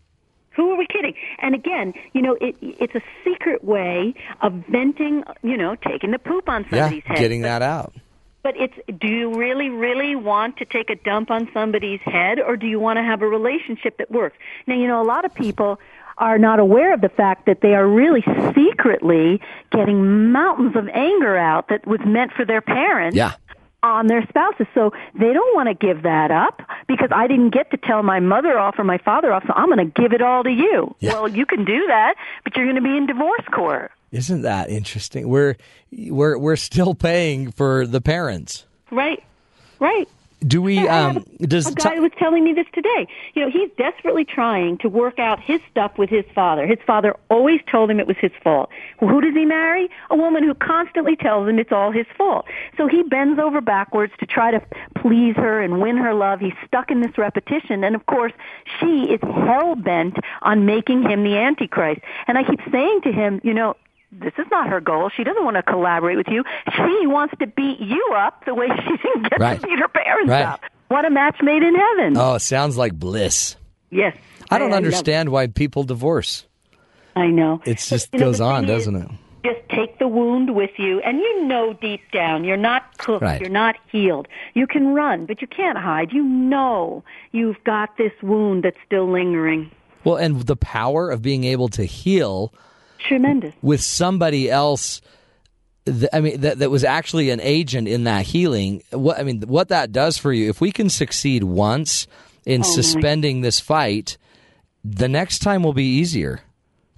Who 1.02 1.06
are 1.06 1.10
we 1.10 1.14
kidding? 1.14 1.14
And 1.40 1.54
again, 1.54 1.94
you 2.12 2.22
know, 2.22 2.36
it, 2.40 2.56
it's 2.60 2.94
a 2.94 3.02
secret 3.24 3.64
way 3.64 4.14
of 4.40 4.52
venting, 4.70 5.24
you 5.42 5.56
know, 5.56 5.74
taking 5.76 6.10
the 6.12 6.18
poop 6.18 6.48
on 6.48 6.64
Yeah, 6.64 6.80
somebody's 6.84 7.04
head. 7.04 7.18
getting 7.18 7.42
But- 7.42 7.48
that 7.48 7.62
out. 7.62 7.92
But 8.44 8.56
it's 8.56 8.74
do 9.00 9.06
you 9.06 9.32
really, 9.34 9.68
really 9.68 10.16
want 10.16 10.56
to 10.56 10.64
take 10.64 10.90
a 10.90 10.96
dump 10.96 11.30
on 11.30 11.48
somebody's 11.54 12.00
head 12.00 12.40
or 12.40 12.56
do 12.56 12.66
you 12.66 12.80
want 12.80 12.96
to 12.96 13.02
have 13.04 13.22
a 13.22 13.26
relationship 13.28 13.98
that 13.98 14.10
works? 14.10 14.36
Now, 14.66 14.74
you 14.74 14.88
know, 14.88 15.00
a 15.00 15.06
lot 15.06 15.24
of 15.24 15.32
people 15.32 15.78
are 16.18 16.38
not 16.38 16.58
aware 16.58 16.92
of 16.92 17.00
the 17.02 17.08
fact 17.08 17.46
that 17.46 17.60
they 17.60 17.72
are 17.74 17.86
really 17.86 18.24
secretly 18.52 19.40
getting 19.70 20.32
mountains 20.32 20.74
of 20.76 20.88
anger 20.88 21.36
out 21.36 21.68
that 21.68 21.86
was 21.86 22.00
meant 22.04 22.32
for 22.32 22.44
their 22.44 22.60
parents 22.60 23.16
Yeah. 23.16 23.32
On 23.82 24.06
their 24.06 24.24
spouses. 24.28 24.66
So 24.74 24.92
they 25.14 25.32
don't 25.32 25.54
want 25.54 25.68
to 25.68 25.74
give 25.74 26.02
that 26.02 26.30
up 26.30 26.62
because 26.86 27.10
I 27.12 27.26
didn't 27.26 27.50
get 27.50 27.70
to 27.72 27.76
tell 27.76 28.02
my 28.02 28.20
mother 28.20 28.58
off 28.58 28.78
or 28.78 28.84
my 28.84 28.98
father 28.98 29.32
off, 29.32 29.44
so 29.46 29.52
I'm 29.54 29.68
going 29.70 29.90
to 29.90 30.00
give 30.00 30.12
it 30.12 30.22
all 30.22 30.44
to 30.44 30.50
you. 30.50 30.94
Well, 31.02 31.28
you 31.28 31.46
can 31.46 31.64
do 31.64 31.86
that, 31.88 32.14
but 32.44 32.56
you're 32.56 32.66
going 32.66 32.76
to 32.76 32.82
be 32.82 32.96
in 32.96 33.06
divorce 33.06 33.44
court. 33.52 33.90
Isn't 34.10 34.42
that 34.42 34.68
interesting? 34.68 35.28
We're 35.28 35.56
we're 35.90 36.36
we're 36.36 36.56
still 36.56 36.94
paying 36.94 37.50
for 37.50 37.86
the 37.86 38.00
parents. 38.00 38.66
Right. 38.90 39.22
Right. 39.80 40.08
Do 40.46 40.60
we? 40.60 40.88
Um, 40.88 41.24
does 41.40 41.66
a 41.66 41.74
guy 41.74 41.98
was 41.98 42.10
telling 42.18 42.44
me 42.44 42.52
this 42.52 42.66
today. 42.72 43.06
You 43.34 43.42
know, 43.42 43.50
he's 43.50 43.70
desperately 43.78 44.24
trying 44.24 44.78
to 44.78 44.88
work 44.88 45.18
out 45.18 45.40
his 45.40 45.60
stuff 45.70 45.98
with 45.98 46.10
his 46.10 46.24
father. 46.34 46.66
His 46.66 46.78
father 46.86 47.16
always 47.30 47.60
told 47.70 47.90
him 47.90 48.00
it 48.00 48.06
was 48.06 48.16
his 48.18 48.32
fault. 48.42 48.70
Who 49.00 49.20
does 49.20 49.34
he 49.34 49.44
marry? 49.44 49.88
A 50.10 50.16
woman 50.16 50.42
who 50.42 50.54
constantly 50.54 51.16
tells 51.16 51.48
him 51.48 51.58
it's 51.58 51.72
all 51.72 51.92
his 51.92 52.06
fault. 52.16 52.46
So 52.76 52.88
he 52.88 53.02
bends 53.02 53.38
over 53.38 53.60
backwards 53.60 54.12
to 54.20 54.26
try 54.26 54.50
to 54.50 54.60
please 54.96 55.36
her 55.36 55.60
and 55.60 55.80
win 55.80 55.96
her 55.96 56.14
love. 56.14 56.40
He's 56.40 56.54
stuck 56.66 56.90
in 56.90 57.00
this 57.00 57.16
repetition. 57.16 57.84
And 57.84 57.94
of 57.94 58.06
course, 58.06 58.32
she 58.80 59.04
is 59.04 59.20
hell 59.22 59.76
bent 59.76 60.16
on 60.42 60.66
making 60.66 61.02
him 61.02 61.24
the 61.24 61.36
Antichrist. 61.36 62.00
And 62.26 62.36
I 62.36 62.42
keep 62.44 62.60
saying 62.70 63.02
to 63.02 63.12
him, 63.12 63.40
you 63.44 63.54
know, 63.54 63.76
this 64.12 64.32
is 64.38 64.46
not 64.50 64.68
her 64.68 64.80
goal. 64.80 65.10
She 65.16 65.24
doesn't 65.24 65.42
want 65.44 65.56
to 65.56 65.62
collaborate 65.62 66.16
with 66.16 66.28
you. 66.28 66.44
She 66.74 67.06
wants 67.06 67.34
to 67.40 67.46
beat 67.46 67.80
you 67.80 68.12
up 68.14 68.44
the 68.44 68.54
way 68.54 68.68
she 68.84 68.96
didn't 68.96 69.30
get 69.30 69.40
Right. 69.40 69.60
to 69.60 69.66
beat 69.66 69.78
her 69.78 69.88
parents 69.88 70.30
Right. 70.30 70.44
up. 70.44 70.60
What 70.88 71.04
a 71.06 71.10
match 71.10 71.36
made 71.42 71.62
in 71.62 71.74
heaven. 71.74 72.16
Oh, 72.18 72.34
it 72.34 72.40
sounds 72.40 72.76
like 72.76 72.92
bliss. 72.92 73.56
Yes. 73.90 74.14
I 74.50 74.58
don't 74.58 74.70
love 74.70 74.76
understand 74.78 75.30
why 75.30 75.46
people 75.46 75.84
divorce. 75.84 76.46
I 77.16 77.28
know. 77.28 77.60
It 77.64 77.78
just 77.78 78.12
know, 78.12 78.18
goes 78.18 78.38
the 78.38 78.44
on, 78.44 78.66
doesn't 78.66 78.94
it? 78.96 79.08
Just 79.44 79.60
take 79.70 79.98
the 79.98 80.06
wound 80.06 80.54
with 80.54 80.70
you, 80.78 81.00
and 81.00 81.18
you 81.18 81.44
know 81.46 81.72
deep 81.72 82.00
down 82.12 82.44
you're 82.44 82.56
not 82.56 82.96
cooked, 82.98 83.22
Right. 83.22 83.40
you're 83.40 83.50
not 83.50 83.76
healed. 83.90 84.28
You 84.54 84.66
can 84.66 84.94
run, 84.94 85.26
but 85.26 85.40
you 85.42 85.48
can't 85.48 85.76
hide. 85.78 86.12
You 86.12 86.22
know 86.22 87.02
you've 87.32 87.62
got 87.64 87.96
this 87.96 88.12
wound 88.22 88.62
that's 88.64 88.76
still 88.86 89.10
lingering. 89.10 89.70
Well, 90.04 90.16
and 90.16 90.40
the 90.42 90.56
power 90.56 91.10
of 91.10 91.22
being 91.22 91.44
able 91.44 91.68
to 91.70 91.84
heal 91.84 92.52
Tremendous. 93.06 93.54
with 93.62 93.80
somebody 93.82 94.50
else. 94.50 95.00
I 96.12 96.20
mean, 96.20 96.40
that 96.42 96.60
that 96.60 96.70
was 96.70 96.84
actually 96.84 97.30
an 97.30 97.40
agent 97.40 97.88
in 97.88 98.04
that 98.04 98.24
healing. 98.26 98.82
What 98.92 99.18
I 99.18 99.24
mean, 99.24 99.40
what 99.42 99.68
that 99.70 99.90
does 99.90 100.16
for 100.16 100.32
you, 100.32 100.48
if 100.48 100.60
we 100.60 100.70
can 100.70 100.88
succeed 100.88 101.42
once 101.42 102.06
in 102.46 102.62
Oh, 102.62 102.68
my. 102.68 102.74
suspending 102.74 103.40
this 103.40 103.58
fight, 103.58 104.16
the 104.84 105.08
next 105.08 105.40
time 105.40 105.64
will 105.64 105.72
be 105.72 105.84
easier, 105.98 106.40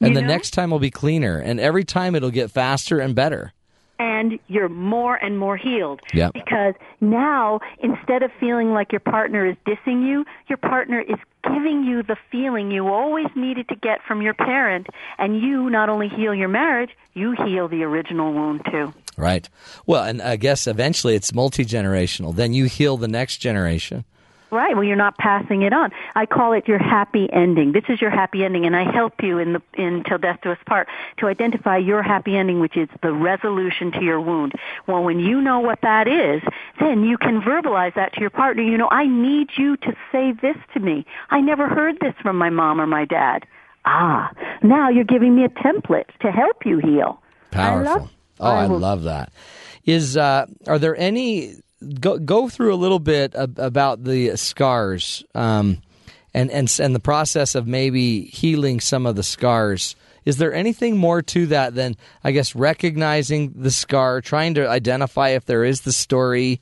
and 0.01 0.10
You 0.10 0.14
the 0.16 0.20
know? 0.20 0.28
next 0.28 0.51
time 0.51 0.70
will 0.70 0.78
be 0.78 0.90
cleaner, 0.90 1.39
and 1.39 1.59
every 1.59 1.85
time 1.85 2.14
it'll 2.14 2.31
get 2.31 2.51
faster 2.51 2.98
and 3.01 3.14
better. 3.14 3.53
And 3.99 4.39
you're 4.49 4.69
more 4.69 5.16
and 5.16 5.39
more 5.39 5.57
healed. 5.57 6.01
Yep. 6.12 6.33
Because 6.33 6.75
now, 7.01 7.61
instead 7.81 8.23
of 8.23 8.31
feeling 8.41 8.73
like 8.73 8.93
your 8.93 9.01
partner 9.01 9.47
is 9.47 9.57
dissing 9.66 10.07
you, 10.07 10.25
your 10.49 10.59
partner 10.59 11.01
is 11.01 11.19
giving 11.45 11.85
you 11.85 12.03
the 12.03 12.16
feeling 12.31 12.71
you 12.71 12.89
always 12.89 13.27
needed 13.37 13.69
to 13.69 13.77
get 13.77 14.01
from 14.07 14.23
your 14.23 14.35
parent, 14.35 14.87
and 15.19 15.41
you 15.41 15.71
not 15.71 15.89
only 15.89 16.09
heal 16.09 16.35
your 16.35 16.49
marriage, 16.49 16.91
you 17.15 17.33
heal 17.45 17.69
the 17.69 17.83
original 17.83 18.33
wound 18.33 18.62
too. 18.71 18.93
Right. 19.16 19.49
Well, 19.87 20.05
and 20.05 20.21
I 20.21 20.37
guess 20.37 20.66
eventually 20.66 21.15
it's 21.15 21.33
multi 21.33 21.65
generational. 21.65 22.35
Then 22.35 22.53
you 22.53 22.65
heal 22.65 22.97
the 22.97 23.09
next 23.09 23.39
generation. 23.39 24.05
Right. 24.55 24.74
Well, 24.74 24.85
you're 24.85 24.97
not 24.97 25.18
passing 25.18 25.62
it 25.62 25.72
on. 25.72 25.90
I 26.14 26.26
call 26.26 26.52
it 26.52 26.66
your 26.66 26.78
happy 26.78 27.28
ending. 27.32 27.72
This 27.72 27.85
is 27.89 28.01
your 28.01 28.10
happy 28.10 28.44
ending, 28.44 28.64
and 28.64 28.74
I 28.76 28.90
help 28.90 29.22
you 29.22 29.39
in 29.39 29.55
the 29.55 29.62
in 29.74 30.05
till 30.09 30.18
death 30.18 30.39
do 30.43 30.52
us 30.52 30.59
part 30.66 30.89
to 31.18 31.26
identify 31.26 31.76
your 31.76 32.02
happy 32.02 32.36
ending, 32.36 32.60
which 32.60 32.76
is 32.76 32.89
the 33.02 33.12
resolution 33.12 33.93
to 33.93 34.02
your 34.02 34.20
wound. 34.20 34.52
Well, 34.86 35.02
when 35.02 35.18
you 35.18 35.40
know 35.40 35.60
what 35.60 35.81
that 35.82 36.09
is, 36.09 36.43
then 36.81 37.05
you 37.05 37.18
can 37.18 37.43
verbalize 37.43 37.94
that 37.97 38.14
to 38.14 38.20
your 38.20 38.31
partner. 38.31 38.62
You 38.62 38.78
know, 38.78 38.89
I 38.90 39.06
need 39.06 39.51
you 39.56 39.76
to 39.78 39.97
say 40.10 40.32
this 40.32 40.56
to 40.74 40.81
me. 40.81 41.05
I 41.31 41.40
never 41.40 41.68
heard 41.68 41.98
this 42.01 42.14
from 42.22 42.36
my 42.36 42.51
mom 42.51 42.81
or 42.81 42.86
my 42.86 43.05
dad. 43.05 43.47
Ah, 43.85 44.31
now 44.62 44.89
you're 44.89 45.05
giving 45.05 45.36
me 45.36 45.44
a 45.44 45.48
template 45.48 46.09
to 46.20 46.31
help 46.31 46.64
you 46.64 46.78
heal. 46.78 47.20
Powerful. 47.51 47.89
I 47.89 47.93
love, 47.93 48.10
oh, 48.40 48.47
I, 48.47 48.62
I 48.62 48.66
love 48.66 49.02
that. 49.02 49.32
Is 49.85 50.16
uh, 50.16 50.47
are 50.66 50.78
there 50.78 50.97
any 50.97 51.56
go 52.01 52.19
go 52.19 52.48
through 52.48 52.74
a 52.74 52.77
little 52.77 52.98
bit 52.98 53.32
about 53.35 54.05
the 54.05 54.36
scars 54.36 55.24
um, 55.35 55.82
and 56.32 56.51
and 56.51 56.74
and 56.81 56.94
the 56.94 57.01
process 57.01 57.55
of 57.55 57.66
maybe 57.66 58.23
healing 58.23 58.81
some 58.81 59.06
of 59.06 59.16
the 59.16 59.23
scars? 59.23 59.97
Is 60.24 60.39
there 60.39 60.55
anything 60.55 60.97
more 60.97 61.20
to 61.23 61.47
that 61.47 61.74
than 61.74 61.97
I 62.23 62.32
guess 62.32 62.55
recognizing 62.55 63.52
the 63.56 63.70
scar, 63.70 64.20
trying 64.20 64.55
to 64.55 64.69
identify 64.69 65.31
if 65.31 65.44
there 65.44 65.65
is 65.65 65.82
the 65.82 65.93
story? 65.93 66.61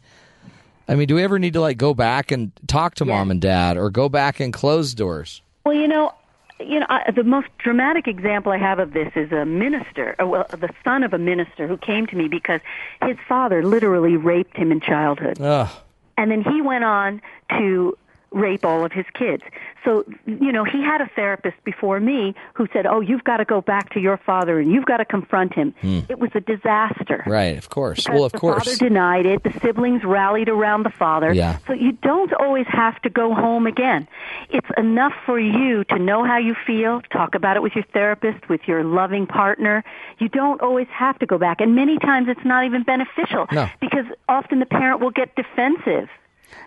I 0.88 0.96
mean, 0.96 1.06
do 1.06 1.14
we 1.14 1.22
ever 1.22 1.38
need 1.38 1.52
to 1.52 1.60
like 1.60 1.78
go 1.78 1.94
back 1.94 2.32
and 2.32 2.50
talk 2.66 2.96
to 2.96 3.04
mom 3.04 3.30
and 3.30 3.40
dad, 3.40 3.76
or 3.76 3.90
go 3.90 4.08
back 4.08 4.40
and 4.40 4.52
close 4.52 4.94
doors? 4.94 5.40
Well, 5.64 5.76
you 5.76 5.86
know, 5.86 6.12
you 6.60 6.80
know, 6.80 6.86
I, 6.88 7.10
the 7.10 7.24
most 7.24 7.48
dramatic 7.58 8.06
example 8.06 8.52
I 8.52 8.58
have 8.58 8.78
of 8.78 8.92
this 8.92 9.12
is 9.16 9.32
a 9.32 9.44
minister, 9.44 10.14
uh, 10.20 10.26
well, 10.26 10.46
the 10.50 10.70
son 10.84 11.02
of 11.02 11.12
a 11.12 11.18
minister 11.18 11.66
who 11.66 11.76
came 11.76 12.06
to 12.08 12.16
me 12.16 12.28
because 12.28 12.60
his 13.02 13.16
father 13.28 13.64
literally 13.64 14.16
raped 14.16 14.56
him 14.56 14.72
in 14.72 14.80
childhood. 14.80 15.40
Ugh. 15.40 15.68
And 16.16 16.30
then 16.30 16.42
he 16.42 16.60
went 16.60 16.84
on 16.84 17.20
to 17.58 17.96
rape 18.32 18.64
all 18.64 18.84
of 18.84 18.92
his 18.92 19.06
kids. 19.14 19.42
So, 19.84 20.04
you 20.26 20.52
know, 20.52 20.64
he 20.64 20.80
had 20.82 21.00
a 21.00 21.08
therapist 21.16 21.56
before 21.64 21.98
me 22.00 22.34
who 22.54 22.68
said, 22.72 22.86
"Oh, 22.86 23.00
you've 23.00 23.24
got 23.24 23.38
to 23.38 23.44
go 23.44 23.60
back 23.60 23.90
to 23.94 24.00
your 24.00 24.16
father 24.16 24.60
and 24.60 24.70
you've 24.70 24.84
got 24.84 24.98
to 24.98 25.04
confront 25.04 25.54
him." 25.54 25.74
Hmm. 25.80 26.00
It 26.08 26.18
was 26.18 26.30
a 26.34 26.40
disaster. 26.40 27.24
Right, 27.26 27.56
of 27.58 27.68
course. 27.68 28.08
Well, 28.08 28.24
of 28.24 28.32
the 28.32 28.38
course. 28.38 28.64
father 28.64 28.76
denied 28.76 29.26
it. 29.26 29.42
The 29.42 29.52
siblings 29.60 30.04
rallied 30.04 30.48
around 30.48 30.84
the 30.84 30.90
father. 30.90 31.32
Yeah. 31.32 31.58
So 31.66 31.72
you 31.72 31.92
don't 31.92 32.32
always 32.34 32.66
have 32.68 33.00
to 33.02 33.10
go 33.10 33.34
home 33.34 33.66
again. 33.66 34.06
It's 34.50 34.68
enough 34.76 35.14
for 35.26 35.38
you 35.38 35.84
to 35.84 35.98
know 35.98 36.24
how 36.24 36.38
you 36.38 36.54
feel, 36.66 37.00
talk 37.12 37.34
about 37.34 37.56
it 37.56 37.62
with 37.62 37.74
your 37.74 37.84
therapist, 37.92 38.48
with 38.48 38.60
your 38.68 38.84
loving 38.84 39.26
partner. 39.26 39.82
You 40.18 40.28
don't 40.28 40.60
always 40.62 40.88
have 40.88 41.18
to 41.18 41.26
go 41.26 41.38
back. 41.38 41.60
And 41.60 41.74
many 41.74 41.98
times 41.98 42.28
it's 42.28 42.44
not 42.44 42.64
even 42.64 42.82
beneficial 42.84 43.46
No. 43.50 43.68
because 43.80 44.06
often 44.28 44.60
the 44.60 44.66
parent 44.66 45.00
will 45.00 45.10
get 45.10 45.34
defensive. 45.34 46.08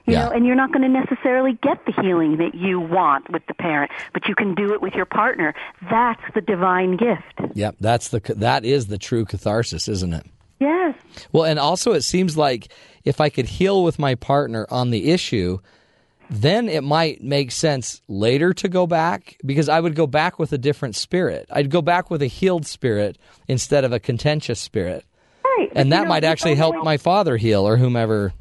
You 0.06 0.14
Yeah. 0.14 0.26
know, 0.26 0.32
and 0.32 0.45
you're 0.45 0.56
not 0.56 0.72
going 0.72 0.82
to 0.84 0.90
necessarily 0.99 1.53
get 1.62 1.86
the 1.86 1.91
healing 2.02 2.38
that 2.38 2.56
you 2.56 2.80
want 2.80 3.30
with 3.32 3.45
the 3.48 3.53
parent, 3.53 3.91
but 4.14 4.28
you 4.28 4.36
can 4.36 4.53
do 4.56 4.74
it 4.74 4.82
with 4.82 4.94
your 4.94 5.06
partner. 5.06 5.53
That's 5.90 6.22
the 6.34 6.41
divine 6.41 6.98
gift. 6.98 7.56
Yep, 7.56 7.76
that's 7.80 8.10
the 8.10 8.20
that 8.38 8.66
is 8.66 8.88
the 8.88 8.98
true 8.98 9.26
catharsis, 9.26 9.88
isn't 9.88 10.14
it? 10.14 10.26
Yes. 10.60 10.95
Well, 11.32 11.44
and 11.45 11.60
also 11.60 11.91
it 11.94 12.03
seems 12.03 12.38
like 12.38 12.70
if 13.03 13.20
I 13.20 13.30
could 13.30 13.45
heal 13.45 13.84
with 13.84 13.99
my 13.99 14.16
partner 14.16 14.66
on 14.70 14.90
the 14.90 15.12
issue, 15.12 15.60
then 16.30 16.70
it 16.70 16.84
might 16.84 17.22
make 17.24 17.52
sense 17.52 18.02
later 18.07 18.53
to 18.53 18.68
go 18.68 18.88
back 18.88 19.38
because 19.45 19.70
I 19.70 19.80
would 19.80 19.95
go 19.95 20.07
back 20.07 20.40
with 20.40 20.53
a 20.53 20.57
different 20.57 20.95
spirit. 20.95 21.45
I'd 21.52 21.70
go 21.70 21.82
back 21.82 22.10
with 22.10 22.22
a 22.22 22.28
healed 22.28 22.66
spirit 22.66 23.18
instead 23.48 23.84
of 23.84 23.91
a 23.91 23.99
contentious 23.99 24.60
spirit. 24.60 25.06
Right. 25.44 25.70
And 25.76 25.91
that 25.91 26.03
know, 26.03 26.10
might 26.10 26.24
actually 26.24 26.56
help 26.56 26.84
my 26.84 26.98
father 26.98 27.38
heal 27.38 27.68
or 27.68 27.78
whomever. 27.78 28.34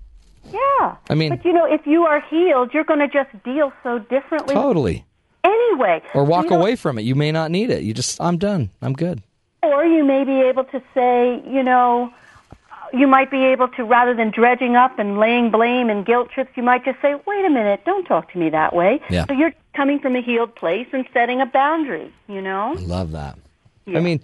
Yeah. 0.55 0.97
I 1.11 1.15
mean- 1.15 1.31
but 1.31 1.45
you 1.45 1.53
know, 1.53 1.65
if 1.67 1.87
you 1.87 2.05
are 2.05 2.21
healed, 2.31 2.73
you're 2.73 2.85
going 2.85 3.01
to 3.01 3.09
just 3.09 3.31
deal 3.45 3.73
so 3.83 3.99
differently. 3.99 4.55
Totally. 4.55 5.05
Anyway. 5.43 6.03
Or 6.15 6.25
walk 6.25 6.51
away 6.51 6.77
from 6.77 6.99
it. 6.99 7.03
You 7.03 7.15
may 7.15 7.31
not 7.33 7.51
need 7.51 7.71
it. 7.71 7.83
You 7.83 7.93
just 7.93 8.21
I'm 8.21 8.39
done. 8.39 8.71
I'm 8.81 8.93
good. 8.95 9.23
Or 9.63 9.85
you 9.85 10.05
may 10.05 10.25
be 10.25 10.41
able 10.43 10.65
to 10.65 10.83
say, 10.95 11.43
you 11.47 11.63
know, 11.63 12.13
uh, 12.53 12.97
you 12.97 13.07
might 13.07 13.31
be 13.31 13.43
able 13.45 13.69
to, 13.69 13.85
rather 13.85 14.15
than 14.15 14.31
dredging 14.31 14.77
up 14.77 14.99
and 14.99 15.19
laying 15.19 15.51
blame 15.51 15.91
and 15.91 16.05
guilt 16.07 16.31
trips, 16.31 16.51
you 16.55 16.63
might 16.63 16.85
just 16.85 17.01
say, 17.03 17.15
wait 17.27 17.45
a 17.45 17.51
minute, 17.51 17.81
don't 17.85 18.05
talk 18.05 18.31
to 18.33 18.39
me 18.39 18.51
that 18.51 18.75
way. 18.75 19.01
Yeah. 19.11 19.25
So 19.27 19.33
you're 19.35 19.53
coming 19.75 19.99
from 20.01 20.17
a 20.17 20.23
healed 20.23 20.55
place 20.55 20.87
and 20.93 21.05
setting 21.13 21.41
a 21.41 21.47
boundary, 21.47 22.13
you 22.29 22.41
know? 22.43 22.75
I 22.77 22.81
love 22.81 23.13
that. 23.13 23.39
Yeah. 23.87 23.99
I 23.99 24.01
mean, 24.03 24.21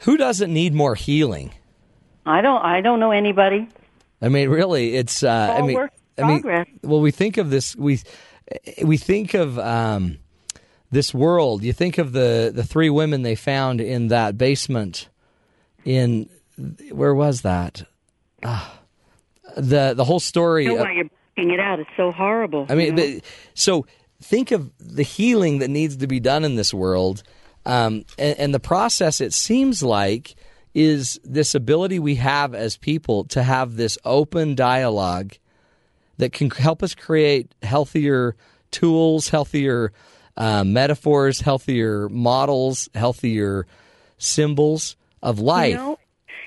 who 0.00 0.16
doesn't 0.16 0.52
need 0.52 0.74
more 0.74 0.94
healing? 0.94 1.52
I 2.26 2.40
don't, 2.42 2.62
I 2.62 2.80
don't 2.82 3.00
know 3.00 3.10
anybody. 3.12 3.66
I 4.22 4.28
mean, 4.28 4.48
really, 4.48 4.96
it's. 4.96 5.22
Uh, 5.22 5.56
I 5.58 5.62
mean, 5.62 5.78
I 6.18 6.22
mean, 6.22 6.42
progress. 6.42 6.66
well, 6.82 7.00
we 7.00 7.10
think 7.10 7.36
of 7.36 7.50
this. 7.50 7.74
We 7.76 8.00
we 8.82 8.96
think 8.96 9.34
of 9.34 9.58
um, 9.58 10.18
this 10.90 11.14
world. 11.14 11.62
You 11.62 11.72
think 11.72 11.98
of 11.98 12.12
the 12.12 12.52
the 12.54 12.64
three 12.64 12.90
women 12.90 13.22
they 13.22 13.34
found 13.34 13.80
in 13.80 14.08
that 14.08 14.36
basement. 14.36 15.08
In 15.84 16.28
where 16.92 17.14
was 17.14 17.42
that? 17.42 17.84
Ah, 18.44 18.80
the 19.56 19.94
the 19.94 20.04
whole 20.04 20.20
story. 20.20 20.66
I 20.66 20.70
know 20.70 20.76
of- 20.76 20.80
why 20.80 20.92
you're 20.92 21.04
backing 21.36 21.50
it 21.52 21.60
out. 21.60 21.80
It's 21.80 21.90
so 21.96 22.12
horrible. 22.12 22.66
I 22.68 22.74
mean, 22.74 22.96
but, 22.96 23.24
so 23.54 23.86
think 24.22 24.50
of 24.50 24.70
the 24.78 25.02
healing 25.02 25.60
that 25.60 25.68
needs 25.68 25.96
to 25.98 26.06
be 26.06 26.20
done 26.20 26.44
in 26.44 26.56
this 26.56 26.74
world, 26.74 27.22
um, 27.64 28.04
and, 28.18 28.38
and 28.38 28.54
the 28.54 28.60
process. 28.60 29.20
It 29.20 29.32
seems 29.32 29.82
like 29.82 30.34
is 30.74 31.18
this 31.24 31.54
ability 31.54 31.98
we 31.98 32.14
have 32.16 32.54
as 32.54 32.76
people 32.76 33.24
to 33.24 33.42
have 33.42 33.76
this 33.76 33.98
open 34.04 34.54
dialogue 34.54 35.34
that 36.18 36.32
can 36.32 36.50
help 36.50 36.82
us 36.82 36.94
create 36.94 37.54
healthier 37.62 38.36
tools, 38.70 39.28
healthier 39.28 39.92
uh, 40.36 40.64
metaphors, 40.64 41.40
healthier 41.40 42.08
models, 42.08 42.88
healthier 42.94 43.66
symbols 44.18 44.96
of 45.22 45.38
life. 45.40 45.70
You 45.72 45.76
know, 45.76 45.98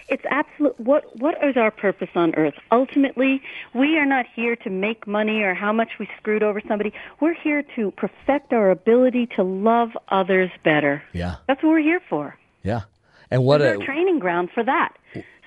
it's 0.10 0.24
absolute. 0.30 0.80
What 0.80 1.18
what 1.20 1.36
is 1.44 1.58
our 1.58 1.72
purpose 1.72 2.10
on 2.16 2.34
earth? 2.36 2.54
Ultimately, 2.72 3.42
we 3.74 3.98
are 3.98 4.06
not 4.06 4.26
here 4.36 4.56
to 4.58 4.70
make 4.70 5.08
money 5.08 5.42
or 5.42 5.54
how 5.54 5.74
much 5.74 5.90
we 6.00 6.08
screwed 6.18 6.44
over 6.44 6.62
somebody. 6.68 6.94
We're 7.20 7.34
here 7.34 7.64
to 7.76 7.92
perfect 7.92 8.54
our 8.54 8.70
ability 8.72 9.28
to 9.36 9.44
love 9.44 9.90
others 10.10 10.52
better. 10.64 11.04
yeah, 11.14 11.36
That's 11.48 11.62
what 11.64 11.70
we're 11.70 11.80
here 11.80 12.02
for. 12.10 12.38
yeah. 12.64 12.82
And 13.34 13.44
what 13.44 13.62
a 13.62 13.78
training 13.78 14.20
ground 14.20 14.50
for 14.54 14.64
that. 14.64 14.94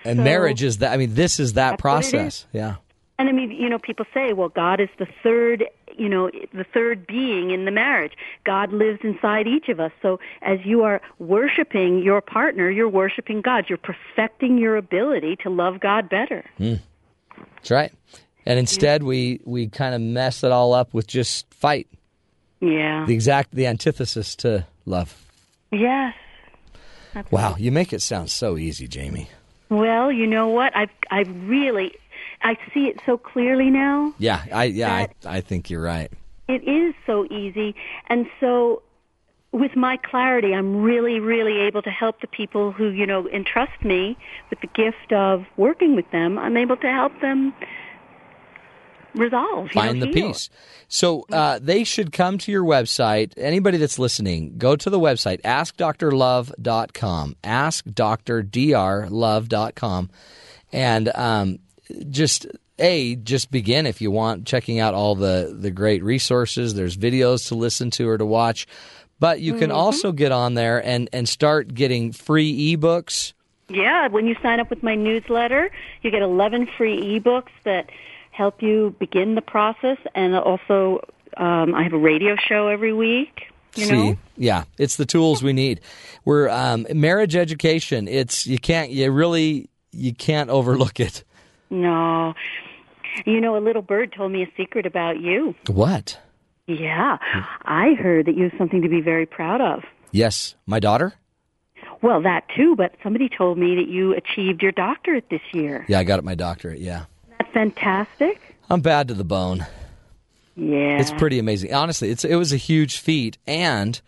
and 0.05 0.19
So- 0.19 0.23
marriage 0.25 0.63
is 0.63 0.79
that. 0.79 0.93
I 0.93 0.97
mean, 0.99 1.15
this 1.15 1.41
is 1.41 1.55
that 1.55 1.79
process. 1.79 2.47
Yeah. 2.53 2.77
And 3.19 3.31
I 3.31 3.33
mean, 3.33 3.51
you 3.51 3.71
know, 3.71 3.79
people 3.79 4.05
say, 4.13 4.35
well, 4.35 4.51
God 4.51 4.79
is 4.79 4.91
the 4.99 5.07
third, 5.23 5.65
you 5.97 6.07
know, 6.07 6.31
the 6.53 6.65
third 6.65 7.07
being 7.07 7.51
in 7.51 7.65
the 7.65 7.71
marriage. 7.71 8.13
God 8.45 8.73
lives 8.75 8.99
inside 9.03 9.47
each 9.47 9.71
of 9.71 9.81
us. 9.81 9.91
So 10.03 10.21
as 10.43 10.59
you 10.67 10.83
are 10.83 11.01
worshiping 11.19 12.03
your 12.03 12.21
partner, 12.21 12.69
you're 12.71 12.91
worshiping 12.91 13.41
God. 13.41 13.71
You're 13.71 13.79
perfecting 13.79 14.59
your 14.59 14.77
ability 14.77 15.37
to 15.45 15.49
love 15.49 15.81
God 15.81 16.11
better. 16.11 16.45
Mm. 16.61 16.81
That's 17.55 17.71
right. 17.71 17.93
And 18.45 18.59
instead, 18.59 19.03
we 19.03 19.41
we 19.45 19.69
kind 19.69 19.95
of 19.95 20.01
mess 20.01 20.45
it 20.45 20.53
all 20.53 20.75
up 20.75 20.93
with 20.93 21.07
just 21.07 21.53
fight. 21.55 21.89
Yeah. 22.61 23.05
The 23.07 23.15
exact 23.15 23.53
the 23.55 23.67
antithesis 23.67 24.37
to 24.37 24.67
love. 24.85 25.17
Yes. 25.73 26.15
Wow, 27.31 27.57
you 27.59 27.73
make 27.73 27.93
it 27.93 28.03
sound 28.03 28.31
so 28.31 28.57
easy, 28.57 28.87
Jamie. 28.89 29.29
Well, 29.69 30.13
you 30.13 30.27
know 30.27 30.49
what? 30.49 30.77
I 30.77 30.89
I 31.11 31.21
really 31.23 31.93
I 32.43 32.57
see 32.73 32.87
it 32.87 33.01
so 33.05 33.17
clearly 33.17 33.71
now. 33.71 34.15
Yeah, 34.19 34.45
I 34.53 34.65
yeah, 34.65 34.95
I, 34.95 35.09
I 35.25 35.41
think 35.41 35.71
you're 35.71 35.83
right. 35.83 36.11
It 36.49 36.63
is 36.63 36.95
so 37.07 37.27
easy. 37.27 37.75
And 38.09 38.29
so 38.39 38.83
with 39.53 39.75
my 39.75 39.97
clarity, 39.97 40.55
I'm 40.55 40.83
really, 40.83 41.19
really 41.19 41.59
able 41.61 41.83
to 41.83 41.91
help 41.91 42.21
the 42.21 42.27
people 42.27 42.73
who, 42.73 42.91
you 42.91 43.07
know, 43.07 43.29
entrust 43.31 43.83
me 43.83 44.17
with 44.51 44.61
the 44.61 44.67
gift 44.69 45.13
of 45.13 45.47
working 45.57 45.97
with 45.97 46.11
them. 46.11 46.39
I'm 46.39 46.57
able 46.57 46.77
to 46.77 46.93
help 46.93 47.21
them 47.21 47.55
resolve. 49.17 49.71
Find 49.73 49.99
know, 50.01 50.07
the 50.07 50.13
heal. 50.13 50.29
peace. 50.29 50.49
So 50.89 51.27
uh, 51.33 51.59
they 51.61 51.83
should 51.85 52.13
come 52.13 52.39
to 52.39 52.53
your 52.53 52.63
website. 52.65 53.33
Anybody 53.37 53.77
that's 53.79 53.99
listening, 53.99 54.57
go 54.59 54.77
to 54.77 54.89
the 54.89 55.01
website, 55.01 55.41
askdrlove.com, 55.43 57.37
askdrlove.com, 57.43 60.11
and 60.73 61.09
um, 61.15 61.59
just 62.11 62.47
a 62.79 63.17
just 63.17 63.51
begin 63.51 63.87
if 63.87 64.01
you 64.03 64.11
want 64.11 64.47
checking 64.47 64.79
out 64.81 64.93
all 64.95 65.15
the 65.15 65.55
the 65.59 65.71
great 65.71 66.03
resources. 66.03 66.75
There's 66.75 66.97
videos 66.97 67.49
to 67.49 67.55
listen 67.55 67.91
to 67.93 68.09
or 68.09 68.19
to 68.19 68.27
watch, 68.27 68.67
but 69.19 69.41
you 69.41 69.55
can 69.55 69.71
Mhm. 69.71 69.75
also 69.77 70.13
get 70.13 70.31
on 70.33 70.55
there 70.55 70.85
and 70.85 71.09
and 71.13 71.29
start 71.29 71.73
getting 71.75 72.13
free 72.13 72.77
ebooks. 72.77 73.33
Yeah, 73.69 74.09
when 74.09 74.27
you 74.27 74.37
sign 74.43 74.61
up 74.61 74.71
with 74.71 74.83
my 74.85 74.95
newsletter, 74.95 75.71
you 76.03 76.11
get 76.13 76.23
11 76.23 76.67
free 76.77 77.19
ebooks 77.19 77.49
that 77.65 77.91
help 78.37 78.63
you 78.63 78.95
begin 78.99 79.35
the 79.35 79.43
process. 79.43 79.99
And 80.15 80.35
also, 80.35 81.01
um, 81.37 81.75
I 81.75 81.83
have 81.83 81.93
a 81.93 81.99
radio 81.99 82.37
show 82.37 82.69
every 82.69 82.93
week. 82.93 83.45
You 83.75 83.85
See, 83.87 83.93
know? 84.11 84.17
yeah, 84.37 84.65
it's 84.79 84.97
the 84.97 85.07
tools 85.07 85.43
we 85.43 85.53
need. 85.53 85.81
We're 86.25 86.49
um, 86.49 86.87
marriage 86.95 87.37
education. 87.37 88.09
It's 88.09 88.47
you 88.47 88.59
can't 88.59 88.91
you 88.91 89.11
really 89.11 89.69
you 89.93 90.15
can't 90.15 90.51
overlook 90.51 90.99
it. 91.01 91.25
No. 91.69 92.35
You 93.25 93.41
know, 93.41 93.57
a 93.57 93.61
little 93.61 93.83
bird 93.83 94.13
told 94.17 94.33
me 94.33 94.43
a 94.43 94.51
secret 94.57 94.87
about 94.87 95.21
you. 95.21 95.55
What? 95.67 96.19
Yeah, 96.67 97.19
I 97.63 97.95
heard 97.95 98.27
that 98.27 98.37
you 98.37 98.45
have 98.45 98.59
something 98.59 98.83
to 98.83 98.89
be 98.89 99.01
very 99.01 99.25
proud 99.25 99.61
of. 99.61 99.85
Yes, 100.11 100.55
my 100.67 100.81
daughter? 100.81 101.15
Well, 102.03 102.23
that 102.23 102.45
too, 102.57 102.77
but 102.77 102.95
somebody 103.03 103.29
told 103.29 103.57
me 103.57 103.77
that 103.77 103.89
you 103.89 104.15
achieved 104.15 104.63
your 104.63 104.73
doctorate 104.73 105.31
this 105.31 105.41
year. 105.53 105.85
Yeah, 105.89 105.99
I 105.99 106.05
got 106.05 106.23
my 106.25 106.35
doctorate, 106.35 106.81
yeah. 106.81 107.05
That's 107.39 107.53
fantastic. 107.53 108.57
I'm 108.71 108.81
bad 108.81 109.09
to 109.09 109.15
the 109.15 109.25
bone. 109.25 109.67
Yeah. 110.57 110.99
It's 110.99 111.13
pretty 111.13 111.39
amazing. 111.39 111.73
Honestly, 111.75 112.11
it's 112.11 112.25
it 112.25 112.37
was 112.37 112.53
a 112.53 112.57
huge 112.57 112.99
feat 112.99 113.39
and 113.47 114.01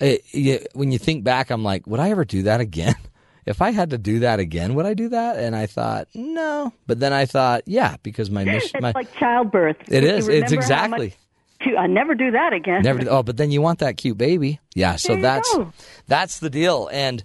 it, 0.00 0.22
you, 0.32 0.58
when 0.74 0.90
you 0.90 0.98
think 0.98 1.24
back 1.24 1.50
I'm 1.50 1.62
like, 1.62 1.86
would 1.86 2.00
I 2.00 2.10
ever 2.10 2.24
do 2.24 2.42
that 2.42 2.60
again? 2.60 2.96
if 3.46 3.62
I 3.62 3.70
had 3.70 3.90
to 3.90 3.98
do 3.98 4.20
that 4.20 4.40
again, 4.40 4.74
would 4.74 4.86
I 4.86 4.94
do 4.94 5.08
that? 5.10 5.38
And 5.38 5.54
I 5.54 5.66
thought, 5.66 6.08
no. 6.14 6.72
But 6.86 6.98
then 7.00 7.12
I 7.12 7.26
thought, 7.26 7.62
yeah, 7.66 7.96
because 8.02 8.30
my 8.30 8.44
mission 8.44 8.70
It's 8.74 8.82
my 8.82 8.92
like 8.94 9.14
childbirth. 9.14 9.76
It 9.88 10.04
is. 10.04 10.28
It's 10.28 10.52
exactly. 10.52 11.08
much- 11.08 11.18
to- 11.70 11.76
I 11.78 11.86
never 11.86 12.14
do 12.14 12.32
that 12.32 12.52
again. 12.52 12.82
Never. 12.82 13.08
Oh, 13.08 13.22
but 13.22 13.36
then 13.36 13.50
you 13.50 13.62
want 13.62 13.78
that 13.78 13.96
cute 13.96 14.18
baby. 14.18 14.60
Yeah. 14.74 14.96
So 14.96 15.14
There 15.14 15.22
that's 15.22 15.56
that's 16.06 16.38
the 16.40 16.50
deal. 16.50 16.90
And 16.92 17.22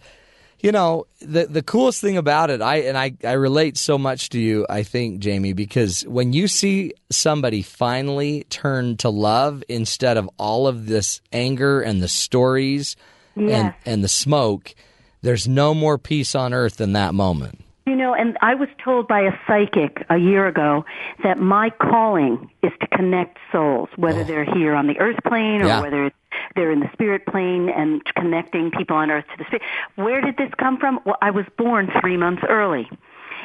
you 0.62 0.72
know 0.72 1.08
the 1.22 1.46
the 1.46 1.64
coolest 1.64 2.02
thing 2.02 2.18
about 2.18 2.50
it, 2.50 2.62
I 2.62 2.78
and 2.78 2.98
I 2.98 3.14
I 3.24 3.34
relate 3.34 3.78
so 3.78 3.98
much 3.98 4.30
to 4.30 4.40
you. 4.40 4.66
I 4.70 4.84
think 4.84 5.20
Jamie 5.20 5.54
because 5.54 6.02
when 6.08 6.34
you 6.34 6.48
see 6.48 6.94
somebody 7.10 7.62
finally 7.62 8.46
turn 8.50 8.98
to 8.98 9.10
love 9.10 9.64
instead 9.70 10.18
of 10.18 10.30
all 10.38 10.68
of 10.68 10.88
this 10.88 11.22
anger 11.32 11.82
and 11.82 12.02
the 12.02 12.08
stories 12.08 12.96
and 13.36 13.74
and 13.86 14.04
the 14.04 14.10
smoke, 14.10 14.76
there's 15.22 15.48
no 15.48 15.74
more 15.74 15.98
peace 15.98 16.36
on 16.36 16.54
earth 16.54 16.78
than 16.78 16.94
that 16.94 17.14
moment. 17.14 17.64
You 17.90 17.96
know, 17.96 18.14
and 18.14 18.38
I 18.44 18.54
was 18.54 18.70
told 18.84 19.08
by 19.08 19.22
a 19.22 19.32
psychic 19.48 20.06
a 20.12 20.18
year 20.18 20.46
ago 20.46 20.86
that 21.24 21.40
my 21.40 21.72
calling 21.72 22.52
is 22.62 22.72
to 22.82 22.88
connect 22.96 23.40
souls, 23.52 23.90
whether 23.96 24.24
they're 24.24 24.46
here 24.46 24.76
on 24.76 24.86
the 24.86 25.00
earth 25.00 25.18
plane 25.28 25.62
or 25.62 25.66
Oh. 25.66 25.68
Yeah. 25.68 25.82
whether 25.82 26.06
it's, 26.06 26.16
they're 26.56 26.72
in 26.72 26.82
the 26.82 26.90
spirit 26.94 27.26
plane 27.26 27.68
and 27.68 28.04
connecting 28.14 28.70
people 28.70 28.96
on 28.96 29.10
earth 29.10 29.26
to 29.32 29.38
the 29.40 29.46
spirit. 29.46 29.64
Where 29.96 30.22
did 30.22 30.38
this 30.38 30.52
come 30.60 30.78
from? 30.78 31.00
Well, 31.04 31.18
I 31.20 31.32
was 31.32 31.46
born 31.58 31.92
three 32.00 32.16
months 32.16 32.44
early, 32.48 32.88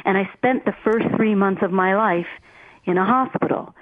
and 0.05 0.19
I 0.19 0.29
spent 0.37 0.67
the 0.67 0.75
first 0.85 1.07
three 1.17 1.35
months 1.35 1.63
of 1.63 1.71
my 1.73 1.97
life 1.97 2.29
in 2.85 2.99
a 2.99 3.05
hospital. 3.07 3.75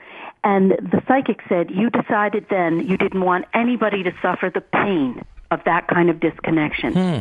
And 0.45 0.71
the 0.71 1.03
psychic 1.09 1.41
said, 1.49 1.73
You 1.73 1.91
decided 1.91 2.47
then 2.51 2.87
you 2.87 2.97
didn't 2.97 3.23
want 3.25 3.47
anybody 3.53 4.05
to 4.05 4.13
suffer 4.23 4.49
the 4.49 4.61
pain 4.61 5.23
of 5.51 5.59
that 5.65 5.89
kind 5.89 6.09
of 6.09 6.21
disconnection. 6.21 6.93
Hmm. 6.93 7.19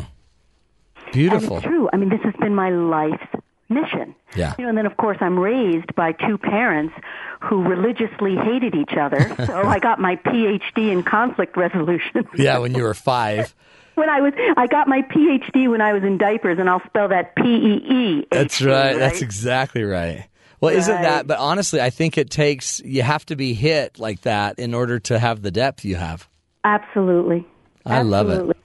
Beautiful. 1.11 1.57
And 1.57 1.65
it's 1.65 1.67
true. 1.67 1.89
I 1.91 1.97
mean, 1.97 2.09
this 2.09 2.21
has 2.23 2.33
been 2.39 2.55
my 2.55 2.69
life's 2.69 3.25
mission. 3.69 4.15
Yeah. 4.35 4.53
You 4.57 4.63
know, 4.63 4.69
and 4.69 4.77
then 4.77 4.85
of 4.85 4.97
course 4.97 5.17
I'm 5.21 5.39
raised 5.39 5.95
by 5.95 6.11
two 6.11 6.37
parents 6.37 6.93
who 7.39 7.63
religiously 7.63 8.35
hated 8.35 8.75
each 8.75 8.93
other. 8.99 9.19
so 9.45 9.63
I 9.63 9.79
got 9.79 9.99
my 9.99 10.17
PhD 10.17 10.91
in 10.91 11.03
conflict 11.03 11.57
resolution. 11.57 12.27
Yeah. 12.35 12.59
When 12.59 12.75
you 12.75 12.83
were 12.83 12.93
five. 12.93 13.55
when 13.95 14.09
I 14.09 14.21
was, 14.21 14.33
I 14.57 14.67
got 14.67 14.87
my 14.87 15.01
PhD 15.01 15.69
when 15.69 15.81
I 15.81 15.93
was 15.93 16.03
in 16.03 16.17
diapers, 16.17 16.59
and 16.59 16.69
I'll 16.69 16.83
spell 16.85 17.09
that 17.09 17.35
P 17.35 17.43
E 17.43 17.93
E. 17.93 18.27
That's 18.31 18.61
right. 18.61 18.97
That's 18.97 19.21
exactly 19.21 19.83
right. 19.83 20.27
Well, 20.59 20.75
isn't 20.75 21.01
that? 21.01 21.25
But 21.25 21.39
honestly, 21.39 21.81
I 21.81 21.89
think 21.89 22.17
it 22.17 22.29
takes 22.29 22.79
you 22.81 23.01
have 23.01 23.25
to 23.27 23.35
be 23.35 23.53
hit 23.53 23.97
like 23.97 24.21
that 24.21 24.59
in 24.59 24.75
order 24.75 24.99
to 24.99 25.17
have 25.17 25.41
the 25.41 25.49
depth 25.49 25.83
you 25.83 25.95
have. 25.95 26.29
Absolutely. 26.63 27.47
I 27.85 28.03
love 28.03 28.29
it. 28.29 28.57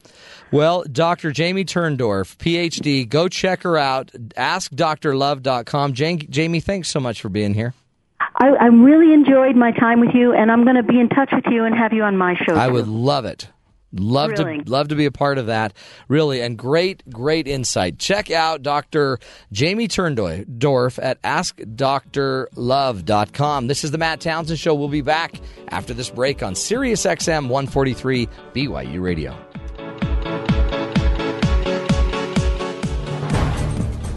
Well, 0.52 0.84
Dr. 0.84 1.32
Jamie 1.32 1.64
Turndorf, 1.64 2.36
PhD, 2.36 3.08
go 3.08 3.28
check 3.28 3.62
her 3.62 3.76
out. 3.76 4.12
AskDrLove.com. 4.12 5.92
Jane, 5.92 6.20
Jamie, 6.30 6.60
thanks 6.60 6.88
so 6.88 7.00
much 7.00 7.20
for 7.20 7.28
being 7.28 7.54
here. 7.54 7.74
I, 8.20 8.48
I 8.48 8.66
really 8.66 9.12
enjoyed 9.12 9.56
my 9.56 9.72
time 9.72 10.00
with 10.00 10.14
you, 10.14 10.32
and 10.32 10.52
I'm 10.52 10.64
going 10.64 10.76
to 10.76 10.82
be 10.82 11.00
in 11.00 11.08
touch 11.08 11.30
with 11.32 11.44
you 11.50 11.64
and 11.64 11.74
have 11.74 11.92
you 11.92 12.02
on 12.02 12.16
my 12.16 12.34
show. 12.46 12.54
I 12.54 12.68
too. 12.68 12.74
would 12.74 12.88
love 12.88 13.24
it. 13.24 13.48
Love 13.92 14.34
to 14.34 14.62
love 14.66 14.88
to 14.88 14.94
be 14.94 15.06
a 15.06 15.10
part 15.10 15.38
of 15.38 15.46
that. 15.46 15.72
Really, 16.08 16.42
and 16.42 16.58
great, 16.58 17.02
great 17.08 17.48
insight. 17.48 17.98
Check 17.98 18.30
out 18.30 18.62
Dr. 18.62 19.18
Jamie 19.52 19.88
Turndorf 19.88 20.98
at 21.02 21.22
AskDrLove.com. 21.22 23.66
This 23.68 23.84
is 23.84 23.92
the 23.92 23.98
Matt 23.98 24.20
Townsend 24.20 24.58
Show. 24.58 24.74
We'll 24.74 24.88
be 24.88 25.00
back 25.00 25.40
after 25.68 25.94
this 25.94 26.10
break 26.10 26.42
on 26.42 26.54
Sirius 26.54 27.06
XM 27.06 27.48
143 27.48 28.28
BYU 28.54 29.00
Radio. 29.00 29.34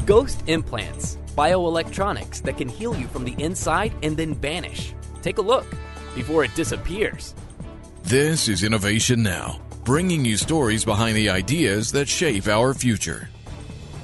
Ghost 0.10 0.42
implants, 0.48 1.20
bioelectronics 1.38 2.42
that 2.42 2.58
can 2.58 2.68
heal 2.68 2.96
you 2.96 3.06
from 3.10 3.26
the 3.26 3.36
inside 3.38 3.94
and 4.02 4.18
then 4.18 4.34
vanish. 4.34 4.96
Take 5.22 5.38
a 5.38 5.44
look 5.44 5.68
before 6.16 6.44
it 6.44 6.56
disappears. 6.56 7.36
This 8.02 8.48
is 8.48 8.64
Innovation 8.64 9.22
Now, 9.22 9.62
bringing 9.86 10.26
you 10.26 10.36
stories 10.36 10.84
behind 10.84 11.16
the 11.16 11.30
ideas 11.30 11.92
that 11.92 12.08
shape 12.08 12.48
our 12.48 12.74
future. 12.74 13.30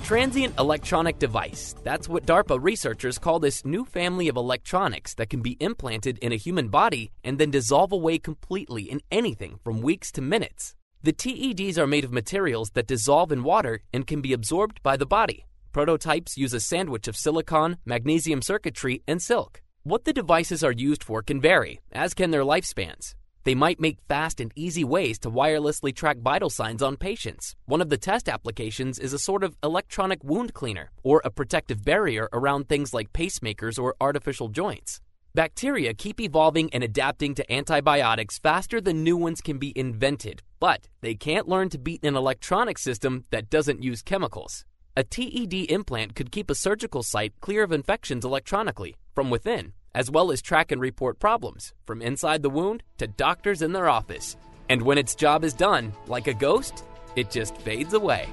Transient 0.03 0.53
electronic 0.59 1.17
device. 1.17 1.73
That's 1.83 2.07
what 2.07 2.27
DARPA 2.27 2.59
researchers 2.61 3.17
call 3.17 3.39
this 3.39 3.65
new 3.65 3.83
family 3.83 4.27
of 4.27 4.35
electronics 4.35 5.15
that 5.15 5.31
can 5.31 5.41
be 5.41 5.57
implanted 5.59 6.19
in 6.19 6.31
a 6.31 6.35
human 6.35 6.67
body 6.67 7.09
and 7.23 7.39
then 7.39 7.49
dissolve 7.49 7.91
away 7.91 8.19
completely 8.19 8.83
in 8.83 9.01
anything 9.09 9.57
from 9.63 9.81
weeks 9.81 10.11
to 10.11 10.21
minutes. 10.21 10.75
The 11.01 11.13
TEDs 11.13 11.79
are 11.79 11.87
made 11.87 12.03
of 12.03 12.13
materials 12.13 12.69
that 12.75 12.85
dissolve 12.85 13.31
in 13.31 13.41
water 13.41 13.81
and 13.91 14.05
can 14.05 14.21
be 14.21 14.33
absorbed 14.33 14.83
by 14.83 14.97
the 14.97 15.07
body. 15.07 15.45
Prototypes 15.75 16.37
use 16.37 16.53
a 16.53 16.61
sandwich 16.61 17.09
of 17.09 17.17
silicon, 17.17 17.75
magnesium 17.83 18.41
circuitry, 18.41 19.03
and 19.09 19.21
silk. 19.21 19.61
What 19.83 20.05
the 20.05 20.13
devices 20.13 20.63
are 20.63 20.71
used 20.71 21.03
for 21.03 21.21
can 21.21 21.41
vary, 21.41 21.81
as 21.91 22.13
can 22.13 22.31
their 22.31 22.45
lifespans. 22.45 23.13
They 23.43 23.55
might 23.55 23.81
make 23.81 24.07
fast 24.07 24.39
and 24.39 24.53
easy 24.55 24.85
ways 24.85 25.19
to 25.19 25.29
wirelessly 25.29 25.93
track 25.93 26.19
vital 26.19 26.49
signs 26.49 26.81
on 26.81 26.95
patients. 26.95 27.57
One 27.65 27.81
of 27.81 27.89
the 27.89 27.97
test 27.97 28.29
applications 28.29 28.99
is 28.99 29.11
a 29.11 29.19
sort 29.19 29.43
of 29.43 29.57
electronic 29.63 30.23
wound 30.23 30.53
cleaner 30.53 30.91
or 31.03 31.21
a 31.25 31.29
protective 31.29 31.83
barrier 31.83 32.29
around 32.31 32.69
things 32.69 32.93
like 32.93 33.11
pacemakers 33.11 33.77
or 33.77 33.95
artificial 33.99 34.47
joints. 34.47 35.01
Bacteria 35.33 35.93
keep 35.93 36.21
evolving 36.21 36.73
and 36.73 36.85
adapting 36.85 37.35
to 37.35 37.51
antibiotics 37.51 38.39
faster 38.39 38.79
than 38.79 39.03
new 39.03 39.17
ones 39.17 39.41
can 39.41 39.57
be 39.57 39.77
invented, 39.77 40.41
but 40.61 40.87
they 41.01 41.15
can't 41.15 41.49
learn 41.49 41.67
to 41.67 41.77
beat 41.77 42.05
an 42.05 42.15
electronic 42.15 42.77
system 42.77 43.25
that 43.31 43.49
doesn't 43.49 43.83
use 43.83 44.01
chemicals. 44.01 44.63
A 44.97 45.03
TED 45.03 45.53
implant 45.69 46.15
could 46.15 46.31
keep 46.31 46.49
a 46.49 46.55
surgical 46.55 47.03
site 47.03 47.33
clear 47.41 47.63
of 47.63 47.73
infections 47.73 48.23
electronically 48.23 48.95
from 49.13 49.29
within, 49.29 49.73
as 49.93 50.09
well 50.09 50.31
as 50.31 50.41
track 50.41 50.71
and 50.71 50.79
report 50.79 51.19
problems 51.19 51.73
from 51.85 52.01
inside 52.01 52.41
the 52.41 52.49
wound 52.49 52.81
to 52.99 53.07
doctors 53.07 53.61
in 53.61 53.73
their 53.73 53.89
office. 53.89 54.37
And 54.69 54.81
when 54.81 54.97
its 54.97 55.13
job 55.13 55.43
is 55.43 55.53
done, 55.53 55.91
like 56.07 56.27
a 56.27 56.33
ghost, 56.33 56.85
it 57.17 57.29
just 57.29 57.57
fades 57.57 57.93
away. 57.93 58.29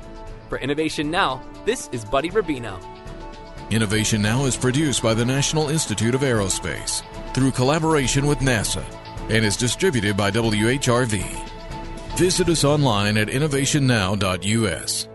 For 0.48 0.58
Innovation 0.58 1.10
Now, 1.10 1.42
this 1.64 1.88
is 1.90 2.04
Buddy 2.04 2.30
Rubino. 2.30 2.80
Innovation 3.72 4.22
Now 4.22 4.44
is 4.44 4.56
produced 4.56 5.02
by 5.02 5.14
the 5.14 5.24
National 5.24 5.68
Institute 5.68 6.14
of 6.14 6.20
Aerospace 6.20 7.02
through 7.34 7.50
collaboration 7.50 8.24
with 8.24 8.38
NASA 8.38 8.84
and 9.30 9.44
is 9.44 9.56
distributed 9.56 10.16
by 10.16 10.30
WHRV. 10.30 11.24
Visit 12.16 12.48
us 12.48 12.62
online 12.62 13.16
at 13.16 13.26
innovationnow.us. 13.26 15.08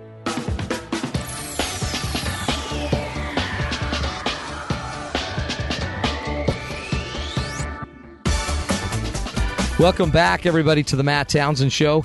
Welcome 9.79 10.09
back, 10.09 10.47
everybody, 10.47 10.81
to 10.85 10.95
the 10.95 11.03
Matt 11.03 11.29
Townsend 11.29 11.71
Show. 11.71 12.03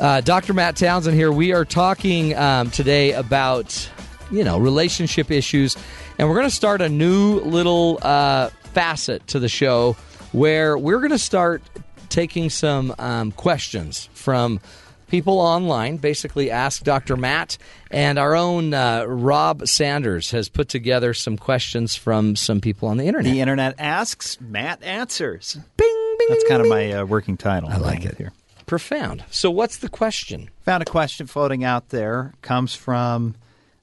Uh, 0.00 0.20
Dr. 0.22 0.52
Matt 0.52 0.74
Townsend 0.74 1.16
here. 1.16 1.30
We 1.30 1.52
are 1.52 1.64
talking 1.64 2.36
um, 2.36 2.72
today 2.72 3.12
about, 3.12 3.88
you 4.32 4.42
know, 4.42 4.58
relationship 4.58 5.30
issues, 5.30 5.76
and 6.18 6.28
we're 6.28 6.34
going 6.34 6.48
to 6.48 6.54
start 6.54 6.82
a 6.82 6.88
new 6.88 7.38
little 7.38 8.00
uh, 8.02 8.48
facet 8.72 9.24
to 9.28 9.38
the 9.38 9.48
show 9.48 9.92
where 10.32 10.76
we're 10.76 10.98
going 10.98 11.12
to 11.12 11.18
start 11.18 11.62
taking 12.08 12.50
some 12.50 12.92
um, 12.98 13.30
questions 13.30 14.10
from 14.12 14.58
people 15.06 15.38
online. 15.38 15.98
Basically, 15.98 16.50
ask 16.50 16.82
Dr. 16.82 17.16
Matt, 17.16 17.56
and 17.88 18.18
our 18.18 18.34
own 18.34 18.74
uh, 18.74 19.04
Rob 19.04 19.68
Sanders 19.68 20.32
has 20.32 20.48
put 20.48 20.68
together 20.68 21.14
some 21.14 21.36
questions 21.36 21.94
from 21.94 22.34
some 22.34 22.60
people 22.60 22.88
on 22.88 22.96
the 22.96 23.06
internet. 23.06 23.32
The 23.32 23.40
internet 23.40 23.76
asks, 23.78 24.40
Matt 24.40 24.82
answers. 24.82 25.56
Bing, 25.76 25.86
bing. 25.86 26.05
That's 26.28 26.44
kind 26.48 26.60
of 26.62 26.68
my 26.68 26.92
uh, 26.92 27.04
working 27.04 27.36
title. 27.36 27.68
I 27.68 27.76
like 27.76 28.04
it 28.04 28.16
here. 28.16 28.32
Profound. 28.66 29.24
So, 29.30 29.50
what's 29.50 29.76
the 29.78 29.88
question? 29.88 30.50
Found 30.62 30.82
a 30.82 30.86
question 30.86 31.26
floating 31.26 31.62
out 31.62 31.90
there. 31.90 32.34
Comes 32.42 32.74
from 32.74 33.36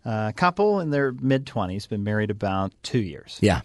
a 0.04 0.34
couple 0.36 0.80
in 0.82 0.90
their 0.90 1.14
mid 1.14 1.48
twenties, 1.48 1.88
been 1.88 2.04
married 2.04 2.30
about 2.30 2.74
two 2.84 3.00
years. 3.00 3.38
Yeah. 3.42 3.62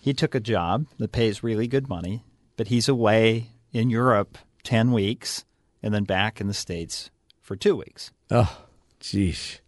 He 0.00 0.12
took 0.14 0.34
a 0.34 0.40
job 0.40 0.86
that 0.98 1.12
pays 1.12 1.42
really 1.42 1.68
good 1.68 1.88
money, 1.88 2.24
but 2.56 2.68
he's 2.68 2.88
away 2.88 3.50
in 3.72 3.90
Europe 3.90 4.38
ten 4.64 4.90
weeks 4.92 5.44
and 5.82 5.94
then 5.94 6.04
back 6.04 6.40
in 6.40 6.48
the 6.48 6.54
states 6.54 7.10
for 7.40 7.54
two 7.54 7.76
weeks. 7.76 8.10
Oh, 8.30 8.64
jeez. 9.00 9.60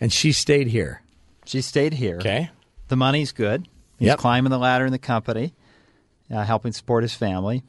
And 0.00 0.12
she 0.12 0.30
stayed 0.32 0.68
here. 0.68 1.02
She 1.44 1.60
stayed 1.60 1.94
here. 1.94 2.16
Okay. 2.18 2.50
The 2.88 2.96
money's 2.96 3.32
good. 3.32 3.66
He's 3.98 4.06
Yep. 4.06 4.18
climbing 4.18 4.50
the 4.50 4.58
ladder 4.58 4.84
in 4.86 4.92
the 4.92 4.98
company, 4.98 5.54
uh, 6.32 6.44
helping 6.44 6.72
support 6.72 7.02
his 7.04 7.14
family. 7.14 7.62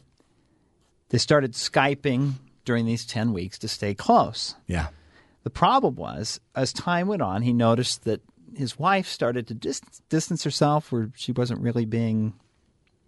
They 1.10 1.18
started 1.18 1.54
Skyping 1.54 2.34
during 2.66 2.86
these 2.86 3.06
10 3.06 3.34
weeks 3.34 3.58
to 3.60 3.68
stay 3.68 3.94
close. 3.94 4.56
Yeah. 4.68 4.88
The 5.44 5.50
problem 5.50 5.96
was, 5.96 6.40
as 6.56 6.72
time 6.72 7.08
went 7.08 7.22
on, 7.22 7.42
he 7.42 7.52
noticed 7.54 8.06
that 8.06 8.22
his 8.56 8.80
wife 8.80 9.08
started 9.08 9.48
to 9.48 9.54
dis- 9.54 9.82
distance 10.10 10.44
herself, 10.44 10.92
where 10.92 11.12
she 11.16 11.32
wasn't 11.34 11.60
really 11.62 11.86
being 11.86 12.34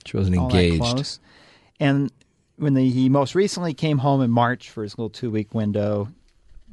She 0.05 0.17
wasn't 0.17 0.35
engaged. 0.35 0.81
close. 0.81 1.19
And 1.79 2.11
when 2.57 2.73
the, 2.73 2.89
he 2.89 3.09
most 3.09 3.35
recently 3.35 3.73
came 3.73 3.99
home 3.99 4.21
in 4.21 4.31
March 4.31 4.69
for 4.69 4.83
his 4.83 4.97
little 4.97 5.09
two 5.09 5.31
week 5.31 5.53
window, 5.53 6.09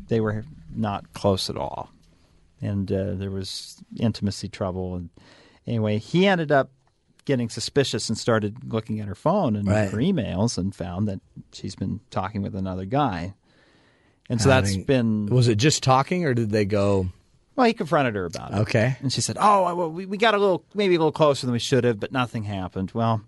they 0.08 0.20
were 0.20 0.44
not 0.74 1.12
close 1.12 1.48
at 1.48 1.56
all, 1.56 1.90
and 2.60 2.90
uh, 2.90 3.14
there 3.14 3.30
was 3.30 3.80
intimacy 4.00 4.48
trouble. 4.48 4.96
And 4.96 5.10
anyway, 5.66 5.98
he 5.98 6.26
ended 6.26 6.50
up 6.50 6.70
getting 7.24 7.48
suspicious 7.48 8.08
and 8.08 8.18
started 8.18 8.72
looking 8.72 9.00
at 9.00 9.06
her 9.08 9.14
phone 9.14 9.54
and 9.56 9.66
Right. 9.68 9.90
her 9.90 9.98
emails 9.98 10.58
and 10.58 10.74
found 10.74 11.06
that 11.08 11.20
she's 11.52 11.74
been 11.76 12.00
talking 12.10 12.42
with 12.42 12.54
another 12.56 12.84
guy. 12.84 13.34
And 14.28 14.40
so 14.40 14.50
I 14.50 14.60
that's 14.60 14.76
mean, 14.76 14.84
been 14.84 15.26
Was 15.26 15.48
it 15.48 15.56
just 15.56 15.82
talking, 15.82 16.24
or 16.24 16.34
did 16.34 16.50
they 16.50 16.64
go? 16.64 17.08
well, 17.54 17.66
he 17.66 17.72
confronted 17.74 18.14
her 18.14 18.24
about 18.24 18.52
it. 18.52 18.58
Okay. 18.60 18.96
And 19.02 19.12
she 19.12 19.20
said, 19.20 19.36
"Oh, 19.38 19.74
well, 19.74 19.90
we, 19.90 20.06
we 20.06 20.16
got 20.16 20.34
a 20.34 20.38
little, 20.38 20.64
maybe 20.74 20.94
a 20.94 20.98
little 20.98 21.12
closer 21.12 21.46
than 21.46 21.52
we 21.52 21.58
should 21.58 21.84
have, 21.84 22.00
but 22.00 22.10
nothing 22.12 22.44
happened." 22.44 22.92
Well, 22.94 23.20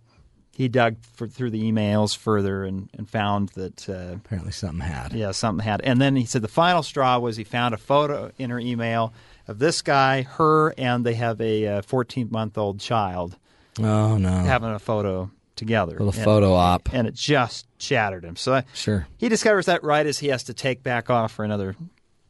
he 0.56 0.68
dug 0.68 0.96
for, 1.14 1.26
through 1.26 1.50
the 1.50 1.62
emails 1.70 2.16
further 2.16 2.64
and, 2.64 2.88
and 2.96 3.08
found 3.08 3.50
that 3.50 3.88
uh, 3.88 4.14
apparently 4.14 4.52
something 4.52 4.80
had. 4.80 5.12
Yeah, 5.12 5.32
something 5.32 5.64
had. 5.64 5.82
And 5.82 6.00
then 6.00 6.16
he 6.16 6.24
said 6.24 6.42
the 6.42 6.48
final 6.48 6.82
straw 6.82 7.18
was 7.18 7.36
he 7.36 7.44
found 7.44 7.74
a 7.74 7.78
photo 7.78 8.30
in 8.38 8.50
her 8.50 8.58
email 8.58 9.12
of 9.46 9.58
this 9.58 9.82
guy, 9.82 10.22
her, 10.22 10.72
and 10.78 11.04
they 11.04 11.14
have 11.14 11.40
a 11.40 11.82
14 11.82 12.28
month 12.30 12.56
old 12.56 12.80
child 12.80 13.36
Oh 13.80 14.16
no. 14.18 14.30
having 14.30 14.70
a 14.70 14.78
photo 14.78 15.30
together. 15.56 15.96
A 15.96 16.02
little 16.02 16.14
And- 16.14 16.24
photo 16.24 16.52
op. 16.54 16.88
and 16.92 17.06
it 17.06 17.14
just 17.14 17.66
shattered 17.78 18.24
him. 18.24 18.36
So 18.36 18.54
I- 18.54 18.64
Sure. 18.74 19.06
he 19.18 19.28
discovers 19.28 19.66
that 19.66 19.82
right 19.84 20.06
as 20.06 20.18
he 20.18 20.28
has 20.28 20.44
to 20.44 20.54
take 20.54 20.82
back 20.82 21.10
off 21.10 21.32
for 21.32 21.44
another 21.44 21.76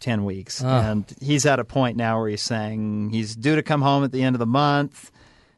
10 0.00 0.24
weeks. 0.24 0.62
Ah. 0.62 0.90
And 0.90 1.04
he's 1.20 1.46
at 1.46 1.58
a 1.58 1.64
point 1.64 1.96
now 1.96 2.20
where 2.20 2.28
he's 2.28 2.42
saying 2.42 3.10
he's 3.10 3.34
due 3.34 3.56
to 3.56 3.62
come 3.62 3.80
home 3.82 4.04
at 4.04 4.12
the 4.12 4.22
end 4.22 4.34
of 4.34 4.40
the 4.40 4.46
month, 4.46 5.10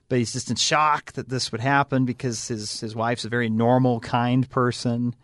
but 0.09 0.19
he's 0.19 0.33
just 0.33 0.51
in 0.51 0.57
shock 0.57 1.13
that 1.15 1.29
this 1.29 1.51
would 1.51 1.61
happen 1.61 2.05
because 2.05 2.47
his, 2.47 2.79
his 2.81 2.95
wife's 2.95 3.25
a 3.25 3.29
very 3.29 3.51
normal, 3.51 3.99
kind 3.99 4.49
person. 4.49 5.15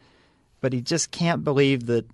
But 0.61 0.73
he 0.73 0.81
just 0.81 1.11
can't 1.13 1.45
believe 1.45 1.87
that 1.87 2.07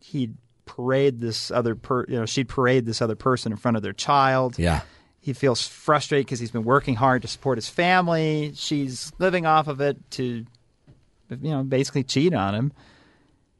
he'd 0.00 0.36
parade 0.64 1.20
this 1.20 1.50
other 1.50 1.74
per, 1.74 2.04
you 2.08 2.16
know, 2.16 2.26
she'd 2.26 2.48
parade 2.48 2.86
this 2.86 3.02
other 3.02 3.16
person 3.16 3.50
in 3.52 3.58
front 3.58 3.76
of 3.76 3.82
their 3.82 3.92
child. 3.92 4.58
Yeah. 4.58 4.82
He 5.22 5.32
feels 5.32 5.66
frustrated 5.66 6.26
because 6.26 6.40
he's 6.40 6.50
been 6.50 6.64
working 6.64 6.96
hard 6.96 7.22
to 7.22 7.28
support 7.28 7.56
his 7.56 7.68
family. 7.68 8.52
She's 8.56 9.12
living 9.20 9.46
off 9.46 9.68
of 9.68 9.80
it 9.80 9.96
to, 10.12 10.24
you 10.24 10.46
know, 11.50 11.62
basically 11.62 12.02
cheat 12.02 12.34
on 12.34 12.56
him. 12.56 12.72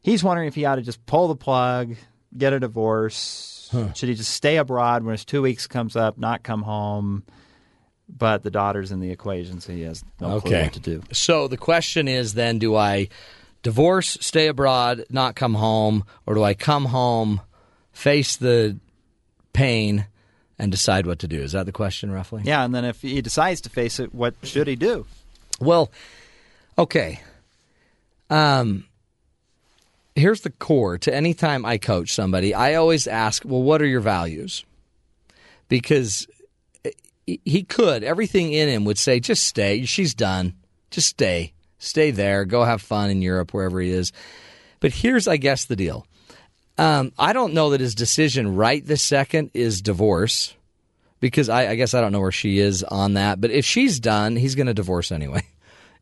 He's 0.01 0.25
wondering 0.25 0.49
if 0.49 0.57
he 0.57 0.65
ought 0.65 0.75
to 0.75 0.83
just 0.83 1.07
pull 1.07 1.29
the 1.29 1.37
plug, 1.37 1.95
get 2.37 2.53
a 2.53 2.59
divorce. 2.59 3.71
Should 3.95 4.09
he 4.09 4.17
just 4.17 4.33
stay 4.33 4.57
abroad 4.57 5.05
when 5.05 5.13
his 5.13 5.25
two 5.25 5.41
weeks 5.41 5.69
comes 5.69 5.95
up, 5.95 6.19
not 6.19 6.43
come 6.43 6.63
home? 6.63 7.23
But 8.09 8.43
the 8.43 8.51
daughter's 8.51 8.91
in 8.91 8.99
the 8.99 9.11
equation, 9.11 9.61
so 9.61 9.73
he 9.73 9.83
has 9.83 10.05
no 10.21 10.41
clue 10.41 10.51
okay. 10.51 10.63
what 10.65 10.73
to 10.75 10.81
do. 10.81 11.03
So 11.13 11.47
the 11.47 11.57
question 11.57 12.09
is 12.09 12.35
then: 12.35 12.59
Do 12.59 12.75
I 12.75 13.09
divorce, 13.63 14.19
stay 14.21 14.49
abroad, 14.49 15.05
not 15.09 15.37
come 15.37 15.55
home, 15.55 16.05
or 16.27 16.35
do 16.35 16.43
I 16.43 16.55
come 16.55 16.87
home, 16.87 17.41
face 17.93 18.37
the 18.37 18.79
pain, 19.53 20.07
and 20.63 20.71
decide 20.71 21.07
what 21.07 21.19
to 21.19 21.27
do? 21.27 21.41
Is 21.43 21.53
that 21.53 21.67
the 21.67 21.73
question, 21.73 22.13
roughly? 22.13 22.43
Yeah, 22.45 22.65
and 22.65 22.73
then 22.73 22.85
if 22.85 23.03
he 23.03 23.21
decides 23.21 23.61
to 23.63 23.69
face 23.69 23.99
it, 23.99 24.15
what 24.15 24.35
should 24.45 24.69
he 24.69 24.77
do? 24.77 25.07
Well, 25.61 25.91
okay. 26.79 27.21
Um, 28.31 28.85
here's 30.15 30.43
the 30.43 30.51
core 30.51 30.99
to 30.99 31.13
any 31.13 31.35
time 31.35 31.65
I 31.67 31.79
coach 31.79 32.13
somebody, 32.13 32.55
I 32.55 32.75
always 32.77 33.09
ask, 33.09 33.43
well, 33.45 33.63
what 33.63 33.83
are 33.83 33.87
your 33.87 34.01
values? 34.01 34.65
Because 35.69 36.29
he- 37.27 37.41
he 37.45 37.65
could, 37.65 38.05
everything 38.05 38.53
in 38.53 38.69
him 38.69 38.85
would 38.85 38.99
say, 38.99 39.19
just 39.19 39.45
stay. 39.45 39.85
She's 39.85 40.15
done. 40.15 40.55
Just 40.93 41.09
stay. 41.09 41.53
Stay 41.79 42.13
there. 42.13 42.45
Go 42.45 42.63
have 42.63 42.81
fun 42.83 43.11
in 43.11 43.21
Europe, 43.21 43.53
wherever 43.53 43.81
he 43.81 43.91
is. 43.91 44.13
But 44.79 44.93
here's, 44.93 45.27
I 45.27 45.39
guess, 45.39 45.65
the 45.65 45.77
deal. 45.77 46.07
Um, 46.79 47.13
I 47.19 47.33
don't 47.33 47.55
know 47.55 47.71
that 47.71 47.81
his 47.81 47.95
decision 47.95 48.57
right 48.57 48.85
this 48.85 49.03
second 49.03 49.51
is 49.55 49.83
divorce 49.83 50.55
because 51.21 51.49
I, 51.49 51.69
I 51.69 51.75
guess 51.77 51.95
I 51.95 52.01
don't 52.01 52.13
know 52.13 52.21
where 52.21 52.33
she 52.33 52.59
is 52.59 52.83
on 52.83 53.15
that. 53.15 53.41
But 53.41 53.51
if 53.51 53.65
she's 53.65 54.01
done, 54.01 54.37
he's 54.37 54.55
going 54.55 54.67
to 54.67 54.75
divorce 54.75 55.11
anyway. 55.13 55.43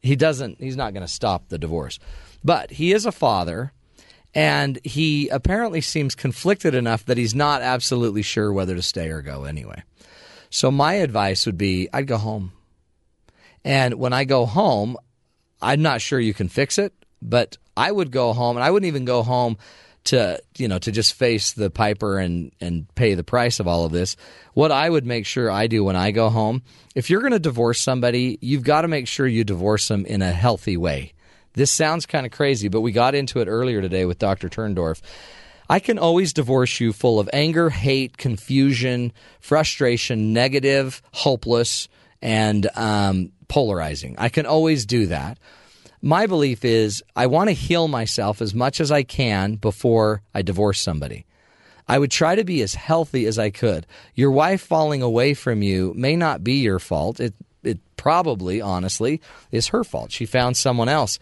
He 0.03 0.17
doesn't. 0.17 0.63
He's 0.63 0.79
not 0.79 0.95
going 0.95 1.07
to 1.07 1.13
stop 1.13 1.51
the 1.51 1.59
divorce. 1.59 1.99
But 2.43 2.71
he 2.71 2.95
is 2.95 3.05
a 3.05 3.13
father, 3.13 3.71
and 4.35 4.79
he 4.83 5.29
apparently 5.29 5.83
seems 5.83 6.15
conflicted 6.15 6.75
enough 6.75 7.05
that 7.05 7.19
he's 7.19 7.35
not 7.35 7.61
absolutely 7.61 8.23
sure 8.23 8.51
whether 8.51 8.75
to 8.75 8.81
stay 8.81 9.11
or 9.11 9.21
go 9.21 9.45
anyway. 9.45 9.83
So 10.49 10.71
my 10.71 10.95
advice 10.95 11.45
would 11.45 11.59
be, 11.59 11.91
I'd 11.93 12.07
go 12.07 12.17
home. 12.17 12.53
And 13.63 13.97
when 13.97 14.15
I 14.15 14.25
go 14.25 14.47
home, 14.47 14.97
I'm 15.61 15.83
not 15.83 16.01
sure 16.01 16.19
you 16.19 16.33
can 16.33 16.49
fix 16.49 16.79
it, 16.79 16.95
but 17.21 17.59
I 17.77 17.93
would 17.93 18.11
go 18.11 18.33
home, 18.33 18.57
and 18.57 18.65
I 18.65 18.71
wouldn't 18.71 18.89
even 18.89 19.05
go 19.05 19.23
home 19.23 19.59
to 20.05 20.41
you 20.57 20.69
know 20.69 20.79
to 20.79 20.93
just 20.93 21.15
face 21.15 21.53
the 21.53 21.71
piper 21.71 22.19
and 22.19 22.53
and 22.61 22.93
pay 22.95 23.15
the 23.15 23.25
price 23.25 23.61
of 23.61 23.67
all 23.67 23.85
of 23.85 23.93
this. 23.93 24.17
What 24.55 24.73
I 24.73 24.89
would 24.89 25.07
make 25.07 25.27
sure 25.27 25.51
I 25.51 25.67
do 25.67 25.85
when 25.85 25.97
I 25.97 26.11
go 26.11 26.31
home, 26.31 26.63
if 26.95 27.11
you're 27.11 27.21
going 27.21 27.33
to 27.33 27.39
divorce 27.39 27.81
somebody, 27.81 28.39
you've 28.41 28.65
got 28.65 28.83
to 28.83 28.89
make 28.89 29.07
sure 29.07 29.27
you 29.27 29.45
divorce 29.45 29.89
them 29.89 30.07
in 30.07 30.23
a 30.23 30.33
healthy 30.33 30.77
way. 30.77 31.13
This 31.55 31.71
sounds 31.71 32.07
kind 32.07 32.27
of 32.27 32.33
crazy, 32.33 32.69
but 32.69 32.81
we 32.81 32.93
got 32.93 33.15
into 33.15 33.41
it 33.41 33.49
earlier 33.49 33.81
today 33.83 34.05
with 34.05 34.19
Dr. 34.19 34.49
Turndorf. 34.49 35.01
I 35.69 35.79
can 35.79 35.99
always 35.99 36.33
divorce 36.33 36.81
you 36.81 36.93
full 36.93 37.21
of 37.21 37.31
anger, 37.33 37.71
hate, 37.71 38.17
confusion, 38.17 39.13
frustration, 39.41 40.33
negative, 40.33 41.01
hopeless, 41.13 41.89
and 42.21 42.69
um, 42.77 43.33
polarizing. 43.47 44.17
I 44.19 44.31
can 44.31 44.47
always 44.47 44.85
do 44.85 45.07
that. 45.07 45.39
My 46.03 46.27
belief 46.27 46.65
is 46.65 47.03
I 47.15 47.27
want 47.27 47.49
to 47.49 47.55
heal 47.55 47.87
myself 47.87 48.41
as 48.41 48.55
much 48.55 48.81
as 48.81 48.91
I 48.91 49.03
can 49.03 49.57
before 49.57 50.23
I 50.35 50.43
divorce 50.43 50.81
somebody. 50.81 51.27
I 51.87 51.99
would 51.99 52.11
try 52.11 52.37
to 52.37 52.45
be 52.45 52.63
as 52.63 52.75
healthy 52.75 53.27
as 53.27 53.39
I 53.39 53.51
could. 53.51 53.87
Your 54.15 54.31
wife 54.31 54.63
falling 54.63 55.03
away 55.03 55.35
from 55.35 55.63
you 55.63 55.93
may 55.97 56.17
not 56.17 56.45
be 56.45 56.55
your 56.55 56.79
fault. 56.79 57.21
It 57.21 57.35
it 57.63 57.79
probably, 57.97 58.63
honestly, 58.63 59.21
is 59.51 59.69
her 59.69 59.85
fault. 59.85 60.11
She 60.11 60.25
found 60.25 60.57
someone 60.57 60.89
else. 60.89 61.19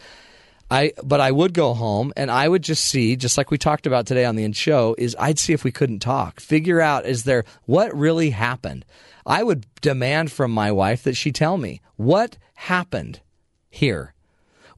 I 0.71 0.93
but 1.03 1.21
I 1.21 1.33
would 1.33 1.55
go 1.55 1.75
home 1.75 2.13
and 2.17 2.31
I 2.31 2.49
would 2.49 2.63
just 2.63 2.85
see, 2.85 3.17
just 3.17 3.37
like 3.37 3.51
we 3.51 3.59
talked 3.59 3.87
about 3.87 4.07
today 4.07 4.25
on 4.25 4.37
the 4.37 4.53
show, 4.53 4.95
is 4.99 5.17
I'd 5.19 5.39
see 5.39 5.55
if 5.55 5.65
we 5.65 5.73
couldn't 5.73 6.01
talk. 6.01 6.39
Figure 6.39 6.81
out 6.81 7.07
is 7.07 7.25
there 7.25 7.45
what 7.65 7.97
really 7.97 8.31
happened. 8.31 8.85
I 9.27 9.43
would 9.43 9.67
demand 9.81 10.31
from 10.31 10.53
my 10.53 10.71
wife 10.71 11.03
that 11.03 11.17
she 11.17 11.33
tell 11.33 11.59
me 11.59 11.81
what 11.97 12.37
happened 12.55 13.21
here. 13.71 14.15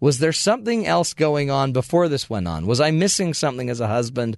Was 0.01 0.18
there 0.18 0.32
something 0.32 0.86
else 0.86 1.12
going 1.14 1.51
on 1.51 1.72
before 1.72 2.09
this 2.09 2.28
went 2.28 2.48
on? 2.48 2.66
Was 2.66 2.81
I 2.81 2.90
missing 2.90 3.35
something 3.35 3.68
as 3.68 3.81
a 3.81 3.86
husband? 3.86 4.36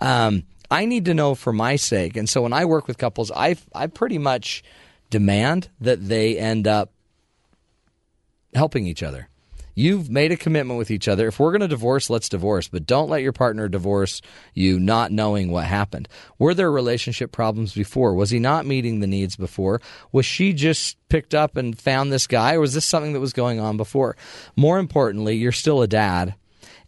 Um, 0.00 0.42
I 0.70 0.84
need 0.84 1.04
to 1.04 1.14
know 1.14 1.34
for 1.34 1.52
my 1.52 1.76
sake. 1.76 2.16
And 2.16 2.28
so 2.28 2.42
when 2.42 2.52
I 2.52 2.64
work 2.64 2.88
with 2.88 2.98
couples, 2.98 3.30
I 3.30 3.56
I 3.74 3.86
pretty 3.86 4.18
much 4.18 4.64
demand 5.10 5.70
that 5.80 6.08
they 6.08 6.36
end 6.36 6.66
up 6.66 6.90
helping 8.54 8.86
each 8.86 9.02
other. 9.02 9.28
You've 9.78 10.08
made 10.08 10.32
a 10.32 10.38
commitment 10.38 10.78
with 10.78 10.90
each 10.90 11.06
other. 11.06 11.28
If 11.28 11.38
we're 11.38 11.50
going 11.50 11.60
to 11.60 11.68
divorce, 11.68 12.08
let's 12.08 12.30
divorce, 12.30 12.66
but 12.66 12.86
don't 12.86 13.10
let 13.10 13.22
your 13.22 13.34
partner 13.34 13.68
divorce 13.68 14.22
you 14.54 14.80
not 14.80 15.12
knowing 15.12 15.50
what 15.50 15.66
happened. 15.66 16.08
Were 16.38 16.54
there 16.54 16.72
relationship 16.72 17.30
problems 17.30 17.74
before? 17.74 18.14
Was 18.14 18.30
he 18.30 18.38
not 18.38 18.64
meeting 18.64 19.00
the 19.00 19.06
needs 19.06 19.36
before? 19.36 19.82
Was 20.12 20.24
she 20.24 20.54
just 20.54 20.96
picked 21.10 21.34
up 21.34 21.58
and 21.58 21.78
found 21.78 22.10
this 22.10 22.26
guy, 22.26 22.54
or 22.54 22.60
was 22.60 22.72
this 22.72 22.86
something 22.86 23.12
that 23.12 23.20
was 23.20 23.34
going 23.34 23.60
on 23.60 23.76
before? 23.76 24.16
More 24.56 24.78
importantly, 24.78 25.36
you're 25.36 25.52
still 25.52 25.82
a 25.82 25.86
dad. 25.86 26.34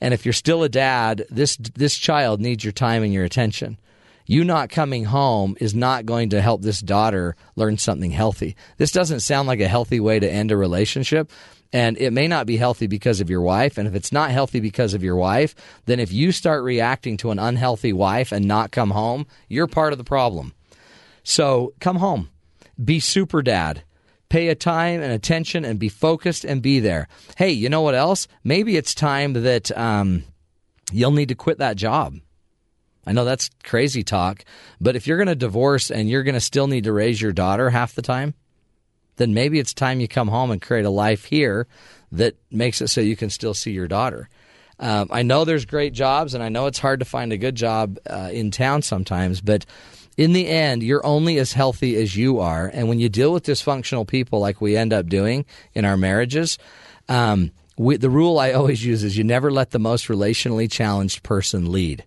And 0.01 0.15
if 0.15 0.24
you're 0.24 0.32
still 0.32 0.62
a 0.62 0.69
dad, 0.70 1.27
this 1.28 1.56
this 1.56 1.97
child 1.97 2.40
needs 2.40 2.65
your 2.65 2.73
time 2.73 3.02
and 3.02 3.12
your 3.12 3.24
attention. 3.24 3.77
You 4.24 4.44
not 4.44 4.70
coming 4.70 5.05
home 5.05 5.56
is 5.59 5.74
not 5.74 6.06
going 6.06 6.31
to 6.31 6.43
help 6.43 6.62
this 6.62 6.81
daughter 6.81 7.35
learn 7.56 7.78
something 7.78 8.10
healthy. 8.10 8.56
This 8.77 8.93
doesn't 8.93 9.20
sound 9.20 9.48
like 9.48 9.60
a 9.60 9.69
healthy 9.69 10.01
way 10.01 10.20
to 10.20 10.31
end 10.31 10.52
a 10.52 10.56
relationship. 10.56 11.31
And 11.72 11.98
it 11.98 12.12
may 12.12 12.28
not 12.28 12.46
be 12.46 12.56
healthy 12.56 12.86
because 12.86 13.20
of 13.20 13.28
your 13.28 13.42
wife. 13.42 13.76
And 13.76 13.86
if 13.86 13.94
it's 13.94 14.12
not 14.12 14.30
healthy 14.30 14.60
because 14.60 14.94
of 14.94 15.02
your 15.02 15.16
wife, 15.16 15.54
then 15.84 16.00
if 16.00 16.10
you 16.12 16.32
start 16.32 16.64
reacting 16.64 17.18
to 17.18 17.30
an 17.30 17.38
unhealthy 17.38 17.92
wife 17.92 18.32
and 18.32 18.46
not 18.46 18.70
come 18.70 18.90
home, 18.90 19.26
you're 19.48 19.66
part 19.66 19.92
of 19.92 19.98
the 19.98 20.04
problem. 20.04 20.54
So 21.22 21.74
come 21.78 21.96
home. 21.96 22.30
Be 22.82 23.00
super 23.00 23.42
dad. 23.42 23.82
Pay 24.30 24.48
a 24.48 24.54
time 24.54 25.02
and 25.02 25.12
attention 25.12 25.64
and 25.64 25.78
be 25.78 25.88
focused 25.88 26.44
and 26.44 26.62
be 26.62 26.80
there. 26.80 27.08
Hey, 27.36 27.50
you 27.50 27.68
know 27.68 27.82
what 27.82 27.94
else? 27.94 28.28
Maybe 28.44 28.76
it's 28.76 28.94
time 28.94 29.34
that 29.34 29.76
um, 29.76 30.24
you'll 30.92 31.12
need 31.12 31.28
to 31.28 31.34
quit 31.34 31.58
that 31.58 31.76
job. 31.76 32.14
I 33.06 33.12
know 33.12 33.24
that's 33.24 33.50
crazy 33.64 34.02
talk, 34.02 34.44
but 34.80 34.96
if 34.96 35.06
you're 35.06 35.16
going 35.16 35.28
to 35.28 35.34
divorce 35.34 35.90
and 35.90 36.10
you're 36.10 36.24
going 36.24 36.34
to 36.34 36.40
still 36.40 36.66
need 36.66 36.84
to 36.84 36.92
raise 36.92 37.20
your 37.20 37.32
daughter 37.32 37.70
half 37.70 37.94
the 37.94 38.02
time, 38.02 38.34
then 39.18 39.34
maybe 39.34 39.58
it's 39.58 39.74
time 39.74 40.00
you 40.00 40.08
come 40.08 40.28
home 40.28 40.50
and 40.50 40.62
create 40.62 40.84
a 40.84 40.90
life 40.90 41.24
here 41.24 41.66
that 42.12 42.34
makes 42.50 42.80
it 42.80 42.88
so 42.88 43.00
you 43.00 43.16
can 43.16 43.30
still 43.30 43.54
see 43.54 43.70
your 43.70 43.88
daughter. 43.88 44.28
Um, 44.80 45.08
I 45.10 45.22
know 45.22 45.44
there's 45.44 45.66
great 45.66 45.92
jobs, 45.92 46.34
and 46.34 46.42
I 46.42 46.48
know 46.48 46.66
it's 46.66 46.78
hard 46.78 47.00
to 47.00 47.04
find 47.04 47.32
a 47.32 47.38
good 47.38 47.54
job 47.54 47.98
uh, 48.08 48.30
in 48.32 48.50
town 48.50 48.82
sometimes, 48.82 49.40
but 49.40 49.66
in 50.16 50.32
the 50.32 50.48
end, 50.48 50.82
you're 50.82 51.04
only 51.04 51.38
as 51.38 51.52
healthy 51.52 51.96
as 51.96 52.16
you 52.16 52.40
are. 52.40 52.70
And 52.72 52.88
when 52.88 52.98
you 52.98 53.08
deal 53.08 53.32
with 53.32 53.44
dysfunctional 53.44 54.06
people 54.06 54.40
like 54.40 54.60
we 54.60 54.76
end 54.76 54.92
up 54.92 55.06
doing 55.06 55.44
in 55.74 55.84
our 55.84 55.96
marriages, 55.96 56.58
um, 57.08 57.50
we, 57.76 57.96
the 57.96 58.10
rule 58.10 58.38
I 58.38 58.52
always 58.52 58.84
use 58.84 59.04
is 59.04 59.16
you 59.16 59.24
never 59.24 59.50
let 59.50 59.70
the 59.70 59.78
most 59.78 60.08
relationally 60.08 60.70
challenged 60.70 61.22
person 61.22 61.70
lead. 61.70 62.04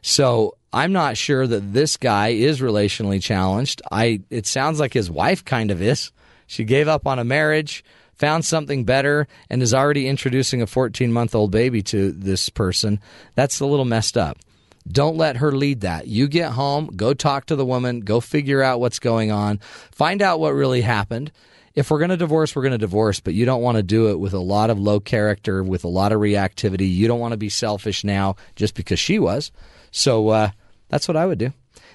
So 0.00 0.56
I'm 0.72 0.92
not 0.92 1.16
sure 1.16 1.46
that 1.46 1.72
this 1.72 1.96
guy 1.96 2.28
is 2.28 2.60
relationally 2.60 3.22
challenged. 3.22 3.82
I 3.90 4.20
it 4.30 4.46
sounds 4.46 4.80
like 4.80 4.92
his 4.92 5.10
wife 5.10 5.44
kind 5.44 5.70
of 5.70 5.82
is. 5.82 6.12
She 6.48 6.64
gave 6.64 6.88
up 6.88 7.06
on 7.06 7.20
a 7.20 7.24
marriage, 7.24 7.84
found 8.14 8.44
something 8.44 8.84
better, 8.84 9.28
and 9.48 9.62
is 9.62 9.74
already 9.74 10.08
introducing 10.08 10.60
a 10.60 10.66
14 10.66 11.12
month 11.12 11.34
old 11.34 11.52
baby 11.52 11.82
to 11.84 12.10
this 12.10 12.48
person. 12.48 12.98
That's 13.36 13.60
a 13.60 13.66
little 13.66 13.84
messed 13.84 14.16
up. 14.16 14.38
Don't 14.90 15.18
let 15.18 15.36
her 15.36 15.52
lead 15.52 15.82
that. 15.82 16.06
You 16.06 16.26
get 16.26 16.52
home, 16.52 16.86
go 16.96 17.12
talk 17.12 17.46
to 17.46 17.56
the 17.56 17.66
woman, 17.66 18.00
go 18.00 18.20
figure 18.20 18.62
out 18.62 18.80
what's 18.80 18.98
going 18.98 19.30
on, 19.30 19.58
find 19.92 20.22
out 20.22 20.40
what 20.40 20.54
really 20.54 20.80
happened. 20.80 21.30
If 21.74 21.90
we're 21.90 21.98
going 21.98 22.10
to 22.10 22.16
divorce, 22.16 22.56
we're 22.56 22.62
going 22.62 22.72
to 22.72 22.78
divorce, 22.78 23.20
but 23.20 23.34
you 23.34 23.44
don't 23.44 23.62
want 23.62 23.76
to 23.76 23.82
do 23.82 24.08
it 24.08 24.18
with 24.18 24.32
a 24.32 24.40
lot 24.40 24.70
of 24.70 24.80
low 24.80 24.98
character, 24.98 25.62
with 25.62 25.84
a 25.84 25.88
lot 25.88 26.12
of 26.12 26.20
reactivity. 26.20 26.92
You 26.92 27.06
don't 27.06 27.20
want 27.20 27.32
to 27.32 27.38
be 27.38 27.50
selfish 27.50 28.02
now 28.02 28.36
just 28.56 28.74
because 28.74 28.98
she 28.98 29.18
was. 29.18 29.52
So 29.90 30.28
uh, 30.30 30.50
that's 30.88 31.06
what 31.06 31.16
I 31.16 31.26
would 31.26 31.38
do. 31.38 31.52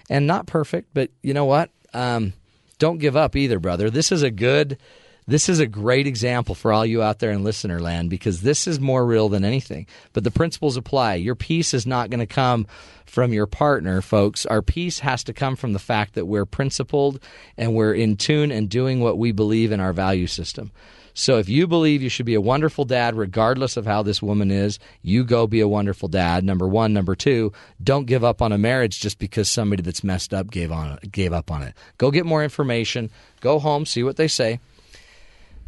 And 0.10 0.28
not 0.28 0.46
perfect, 0.46 0.90
but 0.94 1.10
you 1.24 1.34
know 1.34 1.46
what? 1.46 1.72
Um, 1.94 2.34
don't 2.84 2.97
give 2.97 3.15
up 3.15 3.38
either, 3.38 3.60
brother. 3.60 3.89
This 3.89 4.11
is 4.11 4.23
a 4.23 4.30
good, 4.30 4.77
this 5.26 5.47
is 5.47 5.61
a 5.61 5.65
great 5.65 6.05
example 6.05 6.53
for 6.53 6.73
all 6.73 6.85
you 6.85 7.01
out 7.01 7.19
there 7.19 7.31
in 7.31 7.41
listener 7.41 7.80
land 7.80 8.10
because 8.10 8.41
this 8.41 8.68
is 8.68 8.77
more 8.77 9.05
real 9.05 9.30
than 9.30 9.45
anything. 9.45 9.88
But 10.11 10.26
the 10.26 10.31
principles 10.31 10.76
apply. 10.76 11.14
Your 11.14 11.35
peace 11.35 11.73
is 11.73 11.88
not 11.88 12.10
going 12.10 12.19
to 12.19 12.26
come 12.26 12.68
from 13.05 13.31
your 13.31 13.47
partner, 13.47 14.01
folks. 14.01 14.45
Our 14.45 14.61
peace 14.61 14.99
has 14.99 15.23
to 15.23 15.34
come 15.34 15.55
from 15.55 15.72
the 15.72 15.80
fact 15.80 16.15
that 16.15 16.26
we're 16.26 16.45
principled 16.45 17.22
and 17.57 17.73
we're 17.73 17.93
in 17.93 18.18
tune 18.18 18.51
and 18.51 18.68
doing 18.68 18.99
what 18.99 19.18
we 19.18 19.31
believe 19.31 19.72
in 19.72 19.80
our 19.80 19.93
value 19.93 20.27
system. 20.27 20.73
So 21.14 21.38
if 21.38 21.49
you 21.49 21.68
believe 21.68 22.02
you 22.02 22.10
should 22.10 22.26
be 22.26 22.34
a 22.34 22.41
wonderful 22.41 22.85
dad, 22.85 23.15
regardless 23.15 23.77
of 23.77 23.85
how 23.85 24.02
this 24.03 24.22
woman 24.22 24.49
is, 24.49 24.80
you 25.02 25.23
go 25.23 25.45
be 25.45 25.60
a 25.60 25.68
wonderful 25.68 26.07
dad. 26.07 26.44
Number 26.44 26.68
one. 26.68 26.94
Number 26.94 27.15
two, 27.15 27.52
don't 27.84 28.06
give 28.06 28.23
up 28.23 28.41
on 28.41 28.52
a 28.52 28.57
marriage 28.57 28.99
just 28.99 29.18
because 29.19 29.49
somebody 29.49 29.81
that's 29.81 30.03
messed 30.03 30.34
up 30.34 30.52
gave 30.52 30.72
on 30.72 30.99
gave 31.11 31.34
up 31.34 31.49
on 31.49 31.64
it. 31.64 31.73
Go 31.98 32.11
get 32.11 32.26
more 32.26 32.44
information. 32.44 33.10
Go 33.41 33.60
home, 33.60 33.85
see 33.85 34.03
what 34.03 34.15
they 34.15 34.27
say, 34.27 34.60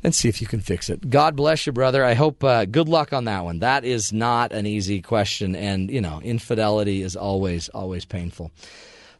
and 0.03 0.13
see 0.13 0.29
if 0.29 0.39
you 0.39 0.47
can 0.47 0.61
fix 0.61 0.89
it. 0.89 1.09
God 1.09 1.35
bless 1.35 1.65
you, 1.65 1.73
brother. 1.73 2.05
I 2.05 2.13
hope 2.13 2.43
uh, 2.43 2.65
good 2.65 2.87
luck 2.87 3.11
on 3.11 3.25
that 3.25 3.43
one. 3.43 3.59
That 3.59 3.83
is 3.83 4.13
not 4.13 4.51
an 4.51 4.65
easy 4.65 5.01
question, 5.01 5.55
and 5.55 5.89
you 5.89 6.01
know, 6.01 6.21
infidelity 6.21 7.01
is 7.01 7.15
always 7.15 7.69
always 7.69 8.05
painful. 8.05 8.51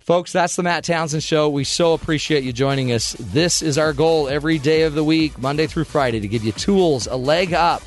Folks, 0.05 0.31
that's 0.31 0.55
the 0.55 0.61
Matt 0.61 0.83
Townsend 0.83 1.23
Show. 1.23 1.49
We 1.49 1.63
so 1.63 1.95
appreciate 1.95 2.43
you 2.43 2.53
joining 2.53 2.91
us. 2.91 3.13
This 3.13 3.63
is 3.63 3.79
our 3.79 3.91
goal 3.91 4.29
every 4.29 4.59
day 4.59 4.83
of 4.83 4.93
the 4.93 5.03
week, 5.03 5.39
Monday 5.39 5.65
through 5.65 5.85
Friday, 5.85 6.19
to 6.19 6.27
give 6.27 6.43
you 6.43 6.51
tools, 6.51 7.07
a 7.07 7.15
leg 7.15 7.53
up, 7.53 7.81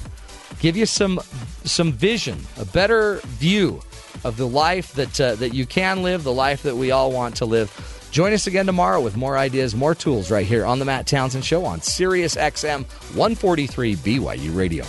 give 0.58 0.76
you 0.76 0.84
some 0.84 1.20
some 1.62 1.92
vision, 1.92 2.40
a 2.58 2.64
better 2.64 3.20
view 3.26 3.80
of 4.24 4.36
the 4.36 4.48
life 4.48 4.94
that 4.94 5.20
uh, 5.20 5.36
that 5.36 5.54
you 5.54 5.64
can 5.64 6.02
live, 6.02 6.24
the 6.24 6.32
life 6.32 6.64
that 6.64 6.74
we 6.74 6.90
all 6.90 7.12
want 7.12 7.36
to 7.36 7.44
live. 7.44 7.70
Join 8.10 8.32
us 8.32 8.48
again 8.48 8.66
tomorrow 8.66 9.00
with 9.00 9.16
more 9.16 9.38
ideas, 9.38 9.76
more 9.76 9.94
tools 9.94 10.28
right 10.28 10.44
here 10.44 10.66
on 10.66 10.80
the 10.80 10.84
Matt 10.84 11.06
Townsend 11.06 11.44
Show 11.44 11.64
on 11.64 11.80
Sirius 11.82 12.34
XM 12.34 12.84
143 13.14 13.94
BYU 13.94 14.56
Radio. 14.56 14.82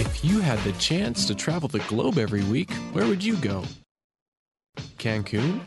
If 0.00 0.24
you 0.24 0.40
had 0.40 0.58
the 0.60 0.72
chance 0.78 1.26
to 1.26 1.34
travel 1.34 1.68
the 1.68 1.80
globe 1.80 2.16
every 2.16 2.44
week, 2.44 2.72
where 2.94 3.06
would 3.06 3.22
you 3.22 3.36
go? 3.36 3.62
Cancun? 4.98 5.60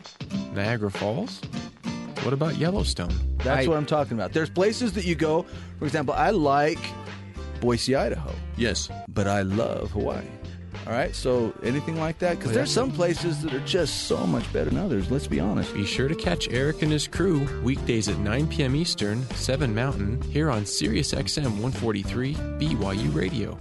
Niagara 0.54 0.90
Falls? 0.90 1.40
What 2.22 2.32
about 2.32 2.56
Yellowstone? 2.56 3.12
That's 3.38 3.66
what 3.66 3.76
I'm 3.76 3.86
talking 3.86 4.14
about. 4.14 4.32
There's 4.32 4.50
places 4.50 4.92
that 4.94 5.04
you 5.04 5.14
go. 5.14 5.44
For 5.78 5.84
example, 5.84 6.14
I 6.14 6.30
like 6.30 6.78
Boise, 7.60 7.94
Idaho. 7.94 8.34
Yes. 8.56 8.88
But 9.08 9.26
I 9.26 9.42
love 9.42 9.90
Hawaii. 9.90 10.24
All 10.86 10.92
right, 10.92 11.14
so 11.14 11.54
anything 11.62 11.98
like 11.98 12.18
that? 12.18 12.38
Because 12.38 12.50
oh, 12.50 12.54
there's 12.54 12.70
some 12.70 12.90
places 12.90 13.40
that 13.42 13.54
are 13.54 13.60
just 13.60 14.02
so 14.02 14.26
much 14.26 14.50
better 14.52 14.68
than 14.68 14.78
others, 14.78 15.10
let's 15.10 15.26
be 15.26 15.40
honest. 15.40 15.72
Be 15.72 15.86
sure 15.86 16.08
to 16.08 16.14
catch 16.14 16.48
Eric 16.50 16.82
and 16.82 16.92
his 16.92 17.08
crew 17.08 17.46
weekdays 17.62 18.08
at 18.08 18.18
9 18.18 18.48
p.m. 18.48 18.76
Eastern, 18.76 19.22
7 19.30 19.74
Mountain, 19.74 20.20
here 20.22 20.50
on 20.50 20.66
Sirius 20.66 21.14
XM 21.14 21.44
143 21.44 22.34
BYU 22.34 23.14
Radio. 23.14 23.58